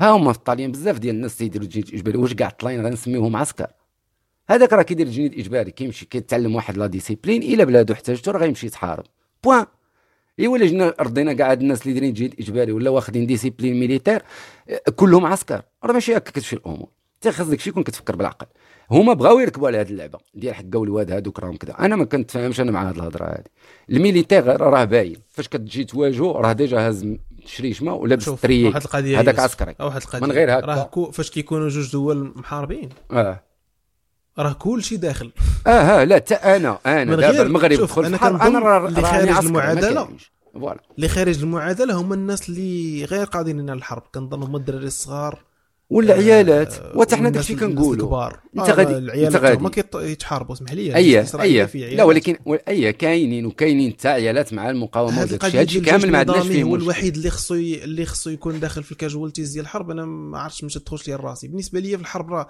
ها 0.00 0.10
هما 0.10 0.32
في 0.32 0.38
الطاليان 0.38 0.72
بزاف 0.72 0.98
ديال 0.98 1.14
الناس 1.14 1.36
تيديروا 1.36 1.66
التجنيد 1.66 1.88
الإجباري. 1.88 2.18
واش 2.18 2.34
كاع 2.34 2.48
الطليان 2.48 2.86
غنسميوهم 2.86 3.36
عسكر؟ 3.36 3.66
هذاك 4.50 4.72
راه 4.72 4.82
كيدير 4.82 5.06
التجنيد 5.06 5.32
الإجباري 5.32 5.70
كيمشي 5.70 6.06
كيتعلم 6.06 6.54
واحد 6.54 6.76
la 6.76 6.86
discipline 6.86 7.42
الا 7.42 7.64
بلادو 7.64 7.92
احتاجته 7.94 8.32
راه 8.32 8.38
غيمشي 8.38 8.66
يتحارب. 8.66 9.04
point. 9.44 9.66
ايوا 10.40 10.56
الا 10.56 10.66
جينا 10.66 10.94
رضينا 11.00 11.32
كاع 11.32 11.50
هاد 11.50 11.60
الناس 11.60 11.82
اللي 11.82 11.92
دايرين 11.92 12.14
جهاد 12.14 12.34
إجباري 12.40 12.72
ولا 12.72 12.90
واخدين 12.90 13.26
discipline 13.26 13.80
militaire 13.80 14.22
آه، 14.68 14.90
كلهم 14.96 15.26
عسكر. 15.26 15.62
راه 15.84 15.92
ماشي 15.92 16.16
هكا 16.16 16.30
كتمشي 16.30 16.56
الأمور. 16.56 16.88
انت 17.14 17.34
خاص 17.34 17.46
داكشي 17.46 17.70
يكون 17.70 17.82
كتفكر 17.82 18.16
بالعقل. 18.16 18.46
هما 18.90 19.12
بغاو 19.12 19.38
يركبوا 19.38 19.68
على 19.68 19.78
هاد 19.78 19.90
اللعبة. 19.90 20.18
ديال 20.34 20.54
حكا 20.54 20.78
والواد 20.78 21.10
هادوك 21.10 21.40
راهم 21.40 21.56
كذا 21.56 21.74
أنا 21.78 21.96
ما 21.96 22.04
كنتفاهمش 22.04 22.60
أنا 22.60 22.72
مع 22.72 22.88
هاد 22.88 22.96
الهضرة 22.96 23.24
هادي. 23.24 23.50
ال 23.90 23.97
militaire 23.97 24.60
راه 24.60 24.84
باين. 24.84 25.16
فاش 25.30 25.48
كتجي 25.48 25.84
تواجهو 25.84 26.32
راه 26.32 26.52
déjà 26.52 26.88
هاز 26.88 27.16
شريشمة 27.46 27.94
ولابس 27.94 28.24
شوف 28.24 28.42
treillis 28.42 28.64
واحد 28.68 28.82
القضية 28.82 29.20
هذاك 29.20 29.38
عسكري. 29.38 29.74
واحد 29.80 30.02
القضية 30.02 30.26
من 30.26 30.32
غير 30.32 30.58
هكا. 30.58 30.66
راه 30.66 31.10
فاش 31.10 31.30
كيكونوا 31.30 31.68
جوج 31.68 31.92
دول 31.92 32.32
محاربين. 32.36 32.88
آه. 33.10 33.47
راه 34.38 34.52
كل 34.52 34.84
شيء 34.84 34.98
داخل. 34.98 35.32
آه 35.66 36.04
لا 36.04 36.14
حتى 36.16 36.34
أنا 36.34 36.78
أنا 36.86 37.16
دابا 37.16 37.42
المغرب 37.42 37.72
دخل 37.80 38.02
كنظن 38.16 38.40
أنا 38.40 38.58
راه 38.58 38.88
اللي 38.88 39.02
خارج 39.02 39.46
ما 39.50 39.74
كاينش. 39.74 40.32
voilà. 40.54 40.80
اللي 40.96 41.08
خارج 41.08 41.38
المعادلة 41.42 41.94
هما 41.94 42.14
الناس 42.14 42.48
اللي 42.48 43.04
غير 43.04 43.24
قادرين 43.26 43.70
على 43.70 43.78
الحرب. 43.78 44.02
كنظن 44.14 44.42
هما 44.42 44.58
الدراري 44.58 44.86
الصغار 44.86 45.38
ولا 45.90 46.14
عيالات. 46.14 46.74
آه، 46.74 46.92
وحتى 46.96 47.16
حنا 47.16 47.30
داكشي 47.30 47.54
كنقولوا. 47.54 48.26
أنت 48.58 48.68
آه، 48.68 48.72
غادي- 48.72 48.98
العيالات 48.98 49.34
أنت 49.34 49.44
غادي. 49.44 49.58
هما 49.60 49.70
كيط- 49.70 49.96
يتحاربوا 49.96 50.54
اسمح 50.54 50.72
لي 50.72 50.96
اي 50.96 51.24
اي 51.42 51.94
لا. 51.96 52.04
ولكن 52.04 52.36
اي 52.68 52.92
كاينين 52.92 53.46
وكاينين 53.46 53.92
حتى 53.92 54.08
عيالات 54.08 54.52
مع 54.52 54.70
المقاومة 54.70 55.22
وداك 55.22 55.44
الشيء 55.44 55.60
هادشي 55.60 55.80
كامل 55.80 56.10
ما 56.10 56.18
عندناش 56.18 56.46
فيه 56.46 56.62
هو 56.62 56.76
الوحيد 56.76 57.16
اللي 57.16 57.30
خصو 57.30 57.54
اللي 57.54 58.06
خصو 58.06 58.30
يكون 58.30 58.60
داخل 58.60 58.82
في 58.82 58.92
ال 58.92 58.98
casualties 58.98 59.52
ديال 59.52 59.64
الحرب. 59.64 59.90
أنا 59.90 60.04
ما 60.04 60.38
عرفتش 60.38 60.64
ما 60.64 60.70
تدخلش 60.70 61.08
لي 61.08 61.14
راسي 61.14 61.48
بالنسبة 61.48 61.80
لي 61.80 61.88
في 61.96 62.02
الحرب 62.02 62.32
راه 62.32 62.48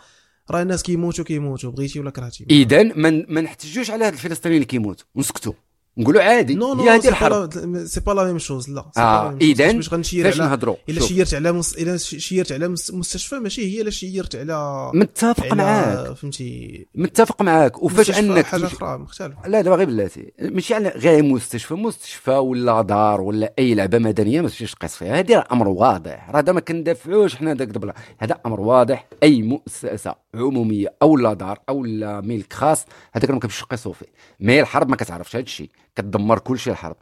راه 0.51 0.63
الناس 0.63 0.83
كيموتوا 0.83 1.25
كيموتوا 1.25 1.71
بغيتي 1.71 2.01
ولا 2.01 2.11
كرهتي. 2.11 2.47
اذا 2.51 2.83
ما 2.83 3.25
ما 3.29 3.41
نحتجوش 3.41 3.91
على 3.91 4.05
هاد 4.05 4.13
الفلسطينيين 4.13 4.63
اللي 4.63 4.67
كيموتوا 4.67 5.07
ونسكتوا. 5.15 5.53
نقولوا 5.99 6.23
عادي. 6.23 6.55
non 6.55 6.75
non 6.75 6.83
هي 6.83 6.91
هذه 6.91 7.09
الحرب. 7.09 7.51
c'est 7.87 8.01
pas 8.01 8.13
la 8.13 8.25
même 8.25 8.39
chose 8.39 8.71
لا. 8.71 8.85
آه. 8.97 9.37
اذا 9.41 9.73
باش 9.73 9.93
غنشير 9.93 10.27
على 10.27 10.37
نهضروا؟ 10.37 10.77
إلا 10.89 11.01
شيرت 11.01 11.35
على 11.35 11.53
مس... 11.53 11.75
إلا 11.79 11.97
شيرت 11.97 12.53
على 12.53 12.69
مس... 12.69 12.95
مستشفى 12.95 13.35
ماشي 13.35 13.77
هي 13.77 13.81
الا 13.81 13.91
شيرت 13.91 14.37
على 14.37 14.91
متفق 14.95 15.45
على 15.45 15.55
معاك. 15.55 16.17
فهمتي. 16.17 16.87
متفق 16.95 17.43
معاك. 17.43 17.83
وفاش 17.83 18.19
أنك 18.19 18.45
حاجة 18.45 18.67
أخرى 18.67 18.99
مختلفة. 18.99 19.49
لا 19.49 19.61
دابا 19.61 19.77
غير 19.77 19.87
بلاتي. 19.87 20.33
ماشي 20.41 20.75
على 20.75 20.89
غير 20.89 21.23
مستشفى. 21.23 21.75
مستشفى 21.75 22.31
ولا 22.31 22.83
دار 22.83 23.21
ولا 23.21 23.53
أي 23.59 23.75
لعبة 23.75 23.99
مدنية 23.99 24.41
ما 24.41 24.49
تمشيش 24.49 24.75
تقيس 24.75 24.97
فيها 24.97 25.19
هذه 25.19 25.45
أمر 25.53 25.69
واضح. 25.69 26.31
راه 26.31 26.39
هذا 26.39 26.53
ما 26.53 26.61
كندافعوش 26.61 27.37
حنا 27.37 27.55
داك 27.55 27.69
دبلا 27.69 27.95
هذا 28.19 28.39
أمر 28.47 28.61
واضح. 28.61 29.09
أي 29.23 29.43
مؤسسة 29.43 30.15
عمومية 30.35 30.95
أو 31.03 31.17
لا 31.17 31.33
دار 31.33 31.59
أو 31.69 31.85
لا 31.85 32.21
ملك 32.21 32.53
خاص 32.53 32.85
هذاك 33.13 33.31
ما 33.31 33.41
كنمشيوش 33.41 33.63
نقيسو 33.63 33.93
فيه. 33.93 34.07
mais 34.41 34.61
الحرب 34.61 34.89
ما 34.89 34.97
كتعرفش 34.97 35.37
هذا 35.37 35.45
الشيء 35.45 35.71
كتدمر 35.99 36.39
كل 36.39 36.59
شيء 36.59 36.73
الحرب. 36.73 36.97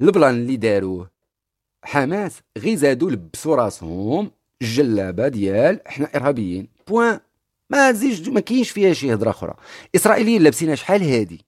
ال 0.00 0.07
plan 0.07 0.34
اللي 0.34 0.56
داروه 0.56 1.10
حماس 1.84 2.40
غير 2.58 2.76
زادوا 2.76 3.10
لبسوا 3.10 3.56
راسهم 3.56 4.30
الجلابة 4.62 5.28
ديال 5.28 5.86
إحنا 5.86 6.08
إرهابيين. 6.16 6.68
point 6.88 7.20
ما 7.70 8.30
ما 8.30 8.40
كاينش 8.40 8.70
فيها 8.70 8.92
شي 8.92 9.14
هضره 9.14 9.30
أخرى. 9.30 9.54
إسرائيليين 9.94 10.42
لابسينها 10.42 10.74
شحال 10.74 11.02
هادي؟ 11.02 11.44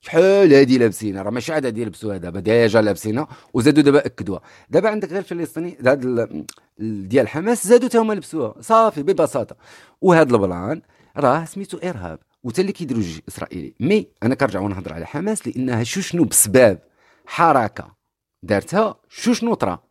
شحال 0.00 0.54
هادي 0.54 0.78
لابسينها؟ 0.78 1.22
راه 1.22 1.30
ماشي 1.30 1.52
عاد 1.52 1.66
هادي 1.66 1.82
يلبسوها 1.82 2.16
دابا 2.16 2.40
déjà 2.40 2.82
لابسينها 2.82 3.28
وزادوا 3.54 3.82
دابا 3.82 4.06
أكدوها. 4.06 4.40
دابا 4.70 4.88
عندك 4.88 5.08
غير 5.08 5.18
الفلسطيني 5.18 5.76
هاد 5.86 6.04
ال- 6.04 6.44
ال- 6.80 7.08
ديال 7.08 7.28
حماس 7.28 7.66
زادوا 7.66 7.88
تا 7.88 7.98
هما 7.98 8.12
لبسوها. 8.12 8.54
صافي 8.60 9.02
ببساطة. 9.02 9.56
وهاد 10.00 10.32
ال 10.32 10.42
plan 10.42 10.82
راه 11.16 11.44
سميتو 11.44 11.78
إرهاب. 11.78 12.18
وتا 12.46 12.62
اللي 12.62 12.72
كيديروا 12.72 13.02
الجيش 13.02 13.18
الإسرائيلي. 13.18 13.74
mais 13.80 14.06
أنا 14.22 14.34
كنرجع 14.34 14.60
ونهضر 14.60 14.92
على 14.92 15.06
حماس 15.06 15.48
لأنها 15.48 15.84
شو 15.84 16.00
شنو 16.00 16.24
بسباب 16.24 16.78
حركة 17.26 17.96
دارتها 18.42 19.00
شو 19.08 19.32
شنو 19.32 19.54
طرا؟ 19.54 19.82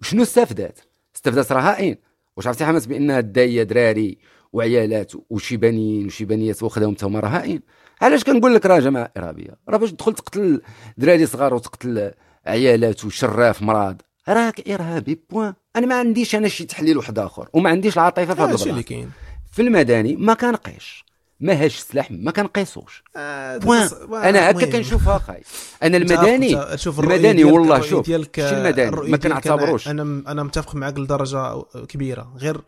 وشنو 0.00 0.22
استفدات؟ 0.22 0.78
استفدات 1.16 1.52
رهائن 1.52 1.96
واش 2.36 2.46
عرفتي 2.46 2.64
حماس 2.64 2.86
بانها 2.86 3.20
دايه 3.20 3.62
دراري 3.62 4.18
وعيالات 4.52 5.12
وشي 5.30 5.56
بنين 5.56 6.06
وشي 6.06 6.24
بنيات 6.24 6.62
واخدهم 6.62 6.94
تا 6.94 7.06
هما 7.06 7.20
رهائن 7.20 7.60
علاش 8.02 8.24
كنقول 8.24 8.54
لك 8.54 8.66
راه 8.66 8.78
جماعة 8.78 9.12
إرهابية؟ 9.16 9.58
راه 9.68 9.76
باش 9.76 9.90
تدخل 9.90 10.14
تقتل 10.14 10.62
دراري 10.96 11.26
صغار 11.26 11.54
وتقتل 11.54 12.10
عيالات 12.46 13.04
وشراف 13.04 13.62
مرض 13.62 14.02
راك 14.28 14.68
إرهابي 14.70 15.20
point 15.30 15.54
أنا 15.76 15.86
ما 15.86 15.94
عنديش 15.94 16.34
أنا 16.34 16.48
شي 16.48 16.64
تحليل 16.64 16.96
واحد 16.96 17.18
آخر 17.18 17.48
وما 17.52 17.70
عنديش 17.70 17.94
العاطفة 17.94 18.34
في 18.34 18.42
هذا 18.42 18.52
هادشي 18.52 18.70
اللي 18.70 18.82
كاين. 18.82 19.10
في 19.52 19.62
المدني 19.62 20.16
ما 20.16 20.34
كنقيش 20.34 21.11
ما 21.42 21.64
هاش 21.64 21.78
سلاح 21.78 22.10
ما 22.10 22.30
كنقيسوش. 22.30 23.04
آه، 23.16 23.56
point. 23.56 23.88
أنا 24.12 24.50
هكا. 24.50 24.66
كنشوفها 24.66 25.18
خاي 25.18 25.42
أنا 25.82 25.96
المدني 25.96 26.78
شوف 26.78 27.00
المدني 27.00 27.44
والله 27.44 27.80
شوف 27.80 28.06
ديالك 28.06 28.36
شي 28.40 28.58
المدني 28.58 28.88
الرؤية 28.88 29.10
ما 29.10 29.16
كنعتبروش. 29.16 29.88
أنا 29.88 30.02
أنا 30.02 30.42
متفق 30.42 30.74
معك 30.74 30.98
لدرجة 30.98 31.62
كبيرة. 31.88 32.34
غير 32.36 32.60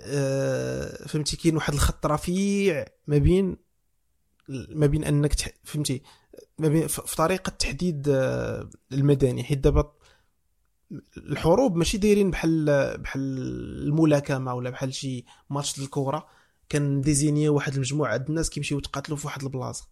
آه، 0.00 1.06
فهمتي 1.06 1.36
كاين 1.36 1.56
واحد 1.56 1.74
الخط 1.74 2.06
رفيع 2.06 2.84
ما 3.06 3.18
بين 3.18 3.56
ما 4.48 4.86
بين 4.86 5.04
أنك 5.04 5.34
تح... 5.34 5.48
فهمتي 5.64 6.02
ما 6.58 6.68
بين 6.68 6.86
في 6.86 7.16
طريقة 7.16 7.50
تحديد 7.50 8.08
آه، 8.08 8.70
المدني. 8.92 9.44
حيت 9.44 9.58
دابا 9.58 9.92
الحروب 11.16 11.76
ماشي 11.76 11.98
دايرين 11.98 12.30
بحال 12.30 12.64
بحال 12.98 13.20
الملاكمة 13.88 14.54
ولا 14.54 14.70
بحال 14.70 14.94
شي 14.94 15.24
ماتش 15.50 15.78
الكره 15.78 16.37
كان 16.68 17.00
ديزيني 17.00 17.48
واحد 17.48 17.74
المجموعة 17.74 18.16
د 18.16 18.28
الناس 18.28 18.50
كيمشيو 18.50 18.78
يتقاتلوا 18.78 19.16
في 19.18 19.26
واحد 19.26 19.42
البلاصة. 19.42 19.88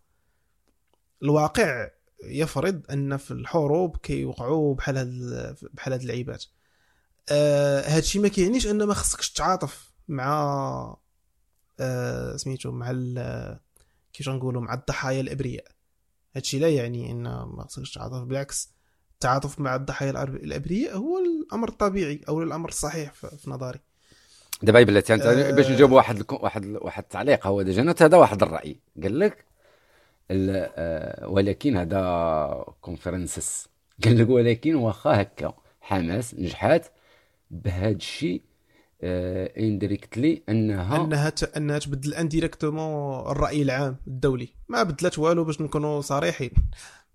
الواقع 1.22 1.90
يفرض 2.24 2.82
أن 2.90 3.16
في 3.16 3.30
الحروب 3.30 3.96
كيوقعوا 3.96 4.74
بحال 4.74 4.98
هاد 4.98 5.56
بحال 5.72 5.92
هاد 5.92 6.00
اللعيبات. 6.00 6.44
آه 7.28 7.80
هادشي 7.80 8.18
ما 8.18 8.28
كيعنيش 8.28 8.66
أن 8.66 8.82
ما 8.82 8.94
خصكش 8.94 9.32
تعاطف 9.32 9.92
مع 10.08 10.96
آه 11.80 12.36
سميتو 12.36 12.72
مع 12.72 12.92
كيفاش 14.12 14.28
غنقولوا 14.28 14.62
مع 14.62 14.74
الضحايا 14.74 15.20
الإبرياء. 15.20 15.66
هادشي 16.36 16.58
لا 16.58 16.68
يعني 16.68 17.10
أن 17.12 17.22
ما 17.22 17.64
خصكش 17.68 17.94
تعاطف 17.94 18.22
بالعكس 18.22 18.70
التعاطف 19.14 19.60
مع 19.60 19.74
الضحايا 19.74 20.22
الإبرياء 20.24 20.96
هو 20.96 21.18
الأمر 21.18 21.68
الطبيعي 21.68 22.20
أو 22.28 22.42
الأمر 22.42 22.68
الصحيح 22.68 23.12
في 23.12 23.50
نظري. 23.50 23.80
دابا 24.62 24.82
بلاتي 24.82 25.14
أنت 25.14 25.22
آه. 25.22 25.50
باش 25.50 25.70
نجاوب 25.70 25.92
واحد 25.92 26.32
واحد 26.32 26.66
واحد 26.66 27.02
التعليق 27.02 27.46
هو 27.46 27.62
déjà 27.62 27.94
هذا 28.00 28.16
واحد 28.16 28.42
الرأي. 28.42 28.76
قال 29.02 29.18
لك 29.18 29.44
آه، 30.30 31.28
ولكن 31.28 31.76
هذا 31.76 32.64
كونفرنسس 32.80 33.68
قال 34.04 34.18
لك 34.18 34.28
ولكن 34.28 34.74
واخا 34.74 35.22
هكا 35.22 35.54
حماس 35.80 36.34
نجحات 36.34 36.86
بهذا 37.50 37.88
الشيء 37.96 38.42
indirectly 39.02 40.42
أنها 40.48 41.04
أنها 41.04 41.30
ت... 41.30 41.56
أنها 41.56 41.78
تبدل 41.78 42.14
indirectement 42.14 43.30
الرأي 43.30 43.62
العام 43.62 43.96
الدولي. 44.06 44.48
ما 44.68 44.82
بدلت 44.82 45.18
والو 45.18 45.44
باش 45.44 45.60
نكونوا 45.60 46.00
صريحين. 46.00 46.50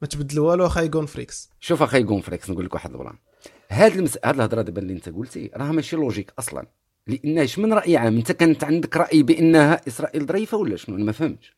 ما 0.01 0.07
تبدل 0.07 0.39
والو 0.39 0.65
أخاي 0.65 0.89
غون 0.95 1.05
فريكس 1.05 1.49
شوف 1.59 1.83
أخي 1.83 2.03
كون 2.03 2.21
فريكس 2.21 2.49
نقول 2.49 2.65
لك 2.65 2.73
واحد 2.73 2.91
plan 2.91 3.15
هاد 3.69 3.95
المس... 3.95 4.17
هاد 4.25 4.35
الهضرة 4.35 4.61
دابا 4.61 4.81
اللي 4.81 4.93
أنت 4.93 5.09
قلتي 5.09 5.51
راه 5.55 5.71
ماشي 5.71 5.95
logique 5.95 6.33
أصلا. 6.39 6.65
لأن 7.07 7.47
من 7.57 7.73
رأي 7.73 7.97
عام؟ 7.97 8.17
أنت 8.17 8.31
كانت 8.31 8.63
عندك 8.63 8.97
رأي 8.97 9.23
بأنها 9.23 9.81
إسرائيل 9.87 10.25
ظريفه 10.25 10.57
ولا 10.57 10.75
شنو؟ 10.75 10.95
أنا 10.95 11.03
ما 11.03 11.11
فهمتش. 11.11 11.55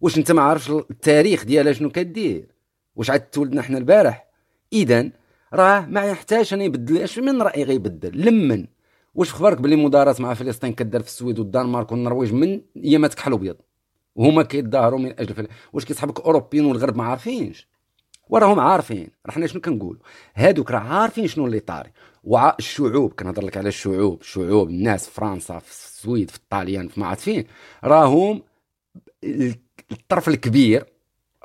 واش 0.00 0.18
أنت 0.18 0.32
ما 0.32 0.42
عارفش 0.42 0.70
التاريخ 0.70 1.44
ديالها 1.44 1.72
شنو 1.72 1.90
كدير؟ 1.90 2.48
واش 2.96 3.10
عاد 3.10 3.20
تولدنا 3.20 3.62
حنا 3.62 3.78
البارح؟ 3.78 4.26
اذا 4.72 5.10
راه 5.54 5.86
ما 5.86 6.04
يحتاج 6.04 6.54
أن 6.54 6.62
يبدل. 6.62 6.98
اش 6.98 7.18
من 7.18 7.42
رأي 7.42 7.64
غيبدل؟ 7.64 8.26
لمن؟ 8.26 8.66
واش 9.14 9.32
خبرك 9.32 9.60
باللي 9.60 9.76
مداراة 9.76 10.16
مع 10.18 10.34
فلسطين 10.34 10.72
كدار 10.72 11.02
في 11.02 11.08
السويد 11.08 11.38
والدنمارك 11.38 11.92
والنرويج 11.92 12.32
من 12.32 12.60
ايامات 12.76 13.14
كحل 13.14 13.32
ابيض 13.32 13.56
وهما 14.14 14.42
كيتظاهروا 14.42 14.98
من 14.98 15.20
أجل 15.20 15.34
فل... 15.34 15.48
واش 15.72 15.84
كيصحابك 15.84 16.20
أوروبيين 16.20 16.64
والغرب 16.64 16.96
ما 16.96 17.04
عارفينش. 17.04 17.68
وراهم 18.28 18.60
عارفين. 18.60 19.08
راه 19.26 19.32
حنا 19.32 19.46
شنو 19.46 19.60
كنقول 19.60 19.98
هادوك 20.34 20.70
راه 20.70 20.78
عارفين 20.78 21.26
شنو 21.26 21.46
اللي 21.46 21.60
طاري. 21.60 21.90
وع 22.24 22.56
الشعوب 22.58 23.12
كنهضر 23.12 23.44
لك 23.44 23.56
على 23.56 23.68
الشعوب 23.68 24.20
الشعوب 24.20 24.68
الناس 24.68 25.08
في 25.08 25.14
فرنسا 25.14 25.58
في 25.58 25.70
السويد 25.70 26.30
في 26.30 26.36
الطاليان 26.36 26.88
في 26.88 27.00
ما 27.00 27.06
عرفت 27.06 27.22
فين 27.22 27.44
راهم 27.84 28.42
ال- 29.24 29.54
الطرف 29.92 30.28
الكبير 30.28 30.84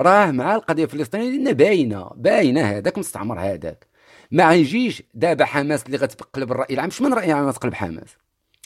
راه 0.01 0.31
مع 0.31 0.55
القضية 0.55 0.83
الفلسطينية 0.83 1.29
لأن 1.29 1.53
باينة 1.53 2.11
باينة 2.15 2.61
هذاك 2.61 2.97
مستعمر 2.97 3.39
هذاك. 3.39 3.87
ما 4.31 4.53
يجيش 4.53 5.03
دابا 5.13 5.45
حماس 5.45 5.85
اللي 5.85 5.97
غتقلب 5.97 6.51
الراي 6.51 6.67
العام. 6.71 6.89
شمن 6.89 7.13
رأي 7.13 7.31
العام 7.31 7.47
غتقلب 7.47 7.73
حماس 7.73 8.17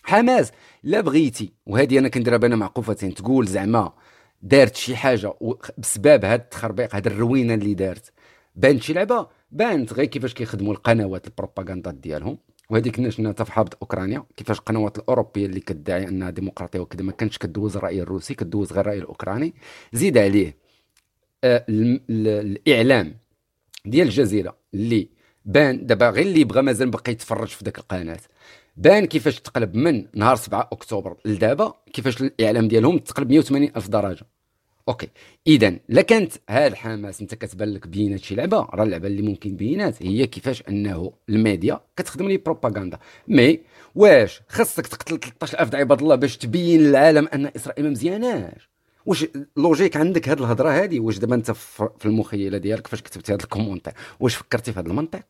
حماس 0.03 0.51
لا 0.83 1.01
بغيتي. 1.01 1.53
وهذه 1.65 1.99
أنا 1.99 2.07
كنديرها 2.07 2.38
بين 2.38 2.55
معقوفتين. 2.55 3.13
تقول 3.13 3.47
زعما 3.47 3.93
دارت 4.41 4.75
شي 4.75 4.95
حاجة 4.95 5.33
بسبب 5.77 6.25
هذا 6.25 6.35
التخربيق 6.35 6.95
هذا 6.95 7.07
الروينة 7.07 7.53
اللي 7.53 7.73
دارت. 7.73 8.13
بانت 8.55 8.83
شي 8.83 8.93
لعبة 8.93 9.27
بانت 9.52 9.94
غير 9.94 10.06
كيفاش 10.06 10.34
كيخدموا 10.34 10.73
القنوات 10.73 11.28
البروباغندا 11.28 11.91
ديالهم. 11.91 12.38
وهذيك 12.69 13.10
شفنا 13.10 13.30
حتى 13.30 13.45
في 13.45 13.52
حرب 13.52 13.68
أوكرانيا؟ 13.82 14.23
كيفاش 14.38 14.60
القنوات 14.60 14.98
الأوروبية 14.99 15.45
اللي 15.45 15.60
كتدعي 15.60 16.07
أنها 16.07 16.30
ديمقراطية 16.30 16.80
وكذا 16.80 17.03
ما 17.03 17.11
كانتش 17.11 17.38
كدوز 17.38 17.78
الراي 17.78 18.02
الروسي 18.02 18.34
كدوز 18.34 18.73
غير 18.73 18.82
الراي 18.82 18.98
الأوكراني. 18.98 19.53
زيد 19.94 20.18
عليه 20.18 20.57
آه، 21.44 21.65
الإعلام 21.69 23.15
ديال 23.86 24.07
الجزيرة 24.07 24.57
اللي 24.73 25.10
بان 25.45 25.86
دابا 25.86 26.10
غير 26.10 26.26
اللي 26.26 26.44
بغى 26.44 26.61
مازال 26.61 26.90
بقى 26.90 27.11
يتفرج 27.11 27.48
في 27.48 27.65
ذاك 27.65 27.78
القناة. 27.80 28.19
بان 28.78 29.06
كيفاش 29.06 29.40
تقلب 29.41 29.76
من 29.76 30.06
نهار 30.15 30.36
7 30.36 30.69
أكتوبر 30.72 31.18
لدابا 31.26 31.73
كيفاش 31.94 32.22
الإعلام 32.22 32.68
ديالهم 32.68 32.98
تقلب 32.98 33.30
180 33.30 33.72
ألف 33.76 33.88
درجة. 33.88 34.26
Okay. 34.91 35.07
اذا 35.47 35.76
لا 35.89 36.01
كانت 36.01 36.34
هاد 36.49 36.73
حماس 36.73 37.22
أنت 37.22 37.35
كتبان 37.35 37.73
لك 37.73 37.88
بينات 37.88 38.19
شي 38.23 38.35
لعبة 38.35 38.57
راه 38.57 38.84
اللعبه 38.84 39.07
اللي 39.07 39.22
ممكن 39.22 39.55
بينات. 39.55 40.03
هي 40.03 40.27
كيفاش 40.27 40.63
أنه 40.69 41.11
الميديا 41.30 41.80
كتخدم 41.97 42.27
لي 42.27 42.38
بروباغندا 42.38 42.99
mais 43.27 43.60
واش 43.95 44.41
خاصك 44.47 44.88
تقتل 44.88 45.19
13000 45.19 45.69
د 45.69 45.76
عباد 45.76 46.01
الله 46.01 46.15
باش 46.15 46.38
تبين 46.38 46.81
للعالم 46.81 47.27
أن 47.34 47.45
إسرائيل 47.55 47.85
ما 47.85 47.91
مزياناش؟ 47.91 48.69
واش 49.05 49.26
logique 49.57 49.98
عندك 49.97 50.30
هاد 50.30 50.39
الهضرة 50.39 50.69
هادي؟ 50.69 50.99
واش 50.99 51.18
دابا 51.18 51.35
أنت 51.35 51.51
في 51.51 52.05
المخيلة 52.05 52.57
ديالك 52.57 52.88
فاش 52.88 53.01
كتبتي 53.01 53.34
هاد 53.34 53.41
ال 53.41 53.45
commentaire؟ 53.45 53.93
واش 54.19 54.35
فكرتي 54.35 54.73
في 54.73 54.80
هاد 54.80 54.88
المنطق؟ 54.88 55.23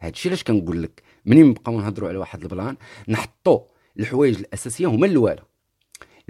هادشي 0.00 0.28
علاش 0.28 0.44
كنقول 0.44 0.82
لك؟ 0.82 1.02
منين 1.26 1.46
نبقاو 1.46 1.80
نهضروا 1.80 2.08
على 2.08 2.18
واحد 2.18 2.42
ال 2.42 2.48
plan؟ 2.48 2.76
نحطوا 3.08 3.60
الحوايج 3.98 4.38
الأساسية 4.38 4.86
هما 4.86 5.06
الاولى 5.06 5.42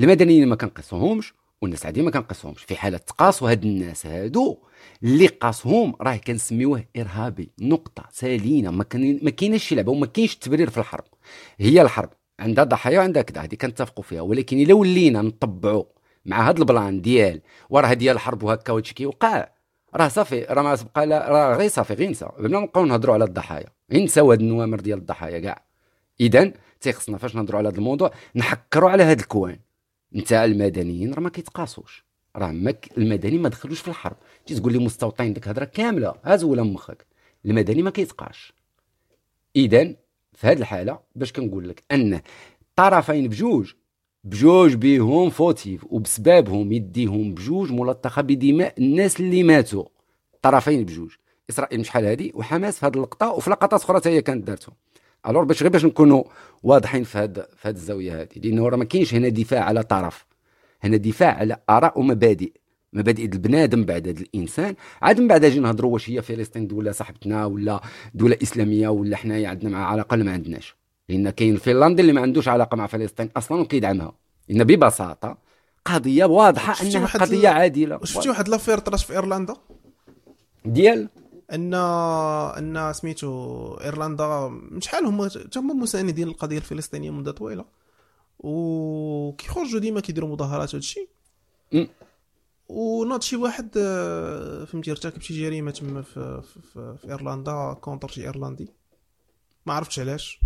المدنيين 0.01 0.49
ما 0.49 0.57
كنقيسوهمش 0.57 1.35
والناس 1.63 1.83
العاديين 1.83 2.05
ما 2.05 2.11
كنقيسوهمش 2.11 2.63
في 2.63 2.77
حالة 2.77 2.99
تقاسوا 2.99 3.51
هاد 3.51 3.65
الناس 3.65 4.07
هادو 4.07 4.59
اللي 5.03 5.27
قاسهم 5.27 5.95
راه 6.01 6.17
كنسميوه 6.17 6.85
إرهابي. 6.97 7.51
نقطة 7.61 8.05
سالينة. 8.13 8.71
ما 8.71 9.31
كاينش 9.31 9.65
شي 9.65 9.75
لعبة 9.75 9.93
وما 9.93 10.07
كاينش 10.07 10.35
التبرير 10.35 10.71
في 10.71 10.79
الحرب. 10.79 11.05
هي 11.59 11.83
الحرب. 11.83 12.11
عندها 12.41 12.65
ضحايا 12.65 12.99
وعندها 12.99 13.23
كذا. 13.23 13.45
هذه 13.45 13.55
كنتفقوا 13.55 14.05
فيها. 14.05 14.21
ولكن 14.21 14.59
إلا 14.59 14.75
ولينا 14.75 15.23
نطبعوا 15.23 15.85
مع 16.27 16.49
هاد 16.49 16.59
البلان 16.59 17.01
ديال 17.01 17.41
وراه 17.71 17.93
ديال 17.93 18.15
الحرب 18.17 18.43
وهكا 18.43 18.73
وهادشي 18.73 18.95
كيوقع 18.95 19.49
راه 19.95 20.09
صافي. 20.09 20.45
راه 20.45 20.63
ما 20.63 20.77
تبقى 20.77 21.07
لا 21.07 21.29
راه 21.29 21.57
غير 21.57 21.69
صافي 21.69 21.95
غير 21.95 22.11
نسى 22.11 22.29
بلا 22.39 22.61
نبقاو 22.61 22.85
نهضروا 22.85 23.15
على 23.15 23.25
الضحايا. 23.25 23.67
نساو 23.93 24.31
هاد 24.31 24.41
النوامر 24.41 24.81
ديال 24.81 24.99
الضحايا 24.99 25.39
كاع. 25.39 25.65
اذا 26.21 26.53
تيخصنا 26.81 27.19
فاش 27.19 27.37
نهضروا 27.37 27.59
على 27.59 27.69
هذا 27.69 27.77
الموضوع 27.77 28.11
نحكروا 28.35 28.91
على 28.91 29.03
هاد 29.03 29.19
الكوان. 29.21 29.59
نتاع 30.15 30.45
المدنيين 30.45 31.15
راه 31.15 31.21
ما 31.21 31.31
كيتقاسوش. 31.31 32.05
راه 32.37 32.53
ما 32.53 32.71
ك... 32.71 32.99
المدني 32.99 33.39
ما 33.39 33.49
دخلوش 33.49 33.81
في 33.81 33.89
الحرب. 33.89 34.17
تجي 34.47 34.61
تقول 34.61 34.73
لي 34.73 34.79
مستوطن 34.79 35.33
ديك 35.33 35.45
الهضرة 35.45 35.65
كاملة. 35.65 36.15
هاز 36.25 36.45
ولا 36.45 36.63
مخك؟ 36.63 37.07
المدني 37.45 37.83
ما 37.83 37.91
كيتقاش. 37.91 38.53
اذا 39.57 39.95
في 40.33 40.47
هذه 40.47 40.59
الحالة 40.59 40.99
باش 41.15 41.33
كنقول 41.33 41.69
لك 41.69 41.85
أن 41.93 42.21
الطرفين 42.63 43.29
بجوج 43.29 43.73
بجوج 44.25 44.75
بيهم 44.75 45.31
fautifs 45.31 45.85
وبسببهم 45.91 46.73
يديهم 46.73 47.35
بجوج 47.35 47.73
ملطخة 47.73 48.23
بدماء 48.23 48.75
الناس 48.79 49.21
اللي 49.21 49.43
ماتوا. 49.43 49.85
الطرفين 50.35 50.85
بجوج. 50.85 51.11
إسرائيل 51.51 51.87
شحال 51.87 52.05
هذه 52.05 52.31
وحماس 52.35 52.79
في 52.79 52.87
هذه 52.87 52.95
اللقطة 52.95 53.31
وفي 53.31 53.51
لقطات 53.51 53.83
أخرى 53.83 54.01
هي 54.07 54.23
كانت 54.23 54.47
دارتهم. 54.47 54.75
الور 55.29 55.45
باش 55.45 55.63
غير 55.63 55.73
باش 55.73 55.85
نكونوا 55.85 56.25
واضحين 56.63 57.05
في 57.05 57.19
هذا 57.19 57.47
في 57.57 57.69
هذه 57.69 57.75
الزاوية 57.75 58.21
هذه 58.23 58.29
لأنه 58.37 58.69
راه 58.69 58.77
ما 58.77 58.85
كاينش 58.85 59.15
هنا 59.15 59.29
دفاع 59.29 59.65
على 59.65 59.83
طرف. 59.83 60.27
هنا 60.83 60.97
دفاع 60.97 61.35
على 61.35 61.57
آراء 61.71 62.01
ومبادئ. 62.01 62.53
مبادئ 62.93 63.25
البنادم 63.25 63.85
بعد 63.85 64.09
هذا 64.09 64.21
الإنسان. 64.21 64.75
عاد 65.03 65.21
من 65.21 65.29
بعد 65.29 65.45
أجي 65.45 65.61
نهضروا 65.61 65.93
واش 65.93 66.11
هي 66.11 66.23
فلسطين 66.23 66.67
دولة 66.67 66.93
صاحبتنا 66.93 67.45
ولا 67.45 67.81
دولة 68.15 68.39
إسلامية 68.43 68.89
ولا 68.89 69.17
حنايا 69.17 69.49
عندنا 69.49 69.71
معها 69.71 69.87
علاقة 69.87 70.15
ولا 70.15 70.25
ما 70.25 70.33
عندناش. 70.33 70.77
لأن 71.09 71.31
كاين 71.31 71.55
الفنلندي 71.55 72.03
اللي 72.03 72.13
ما 72.13 72.21
عندوش 72.21 72.49
علاقة 72.49 72.77
مع 72.77 72.87
فلسطين 72.87 73.31
أصلا 73.37 73.61
وكيدعمها. 73.61 74.13
لأن 74.49 74.65
ببساطة 74.65 75.39
قضية 75.85 76.25
واضحة 76.25 76.87
أنها 76.87 77.07
قضية 77.07 77.49
عادلة. 77.49 78.01
شفتي 78.05 78.29
واحد 78.29 78.49
l'affaire 78.49 78.79
طرات 78.79 79.05
في 79.05 79.13
إيرلندا؟ 79.13 79.57
ديال؟ 80.65 81.09
ان 81.53 81.75
أن 81.75 82.93
سميتو 82.93 83.75
إيرلندا 83.75 84.61
شحال 84.81 85.05
هما 85.07 85.29
حتى 85.29 85.59
هما 85.59 85.75
مساندين 85.75 86.29
للقضيه 86.29 86.57
الفلسطينية 86.59 87.11
مده 87.11 87.33
طويلة 87.33 87.65
وكيخرجوا 88.39 89.81
ديما 89.81 90.01
كيديروا 90.01 90.29
مظاهرات 90.35 90.75
وهادشي 90.75 91.09
مم. 91.73 91.89
وناض 92.69 93.23
شي 93.23 93.37
واحد 93.37 93.69
آه، 93.79 94.65
فهمتي 94.65 94.91
ارتكب 94.91 95.21
شي 95.21 95.41
جريمة 95.43 95.71
تما 95.71 96.03
في, 96.03 96.43
في, 96.43 96.61
في, 96.73 96.97
في 97.01 97.09
إيرلندا 97.09 97.73
contre 97.81 98.09
شي 98.09 98.25
إيرلندي 98.25 98.69
ما 99.67 99.75
عرفتش 99.75 99.99
علاش 99.99 100.41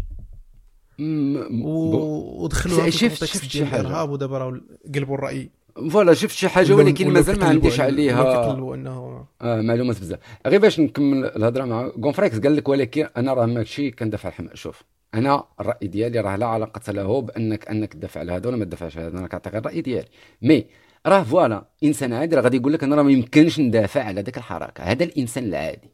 م- 0.98 1.62
و... 1.64 1.90
bon. 1.90 2.42
ودخلوها 2.42 2.84
في 2.84 2.90
شفت- 2.90 3.02
ال 3.04 3.09
contexte 3.09 3.44
شي 3.44 3.58
ديال. 3.58 3.68
الإرهاب 3.74 4.10
ودابا 4.10 4.38
راه 4.38 4.60
قلبوا 4.94 5.14
الرأي 5.14 5.50
voilà 5.88 6.14
شفت 6.14 6.36
شي 6.36 6.48
حاجة؟ 6.48 6.72
ولكن 6.72 7.10
مازال 7.10 7.40
ما 7.40 7.46
عنديش 7.46 7.80
عليها. 7.80 8.52
انه 8.54 9.26
آه 9.42 9.60
معلومات 9.60 10.00
بزاف. 10.00 10.18
غير 10.46 10.60
باش 10.60 10.80
نكمل 10.80 11.24
الهضرة 11.24 11.64
مع 11.64 11.88
كونفريكس 11.88 12.38
قال 12.38 12.56
لك 12.56 12.68
ولكن 12.68 13.06
أنا 13.16 13.34
راه 13.34 13.46
ماشي 13.46 13.90
كندافع 13.90 14.28
على 14.28 14.32
الحماس 14.32 14.54
شوف 14.54 14.82
أنا 15.14 15.44
الرأي 15.60 15.86
ديالي 15.86 16.20
راه 16.20 16.36
لا 16.36 16.46
علاقة 16.46 16.92
له 16.92 17.20
بانك 17.20 17.68
أنك 17.68 17.92
تدافع 17.92 18.20
على 18.20 18.32
هذا 18.32 18.48
ولا 18.48 18.56
ما 18.56 18.64
تدافعش 18.64 18.98
على 18.98 19.06
هذا. 19.06 19.18
أنا 19.18 19.28
كنعطيك 19.28 19.54
الرأي 19.54 19.80
ديالي. 19.80 20.08
mais 20.42 20.66
راه 21.06 21.22
voilà 21.22 21.64
إنسان 21.84 22.12
عادي 22.12 22.36
راه 22.36 22.42
غادي 22.42 22.56
يقول 22.56 22.72
لك 22.72 22.84
أنا 22.84 22.96
راه 22.96 23.02
ما 23.02 23.12
يمكنش 23.12 23.60
ندافع 23.60 24.02
على 24.02 24.22
ذاك 24.22 24.38
الحركة. 24.38 24.84
هذا 24.84 25.04
الإنسان 25.04 25.44
العادي. 25.44 25.90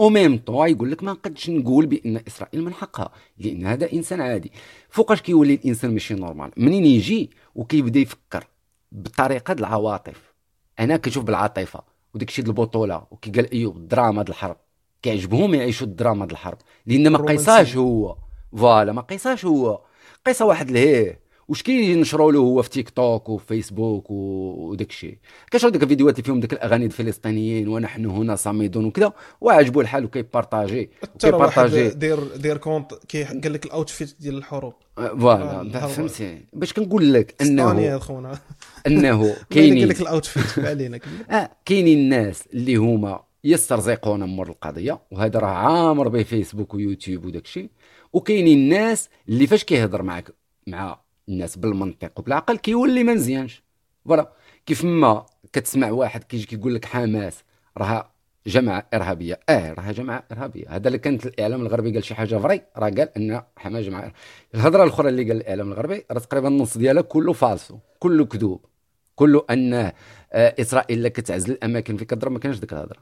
ou 0.00 0.08
même 0.08 0.38
toi 0.38 0.66
يقول 0.66 0.90
لك 0.90 1.02
ما 1.02 1.12
نقدش 1.12 1.50
نقول 1.50 1.86
بأن 1.86 2.20
إسرائيل 2.28 2.64
من 2.64 2.72
حقها 2.72 3.10
لأن 3.38 3.66
هذا 3.66 3.92
إنسان 3.92 4.20
عادي. 4.20 4.52
فوقاش 4.90 5.22
كيولي 5.22 5.54
الإنسان 5.54 5.92
ماشي 5.92 6.14
normal 6.14 6.50
منين 6.56 6.84
يجي 6.84 7.30
وكيبدا 7.54 8.00
يفكر؟ 8.00 8.44
بطريقة 8.92 9.54
د 9.54 9.58
العواطف. 9.58 10.34
أنا 10.80 10.96
كنشوف 10.96 11.24
بالعاطفة 11.24 11.82
وداك 12.14 12.28
الشيء 12.28 12.46
البطولة 12.46 13.06
وكي 13.10 13.52
ايوب 13.52 13.76
الدراما 13.76 14.22
د 14.22 14.28
الحرب. 14.28 14.56
كيعجبهم 15.02 15.54
يعيشوا 15.54 15.86
الدراما 15.86 16.26
د 16.26 16.30
الحرب. 16.30 16.58
لأن 16.86 17.08
ما. 17.08 17.18
قيساش 17.18 17.76
هو. 17.76 18.16
voilà 18.56 18.92
ما 18.92 19.02
قيساش 19.02 19.44
هو. 19.44 19.80
قيسه 20.26 20.44
واحد 20.44 20.70
الهيه 20.70 21.19
واش 21.50 21.62
كينشروا 21.62 22.32
له 22.32 22.38
هو 22.38 22.62
في 22.62 22.70
تيك 22.70 22.90
توك 22.90 23.28
وفيسبوك 23.28 24.10
وداك 24.10 24.90
الشيء. 24.90 25.18
كيشروا 25.50 25.72
ديك 25.72 25.82
الفيديوهات 25.82 26.14
اللي 26.14 26.24
فيهم 26.24 26.40
ديك 26.40 26.52
الأغاني 26.52 26.86
الفلسطينيين 26.86 27.68
ونحن 27.68 28.06
هنا 28.06 28.36
صامدون 28.36 28.84
وكذا 28.84 29.12
وعجبو 29.40 29.80
الحال 29.80 30.04
وكيبارطاجي 30.04 30.90
وكيبارطاجي 31.14 31.88
دير 31.88 32.36
دير 32.36 32.56
كونت 32.56 32.94
كي 33.08 33.24
قال 33.24 33.52
لك 33.52 33.66
الأوتفيت 33.66 34.14
ديال 34.20 34.36
الحروب. 34.36 34.74
آه، 34.98 35.06
آه، 35.06 35.16
فوالا 35.16 35.62
الهوا. 35.62 35.88
فهمتي 35.88 36.44
باش 36.52 36.72
كنقول 36.72 37.14
لك 37.14 37.34
انه 37.42 37.98
خونا. 37.98 38.38
أنه 38.86 39.22
كاين 39.24 39.36
كاينين 39.50 39.78
قال 39.78 39.88
لك 39.88 40.00
الأوتفيت 40.00 40.64
علينا. 40.64 41.00
آه 41.30 41.50
كاينين 41.64 41.98
الناس 41.98 42.44
اللي 42.54 42.76
هما 42.76 43.20
يسترزقون 43.44 44.24
مور 44.24 44.48
القضية 44.48 45.00
وهذا 45.10 45.38
راه 45.38 45.48
عامر 45.48 46.08
به 46.08 46.22
فيسبوك 46.22 46.74
ويوتيوب 46.74 47.24
وداك 47.24 47.44
الشيء 47.44 47.70
وكاينين 48.12 48.58
الناس 48.58 49.08
اللي 49.28 49.46
فاش 49.46 49.64
كيهضر 49.64 50.02
معك 50.02 50.34
مع 50.66 51.00
الناس 51.30 51.56
بالمنطق 51.56 52.18
وبالعقل 52.18 52.56
كيولي 52.56 53.04
ما 53.04 53.14
مزيانش. 53.14 53.62
فوالا 54.04 54.32
كيف 54.66 54.84
ما 54.84 55.26
كتسمع 55.52 55.90
واحد 55.90 56.24
كيجي 56.24 56.46
كيقول 56.46 56.74
لك 56.74 56.84
حماس 56.84 57.44
راه 57.78 58.10
جماعة 58.46 58.88
إرهابية. 58.94 59.40
آه 59.48 59.72
راه 59.72 59.92
جماعة 59.92 60.24
إرهابية. 60.32 60.64
هذا 60.68 60.86
اللي 60.88 60.98
كانت 60.98 61.26
الإعلام 61.26 61.60
الغربي 61.62 61.92
قال 61.92 62.04
شي 62.04 62.14
حاجة 62.14 62.36
فري 62.36 62.62
راه 62.76 62.90
قال 62.90 63.08
إن 63.16 63.42
حماس 63.56 63.84
جماعة 63.84 64.12
الهضرة 64.54 64.84
الأخرى 64.84 65.08
اللي 65.08 65.24
قال 65.24 65.36
الإعلام 65.36 65.72
الغربي 65.72 66.04
راه 66.10 66.18
تقريبا 66.18 66.48
النص 66.48 66.78
ديالها 66.78 67.02
كله 67.02 67.32
فالسو 67.32 67.78
كله 67.98 68.24
كذوب 68.24 68.66
كله 69.14 69.44
أن 69.50 69.74
آه، 69.74 69.92
إسرائيل 70.32 71.08
كتعزل 71.08 71.52
الأماكن 71.52 71.96
في 71.96 72.04
كضرب 72.04 72.32
ما 72.32 72.38
كانش 72.38 72.58
ديك 72.58 72.72
الهضرة. 72.72 72.98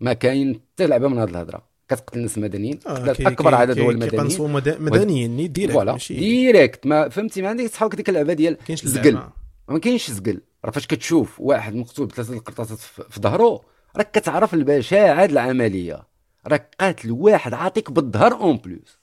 ما 0.00 0.12
كاين 0.12 0.54
حتى 0.54 0.86
لعبة 0.86 1.08
من 1.08 1.18
هذه 1.18 1.30
الهضرة. 1.30 1.75
كتقتل 1.88 2.16
الناس 2.18 2.38
مدنيين 2.38 2.78
آه، 2.86 3.12
كي- 3.12 3.28
اكبر 3.28 3.50
كي- 3.50 3.56
عدد 3.56 3.78
هو 3.78 3.90
المدنيين. 3.90 4.10
كيقنصوا 4.10 4.48
مد- 4.48 4.80
مدنيين 4.80 5.36
ني 5.36 5.48
ديريكت 5.48 5.72
فوالا 5.74 5.98
ديريكت 6.10 6.86
ما 6.86 7.08
فهمتي 7.08 7.42
ما 7.42 7.48
عندك 7.48 7.66
صحابك 7.66 7.94
ديك 7.94 8.08
اللعبه 8.08 8.32
ديال 8.32 8.56
كاينش 8.56 8.86
زقل 8.86 9.08
اللعبة. 9.08 9.28
ما 9.68 9.78
كاينش 9.78 10.10
زقل. 10.10 10.40
راه 10.64 10.70
فاش 10.70 10.86
كتشوف 10.86 11.40
واحد 11.40 11.74
مقتول 11.74 12.06
بثلاثة 12.06 12.32
القرطاسات 12.34 12.78
في 12.78 13.20
ظهره 13.20 13.60
راك 13.96 14.10
كتعرف 14.10 14.54
البشاعة 14.54 15.24
العملية. 15.24 16.02
راك 16.46 16.74
قاتل 16.80 17.10
واحد 17.10 17.54
عاطيك 17.54 17.90
بالظهر 17.90 18.32
en 18.32 18.56
plus 18.56 18.98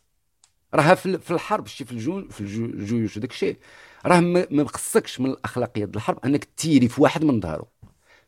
راه 0.73 0.93
في 0.93 1.31
الحرب 1.31 1.67
شتي 1.67 1.85
في 1.85 1.91
الجو 1.91 2.27
في 2.29 2.41
الجيوش 2.41 3.17
وداك 3.17 3.31
الشيء 3.31 3.57
راه 4.05 4.19
ما 4.51 4.67
خصكش 4.67 5.19
من 5.19 5.29
الأخلاقيات 5.29 5.95
الحرب 5.95 6.19
أنك 6.25 6.47
tirer 6.57 6.87
في 6.87 7.01
واحد 7.01 7.23
من 7.25 7.41
ظهره. 7.41 7.67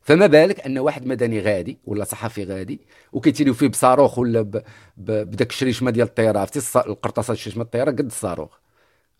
فما 0.06 0.28
بالك 0.28 0.60
أن 0.60 0.78
واحد 0.78 1.06
مدني 1.06 1.40
غادي 1.40 1.78
ولا 1.86 2.04
صحفي 2.04 2.44
غادي 2.44 2.82
وكي 3.14 3.26
tirer 3.26 3.46
يو 3.46 3.54
فيه 3.54 3.68
بصاروخ 3.68 4.20
ولا. 4.20 4.62
بداك 4.98 5.50
الشريشمة 5.50 5.92
ديال 5.92 6.08
الطياره 6.08 6.40
عرفتي؟ 6.40 6.80
القرطاسات 6.80 7.36
الشريشمة 7.36 7.64
الطياره 7.64 7.92
قد 7.92 8.06
الصاروخ. 8.06 8.50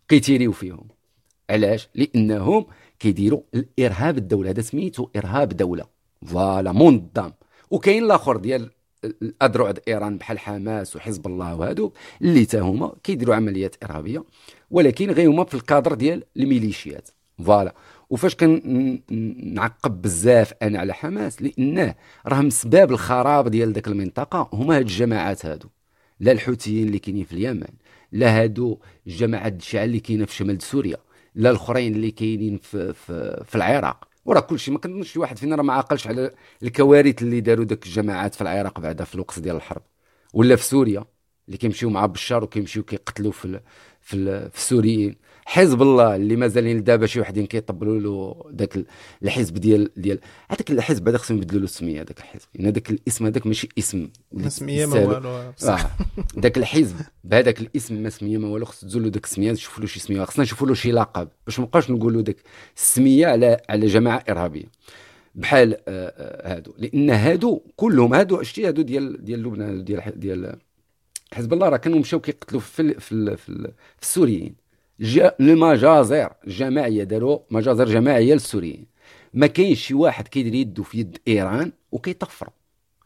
كيتيريو 0.08 0.52
فيهم. 0.52 0.88
علاش؟ 1.50 1.90
لأنهم 1.96 2.66
كيديروا 3.00 3.42
الإرهاب 3.56 4.18
الدولة. 4.18 4.50
هذا 4.50 4.62
سميتو 4.62 5.10
إرهاب 5.16 5.50
دولة. 5.50 5.86
voilà 6.26 6.72
منظم. 6.72 7.32
وكاين 7.72 8.04
الآخر 8.04 8.38
ديال 8.38 8.72
الأذرع 9.04 9.74
ايران 9.88 10.18
بحال 10.18 10.40
حماس 10.40 10.96
وحزب 10.96 11.28
الله 11.28 11.56
وهادو 11.56 11.92
اللي 12.22 12.46
تا 12.46 12.60
هما 12.60 12.96
كيديروا 13.04 13.36
عمليات 13.36 13.76
إرهابية 13.84 14.24
ولكن 14.72 15.12
غير 15.12 15.30
هما 15.30 15.44
في 15.44 15.54
الكادر 15.54 15.94
ديال 15.94 16.24
الميليشيات. 16.38 17.10
voilà. 17.46 17.76
وفاش 18.10 18.36
كنعقب 18.36 20.02
بزاف 20.02 20.54
أنا 20.62 20.80
على 20.80 20.94
حماس 20.94 21.42
لأنه 21.42 21.96
راه 22.26 22.42
من 22.42 22.48
اسباب 22.48 22.92
الخراب 22.92 23.48
ديال 23.48 23.74
ديك 23.74 23.88
المنطقة 23.88 24.50
هما 24.54 24.76
هاد 24.78 24.82
الجماعات 24.82 25.46
هادو. 25.46 25.70
لا 26.20 26.32
الحوثيين 26.32 26.88
اللي 26.88 27.00
كاينين 27.00 27.26
في 27.26 27.34
اليمن 27.34 27.68
لا 28.12 28.44
هادو 28.44 28.80
الجماعات 29.08 29.54
الشيعة 29.56 29.84
اللي 29.84 30.00
كاينة 30.00 30.26
في 30.26 30.36
شمال 30.36 30.62
سوريا 30.62 30.98
لا 31.36 31.50
الأخرين 31.50 31.96
اللي 31.96 32.12
كاينين 32.12 32.58
في 32.58 32.94
في, 32.94 33.44
في 33.48 33.56
العراق. 33.56 34.08
وراه 34.26 34.40
كلشي 34.40 34.72
ما 34.72 34.80
كنظنش 34.80 35.12
شي 35.12 35.20
واحد 35.20 35.38
فينا 35.38 35.56
راه 35.56 35.64
ما 35.64 35.74
عاقلش 35.74 36.08
على 36.08 36.32
الكوارث 36.64 37.22
اللي 37.22 37.40
داروا 37.42 37.66
داك 37.66 37.86
الجماعات 37.86 38.36
في 38.36 38.42
العراق 38.42 38.80
بعدا 38.80 39.04
في 39.04 39.16
الوقت 39.16 39.40
ديال 39.40 39.56
الحرب. 39.56 39.82
ولا 40.34 40.56
في 40.56 40.64
سوريا 40.64 41.06
اللي 41.48 41.58
كيمشيو 41.58 41.90
مع 41.90 42.06
بشار 42.06 42.44
وكيمشيو 42.44 42.84
كيقتلوا 42.84 43.32
في 43.32 43.60
في, 44.02 44.50
في 44.50 44.58
السوريين. 44.58 45.16
حزب 45.48 45.82
الله 45.82 46.16
اللي 46.16 46.36
مازالين 46.36 46.78
لدابا 46.78 47.06
شي 47.06 47.20
وحدين 47.20 47.46
كيطبلوا 47.46 48.00
له 48.00 48.44
داك 48.52 48.76
ال- 48.76 48.86
الحزب 49.24 49.54
ديال 49.54 49.90
ديال 49.98 50.20
هذاك 50.50 50.72
الحزب 50.72 51.08
هذا 51.08 51.18
خصهم 51.18 51.38
يبدلوا 51.38 51.60
له 51.60 51.66
السمية 51.66 52.02
هذاك 52.02 52.20
الحزب. 52.20 52.46
لأن 52.56 52.66
هذاك 52.66 52.90
الاسم 52.90 53.26
هذاك 53.26 53.48
ماشي 53.48 53.70
اسم 53.78 54.10
سميه 54.48 54.86
ما. 54.86 55.00
والو. 55.06 55.52
بصح 55.58 55.86
آه. 55.86 56.40
داك 56.40 56.58
الحزب 56.58 56.96
بهذاك 57.24 57.62
الاسم 57.62 57.96
ما 57.96 58.10
سمية 58.10 58.38
ما 58.38 58.48
والو 58.48 58.66
خص 58.66 58.82
تزول 58.82 59.04
له 59.04 59.10
داك 59.10 59.24
السمية 59.24 59.52
نشوفوا 59.52 59.82
له 59.82 59.88
شي 59.88 60.00
سمية. 60.00 60.24
خصنا 60.24 60.44
نشوفوا 60.44 60.68
له 60.68 60.74
شي 60.74 60.92
لقب. 60.92 61.28
باش 61.46 61.60
ما 61.60 61.66
نبقاوش 61.66 61.92
نقولوا 61.92 62.22
داك 62.22 62.38
السمية 62.78 63.28
على 63.28 63.58
على 63.70 63.86
جماعة 63.88 64.24
إرهابية. 64.30 64.66
بحال 65.36 65.74
آه، 65.74 65.80
آه، 65.88 66.56
هادو. 66.56 66.74
لأن 66.78 67.10
هادو 67.10 67.62
كلهم 67.76 68.14
هادو 68.14 68.44
شتي 68.44 68.68
هادو 68.68 68.82
ديال 68.82 69.26
ديال 69.26 69.44
لبنان 69.44 69.84
ديال 69.84 70.20
ديال 70.20 70.56
حزب 71.34 71.54
الله 71.54 71.70
راه 71.70 71.78
كانوا 71.78 72.00
مشاو 72.00 72.20
كيقتلوا 72.20 72.62
في 72.62 72.82
ال- 72.82 73.02
في 73.02 73.12
ال- 73.12 73.38
في, 73.38 73.50
ال- 73.50 73.74
في 73.98 74.02
السوريين. 74.02 74.56
جا 75.00 75.36
المجازر 75.40 76.34
الجماعيه 76.48 77.04
داروا 77.04 77.40
مجازر 77.52 77.86
جماعية 77.86 78.34
للسوريين 78.34 78.86
ما 79.34 79.48
كاينش 79.48 79.80
شي 79.88 79.94
واحد 79.94 80.28
كيدير 80.28 80.56
يده 80.56 80.84
في 80.84 81.00
يد 81.00 81.18
إيران 81.28 81.72
وكيطفروا 81.92 82.54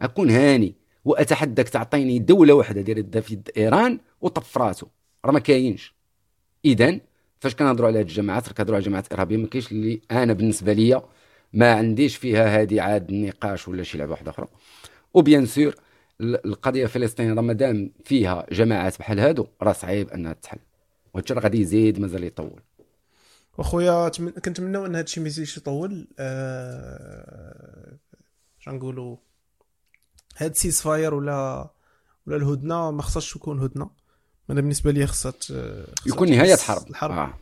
أكون 0.02 0.30
هاني 0.30 0.76
وأتحداك 1.06 1.70
تعطيني 1.70 2.20
دولة 2.20 2.54
واحدة 2.54 2.82
دايره 2.82 3.00
يدها 3.00 3.22
في 3.22 3.34
يد 3.34 3.50
إيران 3.58 4.00
وطفراتو 4.22 4.88
راه 5.26 5.32
ما 5.32 5.40
كاينش. 5.40 5.94
اذا 6.66 7.00
فاش 7.40 7.56
كنهضروا 7.56 7.88
على 7.88 8.00
هاد 8.00 8.06
الجماعات 8.06 8.48
راه 8.48 8.54
كنهضروا 8.54 8.76
على 8.76 8.86
جماعات 8.86 9.14
إرهابية 9.14 9.38
ما 9.38 9.48
كاينش 9.48 9.72
اللي 9.72 10.02
أنا 10.12 10.34
بالنسبة 10.34 10.74
ليا 10.74 11.02
ما 11.54 11.74
عنديش 11.74 12.16
فيها 12.18 12.62
هذه 12.62 12.82
عاد 12.82 13.10
النقاش 13.10 13.68
ولا 13.68 13.84
شي 13.84 13.98
لعبة 13.98 14.12
واحدة 14.12 14.32
أخرى. 14.32 14.48
وبيان 15.14 15.46
سور 15.46 15.76
ال- 16.22 16.46
القضية 16.46 16.84
الفلسطينيه 16.84 17.34
راه 17.34 17.42
مادام 17.42 17.92
فيها 18.06 18.46
جماعات 18.52 19.00
بحال 19.00 19.20
هادو 19.20 19.48
راه 19.62 19.72
صعيب 19.74 20.10
أنها 20.10 20.34
تحل 20.34 20.58
وهادشي 21.14 21.34
راه 21.34 21.42
غادي 21.42 21.62
يزيد 21.62 22.00
مازال 22.00 22.24
يطول. 22.24 22.62
واخويا 23.58 24.10
تمن- 24.10 24.32
كنتمناو 24.32 24.86
أن 24.86 24.96
هادشي 24.96 25.20
ما 25.20 25.28
يزيدش 25.28 25.58
يطول. 25.58 26.08
آه... 26.20 27.98
شنقولوا 28.60 29.18
هاد 30.38 30.56
cease 30.56 30.82
fire 30.82 31.14
ولا 31.14 31.70
ولا 32.28 32.36
الهدنة 32.36 32.92
ما 32.92 33.02
خصهاش 33.02 33.34
تكون 33.34 33.60
هدنة. 33.60 33.90
أنا 34.50 34.62
بالنسبة 34.62 34.92
لي 34.92 35.08
خصها 35.08 35.32
خصها 35.32 35.86
يكون 36.08 36.30
نهاية 36.32 36.56
تحس 36.56 36.68
حرب 36.68 36.90
الحرب. 36.90 37.34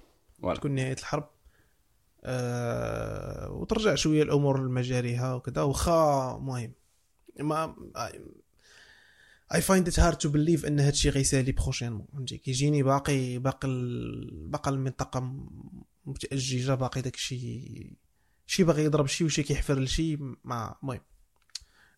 آه. 0.43 0.53
تكون 0.53 0.71
نهاية 0.71 0.93
الحرب. 0.99 1.29
آه... 2.23 3.49
وترجع 3.51 3.95
شوية 3.95 4.23
الأمور 4.23 4.63
لمجاريها 4.63 5.33
وكذا 5.33 5.61
واخا 5.61 6.37
مهم. 6.41 6.71
mais 7.39 7.75
I 9.53 9.61
find 9.61 9.87
it 9.87 9.99
hard 9.99 10.17
to 10.17 10.29
believe 10.29 10.65
إن 10.65 10.79
هادشي 10.79 11.09
غيسالي 11.09 11.51
prochainement 11.51 12.07
فهمتي؟ 12.13 12.37
كيجيني 12.37 12.83
باقي 12.83 13.37
باقي 13.37 13.67
باقي 14.31 14.71
المنطقة 14.71 15.19
م- 15.19 15.83
متأججة 16.05 16.73
باقي 16.75 17.01
داكشي 17.01 17.95
شي 18.47 18.63
باغي 18.63 18.83
يضرب 18.83 19.07
شي 19.07 19.23
وشي 19.23 19.43
كيحفر 19.43 19.79
لشي 19.79 20.15
ما 20.43 20.75
المهم. 20.83 20.99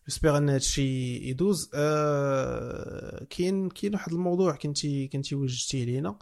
j'espère 0.08 0.36
إن 0.38 0.48
هادشي 0.48 1.16
يدوز. 1.28 1.70
آه 1.74 3.26
كاين 3.30 3.68
كاين 3.68 3.94
واحد 3.94 4.12
الموضوع 4.12 4.56
كنتي 4.56 5.08
كنتي 5.08 5.34
وجهتيه 5.34 5.84
لينا 5.84 6.18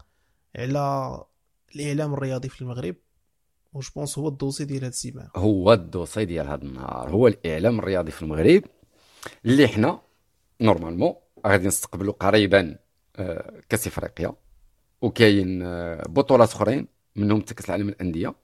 على 0.56 1.24
الإعلام 1.76 2.14
الرياضي 2.14 2.48
في 2.48 2.62
المغرب 2.62 2.96
و 3.72 3.78
je 3.78 3.88
pense 3.96 4.18
هو 4.18 4.28
ال 4.28 4.33
dossier 4.33 4.64
ديال 4.64 4.84
هاد 4.84 4.92
السيمانة. 4.92 5.30
هو 5.36 5.72
ال 5.72 5.79
dossier 5.79 6.24
ديال 6.24 6.46
هذا 6.48 6.62
النهار. 6.62 7.10
هو 7.10 7.26
الإعلام 7.28 7.78
الرياضي 7.78 8.10
في 8.10 8.22
المغرب 8.22 8.62
اللي 9.44 9.68
حنا 9.68 10.00
normalement 10.60 11.14
غادي 11.46 11.66
نستقبلوا 11.66 12.14
قريبا 12.20 12.76
آه، 13.16 13.52
كاس 13.68 13.86
إفريقيا 13.86 14.32
وكاين 15.02 15.62
آه، 15.62 16.02
بطولات 16.08 16.52
أخرين 16.52 16.88
منهم 17.16 17.40
كاس 17.40 17.66
العالم 17.66 17.88
للأندية 17.88 18.34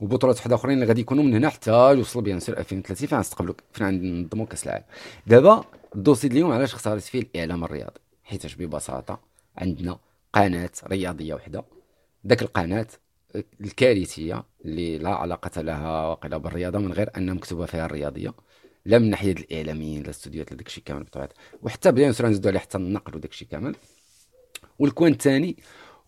وبطولات 0.00 0.36
واحدة 0.36 0.54
أخرين 0.54 0.74
اللي 0.74 0.86
غادي 0.86 1.00
يكونوا 1.00 1.24
من 1.24 1.34
هنا 1.34 1.48
حتى 1.48 1.70
يوصلوا 1.70 2.24
bien 2.24 2.40
sûr 2.40 2.58
2030 2.58 3.08
فين 3.08 3.18
نستقبلوا 3.18 3.54
فين 3.72 3.86
ننظموا 3.86 4.46
كأس 4.46 4.64
العالم. 4.66 4.84
دابا 5.26 5.64
ال 5.94 5.98
dossier 5.98 6.26
اليوم 6.26 6.52
علاش 6.52 6.74
اختاريت 6.74 7.02
فيه 7.02 7.20
الإعلام 7.20 7.64
الرياضي؟ 7.64 8.00
حيتاش 8.24 8.54
ببساطة 8.54 9.20
عندنا 9.56 9.98
قناة 10.32 10.70
رياضية 10.86 11.34
وحدة. 11.34 11.64
ذاك 12.26 12.42
القناة 12.42 12.86
الكارثية 13.60 14.44
اللي 14.64 14.98
لا 14.98 15.10
علاقة 15.10 15.60
لها 15.60 16.06
وقيلا 16.06 16.36
بالرياضة 16.36 16.78
من 16.78 16.92
غير 16.92 17.10
ان 17.16 17.34
مكتوبة 17.34 17.66
فيها 17.66 17.86
الرياضية. 17.86 18.34
لا 18.86 18.98
من 18.98 19.10
ناحية 19.10 19.32
الإعلاميين 19.32 19.98
لا 19.98 20.04
الاستوديوهات 20.04 20.50
لا 20.50 20.56
داكشي 20.56 20.80
كامل 20.80 21.04
بطبيعة. 21.04 21.28
وحتى 21.62 21.92
bien 21.92 22.12
sûr 22.12 22.26
نزيدو 22.26 22.48
عليه 22.48 22.58
حتى 22.60 22.78
النقل 22.78 23.16
وداكشي 23.16 23.44
كامل. 23.44 23.76
والكوان 24.78 25.12
الثاني 25.12 25.56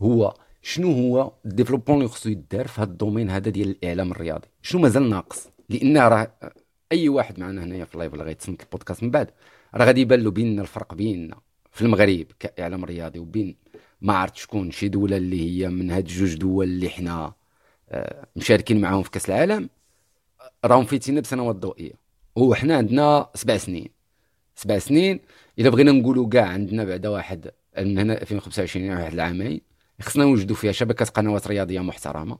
هو 0.02 0.34
شنو 0.62 0.92
هو 0.92 1.32
ال 1.46 1.50
développement 1.50 1.98
اللي 1.98 2.08
خصو 2.08 2.28
يدار 2.28 2.68
في 2.68 2.80
هذا 2.80 2.90
الدومين 2.90 3.30
هذا 3.30 3.50
ديال 3.50 3.68
الإعلام 3.68 4.10
الرياضي؟ 4.10 4.48
شنو 4.62 4.80
مازال 4.80 5.10
ناقص؟ 5.10 5.48
لأن 5.68 5.98
راه 5.98 6.32
أي 6.92 7.08
واحد 7.08 7.40
معنا 7.40 7.64
هنايا 7.64 7.84
في 7.84 7.94
ال 7.94 7.98
live 7.98 8.12
اللي 8.12 8.24
غيتصنت 8.24 8.62
البودكاست 8.62 9.02
من 9.02 9.10
بعد 9.10 9.30
راه 9.74 9.84
غادي 9.84 10.00
يبان 10.00 10.20
له 10.20 10.30
بيننا 10.30 10.62
الفرق 10.62 10.94
بيننا 10.94 11.40
في 11.72 11.82
المغرب 11.82 12.26
كإعلام 12.40 12.84
رياضي 12.84 13.18
وبين 13.18 13.56
ما 14.00 14.14
عرفت 14.14 14.36
شكون 14.36 14.70
شي 14.70 14.88
دولة 14.88 15.16
اللي 15.16 15.40
هي 15.40 15.68
من 15.68 15.90
هاد 15.90 16.04
جوج 16.04 16.34
دول 16.34 16.64
اللي 16.66 16.88
حنا 16.88 17.32
آه، 17.90 18.26
مشاركين 18.36 18.80
معاهم 18.80 19.02
في 19.02 19.10
كأس 19.10 19.28
العالم. 19.30 19.68
راهم 20.64 20.84
فايتينا 20.84 21.20
بسنوات 21.20 21.56
ضوئية. 21.56 22.05
وحنا 22.36 22.76
عندنا 22.76 23.30
سبع 23.34 23.56
سنين. 23.56 23.88
سبع 24.56 24.78
سنين 24.78 25.20
إلا 25.58 25.70
بغينا 25.70 25.92
نقولوا 25.92 26.28
كاع 26.28 26.46
عندنا 26.46 26.84
بعدا 26.84 27.08
واحد 27.08 27.50
من 27.78 27.98
هنا 27.98 28.22
2025 28.22 28.86
يعني 28.86 29.00
واحد 29.02 29.12
العامين 29.12 29.60
خصنا 30.00 30.24
نوجدوا 30.24 30.56
فيها 30.56 30.72
شبكة 30.72 31.04
قنوات 31.04 31.46
رياضية 31.48 31.80
محترمة. 31.80 32.38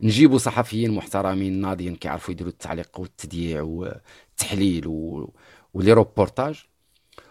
نجيبوا 0.00 0.38
صحفيين 0.38 0.90
محترمين 0.90 1.60
ناضيين 1.60 1.96
كيعرفوا 1.96 2.34
يديروا 2.34 2.52
التعليق 2.52 3.00
والتذييع 3.00 3.62
والتحليل. 3.62 4.86
ولي 5.74 5.92
روبورتاج. 5.92 6.64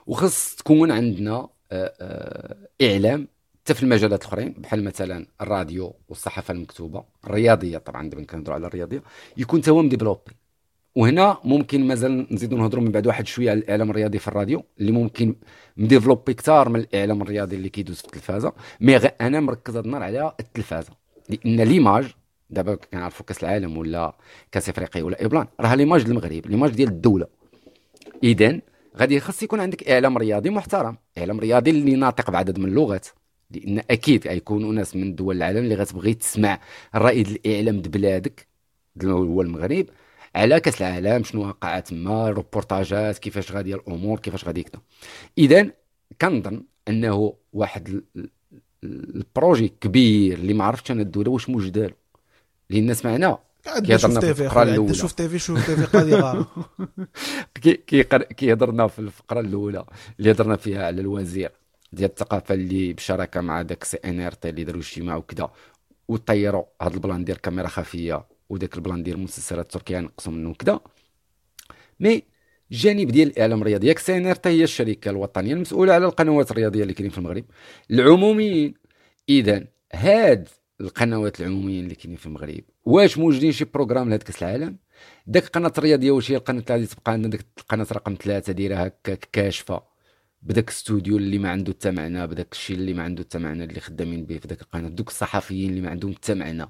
وخص 0.08 0.56
تكون 0.56 0.92
عندنا 0.92 1.50
آه، 1.72 1.94
آه، 2.02 2.56
إعلام 2.82 3.28
حتى 3.62 3.74
في 3.74 3.84
المجالات 3.84 4.22
الأخرين 4.22 4.54
بحال 4.58 4.84
مثلا 4.84 5.28
الراديو 5.42 5.96
والصحافة 6.10 6.52
المكتوبة. 6.52 7.04
الرياضية 7.28 7.78
طبعا 7.78 8.10
دابا 8.10 8.24
كنهضروا 8.24 8.56
على 8.56 8.68
الرياضية. 8.68 9.04
يكون 9.38 9.62
تا 9.62 9.72
هو 9.72 9.82
مdéveloppé 9.82 10.43
وهنا 10.96 11.38
ممكن 11.44 11.88
مازال 11.88 12.28
نزيدوا 12.32 12.58
نهضروا 12.58 12.84
من 12.84 12.92
بعد 12.92 13.08
واحد 13.08 13.28
شوية 13.28 13.52
على 13.52 13.60
الإعلام 13.60 13.90
الرياضي 13.90 14.20
في 14.20 14.28
الراديو 14.28 14.64
اللي 14.80 14.92
ممكن 14.92 15.36
مdéveloppé 15.78 16.34
كثار 16.34 16.70
من 16.70 16.80
الإعلام 16.80 17.22
الرياضي 17.22 17.56
اللي 17.56 17.70
كيدوز 17.70 17.98
في 17.98 18.06
التلفازة. 18.06 18.54
mais 18.82 18.98
أنا 18.98 19.40
مركز 19.40 19.76
هاد 19.76 19.86
النهار 19.86 20.04
على 20.04 20.34
التلفازة 20.40 20.92
لأن 21.30 21.62
l'image 21.62 22.06
دابا 22.50 22.76
كنعرفوا 22.76 23.26
كأس 23.26 23.44
العالم 23.44 23.78
ولا 23.78 24.16
كأس 24.52 24.70
افريقيا 24.70 25.04
ولا 25.04 25.22
ايبلان 25.22 25.48
راه 25.60 25.76
l'image 25.76 26.06
المغرب 26.06 26.48
l'image 26.48 26.72
ديال 26.72 26.90
الدولة. 26.90 27.28
اذا 28.24 28.60
غادي 28.98 29.20
خاص 29.20 29.44
يكون 29.44 29.60
عندك 29.60 29.90
إعلام 29.90 30.18
رياضي 30.18 30.50
محترم 30.50 30.98
إعلام 31.18 31.40
رياضي 31.40 31.72
اللي 31.72 31.96
ناطق 31.96 32.32
بعدد 32.32 32.60
من 32.60 32.66
اللغات 32.66 33.08
لأن 33.52 33.82
أكيد 33.92 34.28
غيكونوا 34.28 34.74
ناس 34.74 34.96
من 34.96 35.16
دول 35.16 35.38
العالم 35.38 35.58
اللي 35.58 35.76
غتبغي 35.76 36.14
تسمع 36.14 36.60
الرائد 36.96 37.28
الإعلام 37.28 37.82
د 37.82 37.88
بلادك 37.92 38.48
هو 39.04 39.42
المغرب. 39.42 39.86
على 40.36 40.60
كأس 40.60 40.82
العالم 40.82 41.24
شنو 41.24 41.48
وقع 41.48 41.80
تما 41.80 42.30
ال 42.30 42.38
reportageات 42.38 43.18
كيفاش 43.18 43.52
غادي 43.52 43.76
الأمور 43.76 44.20
كيفاش 44.20 44.46
غادي 44.46 44.64
كذا 44.64 44.82
اذا 45.38 45.72
كنظن 46.22 46.64
أنه 46.88 47.34
واحد 47.54 48.02
projet 48.84 49.74
كبير 49.82 50.38
اللي 50.38 50.54
ما 50.54 50.64
عرفتش 50.64 50.92
أنا 50.92 51.02
الدولة 51.02 51.32
واش 51.32 51.50
موجد 51.50 51.72
دارو 51.72 51.96
لأن 52.70 52.94
سمعنا 52.94 53.38
كيهضرنا 53.64 54.20
في 54.20 54.30
الفقرة 54.30 54.64
الأولى. 54.64 54.94
شوف 54.94 55.12
تيفي 55.12 55.40
شوف 55.40 55.66
تيفي 55.66 55.86
قضية 55.86 56.46
كيهضرنا 58.38 58.88
في 58.88 59.00
الفقرة 59.00 59.40
الأولى 59.40 59.86
اللي 60.20 60.32
هضرنا 60.32 60.56
فيها 60.56 60.86
على 60.86 61.02
الوزير 61.02 61.52
ديال 61.94 62.10
الثقافة 62.10 62.56
اللي 62.56 62.94
بشراكة 62.94 63.42
مع 63.42 63.62
داك 63.62 63.84
SNRT 63.84 64.50
اللي 64.50 64.64
داروا 64.64 64.82
اجتماع 64.82 65.16
وكذا 65.16 65.50
وطيروا 66.08 66.64
هذا 66.82 66.94
ال 66.94 67.00
plan 67.00 67.24
ديال 67.24 67.42
كاميرا 67.42 67.68
خفية 67.68 68.26
وداك 68.50 68.76
ال 68.76 68.81
plan 68.81 69.04
ديال 69.04 69.16
المسلسلات 69.16 69.66
التركيه 69.66 70.00
نقصوا 70.00 70.34
منه 70.34 70.50
وكذا 70.50 70.80
mais 72.00 72.24
الجانب 72.72 73.08
ديال 73.12 73.28
الإعلام 73.28 73.62
الرياضي 73.62 73.88
ياك 73.88 74.00
SNRT 74.00 74.50
هي 74.50 74.64
الشركة 74.64 75.10
الوطنية 75.10 75.54
المسؤولة 75.54 75.94
على 75.94 76.06
القنوات 76.06 76.52
الرياضية 76.52 76.82
اللي 76.84 76.94
كاينين 76.94 77.12
في 77.12 77.18
المغرب. 77.18 77.46
العموميين 77.92 78.74
اذا 79.30 79.68
هاد 79.94 80.50
القنوات 80.82 81.42
العموميين 81.42 81.84
اللي 81.84 81.96
كاينين 81.96 82.18
في 82.18 82.26
المغرب 82.26 82.62
واش 82.86 83.18
موجودين 83.18 83.52
شي 83.52 83.66
programme 83.66 84.10
لهاد 84.10 84.24
كأس 84.24 84.44
العالم؟ 84.44 84.78
داك 85.28 85.44
القناة 85.46 85.74
الرياضية 85.78 86.12
واش 86.12 86.32
هي؟ 86.32 86.36
القناة 86.36 86.64
اللي 86.70 86.88
تبقى 86.88 87.12
عندنا؟ 87.12 87.32
داك 87.32 87.46
القناة 87.60 87.88
رقم 87.92 88.16
ثلاثة 88.24 88.54
دايره 88.54 88.76
هكاك 88.76 89.30
كاشفه 89.32 89.84
بداك 90.42 90.70
الاستوديو 90.70 91.18
اللي 91.18 91.38
ما 91.38 91.50
عنده 91.52 91.74
حتى 91.74 91.92
معنى 91.92 92.28
بداك 92.28 92.48
الشيء 92.52 92.76
اللي 92.78 92.94
ما 92.94 93.04
عنده 93.04 93.24
حتى 93.24 93.40
معنى 93.40 93.64
اللي 93.64 93.80
خدامين 93.80 94.26
به 94.26 94.38
في 94.38 94.48
داك 94.48 94.62
القناة 94.62 94.90
دوك 94.90 95.08
الصحفيين 95.10 95.70
اللي 95.70 95.82
ما 95.82 95.90
عندهم 95.90 96.14
حتى 96.14 96.34
معنى. 96.34 96.66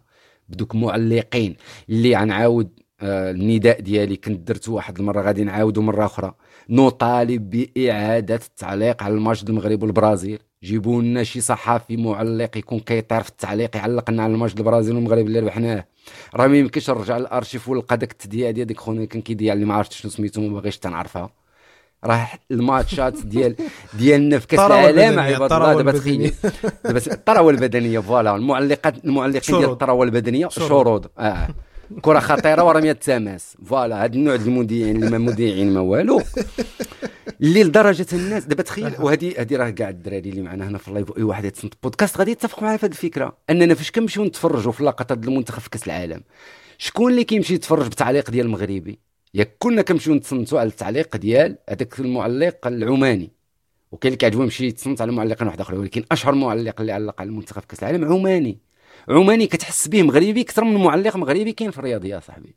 بدوك 0.54 0.76
معلقين 0.76 1.56
اللي 1.90 2.18
غنعاود 2.18 2.70
آه 3.02 3.32
النداء 3.32 3.82
ديالي. 3.82 4.16
كنت 4.16 4.48
درت 4.48 4.70
واحد 4.70 5.00
المرة 5.00 5.22
غادي 5.22 5.44
نعاودو 5.44 5.82
مرة 5.82 6.06
أخرى. 6.06 6.34
نطالب 6.70 7.50
بإعادة 7.50 8.36
التعليق 8.36 9.04
على 9.04 9.14
الماتش 9.14 9.44
المغرب 9.44 9.84
والبرازيل. 9.84 10.40
جيبوا 10.64 11.02
لنا 11.02 11.24
شي 11.24 11.42
صحافي 11.42 11.98
معلق 11.98 12.58
يكون 12.58 12.80
كيطير 12.80 13.24
في 13.24 13.30
التعليق 13.30 13.76
يعلق 13.78 14.12
لنا 14.12 14.24
على 14.24 14.34
الماتش 14.34 14.54
البرازيل 14.54 14.96
والمغرب 14.96 15.28
اللي 15.28 15.40
ربحناه. 15.40 15.86
راه 16.36 16.48
ما 16.48 16.58
يمكنش 16.58 16.90
نرجع 16.90 17.18
للأرشيف 17.18 17.70
ونلقى 17.70 17.98
داك 17.98 18.12
التذيع 18.12 18.52
ديال 18.52 18.68
ديك 18.68 18.80
خونا 18.80 19.06
كان 19.06 19.22
كيذيع 19.22 19.54
اللي 19.54 19.66
ما 19.66 19.74
عرفتش 19.74 20.02
شنو 20.02 20.12
سميتو 20.12 20.42
ما 20.42 20.54
باغيش 20.54 20.78
تنعرفها. 20.78 21.30
راه 22.06 22.30
ال 22.52 22.62
matchات 22.62 23.26
ديال 23.26 23.56
ديالنا 23.94 24.40
في 24.40 24.48
كاس 24.48 24.60
العالم 24.60 25.20
عباد 25.20 25.54
الله. 25.54 25.74
دابا 25.74 25.92
تخيل 25.92 26.34
دابا 26.86 26.98
الثروه 26.98 27.50
البدنية 27.50 28.00
voilà. 28.00 28.36
المعلقات 28.36 29.06
المعلقين 29.06 29.60
ديال 29.60 29.72
الثروه 29.72 30.04
البدنية 30.04 30.48
شروط 30.48 31.12
آه. 31.20 31.48
كرة 32.02 32.20
خطيرة 32.20 32.64
ورمية 32.64 32.92
تماس 32.92 33.58
voilà. 33.66 34.06
هذا 34.06 34.14
النوع 34.14 34.36
ديال 34.36 34.48
المذيعين 34.48 35.10
ما 35.10 35.18
مذيعين 35.18 35.74
ما 35.74 35.80
والو. 35.80 36.22
اللي 37.42 37.64
لدرجة 37.64 38.06
الناس 38.14 38.46
دابا 38.46 38.64
تخيل 38.64 38.94
وهذه 39.00 39.34
هذه 39.38 39.56
راه 39.56 39.70
كاع 39.70 39.90
الدراري 39.90 40.30
اللي 40.30 40.42
معنا 40.42 40.68
هنا 40.68 40.78
في 40.78 40.88
ال 40.88 40.93
live. 40.93 41.18
اي 41.18 41.24
واحد 41.24 41.46
يتصنت 41.46 41.74
بودكاست. 41.84 42.18
غادي 42.18 42.32
يتفق 42.32 42.64
معايا 42.64 42.78
في 42.78 42.86
هذه 42.86 42.92
الفكرة. 42.92 43.38
أننا 43.50 43.74
فاش 43.74 43.92
كنمشيو 43.92 44.24
نتفرجوا 44.24 44.72
في 44.72 44.84
لقطات 44.84 45.28
المنتخب 45.28 45.62
في 45.62 45.70
كاس 45.70 45.88
العالم 45.88 46.22
شكون 46.78 47.12
اللي 47.12 47.24
كيمشي 47.24 47.54
يتفرج 47.54 47.88
بتعليق 47.88 48.32
ديال 48.32 48.46
المغربي؟ 48.46 49.00
ياك 49.36 49.56
كنا 49.60 49.82
كنمشيو 49.82 50.14
نتصنتوا 50.14 50.60
على 50.60 50.70
التعليق 50.70 51.18
ديال 51.18 51.58
هذاك 51.70 52.00
المعلق 52.00 52.68
العماني. 52.68 53.32
وكاين 53.92 54.14
اللي 54.14 54.18
كيعجبو 54.18 54.44
يمشي 54.44 54.66
يتصنت 54.66 55.02
على 55.02 55.12
معلقين 55.12 55.48
واحد 55.48 55.62
آخر 55.62 55.76
ولكن 55.76 56.04
أشهر 56.12 56.36
معلق 56.36 56.82
اللي 56.82 56.92
علق 56.92 57.22
على 57.22 57.30
المنتخب 57.30 57.62
كأس 57.62 57.84
العالم 57.84 58.14
عماني. 58.14 58.58
عماني 59.10 59.48
كتحس 59.48 59.88
به 59.88 60.04
مغربي 60.04 60.42
أكثر 60.42 60.64
من 60.64 60.84
معلق 60.84 61.16
مغربي 61.16 61.52
كاين 61.52 61.72
في 61.72 61.78
الرياضية 61.78 62.20
صاحبي. 62.20 62.56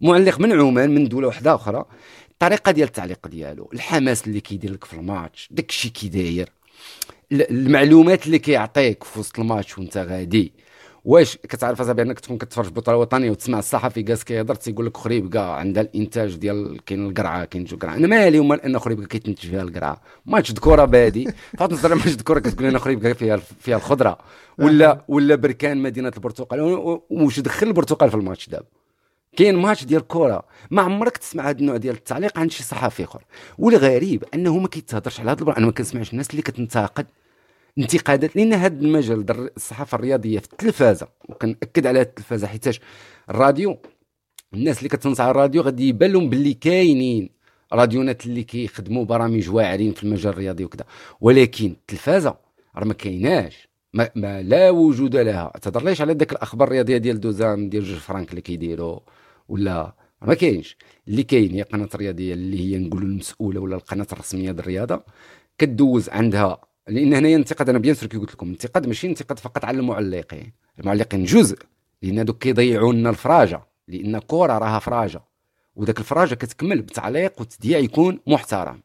معلق 0.00 0.40
من 0.40 0.52
عمان 0.52 0.94
من 0.94 1.08
دولة 1.08 1.26
واحدة 1.26 1.54
أخرى. 1.54 1.84
الطريقة 2.30 2.72
ديال 2.72 2.88
التعليق 2.88 3.28
ديالو 3.28 3.70
الحماس 3.74 4.26
اللي 4.26 4.40
كيدير 4.40 4.72
لك 4.72 4.84
في 4.84 4.94
الماتش 4.94 5.48
داكشي 5.50 5.88
كي 5.88 6.08
داير 6.08 6.52
المعلومات 7.32 8.26
اللي 8.26 8.38
كيعطيك 8.38 9.04
في 9.04 9.18
وسط 9.18 9.40
الماتش 9.40 9.78
وانت 9.78 9.96
غادي. 9.96 10.52
واش 11.04 11.36
كتعرف 11.36 11.80
اصاحبي 11.80 12.02
انك 12.02 12.20
تكون 12.20 12.38
كتفرج 12.38 12.68
بطولة 12.68 12.98
وطنية 12.98 13.30
وتسمع 13.30 13.58
الصحفي 13.58 14.02
جالس 14.02 14.24
كيهضر 14.24 14.54
تيقول 14.54 14.86
لك 14.86 14.96
خريبكة 14.96 15.52
عندها 15.52 15.82
الإنتاج 15.82 16.36
ديال 16.36 16.84
كاين 16.86 17.06
القرعة 17.06 17.44
كاين 17.44 17.64
jus 17.64 17.76
قرعة. 17.76 17.94
أنا 17.94 18.06
مالي 18.06 18.38
ومال 18.38 18.60
أن 18.60 18.78
خريبكة 18.78 19.04
كيتنتج 19.04 19.48
فيها 19.48 19.62
القرعة. 19.62 20.00
ماتش 20.26 20.52
دكوره 20.52 20.84
بادي 20.84 21.28
فاط 21.58 21.72
نصدر 21.72 21.94
ماتش 21.94 22.14
دكوره 22.14 22.38
كتقول 22.38 22.66
أنا 22.66 22.78
خريب 22.78 23.12
فيها 23.12 23.36
فيها 23.36 23.76
الخضرة. 23.76 24.18
ولا 24.58 25.04
ولا 25.08 25.34
بركان 25.34 25.78
مدينة 25.82 26.12
البرتقال. 26.16 26.60
واش 27.10 27.40
دخل 27.40 27.66
البرتقال 27.66 28.10
في 28.10 28.16
الماتش 28.16 28.48
دابا؟ 28.48 28.66
كاين 29.36 29.56
ماتش 29.56 29.84
ديال 29.84 30.00
الكره 30.00 30.44
ما 30.70 30.82
عمرك 30.82 31.16
تسمع 31.16 31.48
هذا 31.48 31.58
النوع 31.58 31.76
ديال 31.76 31.94
التعليق 31.94 32.38
عند 32.38 32.50
شي 32.50 32.62
صحفي 32.62 33.04
آخر. 33.04 33.24
والغريب 33.58 34.24
أنه 34.34 34.58
ما 34.58 34.68
كيتهضرش 34.68 35.20
على 35.20 35.30
هذا 35.30 35.54
أنا 35.58 35.66
ما 35.66 35.72
كنسمعش 35.72 36.12
الناس 36.12 36.30
اللي 36.30 36.42
كتنتقد 36.42 37.06
انتقادات 37.78 38.36
لأن 38.36 38.52
هذا 38.52 38.80
المجال 38.80 39.50
الصحافة 39.56 39.94
الرياضية 39.96 40.38
في 40.38 40.52
التلفازة 40.52 41.08
وكنأكد 41.28 41.86
على 41.86 42.00
التلفازة 42.00 42.46
حيتاش 42.46 42.80
الراديو 43.30 43.78
الناس 44.54 44.78
اللي 44.78 44.88
كتنصح 44.88 45.24
الراديو 45.24 45.62
غادي 45.62 45.88
يبان 45.88 46.12
لهم 46.12 46.30
باللي 46.30 46.54
كاينين 46.54 47.30
راديونات 47.72 48.26
اللي 48.26 48.42
كيخدموا 48.42 49.04
برامج 49.04 49.50
واعرين 49.50 49.92
في 49.92 50.02
المجال 50.02 50.32
الرياضي 50.32 50.64
وكذا 50.64 50.84
ولكن 51.20 51.66
التلفازة 51.66 52.36
راه 52.76 52.84
ما 52.84 52.94
كايناش 52.94 53.68
ما, 53.94 54.10
ما 54.14 54.42
لا 54.42 54.70
وجود 54.70 55.16
لها. 55.16 55.52
تهضر 55.62 56.02
على 56.02 56.12
ذاك 56.12 56.32
الأخبار 56.32 56.68
الرياضية 56.68 56.96
ديال 56.96 57.20
دوزان 57.20 57.68
ديال 57.68 57.84
جوج 57.84 57.98
فرانك 57.98 58.30
اللي 58.30 58.40
كيديروا 58.40 59.00
ولا 59.48 59.94
ما 60.22 60.34
كاينش. 60.34 60.76
اللي 61.08 61.22
كاين 61.22 61.50
هي 61.54 61.62
قناة 61.62 61.88
رياضية 61.96 62.34
اللي 62.34 62.60
هي 62.60 62.78
نقولوا 62.78 63.08
المسؤولة 63.08 63.60
ولا 63.60 63.76
القناة 63.76 64.06
الرسمية 64.12 64.42
ديال 64.52 64.58
الرياضة 64.58 65.02
كدوز 65.58 66.08
عندها 66.08 66.60
لأن 66.88 67.14
هنايا 67.14 67.36
انتقاد 67.36 67.68
أنا 67.68 67.78
بيان 67.78 67.94
كي 67.94 68.16
قلت 68.18 68.32
لكم 68.32 68.48
انتقاد 68.48 68.86
ماشي 68.86 69.06
انتقاد 69.06 69.38
فقط 69.38 69.64
على 69.64 69.78
المعلقين 69.78 70.52
المعلقين 70.78 71.24
جزء 71.24 71.58
لأن 72.02 72.24
دوك 72.24 72.38
كيضيعوا 72.38 72.92
لنا 72.92 73.10
الفراجة 73.10 73.60
لأن 73.88 74.18
كره 74.18 74.58
راها 74.58 74.78
فراجة. 74.78 75.22
وذاك 75.76 75.98
الفراجة 75.98 76.34
كتكمل 76.34 76.82
بتعليق 76.82 77.40
وتديع 77.40 77.78
يكون 77.78 78.20
محترم. 78.26 78.82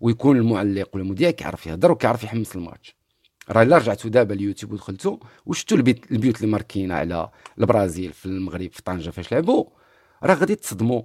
ويكون 0.00 0.36
المعلق 0.36 0.88
ولا 0.94 1.04
المذيع 1.04 1.30
كيعرف 1.30 1.66
يهضر 1.66 1.92
وكيعرف 1.92 2.24
يحمس 2.24 2.56
الماتش. 2.56 2.96
راه 3.50 3.62
إلا 3.62 3.78
رجعتوا 3.78 4.10
دابا 4.10 4.34
اليوتيوب 4.34 4.72
ودخلتوا 4.72 5.16
وشفتوا 5.46 5.78
البيوت 5.78 6.36
اللي 6.36 6.52
ماركين 6.52 6.92
على 6.92 7.30
البرازيل 7.58 8.12
في 8.12 8.26
المغرب 8.26 8.72
في 8.72 8.82
طنجة 8.82 9.10
فاش 9.10 9.32
لعبوا 9.32 9.64
راه 10.22 10.34
غادي 10.34 10.54
تصدموا 10.54 11.02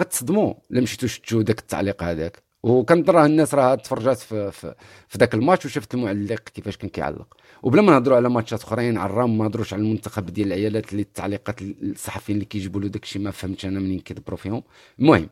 غتصدموا 0.00 0.54
الا 0.70 0.80
مشيتوا 0.80 1.08
شفتوا 1.08 1.42
داك 1.42 1.58
التعليق 1.58 2.02
هذاك. 2.02 2.42
وكنظن 2.66 3.24
الناس 3.24 3.54
راه 3.54 3.74
تفرجات 3.74 4.18
في, 4.18 4.50
في, 4.50 4.74
ذاك 5.18 5.34
الماتش 5.34 5.66
وشفت 5.66 5.94
المعلق 5.94 6.40
كيفاش 6.40 6.76
كان 6.76 6.90
كيعلق. 6.90 7.36
وبلا 7.62 7.82
ما 7.82 7.92
نهضروا 7.92 8.16
على 8.16 8.28
ماتشات 8.28 8.62
أخرين 8.62 8.98
على 8.98 9.10
الرام 9.10 9.38
ما 9.38 9.44
نهضروش 9.44 9.72
على 9.74 9.82
المنتخب 9.82 10.26
ديال 10.26 10.46
العيالات 10.46 10.92
اللي 10.92 11.02
التعليقات 11.02 11.62
الصحفيين 11.62 12.36
اللي 12.36 12.44
كيجيبوا 12.44 12.80
له 12.80 12.88
داكشي 12.88 13.18
ما 13.18 13.30
فهمتش 13.30 13.66
أنا 13.66 13.80
منين 13.80 14.00
كيدبروا 14.00 14.38
فيهم. 14.38 14.62
المهم 14.98 15.28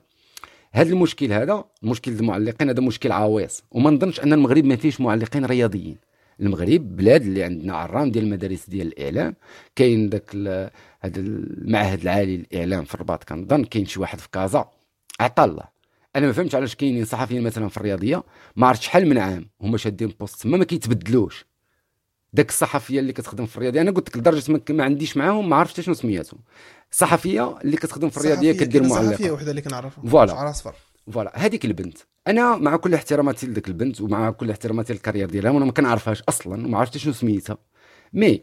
هذا 0.73 0.93
المشكل 0.93 1.33
هذا 1.33 1.65
مشكل 1.83 2.13
المعلقين 2.13 2.69
هذا 2.69 2.81
مشكل 2.81 3.13
عويص. 3.13 3.63
وما 3.71 3.91
نظنش 3.91 4.21
أن 4.21 4.33
المغرب 4.33 4.65
ما 4.65 4.77
فيهش 4.77 5.01
معلقين 5.01 5.45
رياضيين. 5.45 5.97
المغرب 6.41 6.97
بلاد 6.97 7.23
اللي 7.23 7.43
عندنا 7.43 7.77
عرام 7.77 8.11
ديال 8.11 8.25
المدارس 8.25 8.69
ديال 8.71 8.87
الإعلام. 8.87 9.35
كاين 9.77 10.09
داك 10.09 10.37
هذا 11.01 11.21
المعهد 11.21 12.01
العالي 12.01 12.37
للإعلام 12.37 12.85
في 12.85 12.95
الرباط 12.95 13.25
كنظن 13.25 13.65
كاين 13.65 13.87
شي 13.87 14.01
واحد 14.01 14.19
في 14.19 14.29
كازا. 14.33 14.71
عطا 15.21 15.45
الله. 15.45 15.74
أنا 16.17 16.27
ما 16.27 16.33
فهمتش 16.33 16.55
علاش 16.55 16.75
كاينين 16.75 17.05
صحفيين 17.05 17.43
مثلا 17.43 17.69
في 17.69 17.77
الرياضية 17.77 18.23
ما 18.57 18.67
عرفت 18.67 18.83
شحال 18.83 19.09
من 19.09 19.19
عام 19.19 19.51
هما 19.61 19.79
شادين 19.79 20.09
بوست 20.21 20.43
تما 20.43 20.57
ما 20.57 20.65
كيتبدلوش. 20.65 21.47
داك 22.33 22.49
الصحفية 22.49 23.01
اللي 23.01 23.13
كتخدم 23.13 23.47
في 23.47 23.57
الرياضية 23.57 23.81
أنا 23.81 23.91
قلت 23.91 24.09
لك 24.09 24.17
لدرجة 24.17 24.61
ما 24.73 24.85
عنديش 24.85 25.17
معاهم 25.17 25.49
ما 25.49 25.57
عرفتش 25.57 25.85
شنو 25.85 25.95
سميتهم. 25.95 26.41
الصحفيه 26.93 27.59
اللي 27.61 27.77
كتخدم 27.77 28.11
في 28.11 28.17
الرياضية 28.17 28.53
كدير 28.53 28.83
معلقه 28.83 29.11
صحفية 29.11 29.31
وحدة 29.31 29.51
اللي 29.51 29.63
كنعرفها 29.63 30.05
فوالا. 30.05 30.33
شعر 30.33 30.51
اصفر 30.51 30.75
فوالا. 31.13 31.33
هذيك 31.35 31.65
البنت. 31.65 31.99
أنا 32.27 32.57
مع 32.57 32.77
كل 32.77 32.95
احتراماتي 32.95 33.47
لذيك 33.47 33.69
البنت 33.69 34.01
ومع 34.01 34.31
كل 34.31 34.51
احتراماتي 34.51 34.93
لل 34.93 35.00
carrière 35.00 35.31
ديالها 35.31 35.51
وأنا 35.51 35.65
ما 35.65 35.73
كنعرفهاش 35.73 36.23
أصلا 36.23 36.67
وما 36.67 36.79
عرفتش 36.79 37.05
شنو 37.05 37.13
سميتها. 37.13 37.59
mais 38.13 38.43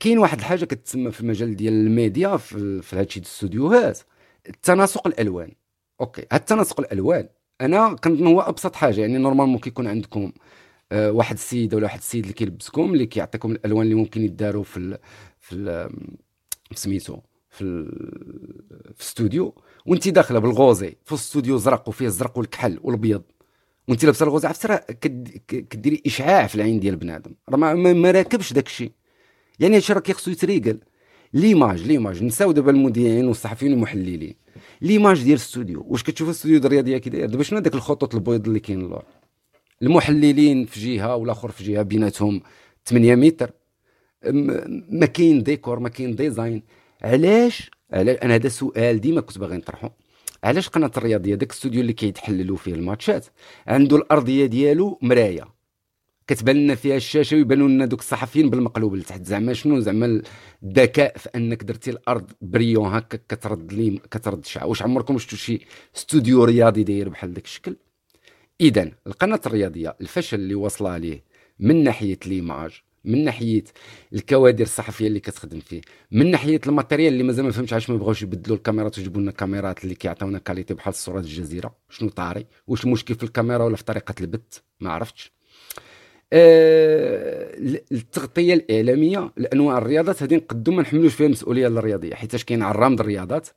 كاين 0.00 0.18
واحد 0.18 0.38
الحاجة 0.38 0.64
كتسمى 0.64 1.10
في 1.10 1.20
المجال 1.20 1.56
ديال 1.56 1.72
الميديا 1.72 2.36
في, 2.36 2.82
في 2.82 2.96
هادشي 2.96 3.20
الاستوديوهات 3.20 3.98
التناسق 4.48 5.06
الألوان. 5.06 5.52
OK 6.00 6.26
هاد 6.32 6.40
التناسق 6.40 6.80
الألوان. 6.80 7.28
أنا 7.60 7.94
كنظن 7.94 8.26
هو 8.26 8.40
أبسط 8.40 8.74
حاجة 8.76 9.00
يعني 9.00 9.18
normalement 9.18 9.58
كيكون 9.58 9.86
عندكم 9.86 10.32
آه، 10.92 11.12
واحد 11.12 11.34
السيد 11.34 11.74
ولا 11.74 11.84
واحد 11.84 11.98
السيد 11.98 12.22
اللي 12.22 12.34
كيلبسكم 12.34 12.92
اللي 12.92 13.06
كيعطيكم 13.06 13.52
الألوان 13.52 13.82
اللي 13.82 13.94
ممكن 13.94 14.22
يداروا 14.22 14.64
في 14.64 14.76
ال 14.76 14.98
في 15.40 15.54
ال 15.54 15.90
سميتو 16.74 17.18
في 17.50 17.64
ال 17.64 17.86
في 18.94 19.00
الاستوديو 19.00 19.54
وانت 19.86 20.08
داخلة 20.08 20.38
بال 20.38 20.57
rosé 20.57 20.96
في 21.04 21.12
الاستوديو 21.12 21.56
زرق 21.56 21.88
وفيه 21.88 22.06
الزرق 22.06 22.38
والكحل 22.38 22.80
والأبيض. 22.82 23.22
وانت 23.88 24.04
لابسة 24.04 24.24
ال 24.24 24.29
rosé 24.29 24.48
عرفتي 24.48 24.68
راه 24.68 24.76
كديري 25.48 26.02
إشعاع 26.06 26.46
في 26.46 26.54
العين 26.54 26.80
ديال 26.80 26.96
بنادم. 26.96 27.34
راه 27.48 27.56
ما 27.74 28.10
راكبش 28.10 28.52
داك 28.52 28.66
الشيء 28.66 28.92
يعني 29.58 29.76
هادشي 29.76 29.92
راه 29.92 30.00
كيخصو 30.00 30.30
يتريقل. 30.30 30.80
l'image 31.32 31.82
l'image. 31.82 32.22
نساو 32.24 32.52
دابا 32.52 32.70
المذيعين 32.70 33.28
والصحفيين 33.28 33.72
والمحللين. 33.72 34.43
l'image 34.82 35.22
ديال 35.22 35.28
الاستوديو 35.28 35.84
واش 35.88 36.02
كتشوف 36.02 36.28
الاستوديو 36.28 36.58
ديال 36.58 36.66
الرياضيه 36.66 36.98
كي 36.98 37.10
داير؟ 37.10 37.26
دابا 37.26 37.42
شنو 37.42 37.58
هذاك 37.58 37.74
الخطوط 37.74 38.14
البيض 38.14 38.46
اللي 38.46 38.60
كاين 38.60 38.80
اللور؟ 38.80 39.04
المحللين 39.82 40.66
في 40.66 40.96
جهة 40.96 41.16
والاخر 41.16 41.50
في 41.50 41.64
جهة 41.64 41.82
بيناتهم 41.82 42.42
8 42.86 43.14
متر. 43.14 43.50
ما 44.90 45.06
كاين 45.06 45.42
ديكور 45.42 45.78
ما 45.78 45.88
كاين 45.88 46.14
design. 46.14 46.62
علاش؟ 47.02 47.70
أنا 47.92 48.34
هذا 48.34 48.48
سؤال 48.48 49.00
ديما 49.00 49.20
كنت 49.20 49.38
باغي 49.38 49.56
نطرحه 49.56 49.96
علاش 50.44 50.68
قناة 50.68 50.90
الرياضية 50.96 51.34
داك 51.34 51.50
الاستوديو 51.50 51.80
اللي 51.80 51.92
كيتحللوا 51.92 52.56
فيه 52.56 52.74
الماتشات 52.74 53.26
عنده 53.66 53.96
الأرضية 53.96 54.46
ديالو 54.46 54.98
مراية. 55.02 55.53
كتبان 56.26 56.56
لنا 56.56 56.74
فيها 56.74 56.96
الشاشة 56.96 57.36
ويبانوا 57.36 57.68
لنا 57.68 57.86
دوك 57.86 58.00
الصحفيين 58.00 58.50
بالمقلوب 58.50 58.94
لتحت. 58.94 59.24
زعما 59.26 59.52
شنو؟ 59.52 59.80
زعما 59.80 60.22
الذكاء 60.62 61.18
في 61.18 61.28
أنك 61.36 61.64
درتي 61.64 61.90
الأرض 61.90 62.30
brillant 62.40 62.94
هكا 62.94 63.18
كترد 63.28 63.72
لي 63.72 64.00
كترد 64.10 64.44
شعاع 64.46 64.66
واش 64.66 64.82
عمركم 64.82 65.18
شفتوا 65.18 65.38
شي 65.38 65.60
استوديو 65.96 66.44
رياضي 66.44 66.82
داير 66.84 67.08
بحال 67.08 67.34
داك 67.34 67.44
الشكل؟ 67.44 67.76
اذا 68.60 68.90
القناة 69.06 69.40
الرياضية 69.46 69.96
الفشل 70.00 70.40
اللي 70.40 70.54
واصله 70.54 70.96
ليه 70.96 71.24
من 71.58 71.84
ناحية 71.84 72.18
l'image 72.26 72.82
من 73.04 73.24
ناحية 73.24 73.64
الكوادر 74.12 74.64
الصحفية 74.64 75.06
اللي 75.06 75.20
كتخدم 75.20 75.60
فيه 75.60 75.80
من 76.10 76.30
ناحية 76.30 76.60
ال 76.66 76.71
matériel 76.71 77.12
اللي 77.12 77.24
مازال 77.24 77.44
ما 77.44 77.50
فهمتش 77.50 77.72
علاش 77.72 77.90
ما 77.90 77.96
بغاوش 77.96 78.22
يبدلوا 78.22 78.56
الكاميرات 78.56 78.98
ويجيبوا 78.98 79.20
لنا 79.20 79.30
كاميرات 79.30 79.84
اللي 79.84 79.94
كيعطيونا 79.94 80.38
qualité 80.38 80.74
بحال 80.74 80.94
صورات 80.94 81.24
الجزيرة. 81.24 81.76
شنو 81.90 82.08
طاري؟ 82.08 82.46
واش 82.66 82.84
المشكل 82.84 83.14
في 83.14 83.22
الكاميرا 83.22 83.64
ولا 83.64 83.76
في 83.76 83.84
طريقة 83.84 84.14
البث؟ 84.20 84.58
ما 84.80 84.92
عرفتش. 84.92 85.32
التغطية 87.92 88.54
الإعلامية 88.54 89.30
لانواع 89.36 89.78
الرياضات 89.78 90.22
هذه 90.22 90.34
نقدو 90.34 90.72
ما 90.72 90.82
نحملوش 90.82 91.14
فيها 91.14 91.26
المسؤولية 91.26 91.66
الرياضية 91.66 92.14
حيت 92.14 92.36
كاين 92.36 92.62
عرام 92.62 92.94
الرياضات 92.94 93.48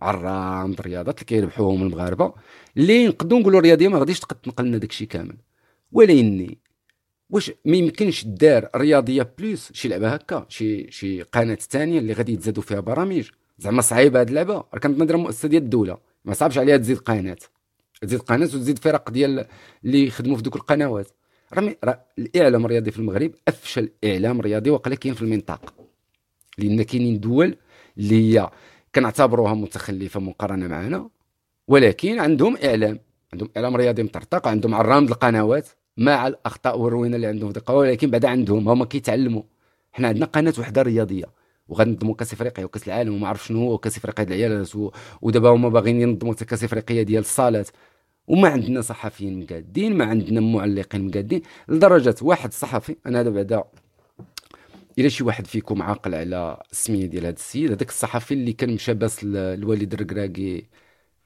عرام 0.00 0.72
الرياضات 0.72 1.14
اللي 1.14 1.26
كيربحوهم 1.26 1.82
المغاربه 1.82 2.32
اللي 2.76 3.08
نقدو 3.08 3.38
نقولوا 3.38 3.60
الرياضية 3.60 3.88
ما 3.88 3.98
غاديش 3.98 4.20
تنقل 4.20 4.64
لنا 4.64 4.78
داكشي 4.78 5.06
كامل. 5.06 5.36
ولكني 5.92 6.58
واش 7.30 7.52
ما 7.64 7.76
يمكنش 7.76 8.24
دار 8.24 8.68
رياضية 8.76 9.34
بلوس 9.38 9.72
شي 9.72 9.88
لعبة 9.88 10.08
هكا 10.08 10.46
شي 10.48 10.90
شي 10.90 11.22
قناة 11.22 11.54
ثانية 11.54 11.98
اللي 11.98 12.12
غادي 12.12 12.32
يتزادوا 12.32 12.62
فيها 12.62 12.80
برامج. 12.80 13.30
زعما 13.58 13.82
صعيبة 13.82 14.20
هذه 14.20 14.28
اللعبة. 14.28 14.54
راه 14.54 14.78
كانت 14.78 15.00
نظره 15.00 15.16
مؤسسه 15.16 15.48
ديال 15.48 15.62
الدولة. 15.62 15.98
ما 16.24 16.34
صعبش 16.34 16.58
عليها 16.58 16.76
تزيد 16.76 16.98
قناة. 16.98 17.36
تزيد 18.02 18.20
قناة 18.20 18.46
وتزيد 18.46 18.78
فرق 18.78 19.10
ديال 19.10 19.46
اللي 19.84 20.06
يخدموا 20.06 20.36
في 20.36 20.42
دوك 20.42 20.56
القنوات. 20.56 21.08
راه 21.54 21.76
راه 21.84 22.04
الإعلام 22.18 22.64
الرياضي 22.64 22.90
في 22.90 22.98
المغرب 22.98 23.32
أفشل 23.48 23.90
إعلام 24.04 24.40
رياضي 24.40 24.70
وقال 24.70 24.94
كاين 24.94 25.14
في 25.14 25.22
المنطقة 25.22 25.72
لأن 26.58 26.82
كاينين 26.82 27.20
دول 27.20 27.56
اللي 27.98 28.38
هي 28.38 28.50
كنعتبروها 28.94 29.54
متخلفة 29.54 30.20
مقارنة 30.20 30.68
معنا 30.68 31.10
ولكن 31.68 32.18
عندهم 32.18 32.56
إعلام. 32.64 32.98
عندهم 33.32 33.48
إعلام 33.56 33.76
رياضي 33.76 34.02
مطرطق 34.02 34.48
عندهم 34.48 34.74
عرام 34.74 35.04
القنوات 35.04 35.68
مع 35.96 36.26
الأخطاء 36.26 36.78
والروينة 36.78 37.16
اللي 37.16 37.26
عندهم 37.26 37.52
في 37.52 37.72
ولكن 37.72 38.10
بعد 38.10 38.24
عندهم 38.24 38.68
هما 38.68 38.84
كيتعلموا. 38.84 39.42
حنا 39.92 40.08
عندنا 40.08 40.26
قناة 40.26 40.54
وحدة 40.58 40.82
رياضية 40.82 41.24
وغنظموا 41.68 42.14
كاس 42.14 42.32
إفريقيا 42.32 42.64
وكاس 42.64 42.88
العالم 42.88 43.14
وما 43.14 43.28
عرف 43.28 43.46
شنو 43.46 43.60
هو 43.60 43.78
كاس 43.78 43.96
إفريقيا 43.96 44.24
العيالات 44.24 44.70
ودابا 45.22 45.48
هما 45.48 45.68
باغيين 45.68 46.00
ينظموا 46.00 46.34
كاس 46.34 46.64
إفريقيا 46.64 47.02
ديال 47.02 47.20
الصالات. 47.20 47.68
وما 48.26 48.48
عندنا 48.48 48.80
صحفيين 48.80 49.40
مقادين 49.40 49.96
ما 49.96 50.04
عندنا 50.04 50.40
معلقين 50.40 51.06
مقادين 51.06 51.42
لدرجة 51.68 52.14
واحد 52.22 52.52
صحفي 52.52 52.96
أنا 53.06 53.20
هذا 53.20 53.30
بعدا 53.30 53.64
الا 54.98 55.08
شي 55.08 55.24
واحد 55.24 55.46
فيكم 55.46 55.82
عاقل 55.82 56.14
على 56.14 56.62
السمية 56.72 57.06
ديال 57.06 57.26
هذا 57.26 57.34
السيد 57.34 57.72
هذاك 57.72 57.88
الصحفي 57.88 58.34
اللي 58.34 58.52
كان 58.52 58.74
مشى 58.74 58.94
باس 58.94 59.20
الوالد 59.24 59.92
الركراكي 59.94 60.66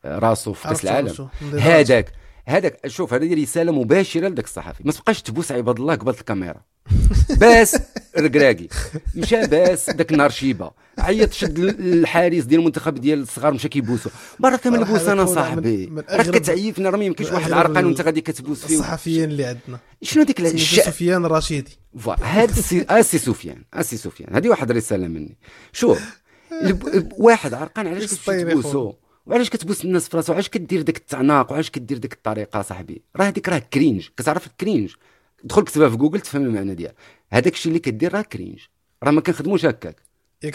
آه، 0.05 0.19
راسو 0.19 0.53
في 0.53 0.69
كأس 0.69 0.85
العالم. 0.85 1.29
هذاك 1.59 2.13
هذاك 2.47 2.87
شوف 2.87 3.15
هذه 3.15 3.43
رسالة 3.43 3.73
مباشرة 3.73 4.29
لذاك 4.29 4.45
الصحفي. 4.45 4.83
ما 4.85 4.93
تبقاش 4.93 5.23
تبوس 5.23 5.53
عباد 5.53 5.81
الله 5.81 5.95
قبل 5.95 6.11
الكاميرا. 6.11 6.61
باس 7.41 7.77
ركراكي 8.19 8.69
مشى 9.15 9.47
باس 9.47 9.91
ذاك 9.91 10.13
النهار 10.13 10.31
شيبة. 10.31 10.71
عيط 10.99 11.33
شد 11.33 11.59
الحارس 11.59 12.45
ديال 12.45 12.61
المنتخب 12.61 12.95
ديال 12.95 13.23
الصغار 13.23 13.55
مشى 13.55 13.69
كيبوسو. 13.69 14.11
براكا 14.39 14.57
من 14.57 14.85
البوس 14.85 15.03
أنا 15.03 15.27
صاحبي. 15.27 15.93
راك 16.09 16.31
كتعيفنا 16.31 16.91
راه 16.91 16.99
ما 16.99 17.05
يمكنش 17.05 17.33
واحد 17.33 17.53
عرقان 17.53 17.85
وانت 17.85 18.01
غادي 18.01 18.21
كتبوس 18.21 18.67
فيه. 18.67 18.75
الصحفيين 18.75 19.31
اللي 19.31 19.45
عندنا. 19.45 19.79
شنو 20.03 20.23
ديك 20.23 20.41
الشيء 20.41 20.85
سفيان 20.85 21.25
الرشيدي 21.25 21.79
هذا 22.23 22.53
السي 22.53 22.87
اسي 22.91 23.19
سفيان 23.19 23.63
اسي 23.75 23.97
سفيان 23.97 24.35
هذه 24.35 24.49
واحد 24.49 24.71
الرساله 24.71 25.09
مني. 25.09 25.37
شوف 25.73 25.99
واحد 27.19 27.55
عرقان 27.55 27.87
علاش 27.87 28.15
كتبوسو 28.15 28.93
وعلاش 29.27 29.51
كتبوس 29.51 29.85
الناس 29.85 30.09
في 30.09 30.17
راسو 30.17 30.33
علاش 30.33 30.49
كدير 30.49 30.83
داك 30.83 30.97
التعناق؟ 30.97 31.51
وعلاش 31.51 31.71
كدير 31.71 31.99
داك 31.99 32.13
الطريقة 32.13 32.63
صاحبي؟ 32.63 33.03
راه 33.17 33.25
هذيك 33.25 33.49
راه 33.49 33.59
cringe 33.59 34.09
كتعرف 34.17 34.47
ال 34.47 34.54
cringe 34.54 34.95
دخل 35.45 35.63
كتبها 35.63 35.89
في 35.89 35.97
جوجل 35.97 36.21
تفهم 36.21 36.45
المعنى 36.45 36.75
ديالها. 36.75 36.95
هذاك 37.31 37.53
الشيء 37.53 37.71
اللي 37.71 37.79
كدير 37.79 38.15
راه 38.15 38.23
cringe. 38.23 38.59
راه 39.03 39.11
ما 39.11 39.21
كنخدموش 39.21 39.65
هكاك. 39.65 39.97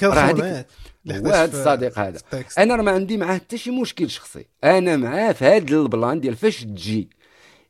راه 0.04 0.22
هذيك 0.22 0.66
هذا 1.12 1.46
الصديق 1.46 2.00
هذا. 2.00 2.20
أنا 2.58 2.76
راه 2.76 2.82
ما 2.82 2.92
عندي 2.92 3.18
معاه 3.18 3.36
حتى 3.36 3.58
شي 3.58 3.72
مشكل 3.72 4.10
شخصي. 4.10 4.46
أنا 4.64 4.98
معاه 4.98 5.32
في 5.32 5.46
هذا 5.46 5.76
ال 5.76 5.85
plan 5.85 6.20
ديال 6.20 6.36
فاش 6.36 6.64
تجي 6.64 7.10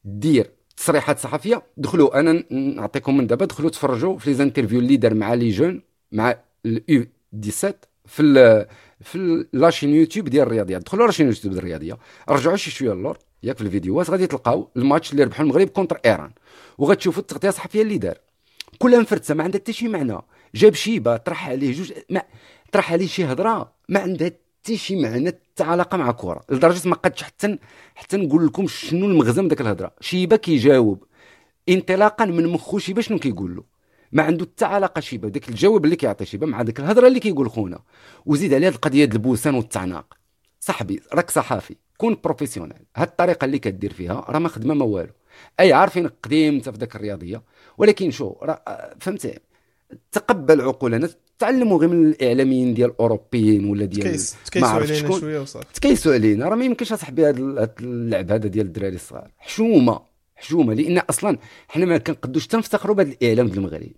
دير 0.06 0.52
تصريحات 0.78 1.20
صحفية 1.20 1.64
دخلوا 1.78 2.20
أنا 2.20 2.44
نعطيكم 2.54 3.18
من 3.18 3.28
دابا 3.28 3.46
دخلوا 3.46 3.70
تفرجوا 3.70 4.18
في 4.18 4.34
les 4.34 4.44
interviews 4.44 4.80
اللي 4.80 4.98
دار 4.98 5.14
مع 5.14 5.34
les 5.34 5.50
jeunes 5.50 5.82
مع 6.12 6.36
ال 6.66 6.86
U 6.86 7.06
17 7.50 7.76
في 8.10 8.66
في 9.02 9.46
la 9.54 9.63
chaîne 9.63 9.90
YouTube 9.90 10.30
ديال 10.30 10.48
الرياضيات 10.48 10.82
دخلوا 10.82 11.06
la 11.06 11.11
chaîne 11.11 11.28
YouTube 11.28 11.54
ديال 11.54 11.64
الرياضية. 11.64 11.98
رجعوا 12.30 12.56
شي 12.56 12.72
شوية 12.72 12.94
اللور 12.94 13.18
ياك 13.44 13.58
في 13.58 13.64
الفيديوهات 13.64 14.10
غادي 14.10 14.28
تلقاو 14.28 14.70
الماتش 14.78 15.12
اللي 15.12 15.24
ربحوا 15.24 15.46
المغرب 15.46 15.68
contre 15.68 16.00
إيران. 16.06 16.32
وغتشوفوا 16.78 17.22
التغطية 17.22 17.50
الصحفية 17.50 17.82
اللي 17.82 17.98
دار. 17.98 18.18
كلها 18.80 19.00
مفرتسه 19.00 19.36
ما 19.36 19.44
عندها 19.44 19.62
حتى 19.62 19.74
شي 19.74 19.88
معنى. 19.88 20.18
جاب 20.56 20.74
شيبة 20.74 21.18
طرح 21.18 21.50
عليه 21.50 21.74
جوج 21.74 21.94
ما 22.10 22.22
طرح 22.72 22.92
عليه 22.94 23.08
شي 23.08 23.26
هضرة 23.26 23.74
ما 23.90 24.00
عندها 24.00 24.32
حتى 24.62 24.78
شي 24.78 24.96
معنى 24.96 25.28
حتى 25.28 25.64
علاقة 25.64 25.98
مع 25.98 26.10
الكره 26.10 26.42
لدرجة 26.50 26.90
ما 26.90 26.96
قدش 26.96 27.24
حتى 27.24 27.58
حتى 27.96 28.18
نقول 28.18 28.46
لكم 28.46 28.68
شنو 28.68 29.06
المغزى 29.06 29.42
من 29.42 29.48
ديك 29.48 29.62
الهضرة. 29.62 29.92
شيبة 30.02 30.36
كيجاوب. 30.36 31.04
انطلاقا 31.70 32.26
من 32.26 32.48
مخو 32.48 32.78
شيبة 32.80 33.02
شنو 33.02 33.20
كيقول 33.20 33.56
له؟ 33.56 33.64
ما 34.12 34.24
عنده 34.24 34.46
حتى 34.46 34.66
علاقة 34.66 35.00
شيبة. 35.02 35.30
داك 35.30 35.50
الجواب 35.50 35.86
اللي 35.86 35.96
كيعطي 35.96 36.26
شيبة 36.26 36.48
مع 36.48 36.62
ديك 36.62 36.80
الهضرة 36.80 37.08
اللي 37.08 37.20
كيقول 37.20 37.50
خونا. 37.50 37.80
وزيد 38.26 38.54
عليها 38.54 38.70
القضية 38.70 39.06
ديال 39.06 39.16
البوسان 39.16 39.56
والتعناق. 39.56 40.14
صاحبي 40.60 41.02
راك 41.14 41.30
صحافي. 41.30 41.76
كون 41.98 42.18
professionnel 42.24 42.78
هاد 42.96 43.08
الطريقة 43.08 43.46
اللي 43.46 43.60
كدير 43.60 43.94
فيها 43.94 44.26
راه 44.30 44.40
ما 44.40 44.50
خدمة 44.50 44.74
ما 44.74 44.86
والو. 44.86 45.12
أي 45.60 45.74
عارفين 45.74 46.08
قديم 46.08 46.56
انت 46.56 46.70
في 46.70 46.78
ذاك 46.78 46.96
الرياضية. 46.96 47.44
ولكن 47.78 48.12
شو 48.12 48.36
راه 48.42 48.64
فهمتي؟ 49.00 49.40
تقبل 50.12 50.62
عقولنا 50.62 51.10
تعلموا 51.40 51.78
غير 51.78 51.90
من 51.90 52.10
الإعلاميين 52.10 52.74
ديال 52.74 52.90
الأوروبيين 52.90 53.70
ولا 53.70 53.86
ديال 53.86 54.20
ما 54.56 54.68
عرفتش 54.68 55.00
شكون. 55.00 55.46
تكيسوا 55.74 56.14
علينا. 56.14 56.50
راه 56.50 56.56
ما 56.56 56.66
يمكنش 56.66 56.92
أصاحبي 56.92 57.30
هذا 57.30 57.40
اللعب 57.80 58.32
هذا 58.32 58.48
ديال 58.48 58.66
الدراري 58.66 58.96
الصغار. 58.96 59.32
حشومة. 59.38 60.00
حشومه 60.40 60.74
لأن 60.74 60.98
أصلا 60.98 61.38
حنا 61.68 61.86
ما 61.86 61.98
كنقدوش 61.98 62.48
تنفتخروا 62.48 62.96
بهذا 62.96 63.12
الإعلام 63.12 63.48
ديال 63.48 63.58
المغرب. 63.58 63.92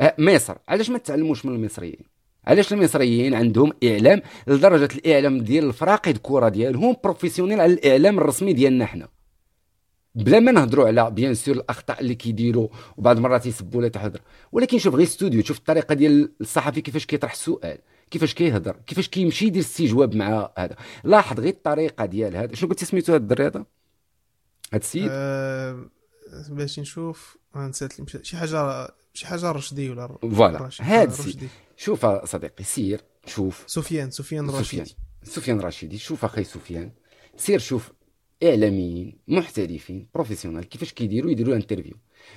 أه، 0.00 0.14
مصر. 0.18 0.56
علاش 0.68 0.90
ما 0.90 0.98
تعلموش 0.98 1.46
من 1.46 1.54
المصريين؟ 1.54 2.04
علاش 2.46 2.72
المصريين 2.72 3.34
عندهم 3.34 3.72
إعلام 3.84 4.22
لدرجة 4.46 4.88
الإعلام 4.94 5.40
ديال 5.40 5.64
الفراقي 5.64 6.10
الكره 6.10 6.48
ديالهم 6.48 6.96
professionnel 7.04 7.60
على 7.60 7.72
الإعلام 7.72 8.18
الرسمي 8.18 8.52
ديالنا 8.52 8.86
حنا؟ 8.86 9.08
بلا 10.14 10.40
ما 10.40 10.52
نهضروا 10.52 10.86
على 10.86 11.10
bien 11.10 11.34
sûr 11.34 11.54
الأخطاء 11.54 12.00
اللي 12.00 12.14
كيديروا 12.14 12.68
وبعض 12.96 13.16
المرات 13.16 13.46
يسبوا 13.46 13.80
ولا 13.80 13.88
تحضر 13.88 14.20
ولكن 14.52 14.78
شوف 14.78 14.94
غير 14.94 15.06
ستوديو 15.06 15.42
شوف 15.42 15.58
الطريقة 15.58 15.94
ديال 15.94 16.32
الصحفي 16.40 16.80
كيفاش 16.80 17.06
كيطرح 17.06 17.32
السؤال 17.32 17.78
كيفاش 18.10 18.34
كيهضر 18.34 18.76
كيفاش 18.86 19.08
كيمشي 19.08 19.46
يدير 19.46 19.62
استجواب 19.62 20.14
مع 20.16 20.50
هذا. 20.58 20.76
لاحظ 21.04 21.40
غير 21.40 21.52
الطريقة 21.52 22.06
ديال 22.06 22.36
هذا. 22.36 22.54
شنو 22.54 22.68
قلتي 22.68 22.84
سميتو 22.84 23.12
هذا 23.12 23.22
الدري 23.22 23.46
هذا؟ 23.46 23.64
هذا 24.72 24.82
السيد 24.82 25.08
آه، 25.10 25.84
باش 26.48 26.78
نشوف 26.80 27.36
آه، 27.56 27.66
نسيت 27.66 27.92
شي 28.22 28.36
حاجة 28.36 28.88
شي 29.14 29.26
حاجة 29.26 29.52
رشدي 29.52 29.90
ولا 29.90 30.18
voilà. 30.22 30.70
هاد 30.80 31.08
آه، 31.08 31.12
السيد 31.12 31.26
رشدي. 31.26 31.48
شوف 31.76 32.06
صديقي 32.06 32.64
سير 32.64 33.00
شوف. 33.26 33.64
سفيان 33.66 34.10
سفيان 34.10 34.48
سفيان. 34.48 34.60
رشيدي 34.60 34.96
سفيان 35.22 35.60
رشيدي 35.60 35.98
شوف 35.98 36.24
أخي 36.24 36.44
سفيان. 36.44 36.92
سير 37.36 37.58
شوف 37.58 37.92
إعلاميين 38.42 39.18
محترفين 39.28 40.08
professionnels 40.14 40.64
كيفاش 40.68 40.92
كيديروا 40.92 41.30
يديروا 41.30 41.56
interview 41.56 41.96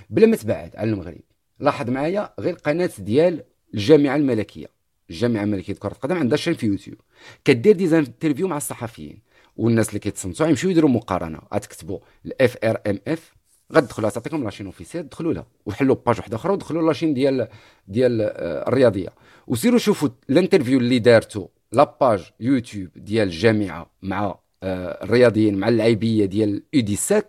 بلا 0.09 0.25
ما 0.25 0.35
تبعد 0.35 0.75
على 0.75 0.89
المغرب. 0.89 1.21
لاحظ 1.59 1.89
معايا 1.89 2.33
غير 2.39 2.53
قناة 2.53 2.89
ديال 2.99 3.43
الجامعة 3.73 4.15
الملكية. 4.15 4.67
الجامعة 5.09 5.43
الملكية 5.43 5.73
كرة 5.73 5.91
القدم 5.91 6.15
عندها 6.15 6.37
chaîne 6.37 6.53
في 6.53 6.65
يوتيوب 6.65 6.97
كدير 7.45 7.75
des 7.75 7.97
interviews 7.97 8.47
مع 8.47 8.57
الصحفيين. 8.57 9.21
والناس 9.57 9.89
اللي 9.89 9.99
كيتصنتوا 9.99 10.47
يمشيو 10.47 10.69
يديروا 10.69 10.89
مقارنة. 10.89 11.39
غتكتبوا 11.53 11.99
ال 12.25 12.57
FRMF 12.63 13.33
غتدخلوا 13.73 14.09
تعطيكم 14.09 14.43
la 14.43 14.49
chaîne 14.49 14.65
officielle 14.65 15.09
دخلوا 15.09 15.33
لها. 15.33 15.45
وحلوا 15.65 15.95
page 16.05 16.17
واحدة 16.17 16.35
أخرى 16.35 16.53
ودخلوا 16.53 16.87
la 16.87 16.94
chaîne 16.94 17.13
ديال 17.13 17.47
ديال 17.87 18.21
آه، 18.21 18.67
الرياضية. 18.67 19.09
وسيروا 19.47 19.79
شوفوا 19.79 20.09
ال 20.29 20.34
interview 20.34 20.79
اللي 20.79 20.99
دارتو 20.99 21.47
la 21.71 21.91
page 21.91 22.31
YouTube 22.39 22.89
ديال 22.95 23.27
الجامعة 23.27 23.89
مع 24.01 24.39
آه، 24.63 25.03
الرياضيين 25.03 25.55
مع 25.57 25.67
اللعيبيه 25.67 26.25
ديال 26.25 26.63
U 26.73 26.95
17 26.95 27.25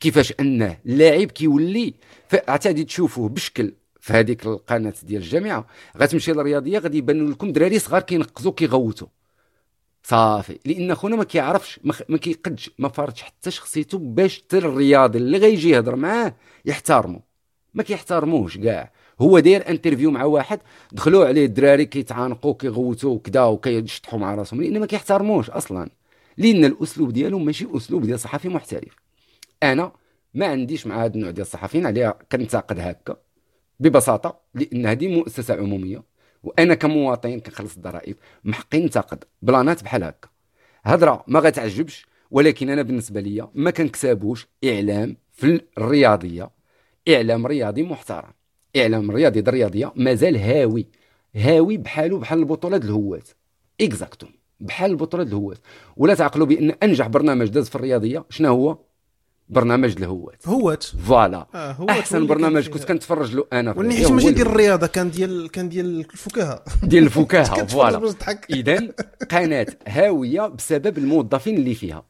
كيفاش 0.00 0.32
أنه 0.40 0.78
اللاعب 0.86 1.30
كيولي 1.30 1.94
عتادي 2.48 2.84
تشوفوه 2.84 3.28
بشكل 3.28 3.72
في 4.00 4.12
هذيك 4.12 4.46
القناة 4.46 4.94
ديال 5.02 5.22
الجامعة. 5.22 5.66
غتمشي 5.98 6.32
للرياضية 6.32 6.78
غادي 6.78 6.98
يبانوا 6.98 7.30
لكم 7.30 7.52
دراري 7.52 7.78
صغار 7.78 8.02
كينقزوا 8.02 8.52
كيغوتوا 8.52 9.08
صافي. 10.02 10.58
لأن 10.66 10.94
خونا 10.94 11.16
ما 11.16 11.24
كيعرفش 11.24 11.80
ما, 12.08 12.18
كيقدش 12.18 12.70
ما 12.78 12.88
فارضش 12.88 13.22
حتى 13.22 13.50
شخصيته 13.50 13.98
باش 13.98 14.38
حتى 14.42 14.58
الرياضي 14.58 15.18
اللي 15.18 15.38
غيجي 15.38 15.70
يهضر 15.70 15.96
معاه 15.96 16.34
يحترمه. 16.64 17.20
ما 17.74 17.82
كيحترموش 17.82 18.58
كاع. 18.58 18.92
هو 19.20 19.38
داير 19.38 19.68
interview 19.68 20.10
مع 20.10 20.24
واحد 20.24 20.60
دخلوا 20.92 21.26
عليه 21.26 21.46
الدراري 21.46 21.86
كيتعانقوا 21.86 22.54
كيغوتوا 22.54 23.10
وكذا 23.14 23.42
وكيشطحوا 23.42 24.18
مع 24.18 24.34
راسهم 24.34 24.62
لأن 24.62 24.80
ما 24.80 24.86
كيحترموش 24.86 25.50
أصلا. 25.50 25.90
لأن 26.36 26.64
الأسلوب 26.64 27.12
ديالهم 27.12 27.44
ماشي 27.44 27.66
أسلوب 27.76 28.02
ديال 28.02 28.20
صحفي 28.20 28.48
محترف. 28.48 28.96
أنا 29.62 29.92
ما 30.34 30.46
عنديش 30.46 30.86
مع 30.86 31.04
هذا 31.04 31.14
النوع 31.14 31.30
ديال 31.30 31.46
الصحفيين 31.46 31.86
عليها 31.86 32.18
كنتعاقد 32.32 32.80
هكا 32.80 33.16
ببساطة 33.80 34.40
لأن 34.54 34.86
هذه 34.86 35.08
مؤسسة 35.08 35.54
عمومية. 35.54 36.02
وأنا 36.42 36.74
كمواطن 36.74 37.40
كنخلص 37.40 37.76
الضرائب. 37.76 38.16
محقين 38.44 38.84
نتعاقد 38.84 39.24
بلانات 39.42 39.82
بحال 39.82 40.04
هكا. 40.04 40.28
هضرة 40.84 41.24
ما 41.26 41.40
غتعجبش 41.40 42.06
ولكن 42.30 42.70
أنا 42.70 42.82
بالنسبة 42.82 43.20
ليا 43.20 43.50
ما 43.54 43.70
كنكسبوش 43.70 44.46
إعلام 44.64 45.16
في 45.32 45.60
الرياضية. 45.78 46.50
إعلام 47.08 47.46
رياضي 47.46 47.82
محترم. 47.82 48.32
إعلام 48.76 49.10
رياضي 49.10 49.40
الرياضية 49.40 49.92
مازال 49.96 50.36
هاوي. 50.36 50.86
هاوي 51.34 51.76
بحالو 51.76 52.18
بحال 52.18 52.38
البطولات 52.38 52.84
الهوات 52.84 53.28
Exactement 53.80 54.30
بحال 54.60 54.90
البطولات 54.90 55.26
الهوات 55.26 55.58
ولا 55.96 56.14
تعقلوا 56.14 56.46
بأن 56.46 56.70
أنجح 56.70 57.06
برنامج 57.06 57.48
داز 57.48 57.68
في 57.68 57.76
الرياضية 57.76 58.24
شنو 58.30 58.48
هو؟ 58.48 58.78
برنامج 59.50 59.94
الهوات 59.98 60.48
هوات 60.48 60.82
voilà. 60.84 61.46
آه 61.54 61.72
هوات 61.72 61.90
أحسن 61.90 62.26
برنامج 62.26 62.68
كنت 62.68 62.84
كنتفرج 62.84 63.34
له 63.34 63.44
أنا 63.52 63.74
واللي 63.76 63.94
حيت 63.94 64.10
ماشي 64.10 64.30
ديال. 64.30 64.46
الرياضة 64.46 64.86
كان 64.86 65.10
ديال 65.10 65.50
كان 65.50 65.68
ديال 65.68 66.00
الفكاهة. 66.00 66.64
ديال 66.82 67.04
الفكاهة 67.04 67.66
voilà. 67.72 68.14
اذا 68.50 68.88
قناة 69.30 69.66
هاوية 69.88 70.46
بسبب 70.46 70.98
الموظفين 70.98 71.56
اللي 71.56 71.74
فيها. 71.74 72.04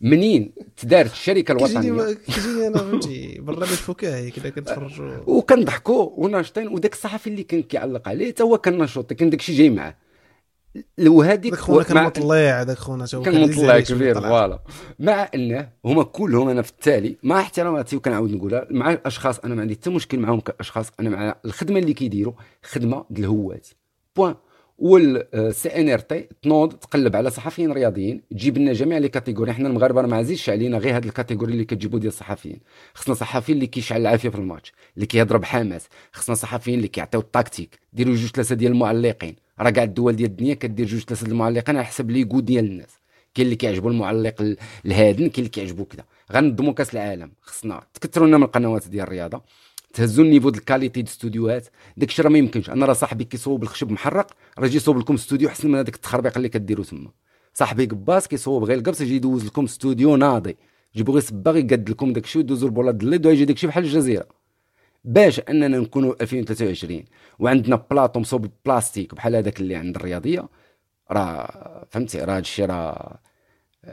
منين 0.00 0.52
تدارت 0.76 1.12
الشركة 1.12 1.52
الوطنية؟ 1.52 2.12
كيجيني 2.12 2.66
أنا 2.66 2.78
فهمتي. 2.78 3.38
برنامج 3.40 3.66
فكاهي 3.66 4.30
كذا 4.30 4.50
كنتفرجوا. 4.50 5.16
وكنضحكوا 5.26 6.10
وناشطين 6.16 6.68
وداك 6.68 6.92
الصحفي 6.92 7.26
اللي 7.30 7.42
كان 7.42 7.62
كيعلق 7.62 8.08
عليه 8.08 8.28
حتى 8.28 8.42
هو 8.42 8.58
كان 8.58 8.78
نشوط 8.78 9.12
كان 9.12 9.30
داكشي 9.30 9.54
جاي 9.56 9.70
معاه. 9.70 9.94
وهذيك 11.06 11.54
خونا 11.54 11.82
كان 11.82 12.04
مطلع 12.04 12.62
داك 12.62 12.78
خونا 12.78 13.06
كان 13.06 13.40
مطلع 13.40 13.80
كبير. 13.80 14.20
voilà. 14.20 14.62
مع 14.98 15.28
إنه 15.34 15.68
هما 15.84 16.02
كلهم 16.02 16.48
أنا 16.48 16.62
في 16.62 16.70
التالي 16.70 17.16
مع 17.22 17.40
احتراماتي 17.40 17.96
وكنعاود 17.96 18.30
نقولها 18.30 18.66
مع 18.70 18.92
الأشخاص 18.92 19.38
أنا 19.38 19.54
ما 19.54 19.60
عندي 19.60 19.74
حتى 19.74 19.90
مشكل 19.90 20.18
معاهم 20.18 20.40
كأشخاص 20.40 20.92
أنا 21.00 21.10
مع 21.10 21.36
الخدمة 21.44 21.78
اللي 21.78 21.92
كيديروا 21.92 22.34
خدمة 22.62 23.04
ديال 23.10 23.24
الهوات 23.26 23.68
point 24.16 24.34
وال 24.78 25.68
SNRT 25.68 26.28
تنوض 26.42 26.72
تقلب 26.72 27.16
على 27.16 27.30
صحفيين 27.30 27.72
رياضيين 27.72 28.22
تجيب 28.30 28.58
لنا 28.58 28.72
جميع 28.72 28.98
les 28.98 29.08
catégories. 29.08 29.52
حنا 29.52 29.68
المغاربة 29.68 30.02
ما 30.02 30.16
عزيزش 30.16 30.50
علينا 30.50 30.78
غير 30.78 30.96
هاد 30.96 31.04
ال 31.04 31.08
catégories 31.08 31.52
اللي 31.52 31.64
كتجيبوا 31.64 31.98
ديال 31.98 32.12
الصحفيين. 32.12 32.60
خصنا 32.94 33.14
صحفيين 33.14 33.58
اللي 33.58 33.66
كيشعل 33.66 34.00
العافية 34.00 34.28
في 34.28 34.36
الماتش 34.36 34.72
اللي 34.96 35.06
كيهضر 35.06 35.36
بحماس. 35.36 35.88
خصنا 36.12 36.34
صحفيين 36.34 36.76
اللي 36.76 36.88
كيعطيو 36.88 37.20
التكتيك 37.20 37.78
ديروا 37.92 38.14
جوج 38.14 38.30
ثلاثة 38.30 38.54
ديال 38.54 38.72
المعلقين. 38.72 39.36
راه 39.60 39.70
كاع 39.70 39.84
الدول 39.84 40.16
ديال 40.16 40.30
الدنيا 40.30 40.54
كدير 40.54 40.86
جوج 40.86 41.00
ثلاثة 41.00 41.26
المعلقين 41.26 41.76
على 41.76 41.86
حسب 41.86 42.10
les 42.10 42.21
goûts 42.21 42.40
ديال 42.40 42.64
الناس. 42.64 42.98
كاين 43.34 43.46
اللي 43.46 43.56
كيعجبو 43.56 43.88
المعلق 43.88 44.40
ال- 44.40 44.56
الهادن 44.86 45.16
كاين 45.16 45.32
اللي 45.38 45.48
كيعجبو 45.48 45.84
كذا 45.84 46.04
غننظموا 46.32 46.72
كاس 46.72 46.94
العالم. 46.94 47.30
خصنا 47.40 47.82
تكثروا 47.94 48.26
لنا 48.26 48.36
من 48.38 48.44
القنوات 48.44 48.88
ديال 48.88 49.02
الرياضة. 49.02 49.42
تهزوا 49.94 50.24
ال 50.24 50.28
niveau 50.28 50.50
ديال 50.50 50.60
ال 50.60 50.64
qualité 50.64 50.92
ديال 50.92 51.06
الاستوديوهات 51.06 51.66
داك 51.96 52.08
الشيء 52.08 52.24
راه 52.24 52.30
ما 52.30 52.38
يمكنش. 52.38 52.70
أنا 52.70 52.86
راه 52.86 52.92
صاحبي 52.92 53.24
كيصوب 53.24 53.62
الخشب 53.62 53.90
محرق 53.90 54.30
راه 54.58 54.66
يجي 54.66 54.76
يصوب 54.76 54.98
لكم 54.98 55.14
استوديو 55.14 55.48
أحسن 55.48 55.68
من 55.68 55.78
هذاك 55.78 55.94
التخربيق 55.94 56.36
اللي 56.36 56.48
كديروا 56.48 56.84
تما. 56.84 57.10
صاحبي 57.54 57.86
قباس 57.86 58.28
كيصوب 58.28 58.64
غير 58.64 58.78
القبس 58.78 59.00
يجي 59.00 59.16
يدوز 59.16 59.46
لكم 59.46 59.64
استوديو 59.64 60.16
ناضي. 60.16 60.56
يجيبوا 60.94 61.14
غير 61.14 61.22
صباغ 61.22 61.56
يقد 61.56 61.90
لكم 61.90 62.12
داك 62.12 62.24
الشيء 62.24 62.42
ويدوزوا 62.42 62.68
البولات 62.68 62.94
ديال 62.94 63.26
يجي 63.26 63.44
داك 63.44 63.56
الشيء 63.56 63.70
بحال 63.70 63.84
الجزيرة. 63.84 64.37
باش 65.08 65.40
اننا 65.40 65.78
نكونوا 65.78 66.14
2023 66.20 67.04
وعندنا 67.38 67.76
بلاطو 67.90 68.20
مصوب 68.20 68.50
بلاستيك 68.66 69.14
بحال 69.14 69.36
هذاك 69.36 69.60
اللي 69.60 69.74
عند 69.76 69.96
الرياضية 69.96 70.48
راه 71.10 71.86
فهمتي؟ 71.90 72.18
راه 72.18 72.36
هادشي 72.36 72.64
راه 72.64 73.18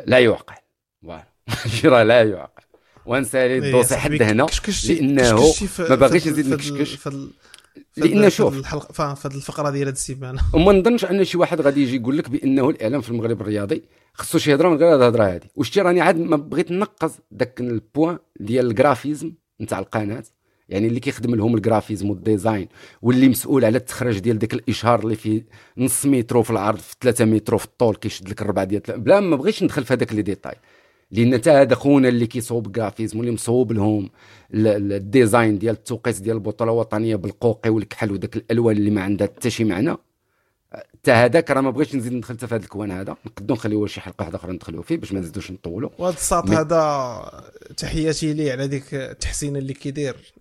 لا 0.05 0.19
يعقل. 0.19 0.55
voilà. 1.03 1.23
هادشي 1.63 1.87
راه 1.87 2.03
لا 2.03 2.23
يعقل. 2.23 2.63
ونسالي 3.05 3.53
إيه، 3.53 3.59
ال 3.59 3.63
dossier 3.63 3.89
صاحبي 3.89 4.15
حد 4.15 4.21
هنا 4.21 4.47
لأنه 4.89 5.27
ما 5.89 5.95
باغيش 5.95 6.23
في- 6.23 6.41
نكشكش. 6.41 7.07
لأن 7.97 8.29
شوف. 8.29 8.57
الحلقة 8.57 9.13
في 9.13 9.25
الفقرة 9.25 9.69
ديال 9.69 9.87
هذه 9.87 9.93
السيمانه 9.93 10.41
وما 10.55 10.71
نظنش 10.73 11.05
أن 11.05 11.23
شي 11.23 11.37
واحد 11.37 11.61
غادي 11.61 11.83
يجي 11.83 11.95
يقول 11.95 12.17
لك 12.17 12.29
بأنه 12.29 12.69
الإعلام 12.69 13.01
في 13.01 13.09
المغرب 13.09 13.41
الرياضي. 13.41 13.83
خصو 14.13 14.37
شي 14.37 14.53
هضرة 14.55 14.69
من 14.69 14.77
غير 14.77 14.93
هاد 14.93 15.01
الهضرة 15.01 15.23
هذه 15.23 15.47
وشتي 15.55 15.81
راني 15.81 16.01
عاد 16.01 16.17
ما 16.17 16.37
بغيت 16.37 16.71
نقص 16.71 17.11
داك 17.31 17.59
ال 17.61 17.70
point 17.70 18.17
ديال 18.39 18.65
ال 18.65 18.72
graphisme 18.72 19.33
نتاع 19.61 19.79
القناة. 19.79 20.23
يعني 20.69 20.87
اللي 20.87 20.99
كيخدم 20.99 21.35
لهم 21.35 21.55
ال 21.55 21.61
graphisme 21.61 22.09
وال 22.09 22.24
design 22.24 22.67
واللي 23.01 23.29
مسؤول 23.29 23.65
على 23.65 23.77
التخريج 23.77 24.19
ديال 24.19 24.39
داك 24.39 24.53
الإشهار 24.53 24.99
اللي 24.99 25.15
فيه 25.15 25.45
نص 25.77 26.05
مترو 26.05 26.43
في 26.43 26.51
العرض 26.51 26.77
في 26.79 26.95
3 27.01 27.25
مترو 27.25 27.57
في 27.57 27.65
الطول 27.65 27.95
كيشد 27.95 28.29
لك 28.29 28.41
الربع 28.41 28.63
ديال 28.63 28.81
بلا 28.87 29.19
ما 29.19 29.35
بغيتش 29.35 29.63
ندخل 29.63 29.83
في 29.85 29.93
هذاك 29.93 30.13
les 30.13 30.21
détails. 30.21 30.55
لأن 31.11 31.33
حتى 31.37 31.51
هذا 31.51 31.75
خونا 31.75 32.07
اللي 32.09 32.27
كيصوب 32.27 32.71
graphisme 32.71 33.17
واللي 33.19 33.31
مصوب 33.31 33.71
لهم 33.71 34.09
ال- 34.53 34.67
ال- 34.67 34.93
ال 34.93 35.02
design 35.02 35.57
ديال 35.59 35.75
التوقيت 35.75 36.21
ديال 36.21 36.35
البطولة 36.35 36.71
الوطنية 36.71 37.15
بالقوقي 37.15 37.69
والكحل 37.69 38.11
وداك 38.11 38.35
الألوان 38.35 38.77
اللي 38.77 38.89
ما 38.91 39.01
عندها 39.01 39.27
حتى 39.27 39.49
شي 39.49 39.63
معنى. 39.63 39.95
حتى 41.05 41.11
هذاك 41.11 41.51
راه 41.51 41.61
ما 41.61 41.69
بغيتش 41.69 41.95
نزيد 41.95 42.13
ندخل 42.13 42.33
حتى 42.33 42.47
في 42.47 42.55
هذا 42.55 42.63
ال 42.63 42.69
coin 42.69 42.91
هذا. 42.91 43.15
نقدروا 43.25 43.57
نخليوه 43.57 43.87
شي 43.87 44.01
حلقة 44.01 44.21
واحدة 44.21 44.37
أخرى 44.37 44.53
ندخلوا 44.53 44.83
فيه 44.83 44.97
باش 44.97 45.13
ما 45.13 45.19
نزيدوش 45.19 45.51
نطولوا 45.51 45.89
وهذا 45.99 46.15
الساط 46.15 46.49
هذا 46.49 47.53
تحياتي 47.77 48.33
ليه 48.33 48.51
على 48.51 48.67
ديك 48.67 48.93
التحسين 48.93 49.57
اللي 49.57 49.73
كيدير. 49.73 50.33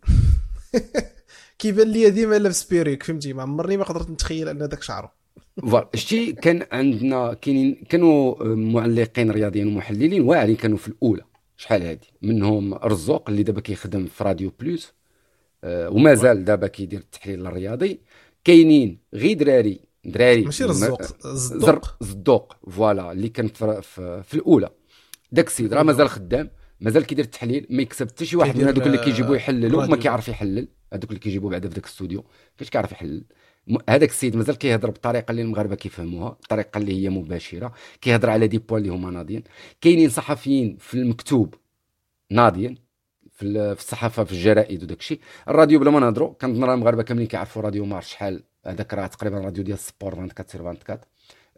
كيبان 1.58 1.88
لي 1.88 2.10
ديما 2.10 2.38
لابس 2.38 2.64
perruque 2.64 3.02
فهمتي؟ 3.02 3.32
ما 3.32 3.42
عمرني 3.42 3.76
ما 3.76 3.84
قدرت 3.84 4.10
نتخيل 4.10 4.48
أن 4.48 4.68
داك 4.68 4.82
شعره. 4.82 5.12
voilà 5.62 5.88
شتي 5.94 6.32
كان 6.32 6.66
عندنا 6.72 7.34
كاينين 7.34 7.84
كانوا 7.88 8.44
معلقين 8.54 9.30
رياضيين 9.30 9.66
ومحللين 9.68 10.22
واعرين 10.22 10.56
كانوا 10.56 10.78
في 10.78 10.88
الأولى. 10.88 11.22
شحال 11.56 11.82
هادي؟ 11.82 12.06
منهم 12.22 12.74
رزوق 12.74 13.30
اللي 13.30 13.42
دابا 13.42 13.60
كيخدم 13.60 14.06
في 14.06 14.24
Radio 14.24 14.52
Plus 14.60 14.92
آه، 15.64 15.90
ومازال 15.90 16.44
دابا 16.44 16.66
كيدير 16.66 17.00
التحليل 17.00 17.46
الرياضي. 17.46 18.00
كاينين 18.44 18.98
غير 19.14 19.36
دراري 19.36 19.93
دراري 20.06 20.44
ماشي 20.44 20.64
ما- 20.64 20.70
رزوق 20.70 21.02
زدوق 21.26 21.96
زدوق 22.00 22.56
voilà 22.70 23.12
اللي 23.12 23.28
كان 23.28 23.48
في, 23.48 23.82
في, 23.82 24.34
الأولى. 24.34 24.70
داك 25.32 25.46
السيد 25.46 25.74
راه 25.74 25.82
مازال 25.82 26.08
خدام 26.08 26.50
مازال 26.80 27.04
كيدير 27.06 27.24
التحليل 27.24 27.66
ما 27.70 27.82
يكسب 27.82 28.08
حتى 28.08 28.24
شي 28.24 28.36
واحد 28.36 28.56
من 28.58 28.64
هذوك 28.64 28.86
اللي 28.86 28.98
كيجيبوا 28.98 29.36
يحللوا 29.36 29.86
ما. 29.86 29.96
كيعرف 29.96 30.28
يحلل. 30.28 30.68
هذوك 30.92 31.04
اللي 31.10 31.18
كيجيبوا 31.20 31.50
بعدا 31.50 31.68
في 31.68 31.74
ذاك 31.74 31.84
الاستوديو 31.84 32.24
كاش 32.58 32.70
كيعرف 32.70 32.92
يحلل. 32.92 33.24
هذاك 33.88 34.08
السيد 34.10 34.36
مازال 34.36 34.58
كيهضر 34.58 34.90
بالطريقة 34.90 35.30
اللي 35.30 35.42
المغاربة 35.42 35.74
كيفهموها 35.74 36.28
الطريقة 36.42 36.78
اللي 36.78 37.02
هي 37.04 37.10
مباشرة. 37.10 37.72
كيهضر 38.00 38.30
على 38.30 38.46
des 38.46 38.58
points 38.58 38.82
اللي 38.82 38.92
هما 38.92 39.10
ناضيين. 39.10 39.42
كاينين 39.80 40.08
صحفيين 40.10 40.76
في 40.80 40.94
المكتوب 40.94 41.54
ناضيين 42.30 42.78
في 43.32 43.42
ال- 43.42 43.76
في 43.76 43.82
الصحافة 43.82 44.24
في 44.24 44.32
الجرائد 44.32 44.82
وداك 44.82 44.98
الشيء. 45.00 45.20
الراديو 45.48 45.78
بلا 45.78 45.90
ما 45.90 46.00
نهضروا 46.00 46.34
كنظن 46.34 46.64
راه 46.64 46.74
المغاربة 46.74 47.02
كاملين 47.02 47.26
كيعرفوا 47.26 47.62
Radio 47.62 47.84
Mars 47.84 48.10
شحال 48.12 48.42
هذاك 48.66 48.94
راه 48.94 49.06
تقريبا 49.06 49.38
راديو 49.38 49.64
ديال 49.64 49.78
sport 49.78 50.12
24 50.12 50.48
sur 50.48 50.60
24 50.60 51.00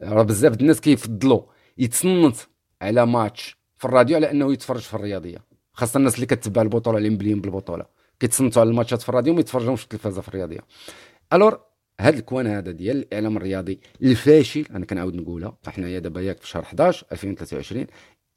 راه 0.03 0.23
بزاف 0.23 0.61
الناس 0.61 0.81
كيفضلوا 0.81 1.43
يتصنت 1.79 2.37
على 2.83 3.07
ماتش 3.07 3.57
في 3.77 3.85
الراديو 3.85 4.17
على 4.17 4.31
أنه 4.31 4.53
يتفرج 4.53 4.81
في 4.81 4.95
الرياضية 4.95 5.39
خاصة 5.73 5.99
الناس 5.99 6.15
اللي 6.15 6.27
كتبع 6.27 6.63
البطولة 6.63 6.99
اللي 6.99 7.11
مبليين 7.11 7.41
بالبطولة. 7.41 7.87
كيتصنتوا 8.21 8.63
على 8.63 8.71
الماتشات 8.71 9.03
في 9.03 9.09
الراديو 9.09 9.33
وما 9.33 9.41
يتفرجوش 9.41 9.81
في 9.81 9.85
التلفازه 9.85 10.23
في 10.23 10.29
الرياضية. 10.29 10.61
alors 11.33 11.61
هذا 12.01 12.19
ال 12.19 12.24
coin 12.24 12.47
هذا 12.47 12.71
ديال 12.71 12.97
الإعلام 12.97 13.37
الرياضي 13.37 13.81
الفاشل 14.03 14.67
أنا 14.71 14.87
كنعاود 14.87 15.15
نقولها 15.15 15.57
حنايا 15.67 15.99
دابا 15.99 16.21
ياك 16.21 16.41
في 16.41 16.49
شهر 16.49 16.63
11 16.63 17.07
2023 17.13 17.87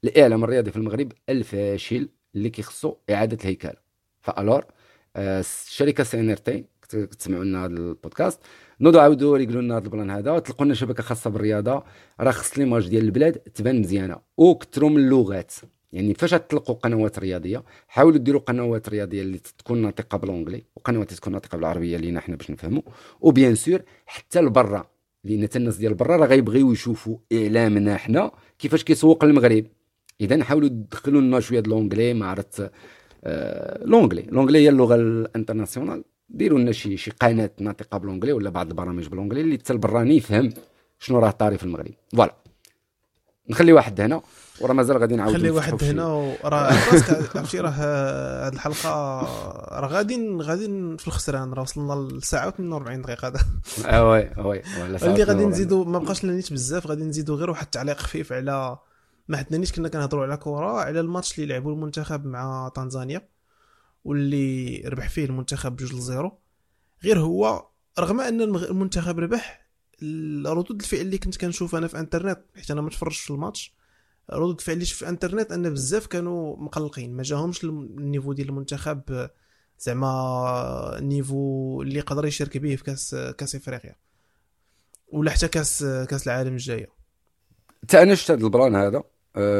الإعلام 0.04 0.44
الرياضي 0.44 0.70
في 0.70 0.76
المغرب 0.76 1.12
الفاشل 1.28 2.08
اللي 2.34 2.50
كيخصو 2.50 2.96
إعادة 3.10 3.38
الهيكله 3.40 3.74
ف 4.20 4.27
alors 4.27 4.64
آه، 5.16 5.40
الشركة 5.40 6.04
SNRT 6.04 6.64
كتسمعوا 6.96 7.44
لنا 7.44 7.64
هذا 7.64 7.72
البودكاست. 7.72 8.40
نوضوا 8.80 9.00
عاودوا 9.00 9.38
يقولوا 9.38 9.62
لنا 9.62 9.76
هذا 9.76 9.84
ال 9.84 9.89
plan 9.89 10.10
هذا. 10.10 10.38
تلقوا 10.38 10.66
لنا 10.66 10.74
شبكة 10.74 11.02
خاصة 11.02 11.30
بالرياضة. 11.30 11.82
راه 12.20 12.30
خص 12.30 12.58
l'image 12.58 12.88
ديال 12.88 13.04
البلاد 13.04 13.32
تبان 13.32 13.80
مزيانة. 13.80 14.16
وكثروا 14.36 14.90
من 14.90 14.96
اللغات 14.96 15.52
يعني 15.92 16.14
فاش 16.14 16.30
تطلقوا 16.30 16.74
قنوات 16.74 17.18
رياضية 17.18 17.62
حاولوا 17.88 18.18
ديروا 18.18 18.40
قنوات 18.40 18.88
رياضية 18.88 19.22
اللي 19.22 19.38
تكون 19.38 19.82
ناطقة 19.82 20.18
ب 20.18 20.23
l'anglais 20.23 20.64
وقنوات 20.76 21.14
تكون 21.14 21.32
ناطقة 21.32 21.56
بالعربية 21.56 21.96
لينا 21.96 22.20
حنا 22.20 22.36
باش 22.36 22.50
نفهموا 22.50 22.82
و 23.20 23.27
bien 23.27 23.54
sûr 23.54 23.82
حتى 24.06 24.40
لبرا 24.40 24.86
لأن 25.24 25.42
حتى 25.42 25.58
الناس 25.58 25.76
ديال 25.76 25.94
برا 25.94 26.16
راه 26.16 26.26
غيبغيو 26.26 26.72
يشوفوا 26.72 27.16
إعلامنا 27.32 27.96
حنا 27.96 28.30
كيفاش 28.58 28.84
كيسوق 28.84 29.24
المغرب 29.24 29.66
إذا 30.20 30.44
حاولوا 30.44 30.68
تدخلوا 30.68 31.20
لنا 31.20 31.40
شوية 31.40 31.62
l'anglais 31.66 32.14
ما 32.14 32.26
عرفت 32.26 32.70
آه 33.24 33.84
l'anglais 33.84 34.22
l'anglais 34.22 34.58
هي 34.58 34.68
اللغة 34.68 34.94
ال 34.94 35.01
internationale. 35.01 36.04
ديروا 36.30 36.58
لنا 36.58 36.72
شي 36.72 36.96
شي 36.96 37.10
قناة 37.10 37.50
ناطقة 37.60 37.98
ب 37.98 38.01
l'anglais 38.01 38.32
ولا 38.32 38.50
بعض 38.50 38.68
البرامج 38.68 39.06
ب 39.06 39.09
l'anglais 39.09 39.40
اللي 39.40 39.58
حتى 39.58 39.72
البراني 39.72 40.16
يفهم 40.16 40.52
شنو 40.98 41.18
راه 41.18 41.30
طاري 41.30 41.58
في 41.58 41.64
المغرب. 41.64 41.94
voilà. 42.12 42.34
نخلي 43.50 43.72
واحد 43.72 44.00
هنا 44.00 44.22
وراه 44.60 44.72
مازال 44.72 44.98
غادي 44.98 45.16
نعاود 45.16 45.34
خلي 45.34 45.50
واحد 45.50 45.84
هنا 45.84 46.06
وراه 46.06 46.72
عرفتي 47.36 47.60
راه 47.60 47.70
هذه 47.70 48.52
الحلقة 48.52 48.88
راه 49.80 49.86
غادي 49.86 50.36
غادي 50.40 50.66
في 50.98 51.06
الخسران 51.08 51.52
راه 51.52 51.62
وصلنا 51.62 52.18
لساعة 52.18 52.50
و42 52.50 52.90
دقيقة 52.90 53.28
هذا. 53.28 53.40
آه 53.86 54.10
oui 54.10 54.30
oui 54.38 54.62
اللي 54.84 55.24
غادي 55.24 55.44
نزيدو 55.44 55.84
ما 55.84 55.98
بقاش 55.98 56.24
لنا 56.24 56.32
نيت 56.32 56.52
بزاف 56.52 56.86
غادي 56.86 57.04
نزيدو 57.04 57.34
غير 57.34 57.50
واحد 57.50 57.64
التعليق 57.64 57.98
خفيف 57.98 58.32
على 58.32 58.78
ما 59.28 59.36
حدنا 59.36 59.58
نيت 59.58 59.70
كنا 59.70 59.88
كنهضروا 59.88 60.24
على 60.24 60.36
كره 60.36 60.80
على 60.80 61.00
الماتش 61.00 61.38
اللي 61.38 61.52
لعبوا 61.52 61.72
المنتخب 61.72 62.26
مع 62.26 62.70
تنزانيا. 62.74 63.28
واللي 64.04 64.82
ربح 64.86 65.08
فيه 65.08 65.24
المنتخب 65.24 65.76
بجوج 65.76 65.94
ل 65.94 66.01
zéro. 66.01 66.38
غير 67.04 67.20
هو 67.20 67.66
رغم 67.98 68.20
أن 68.20 68.40
المنتخب 68.40 69.18
ربح 69.18 69.70
ردود 70.46 70.80
الفعل 70.80 71.00
اللي 71.00 71.18
كنت 71.18 71.36
كنشوف 71.36 71.74
أنا 71.74 71.88
في 71.88 71.98
إنترنت 71.98 72.40
حيت 72.56 72.70
أنا 72.70 72.80
ما 72.80 72.90
تفرجتش 72.90 73.20
في 73.20 73.30
الماتش 73.30 73.74
ردود 74.30 74.58
الفعل 74.58 74.74
اللي 74.74 74.86
في 74.86 75.08
إنترنت 75.08 75.52
أن 75.52 75.70
بزاف 75.70 76.06
كانوا 76.06 76.56
مقلقين. 76.56 77.16
ما 77.16 77.22
جاهمش 77.22 77.64
ال 77.64 77.74
niveau 77.74 78.32
ديال 78.32 78.48
المنتخب 78.48 79.30
زعما 79.78 80.98
ال 80.98 81.10
niveau 81.10 81.82
اللي 81.82 81.98
يقدر 81.98 82.26
يشارك 82.26 82.58
به 82.58 82.76
في 82.76 82.84
كاس 82.84 83.16
كاس 83.38 83.54
إفريقيا. 83.54 83.96
ولا 85.08 85.30
حتى 85.30 85.48
كاس 85.48 85.84
كاس 85.84 86.26
العالم 86.26 86.52
الجاية. 86.52 86.88
حتى 87.82 88.02
أنا 88.02 88.14
شفت 88.14 88.30
هذا 88.30 88.44
ال 88.44 88.50
plan 88.50 88.74
هذا؟ 88.74 89.02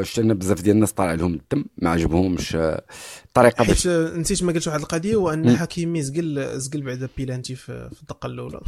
شفنا 0.02 0.34
بزاف 0.34 0.62
ديال 0.62 0.74
الناس 0.76 0.92
طالع 0.92 1.14
لهم 1.14 1.34
الدم 1.34 1.64
ما 1.78 1.90
عجبهمش 1.90 2.56
آه، 2.56 2.84
الطريقة 3.26 3.64
باش 3.64 3.86
نسيت 3.86 4.42
ما 4.42 4.52
قلتش 4.52 4.66
واحد 4.66 4.80
القضية 4.80 5.16
وان 5.16 5.56
حكيمي 5.56 6.02
زقل 6.02 6.60
زقل 6.60 6.82
بعد 6.82 7.08
بيلانتي 7.16 7.54
في, 7.54 7.90
الدقيقة 8.02 8.26
الأولى. 8.26 8.60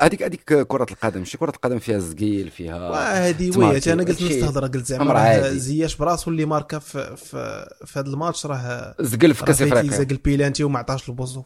هذيك 0.00 0.22
هذيك 0.22 0.42
كرة 0.44 0.86
القدم 0.90 1.18
ماشي 1.18 1.38
كرة 1.38 1.50
القدم 1.50 1.78
فيها 1.78 1.98
زقيل 1.98 2.50
فيها 2.50 3.28
هذه 3.28 3.58
oui 3.58 3.80
أنا 3.86 4.02
قلت 4.02 4.22
نص 4.22 4.30
الهضره 4.30 4.66
قلت 4.66 4.86
زعما 4.86 5.48
زياش 5.48 5.96
براسو 5.96 6.30
اللي 6.30 6.44
ماركا 6.44 6.78
في 6.78 7.16
في, 7.16 7.68
في 7.84 7.98
هذا 7.98 8.08
الماتش 8.08 8.46
راه 8.46 8.94
زقل 9.00 9.34
في 9.34 9.44
كاس 9.44 9.62
إفريقيا. 9.62 9.98
زقل 9.98 10.16
بيلانتي 10.16 10.64
وما 10.64 10.78
عطاش 10.78 11.08
البوزو 11.08 11.42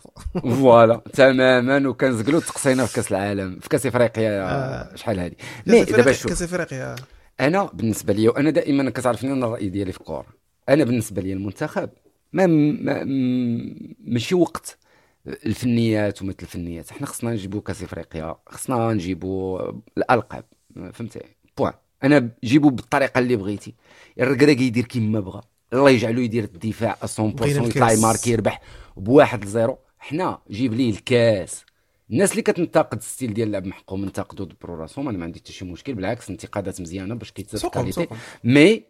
voilà 0.60 1.00
تماما 1.12 1.88
وكان 1.88 2.18
زقلو 2.18 2.40
تقصينا 2.40 2.86
في 2.86 2.94
كاس 2.94 3.10
العالم 3.10 3.58
في 3.60 3.68
كاس 3.68 3.86
إفريقيا 3.86 4.42
آه. 4.42 4.96
شحال 4.96 5.20
هذه. 5.20 5.32
mais 5.66 5.84
دابا 5.84 6.12
شوف. 6.12 6.26
كاس 6.26 6.42
إفريقيا. 6.42 6.96
أنا 7.40 7.70
بالنسبة 7.72 8.12
لي 8.12 8.28
وأنا 8.28 8.50
دائما 8.50 8.90
كتعرفني 8.90 9.32
أنا 9.32 9.46
الرأي 9.46 9.68
ديالي 9.68 9.92
في 9.92 10.00
الكوره 10.00 10.26
أنا 10.68 10.84
بالنسبة 10.84 11.22
لي 11.22 11.32
المنتخب 11.32 11.90
ما, 12.32 12.46
ما 12.46 13.04
ماشي 14.04 14.34
وقت 14.34 14.78
الفنيات 15.26 16.22
ومثل 16.22 16.36
الفنيات. 16.42 16.90
إحنا 16.90 17.06
خصنا 17.06 17.30
نجيبوا 17.30 17.60
كاس 17.60 17.82
إفريقيا 17.82 18.36
خصنا 18.46 18.92
نجيبوا 18.92 19.72
الألقاب 19.98 20.44
فهمتي؟ 20.92 21.20
point. 21.58 21.72
أنا 22.04 22.30
جيبوا 22.44 22.70
بالطريقة 22.70 23.18
اللي 23.18 23.36
بغيتي. 23.36 23.74
الركراكي 24.20 24.66
يدير 24.66 24.84
كيما 24.84 25.20
بغى 25.20 25.40
الله 25.72 25.90
يجعلو 25.90 26.20
يدير 26.20 26.44
الدفاع 26.44 26.96
100% 27.04 27.20
يطلع 27.42 27.92
يmarquي 27.92 28.30
يربح 28.30 28.60
بواحد 28.96 29.44
ل 29.44 29.50
zéro. 29.50 29.78
حنا 29.98 30.38
جيب 30.50 30.74
ليه 30.74 30.90
الكاس. 30.90 31.64
الناس 32.12 32.30
اللي 32.30 32.42
كتنتقد 32.42 32.98
ال 32.98 33.04
style 33.04 33.34
ديال 33.34 33.46
اللعب 33.46 33.66
من 33.66 33.79
حقهم 33.79 34.04
ننتقدوا 34.04 34.46
بروسهم 34.60 35.08
أنا 35.08 35.18
ما 35.18 35.24
عندي 35.24 35.38
حتى 35.38 35.52
شي 35.52 35.64
مشكل 35.64 35.94
بالعكس 35.94 36.30
انتقادات 36.30 36.80
مزيانة 36.80 37.14
باش 37.14 37.32
كيتزاد 37.32 37.64
ال 37.64 37.69
qualité. 37.69 38.06
mais 38.44 38.82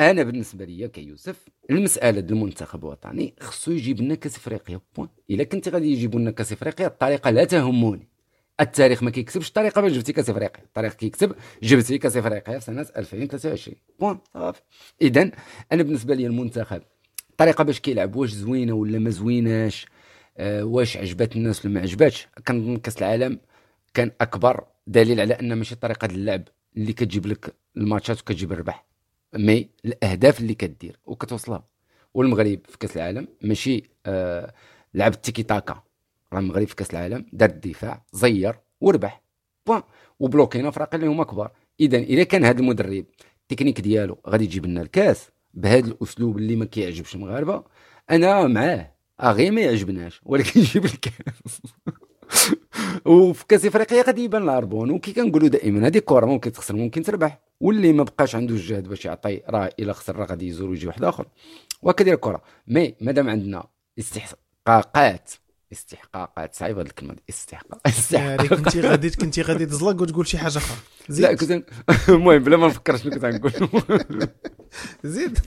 أنا 0.00 0.22
بالنسبة 0.22 0.64
لي 0.64 0.88
كيوسف 0.88 1.48
المسألة 1.70 2.20
ديال 2.20 2.38
المنتخب 2.38 2.84
الوطني 2.84 3.34
خصو 3.40 3.70
يجيب 3.72 4.00
لنا 4.00 4.14
كاس 4.14 4.36
إفريقيا. 4.36 4.80
point 4.96 5.08
إلا 5.30 5.44
كنت 5.44 5.68
غادي 5.68 5.92
يجيبوا 5.92 6.20
لنا 6.20 6.30
كاس 6.30 6.52
إفريقيا 6.52 6.86
الطريقة 6.86 7.30
لا 7.30 7.44
تهمني 7.44 8.08
التاريخ 8.60 9.02
ما 9.02 9.10
كيكسبش 9.10 9.48
الطريقة 9.48 9.80
باش 9.80 9.92
جبتي 9.92 10.12
كاس 10.12 10.30
إفريقيا. 10.30 10.64
التاريخ 10.64 10.92
كيكسب 10.92 11.34
جبتي 11.62 11.98
كاس 11.98 12.16
إفريقيا 12.16 12.58
في 12.58 12.64
سنة 12.64 12.86
2023 12.96 13.76
point 14.00 14.18
صافي. 14.34 14.60
اذا 15.02 15.30
أنا 15.72 15.82
بالنسبة 15.82 16.14
لي 16.14 16.26
المنتخب 16.26 16.82
الطريقة 17.30 17.64
باش 17.64 17.80
كيلعب 17.80 18.16
واش 18.16 18.30
زوينة 18.30 18.72
ولا 18.72 18.98
ما 18.98 19.10
زويناش؟ 19.10 19.86
واش 20.40 20.96
عجبت 20.96 21.36
الناس 21.36 21.64
ولا 21.64 21.74
ما 21.74 21.80
عجباتش. 21.80 22.28
كنظن 22.48 22.76
كاس 22.76 22.98
العالم 22.98 23.38
كان 23.94 24.10
أكبر 24.20 24.64
دليل 24.86 25.20
على 25.20 25.34
أن 25.34 25.52
ماشي 25.52 25.74
طريقة 25.74 26.06
اللعب 26.06 26.42
اللي 26.76 26.92
كتجيب 26.92 27.26
لك 27.26 27.54
ال 27.76 27.82
matchات 27.82 28.20
وكتجيب 28.20 28.52
الربح. 28.52 28.84
mais 29.34 29.68
الأهداف 29.84 30.40
اللي 30.40 30.54
كدير 30.54 30.98
وكتوصلها. 31.06 31.64
والمغرب 32.14 32.58
في 32.68 32.78
كاس 32.78 32.96
العالم 32.96 33.28
ماشي 33.42 33.90
آه 34.06 34.54
لعب 34.94 35.12
ال 35.12 35.18
tiki 35.18 35.42
taka 35.42 35.82
راه 36.32 36.38
المغرب 36.38 36.66
في 36.66 36.76
كاس 36.76 36.90
العالم 36.90 37.26
دار 37.32 37.50
الدفاع 37.50 38.04
زير 38.12 38.56
وربح. 38.80 39.22
point 39.66 39.82
و 40.20 40.26
bloquينا 40.26 40.70
فرق 40.70 40.94
اللي 40.94 41.06
هما 41.06 41.24
كبار. 41.24 41.52
اذا 41.80 41.98
اذا 41.98 42.22
كان 42.22 42.44
هذا 42.44 42.60
المدرب 42.60 43.04
التكنيك 43.42 43.80
ديالو 43.80 44.18
غادي 44.28 44.44
يجيب 44.44 44.66
لنا 44.66 44.82
الكاس 44.82 45.30
بهذا 45.54 45.86
الأسلوب 45.86 46.38
اللي 46.38 46.56
ما 46.56 46.64
كيعجبش 46.64 47.14
المغاربة 47.14 47.64
أنا 48.10 48.46
معاه. 48.46 48.93
اغي 49.22 49.50
ما 49.50 49.60
يعجبناش 49.60 50.20
ولكن 50.24 50.60
يجيب 50.60 50.84
الكاس 50.84 51.60
وفي 53.06 53.44
كاس 53.48 53.64
إفريقيا 53.66 54.02
غادي 54.02 54.24
يبان 54.24 54.42
العربون 54.42 54.90
وكي 54.90 55.12
كنقولوا 55.12 55.48
دائما 55.48 55.86
هذه 55.86 55.98
كره 55.98 56.26
ممكن 56.26 56.52
تخسر 56.52 56.76
ممكن 56.76 57.02
تربح. 57.02 57.40
واللي 57.60 57.92
ما 57.92 58.02
بقاش 58.02 58.36
عنده 58.36 58.54
الجهد 58.54 58.88
باش 58.88 59.04
يعطي 59.04 59.40
راه 59.48 59.70
الا 59.78 59.92
خسر 59.92 60.16
راه 60.16 60.26
غادي 60.26 60.48
يزور 60.48 60.70
ويجي 60.70 60.86
واحد 60.86 61.04
آخر. 61.04 61.26
وهكا 61.82 62.04
ديال 62.04 62.14
الكره 62.14 62.42
مي 62.66 62.94
مادام 63.00 63.28
عندنا 63.28 63.64
استحقاقات 63.98 65.30
استحقاقات 65.72 66.54
صعيبه 66.54 66.80
هذه 66.80 66.86
الكلمة 66.86 67.14
دي 67.14 67.22
استحقاق 67.28 67.80
استحقاق 67.86 68.46
كنتي 68.46 68.80
غادي 68.80 69.10
كنتي 69.10 69.42
غادي 69.42 69.66
تزلق 69.66 70.02
وتقول 70.02 70.26
شي 70.26 70.38
حاجة 70.38 70.58
أخرى. 70.58 70.76
لا 71.20 71.34
كنت 71.34 71.64
المهم 72.08 72.44
بلا 72.44 72.56
ما 72.56 72.66
نفكر 72.66 72.96
شنو 72.96 73.10
كنت 73.12 73.24
غنقول. 73.24 74.28
زيد. 75.04 75.38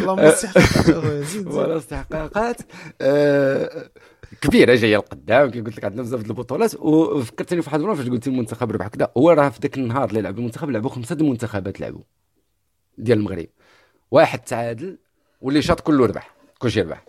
اللهم 0.00 0.18
استحقاقات 0.18 1.24
زيد 1.24 1.46
ولا 1.46 1.76
استحقاقات. 1.76 2.56
آه، 3.00 3.90
كبيرة 4.40 4.74
جاية 4.74 4.96
لقدام. 4.96 5.50
كي 5.50 5.60
قلت 5.60 5.76
لك 5.76 5.84
عندنا 5.84 6.02
بزاف 6.02 6.20
البطولات. 6.20 6.74
وفكرتني 6.74 7.62
في 7.62 7.68
واحد 7.68 7.80
المره 7.80 7.94
فاش 7.94 8.08
قلت 8.08 8.26
المنتخب 8.26 8.72
ربح 8.72 8.88
كذا 8.88 9.12
هو 9.16 9.30
راه 9.30 9.48
في 9.48 9.58
ذاك 9.62 9.78
النهار 9.78 10.08
اللي 10.08 10.20
لعب 10.20 10.38
المنتخب 10.38 10.70
لعبوا 10.70 10.90
خمسة 10.90 11.14
المنتخبات 11.14 11.80
لعبوا 11.80 12.02
ديال 12.98 13.18
المغرب. 13.18 13.46
واحد 14.10 14.38
تعادل 14.38 14.98
واللي 15.40 15.62
شاط 15.62 15.80
كله 15.80 16.06
ربح 16.06 16.34
كلشي 16.58 16.80
ربح. 16.82 17.04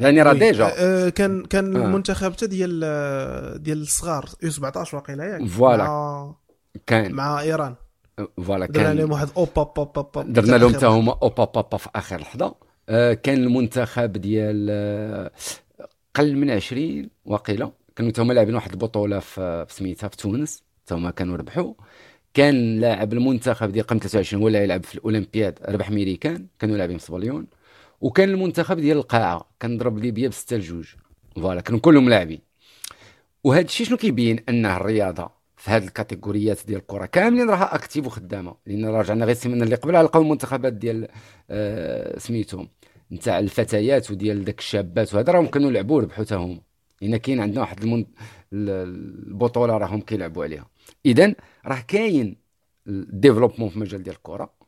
يعني 0.00 0.22
راه 0.22 0.32
déjà. 0.32 0.72
آه 0.78 1.08
كان 1.08 1.44
كان 1.44 1.76
آه. 1.76 1.84
المنتخب 1.84 2.32
حتى 2.32 2.46
ديال 2.46 2.80
ديال 3.62 3.82
الصغار 3.82 4.28
U 4.42 4.50
17 4.50 4.96
واقيلا 4.96 5.24
ياك 5.24 5.44
voilà. 5.44 5.84
مع 5.84 6.34
كان 6.86 7.12
مع 7.12 7.40
إيران. 7.40 7.74
فوالا 8.42 8.66
كان 8.66 8.74
درنا 8.84 8.94
لهم 8.94 9.12
واحد 9.12 9.28
اوبا 9.36 9.72
اوبا 9.78 9.92
اوبا 9.96 10.22
درنا 10.22 10.56
لهم 10.56 10.74
حتى 10.74 10.86
هما 10.86 11.18
اوبا 11.22 11.52
اوبا 11.56 11.76
في 11.76 11.88
آخر 11.94 12.20
لحظة. 12.20 12.54
آه 12.88 13.12
كان 13.12 13.42
المنتخب 13.42 14.12
ديال 14.12 14.66
آه 14.70 15.30
قل 16.14 16.36
من 16.36 16.50
20 16.50 17.08
واقيلا. 17.24 17.70
كانوا 17.96 18.12
هما 18.18 18.32
لاعبين 18.32 18.54
واحد 18.54 18.70
البطولة 18.70 19.18
في 19.18 19.66
سميتها 19.68 20.08
في 20.08 20.16
تونس. 20.16 20.62
هما 20.90 21.10
كانوا 21.10 21.36
ربحوا. 21.36 21.74
كان 22.34 22.80
لاعب 22.80 23.12
المنتخب 23.12 23.72
ديال 23.72 23.86
قم 23.86 23.98
23 23.98 24.42
هو 24.42 24.48
اللي 24.48 24.62
يلعب 24.62 24.84
في 24.84 24.94
الأولمبياد 24.94 25.58
ربح 25.68 25.90
ميريكان. 25.90 26.46
كانوا 26.58 26.76
لاعبين 26.76 26.98
في 26.98 27.04
صبليون 27.04 27.46
وكان 28.02 28.28
المنتخب 28.28 28.76
ديال 28.76 28.96
القاعة 28.96 29.50
كان 29.60 29.78
ضرب 29.78 29.98
ليبيا 29.98 30.28
بستة 30.28 30.56
لجوج. 30.56 30.94
فوالا 31.36 31.60
كانوا 31.60 31.80
كلهم 31.80 32.08
لاعبين. 32.08 32.40
وهذا 33.44 33.64
الشيء 33.64 33.86
شنو 33.86 33.96
كيبين؟ 33.96 34.40
أنه 34.48 34.76
الرياضة 34.76 35.30
في 35.56 35.70
هذه 35.70 35.84
ال 35.84 35.91
catégorieات 35.91 36.66
ديال 36.66 36.78
الكرة 36.78 37.06
كاملين 37.06 37.50
راها 37.50 37.74
active 37.74 38.06
وخدامة. 38.06 38.54
لأن 38.66 38.84
رجعنا 38.84 39.24
غير 39.24 39.36
السيمانه 39.36 39.64
اللي 39.64 39.74
قبلها 39.74 40.02
لقاو 40.02 40.22
المنتخبات 40.22 40.72
ديال 40.72 41.08
آه 41.50 42.18
سميتهم. 42.18 42.68
نتاع 43.12 43.38
الفتيات 43.38 44.10
وديال 44.10 44.44
داك 44.44 44.58
الشابات 44.58 45.14
وهذا 45.14 45.32
راهم 45.32 45.46
كانوا 45.46 45.70
يلعبوا 45.70 46.00
ربحوا 46.00 46.24
حتى 46.24 46.34
هما. 46.34 46.60
لأن 47.02 47.16
كاين 47.16 47.40
عندنا 47.40 47.60
واحد 47.60 47.82
المن... 47.82 48.06
البطولة 48.52 49.76
راهم 49.76 50.00
كيلعبوا 50.00 50.44
عليها. 50.44 50.66
اذا 51.06 51.34
راه 51.66 51.84
كاين 51.88 52.36
ال 52.86 52.92
développement 52.92 53.68
في 53.68 53.78
مجال 53.78 54.02
ديال 54.02 54.16
الكرة. 54.16 54.61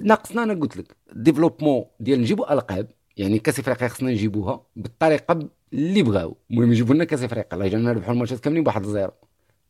ناقصنا 0.00 0.42
أنا 0.42 0.54
قلت 0.54 0.76
لك 0.76 0.96
développement 1.12 1.84
ديال 2.00 2.20
نجيبوا 2.20 2.52
ألقاب 2.52 2.86
يعني 3.16 3.38
كاس 3.38 3.58
إفريقيا 3.58 3.88
خصنا 3.88 4.10
نجيبوها 4.10 4.62
بالطريقة 4.76 5.48
اللي 5.72 6.02
بغاو. 6.02 6.36
المهم 6.50 6.72
يجيبوا 6.72 6.94
لنا 6.94 7.04
كاس 7.04 7.22
إفريقيا. 7.22 7.54
الله 7.54 7.66
يجعلنا 7.66 7.92
نربحوا 7.92 8.14
ال 8.14 8.18
matchات 8.18 8.40
كاملين 8.40 8.64
بواحد 8.64 8.84
zéro 8.84 9.12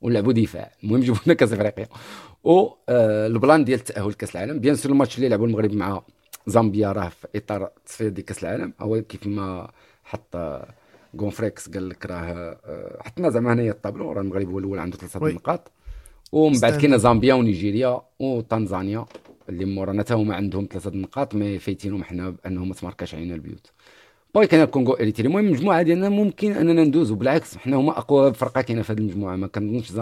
ونلعبوا 0.01 0.32
دفاع. 0.32 0.70
المهم 0.85 1.01
يجيبوا 1.01 1.20
لنا 1.27 1.35
كاس 1.35 1.53
إفريقيا. 1.53 1.89
و 2.44 2.69
آه 2.89 3.27
ال 3.27 3.34
plan 3.34 3.65
ديال 3.65 3.78
التاهل 3.78 4.09
لكاس 4.09 4.36
العالم. 4.36 4.59
bien 4.59 4.74
sûr 4.74 4.93
ال 4.93 4.97
match 4.97 5.16
اللي 5.16 5.28
لعبوا 5.28 5.47
المغرب 5.47 5.73
مع 5.73 6.03
زامبيا 6.47 6.93
راه 6.93 7.09
في 7.09 7.28
إطار 7.36 7.70
تصفيه 7.86 8.09
ديال 8.09 8.24
كاس 8.27 8.44
العالم. 8.44 8.73
هو 8.81 9.03
كيف 9.03 9.27
ما 9.27 9.70
حط 10.05 10.36
كونفريكس 11.16 11.69
قال 11.69 11.89
لك 11.89 12.07
راه 12.07 12.16
آه، 12.65 13.03
حطنا 13.03 13.31
زعما 13.31 13.53
هنايا 13.53 13.70
الطابلو. 13.70 14.12
راه 14.12 14.20
المغرب 14.20 14.51
هو 14.51 14.59
الأول 14.59 14.78
عنده 14.78 14.97
ثلاثة 14.97 15.27
نقاط. 15.27 15.70
ومن 16.32 16.59
بعد 16.61 16.81
كاينة 16.81 16.97
زامبيا 16.97 17.35
ونيجيريا 17.35 18.03
وتنزانيا. 18.19 19.07
اللي 19.48 19.64
مورانا 19.64 20.02
حتى 20.02 20.14
هما 20.14 20.35
عندهم 20.35 20.69
ثلاثة 20.70 20.90
نقاط 20.90 21.35
mais 21.35 21.59
فايتينهم 21.59 22.05
حنا 22.05 22.31
بأنهم 22.31 22.69
ما 22.69 22.74
تmarquاش 22.74 23.15
علينا 23.14 23.35
ال 23.35 23.40
buts. 23.40 23.70
باقي 24.35 24.47
كاين 24.47 24.62
الكونغو 24.62 24.93
إريتري. 24.93 25.27
المهم 25.27 25.47
المجموعه 25.47 25.82
ديالنا 25.82 26.09
ممكن 26.09 26.52
أننا 26.52 26.85
ندوزو. 26.85 27.14
بالعكس 27.14 27.56
حنا 27.56 27.77
هما 27.77 27.98
أقوى 27.98 28.35
فرقة 28.35 28.60
كاينة 28.60 28.82
في 28.82 28.93
هذه 28.93 28.98
المجموعة. 28.98 29.36
ما 29.36 29.47
كنظنش 29.47 29.93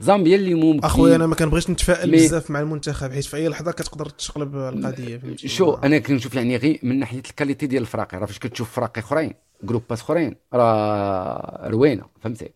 زامبيا 0.00 0.36
اللي 0.36 0.54
ممكن 0.54 0.84
أخويا 0.84 1.16
أنا 1.16 1.26
ما 1.26 1.34
كنبغيش 1.34 1.70
نتفائل 1.70 2.10
بزاف 2.10 2.50
مع 2.50 2.60
المنتخب 2.60 3.12
حيت 3.12 3.24
في 3.24 3.36
أي 3.36 3.48
لحظة 3.48 3.72
كتقدر 3.72 4.06
تشقلب 4.06 4.56
القضية 4.56 5.20
شو 5.36 5.74
أنا 5.74 5.98
كنشوف 5.98 6.34
يعني 6.34 6.56
غير 6.56 6.78
من 6.82 6.98
ناحية 6.98 7.18
ال 7.30 7.35
qualité 7.35 7.66
ديال 7.66 7.82
الفراقي 7.82 8.18
راه 8.18 8.26
فاش 8.26 8.38
كتشوف 8.38 8.70
فراقي 8.70 9.00
أخرين 9.00 9.34
groupات 9.62 9.98
أخرين 9.98 10.36
راه 10.54 11.68
روينة 11.68 12.04
فهمتي؟ 12.20 12.50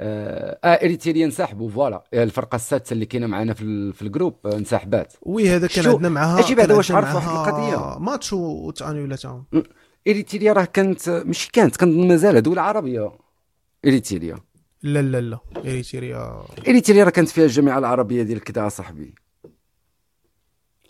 آه, 0.00 0.58
آه 0.64 0.84
إريتريا 0.84 1.26
انسحبوا 1.26 1.70
voilà. 1.70 2.04
الفرقة 2.14 2.56
السادسة 2.56 2.94
اللي 2.94 3.06
كاينة 3.06 3.26
معنا 3.26 3.54
في, 3.54 3.92
في 3.92 4.02
ال 4.02 4.08
groupe 4.08 4.46
انسحبت 4.46 5.18
oui 5.22 5.48
هذا 5.50 5.66
كان 5.66 5.86
عندنا 5.86 6.08
معاها 6.08 6.40
أجي 6.40 6.54
بعد 6.54 6.72
واش 6.72 6.92
عرف 6.92 7.14
واحد 7.14 7.28
القضية. 7.28 7.98
ماتش 7.98 8.32
وتانيولا 8.32 9.16
تاهم 9.16 9.44
إريتريا 10.08 10.52
راه 10.52 10.64
كانت 10.64 11.08
مش 11.08 11.48
كانت 11.50 11.76
كانت 11.76 11.96
مازال 11.96 12.42
دولة 12.42 12.62
عربية. 12.62 13.12
إريتريا. 13.84 14.36
لا 14.82 15.02
لا 15.02 15.20
لا. 15.20 15.38
إريتريا. 15.56 16.42
إريتريا 16.68 17.04
راه 17.04 17.10
كانت 17.10 17.28
فيها 17.28 17.44
الجامعة 17.44 17.78
العربية 17.78 18.22
ديال 18.22 18.40
كذا 18.40 18.68
صاحبي. 18.68 19.14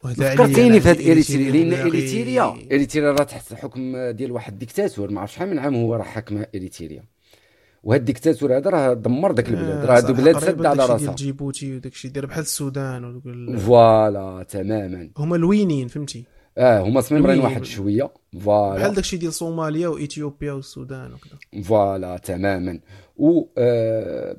فكرتيني 0.03 0.81
في 0.81 0.89
هاد 0.89 1.01
إريتريا 1.01 1.51
لأن 1.51 1.73
إريتريا 1.81 2.57
إريتريا 2.73 3.12
راه 3.12 3.24
تحت 3.24 3.53
الحكم 3.53 4.11
ديال 4.11 4.33
واحد 4.33 4.53
الديكتاتور 4.53 5.11
ما 5.11 5.20
عرفتش 5.20 5.35
شحال 5.37 5.51
من 5.51 5.59
عام 5.59 5.74
هو 5.74 5.95
راه 5.95 6.03
حاكم 6.03 6.45
إريتريا. 6.55 7.05
وهاد 7.87 8.01
الديكتاتور 8.01 8.57
هذا 8.57 8.71
راه 8.71 8.95
دمر 8.95 9.33
داك 9.33 9.49
البلاد 9.49 9.85
راه 9.85 9.97
هادو 9.97 10.13
بلاد 10.15 10.39
سد 10.39 10.67
على 10.67 10.87
راسها. 10.87 11.15
جيبوتي 11.15 11.77
وداك 11.77 11.93
الشيء 11.93 12.11
داير 12.11 12.27
بحال 12.27 12.43
السودان 12.43 13.21
فوالا 13.59 14.47
تماما. 14.49 15.11
هما 15.17 15.37
الوينين 15.37 15.89
فهمتي؟ 15.89 16.25
آه 16.59 16.81
هما 16.81 17.01
سميمرين 17.01 17.41
واحد 17.41 17.65
شوية. 17.65 18.11
فوالا. 18.41 18.77
بحال 18.77 18.95
داكشي 18.95 19.17
ديال 19.17 19.33
صوماليا 19.33 19.89
واثيوبيا 19.89 20.53
والسودان 20.53 21.13
وكذا. 21.13 21.63
فوالا 21.63 22.17
تماما. 22.17 22.81
و 23.17 23.43
آه 23.59 24.37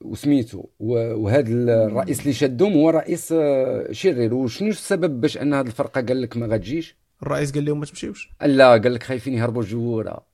وسميتو 0.00 0.64
وهذا 0.80 1.48
الرئيس 1.86 2.20
اللي 2.20 2.32
شادهم 2.32 2.72
هو 2.72 2.90
رئيس 2.90 3.32
آه، 3.32 3.92
شرير. 3.92 4.34
وشنو 4.34 4.68
السبب 4.68 5.20
باش 5.20 5.38
أن 5.38 5.54
هذه 5.54 5.66
الفرقة 5.66 6.00
قال 6.00 6.22
لك 6.22 6.36
ما 6.36 6.46
غاتجيش 6.46 6.96
الرئيس 7.22 7.52
قال 7.52 7.64
لهم 7.64 7.80
ما 7.80 7.86
تمشيوش؟ 7.86 8.30
لا 8.42 8.70
قال 8.70 8.94
لك 8.94 9.02
خايفين 9.02 9.34
يهربوا 9.34 9.62
الجوره 9.62 10.26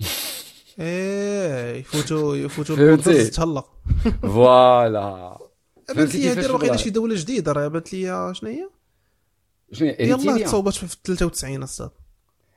إيه 0.80 1.76
يفوتوا 1.76 2.36
يفوتوا 2.36 2.76
البونتز 2.76 3.30
تهلق 3.30 3.70
voilà. 4.22 5.38
بانت 5.96 6.14
لي 6.14 6.28
هذه 6.28 6.52
واقيلا 6.52 6.76
شي 6.76 6.90
دولة 6.90 7.14
جديدة 7.14 7.52
راه 7.52 7.68
بانت 7.68 7.92
لي 7.92 8.34
شنو 8.34 8.50
هي؟ 8.50 8.68
شنو 9.72 9.88
هي 9.88 10.10
يلاه 10.10 10.38
تصوبت 10.38 10.74
في 10.74 10.96
93 11.04 11.62
أصاط 11.62 11.92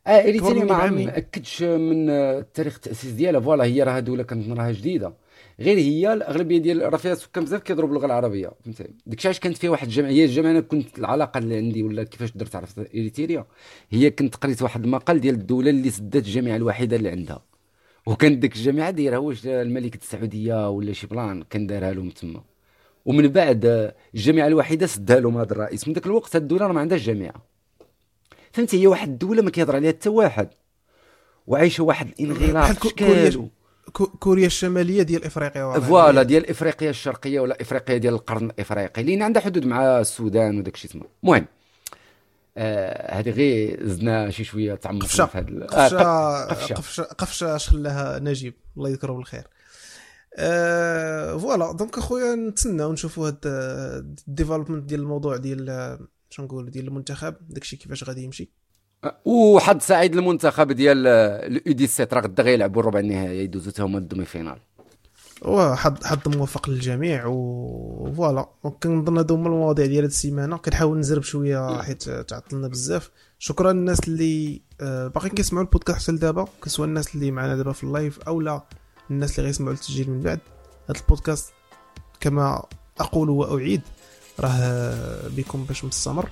آه 0.07 0.21
إريتريا 0.21 0.63
ما 0.63 0.89
مأكدش 0.89 1.63
من 1.63 2.07
تاريخ 2.53 2.75
التأسيس 2.75 3.11
ديالها. 3.11 3.41
voilà 3.41 3.63
هي 3.63 3.83
راه 3.83 3.99
دولة 3.99 4.23
كانت 4.23 4.59
راها 4.59 4.71
جديدة. 4.71 5.13
غير 5.59 5.77
هي 5.77 6.13
الأغلبية 6.13 6.57
ديال 6.57 6.93
راه 6.93 6.97
فيها 6.97 7.15
سكان 7.15 7.43
بزاف 7.43 7.61
كيهضروا 7.61 7.89
اللغة 7.89 8.05
العربية 8.05 8.51
فهمتي؟ 8.65 8.87
ديك 9.05 9.25
علاش 9.25 9.39
كانت 9.39 9.57
فيها 9.57 9.69
واحد 9.69 9.87
الجمعية. 9.87 10.25
الجمعية 10.25 10.51
أنا 10.51 10.59
كنت 10.59 10.99
العلاقة 10.99 11.37
اللي 11.37 11.57
عندي 11.57 11.83
ولا 11.83 12.03
كيفاش 12.03 12.31
درت 12.31 12.55
عرفت 12.55 12.79
إريتريا 12.79 13.45
هي 13.89 14.11
كنت 14.11 14.35
قريت 14.35 14.61
واحد 14.61 14.83
المقال 14.83 15.19
ديال 15.21 15.35
الدولة 15.35 15.69
اللي 15.69 15.89
سدات 15.89 16.25
الجامعة 16.25 16.55
الوحيدة 16.55 16.95
اللي 16.95 17.09
عندها. 17.09 17.48
وكانت 18.10 18.38
ديك 18.38 18.56
الجامعة 18.56 18.91
دايرها 18.91 19.18
واش 19.18 19.48
الملكه 19.48 19.98
السعودية 19.98 20.69
ولا 20.69 20.94
شي 20.94 21.07
plan 21.07 21.43
كان 21.49 21.68
دارها 21.68 21.94
لهم 21.94 22.10
تما. 22.10 22.41
ومن 23.06 23.27
بعد 23.27 23.94
الجامعة 24.15 24.48
الوحيدة 24.48 24.88
سدها 24.88 25.19
لهم 25.19 25.38
هذا 25.38 25.52
الرئيس. 25.52 25.88
من 25.88 25.94
ذاك 25.94 26.06
الوقت 26.06 26.36
الدولة 26.36 26.68
راه 26.68 26.73
ما 26.73 26.80
عندهاش 26.80 27.02
جامعة. 27.02 27.34
فهمتي؟ 28.52 28.81
هي 28.81 28.88
واحد 28.88 29.10
الدولة 29.10 29.41
ما 29.41 29.49
كيهضر 29.49 29.76
عليها 29.76 29.91
حتى 29.91 30.10
واحد. 30.10 30.49
وعايشة 31.48 31.84
واحد 31.84 32.07
الانغلاق. 32.19 32.72
في 32.72 32.90
كوريا 32.90 33.49
كوريا 34.19 34.45
الشمالية 34.45 35.02
ديال 35.02 35.26
إفريقيا 35.26 35.80
voilà 35.80 36.23
ديال 36.23 36.49
إفريقيا 36.49 36.90
الشرقية 36.90 37.40
ولا 37.40 37.61
إفريقيا 37.61 37.98
ديال 37.98 38.14
القرن 38.14 38.45
الإفريقي. 38.45 39.03
لأن 39.03 39.22
عندها 39.22 39.41
حدود 39.41 39.65
مع 39.65 39.99
السودان 39.99 40.60
وداك 40.60 40.76
الشيء 40.76 40.91
تما 40.91 41.03
المهم. 41.23 41.45
هذه 43.10 43.30
غير 43.30 43.88
زدنا 43.88 44.30
شي 44.30 44.44
شوية 44.44 44.76
تعمقنا 44.76 45.07
في 45.07 45.38
هذا 45.38 45.65
قفشه 45.65 46.02
آه 46.02 46.45
قفشة 46.45 46.73
قفشة, 46.73 47.03
قفشة 47.03 47.56
اش 47.56 47.69
خلاها 47.69 48.19
نجيب. 48.19 48.53
الله 48.77 48.90
يذكره 48.90 49.14
بالخير. 49.14 49.48
آه 50.36 51.38
voilà. 51.38 51.71
donc 51.71 51.97
أخويا 51.98 52.36
نتسناو 52.36 52.94
نشوفوا 52.94 53.27
هاد 53.27 53.40
ال 54.27 54.32
development 54.32 54.84
ديال 54.84 54.99
الموضوع 54.99 55.38
ديال 55.38 55.98
شنو 56.30 56.45
نقول 56.45 56.72
ديال 56.72 56.88
المنتخب 56.88 57.36
داكشي 57.49 57.77
كيفاش 57.77 58.03
غادي 58.03 58.23
يمشي. 58.23 58.52
وحظ 59.26 59.81
سعيد 59.81 60.15
المنتخب 60.15 60.72
ديال 60.72 61.07
ال 61.07 61.47
U 61.47 61.88
17 61.88 62.15
راه 62.18 62.22
غدا 62.22 62.44
غيلعبوا 62.44 62.81
الربع 62.81 62.99
النهائي 62.99 63.44
يدوزوا 63.44 63.72
حتى 63.72 63.81
هما 63.81 63.98
ال 63.97 64.26
demi-finale. 64.26 64.59
وحظ 65.45 66.03
حظ 66.03 66.19
موفق 66.37 66.69
للجميع 66.69 67.25
و 67.26 67.46
voilà 67.46 68.49
كنظن 68.83 69.17
هادو 69.17 69.35
هما 69.35 69.47
المواضيع 69.47 69.85
ديال 69.85 70.03
هاد 70.03 70.09
السيمانة. 70.09 70.57
كنحاول 70.57 70.99
نزرب 70.99 71.23
شوية 71.23 71.81
حيت 71.81 72.09
تعطلنا 72.09 72.67
بزاف. 72.67 73.11
شكرا 73.39 73.73
للناس 73.73 73.99
اللي 74.07 74.61
آه، 74.81 75.07
باقيين 75.07 75.33
كيسمعوا 75.33 75.65
البودكاست 75.65 76.03
حتى 76.03 76.11
لدابا. 76.11 76.47
كسوا 76.63 76.85
الناس 76.85 77.15
اللي 77.15 77.31
معنا 77.31 77.55
دابا 77.55 77.71
في 77.71 77.83
اللايف 77.83 78.19
أو 78.19 78.41
لا 78.41 78.63
الناس 79.11 79.39
اللي 79.39 79.47
غيسمعوا 79.47 79.73
التسجيل 79.73 80.09
من 80.09 80.21
بعد. 80.21 80.39
هاد 80.89 80.97
البودكاست 80.97 81.53
كما 82.19 82.63
أقول 82.99 83.29
وأعيد 83.29 83.81
راه 84.39 85.27
بكم 85.27 85.63
باش 85.63 85.85
مستمر. 85.85 86.29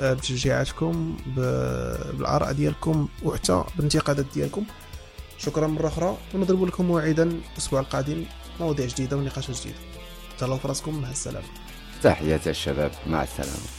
آه، 0.00 0.12
بتشجيعاتكم 0.12 1.16
بالآراء 1.36 2.52
ديالكم 2.52 3.08
وحتى 3.24 3.64
بالانتقادات 3.76 4.26
ديالكم. 4.34 4.64
شكرا 5.38 5.66
مرة 5.66 5.88
أخرى 5.88 6.16
ونضرب 6.34 6.64
لكم 6.64 6.84
موعدا 6.84 7.40
الأسبوع 7.52 7.80
القادم 7.80 8.24
مواضيع 8.60 8.86
جديدة 8.86 9.16
ونقاشات 9.16 9.60
جديده 9.60 9.78
تهلاو 10.38 10.58
في 10.58 10.68
راسكم 10.68 11.02
مع 11.02 11.10
السلامة. 11.10 11.46
تحياتي 12.02 12.50
الشباب 12.50 12.90
مع 13.06 13.22
السلامة. 13.22 13.75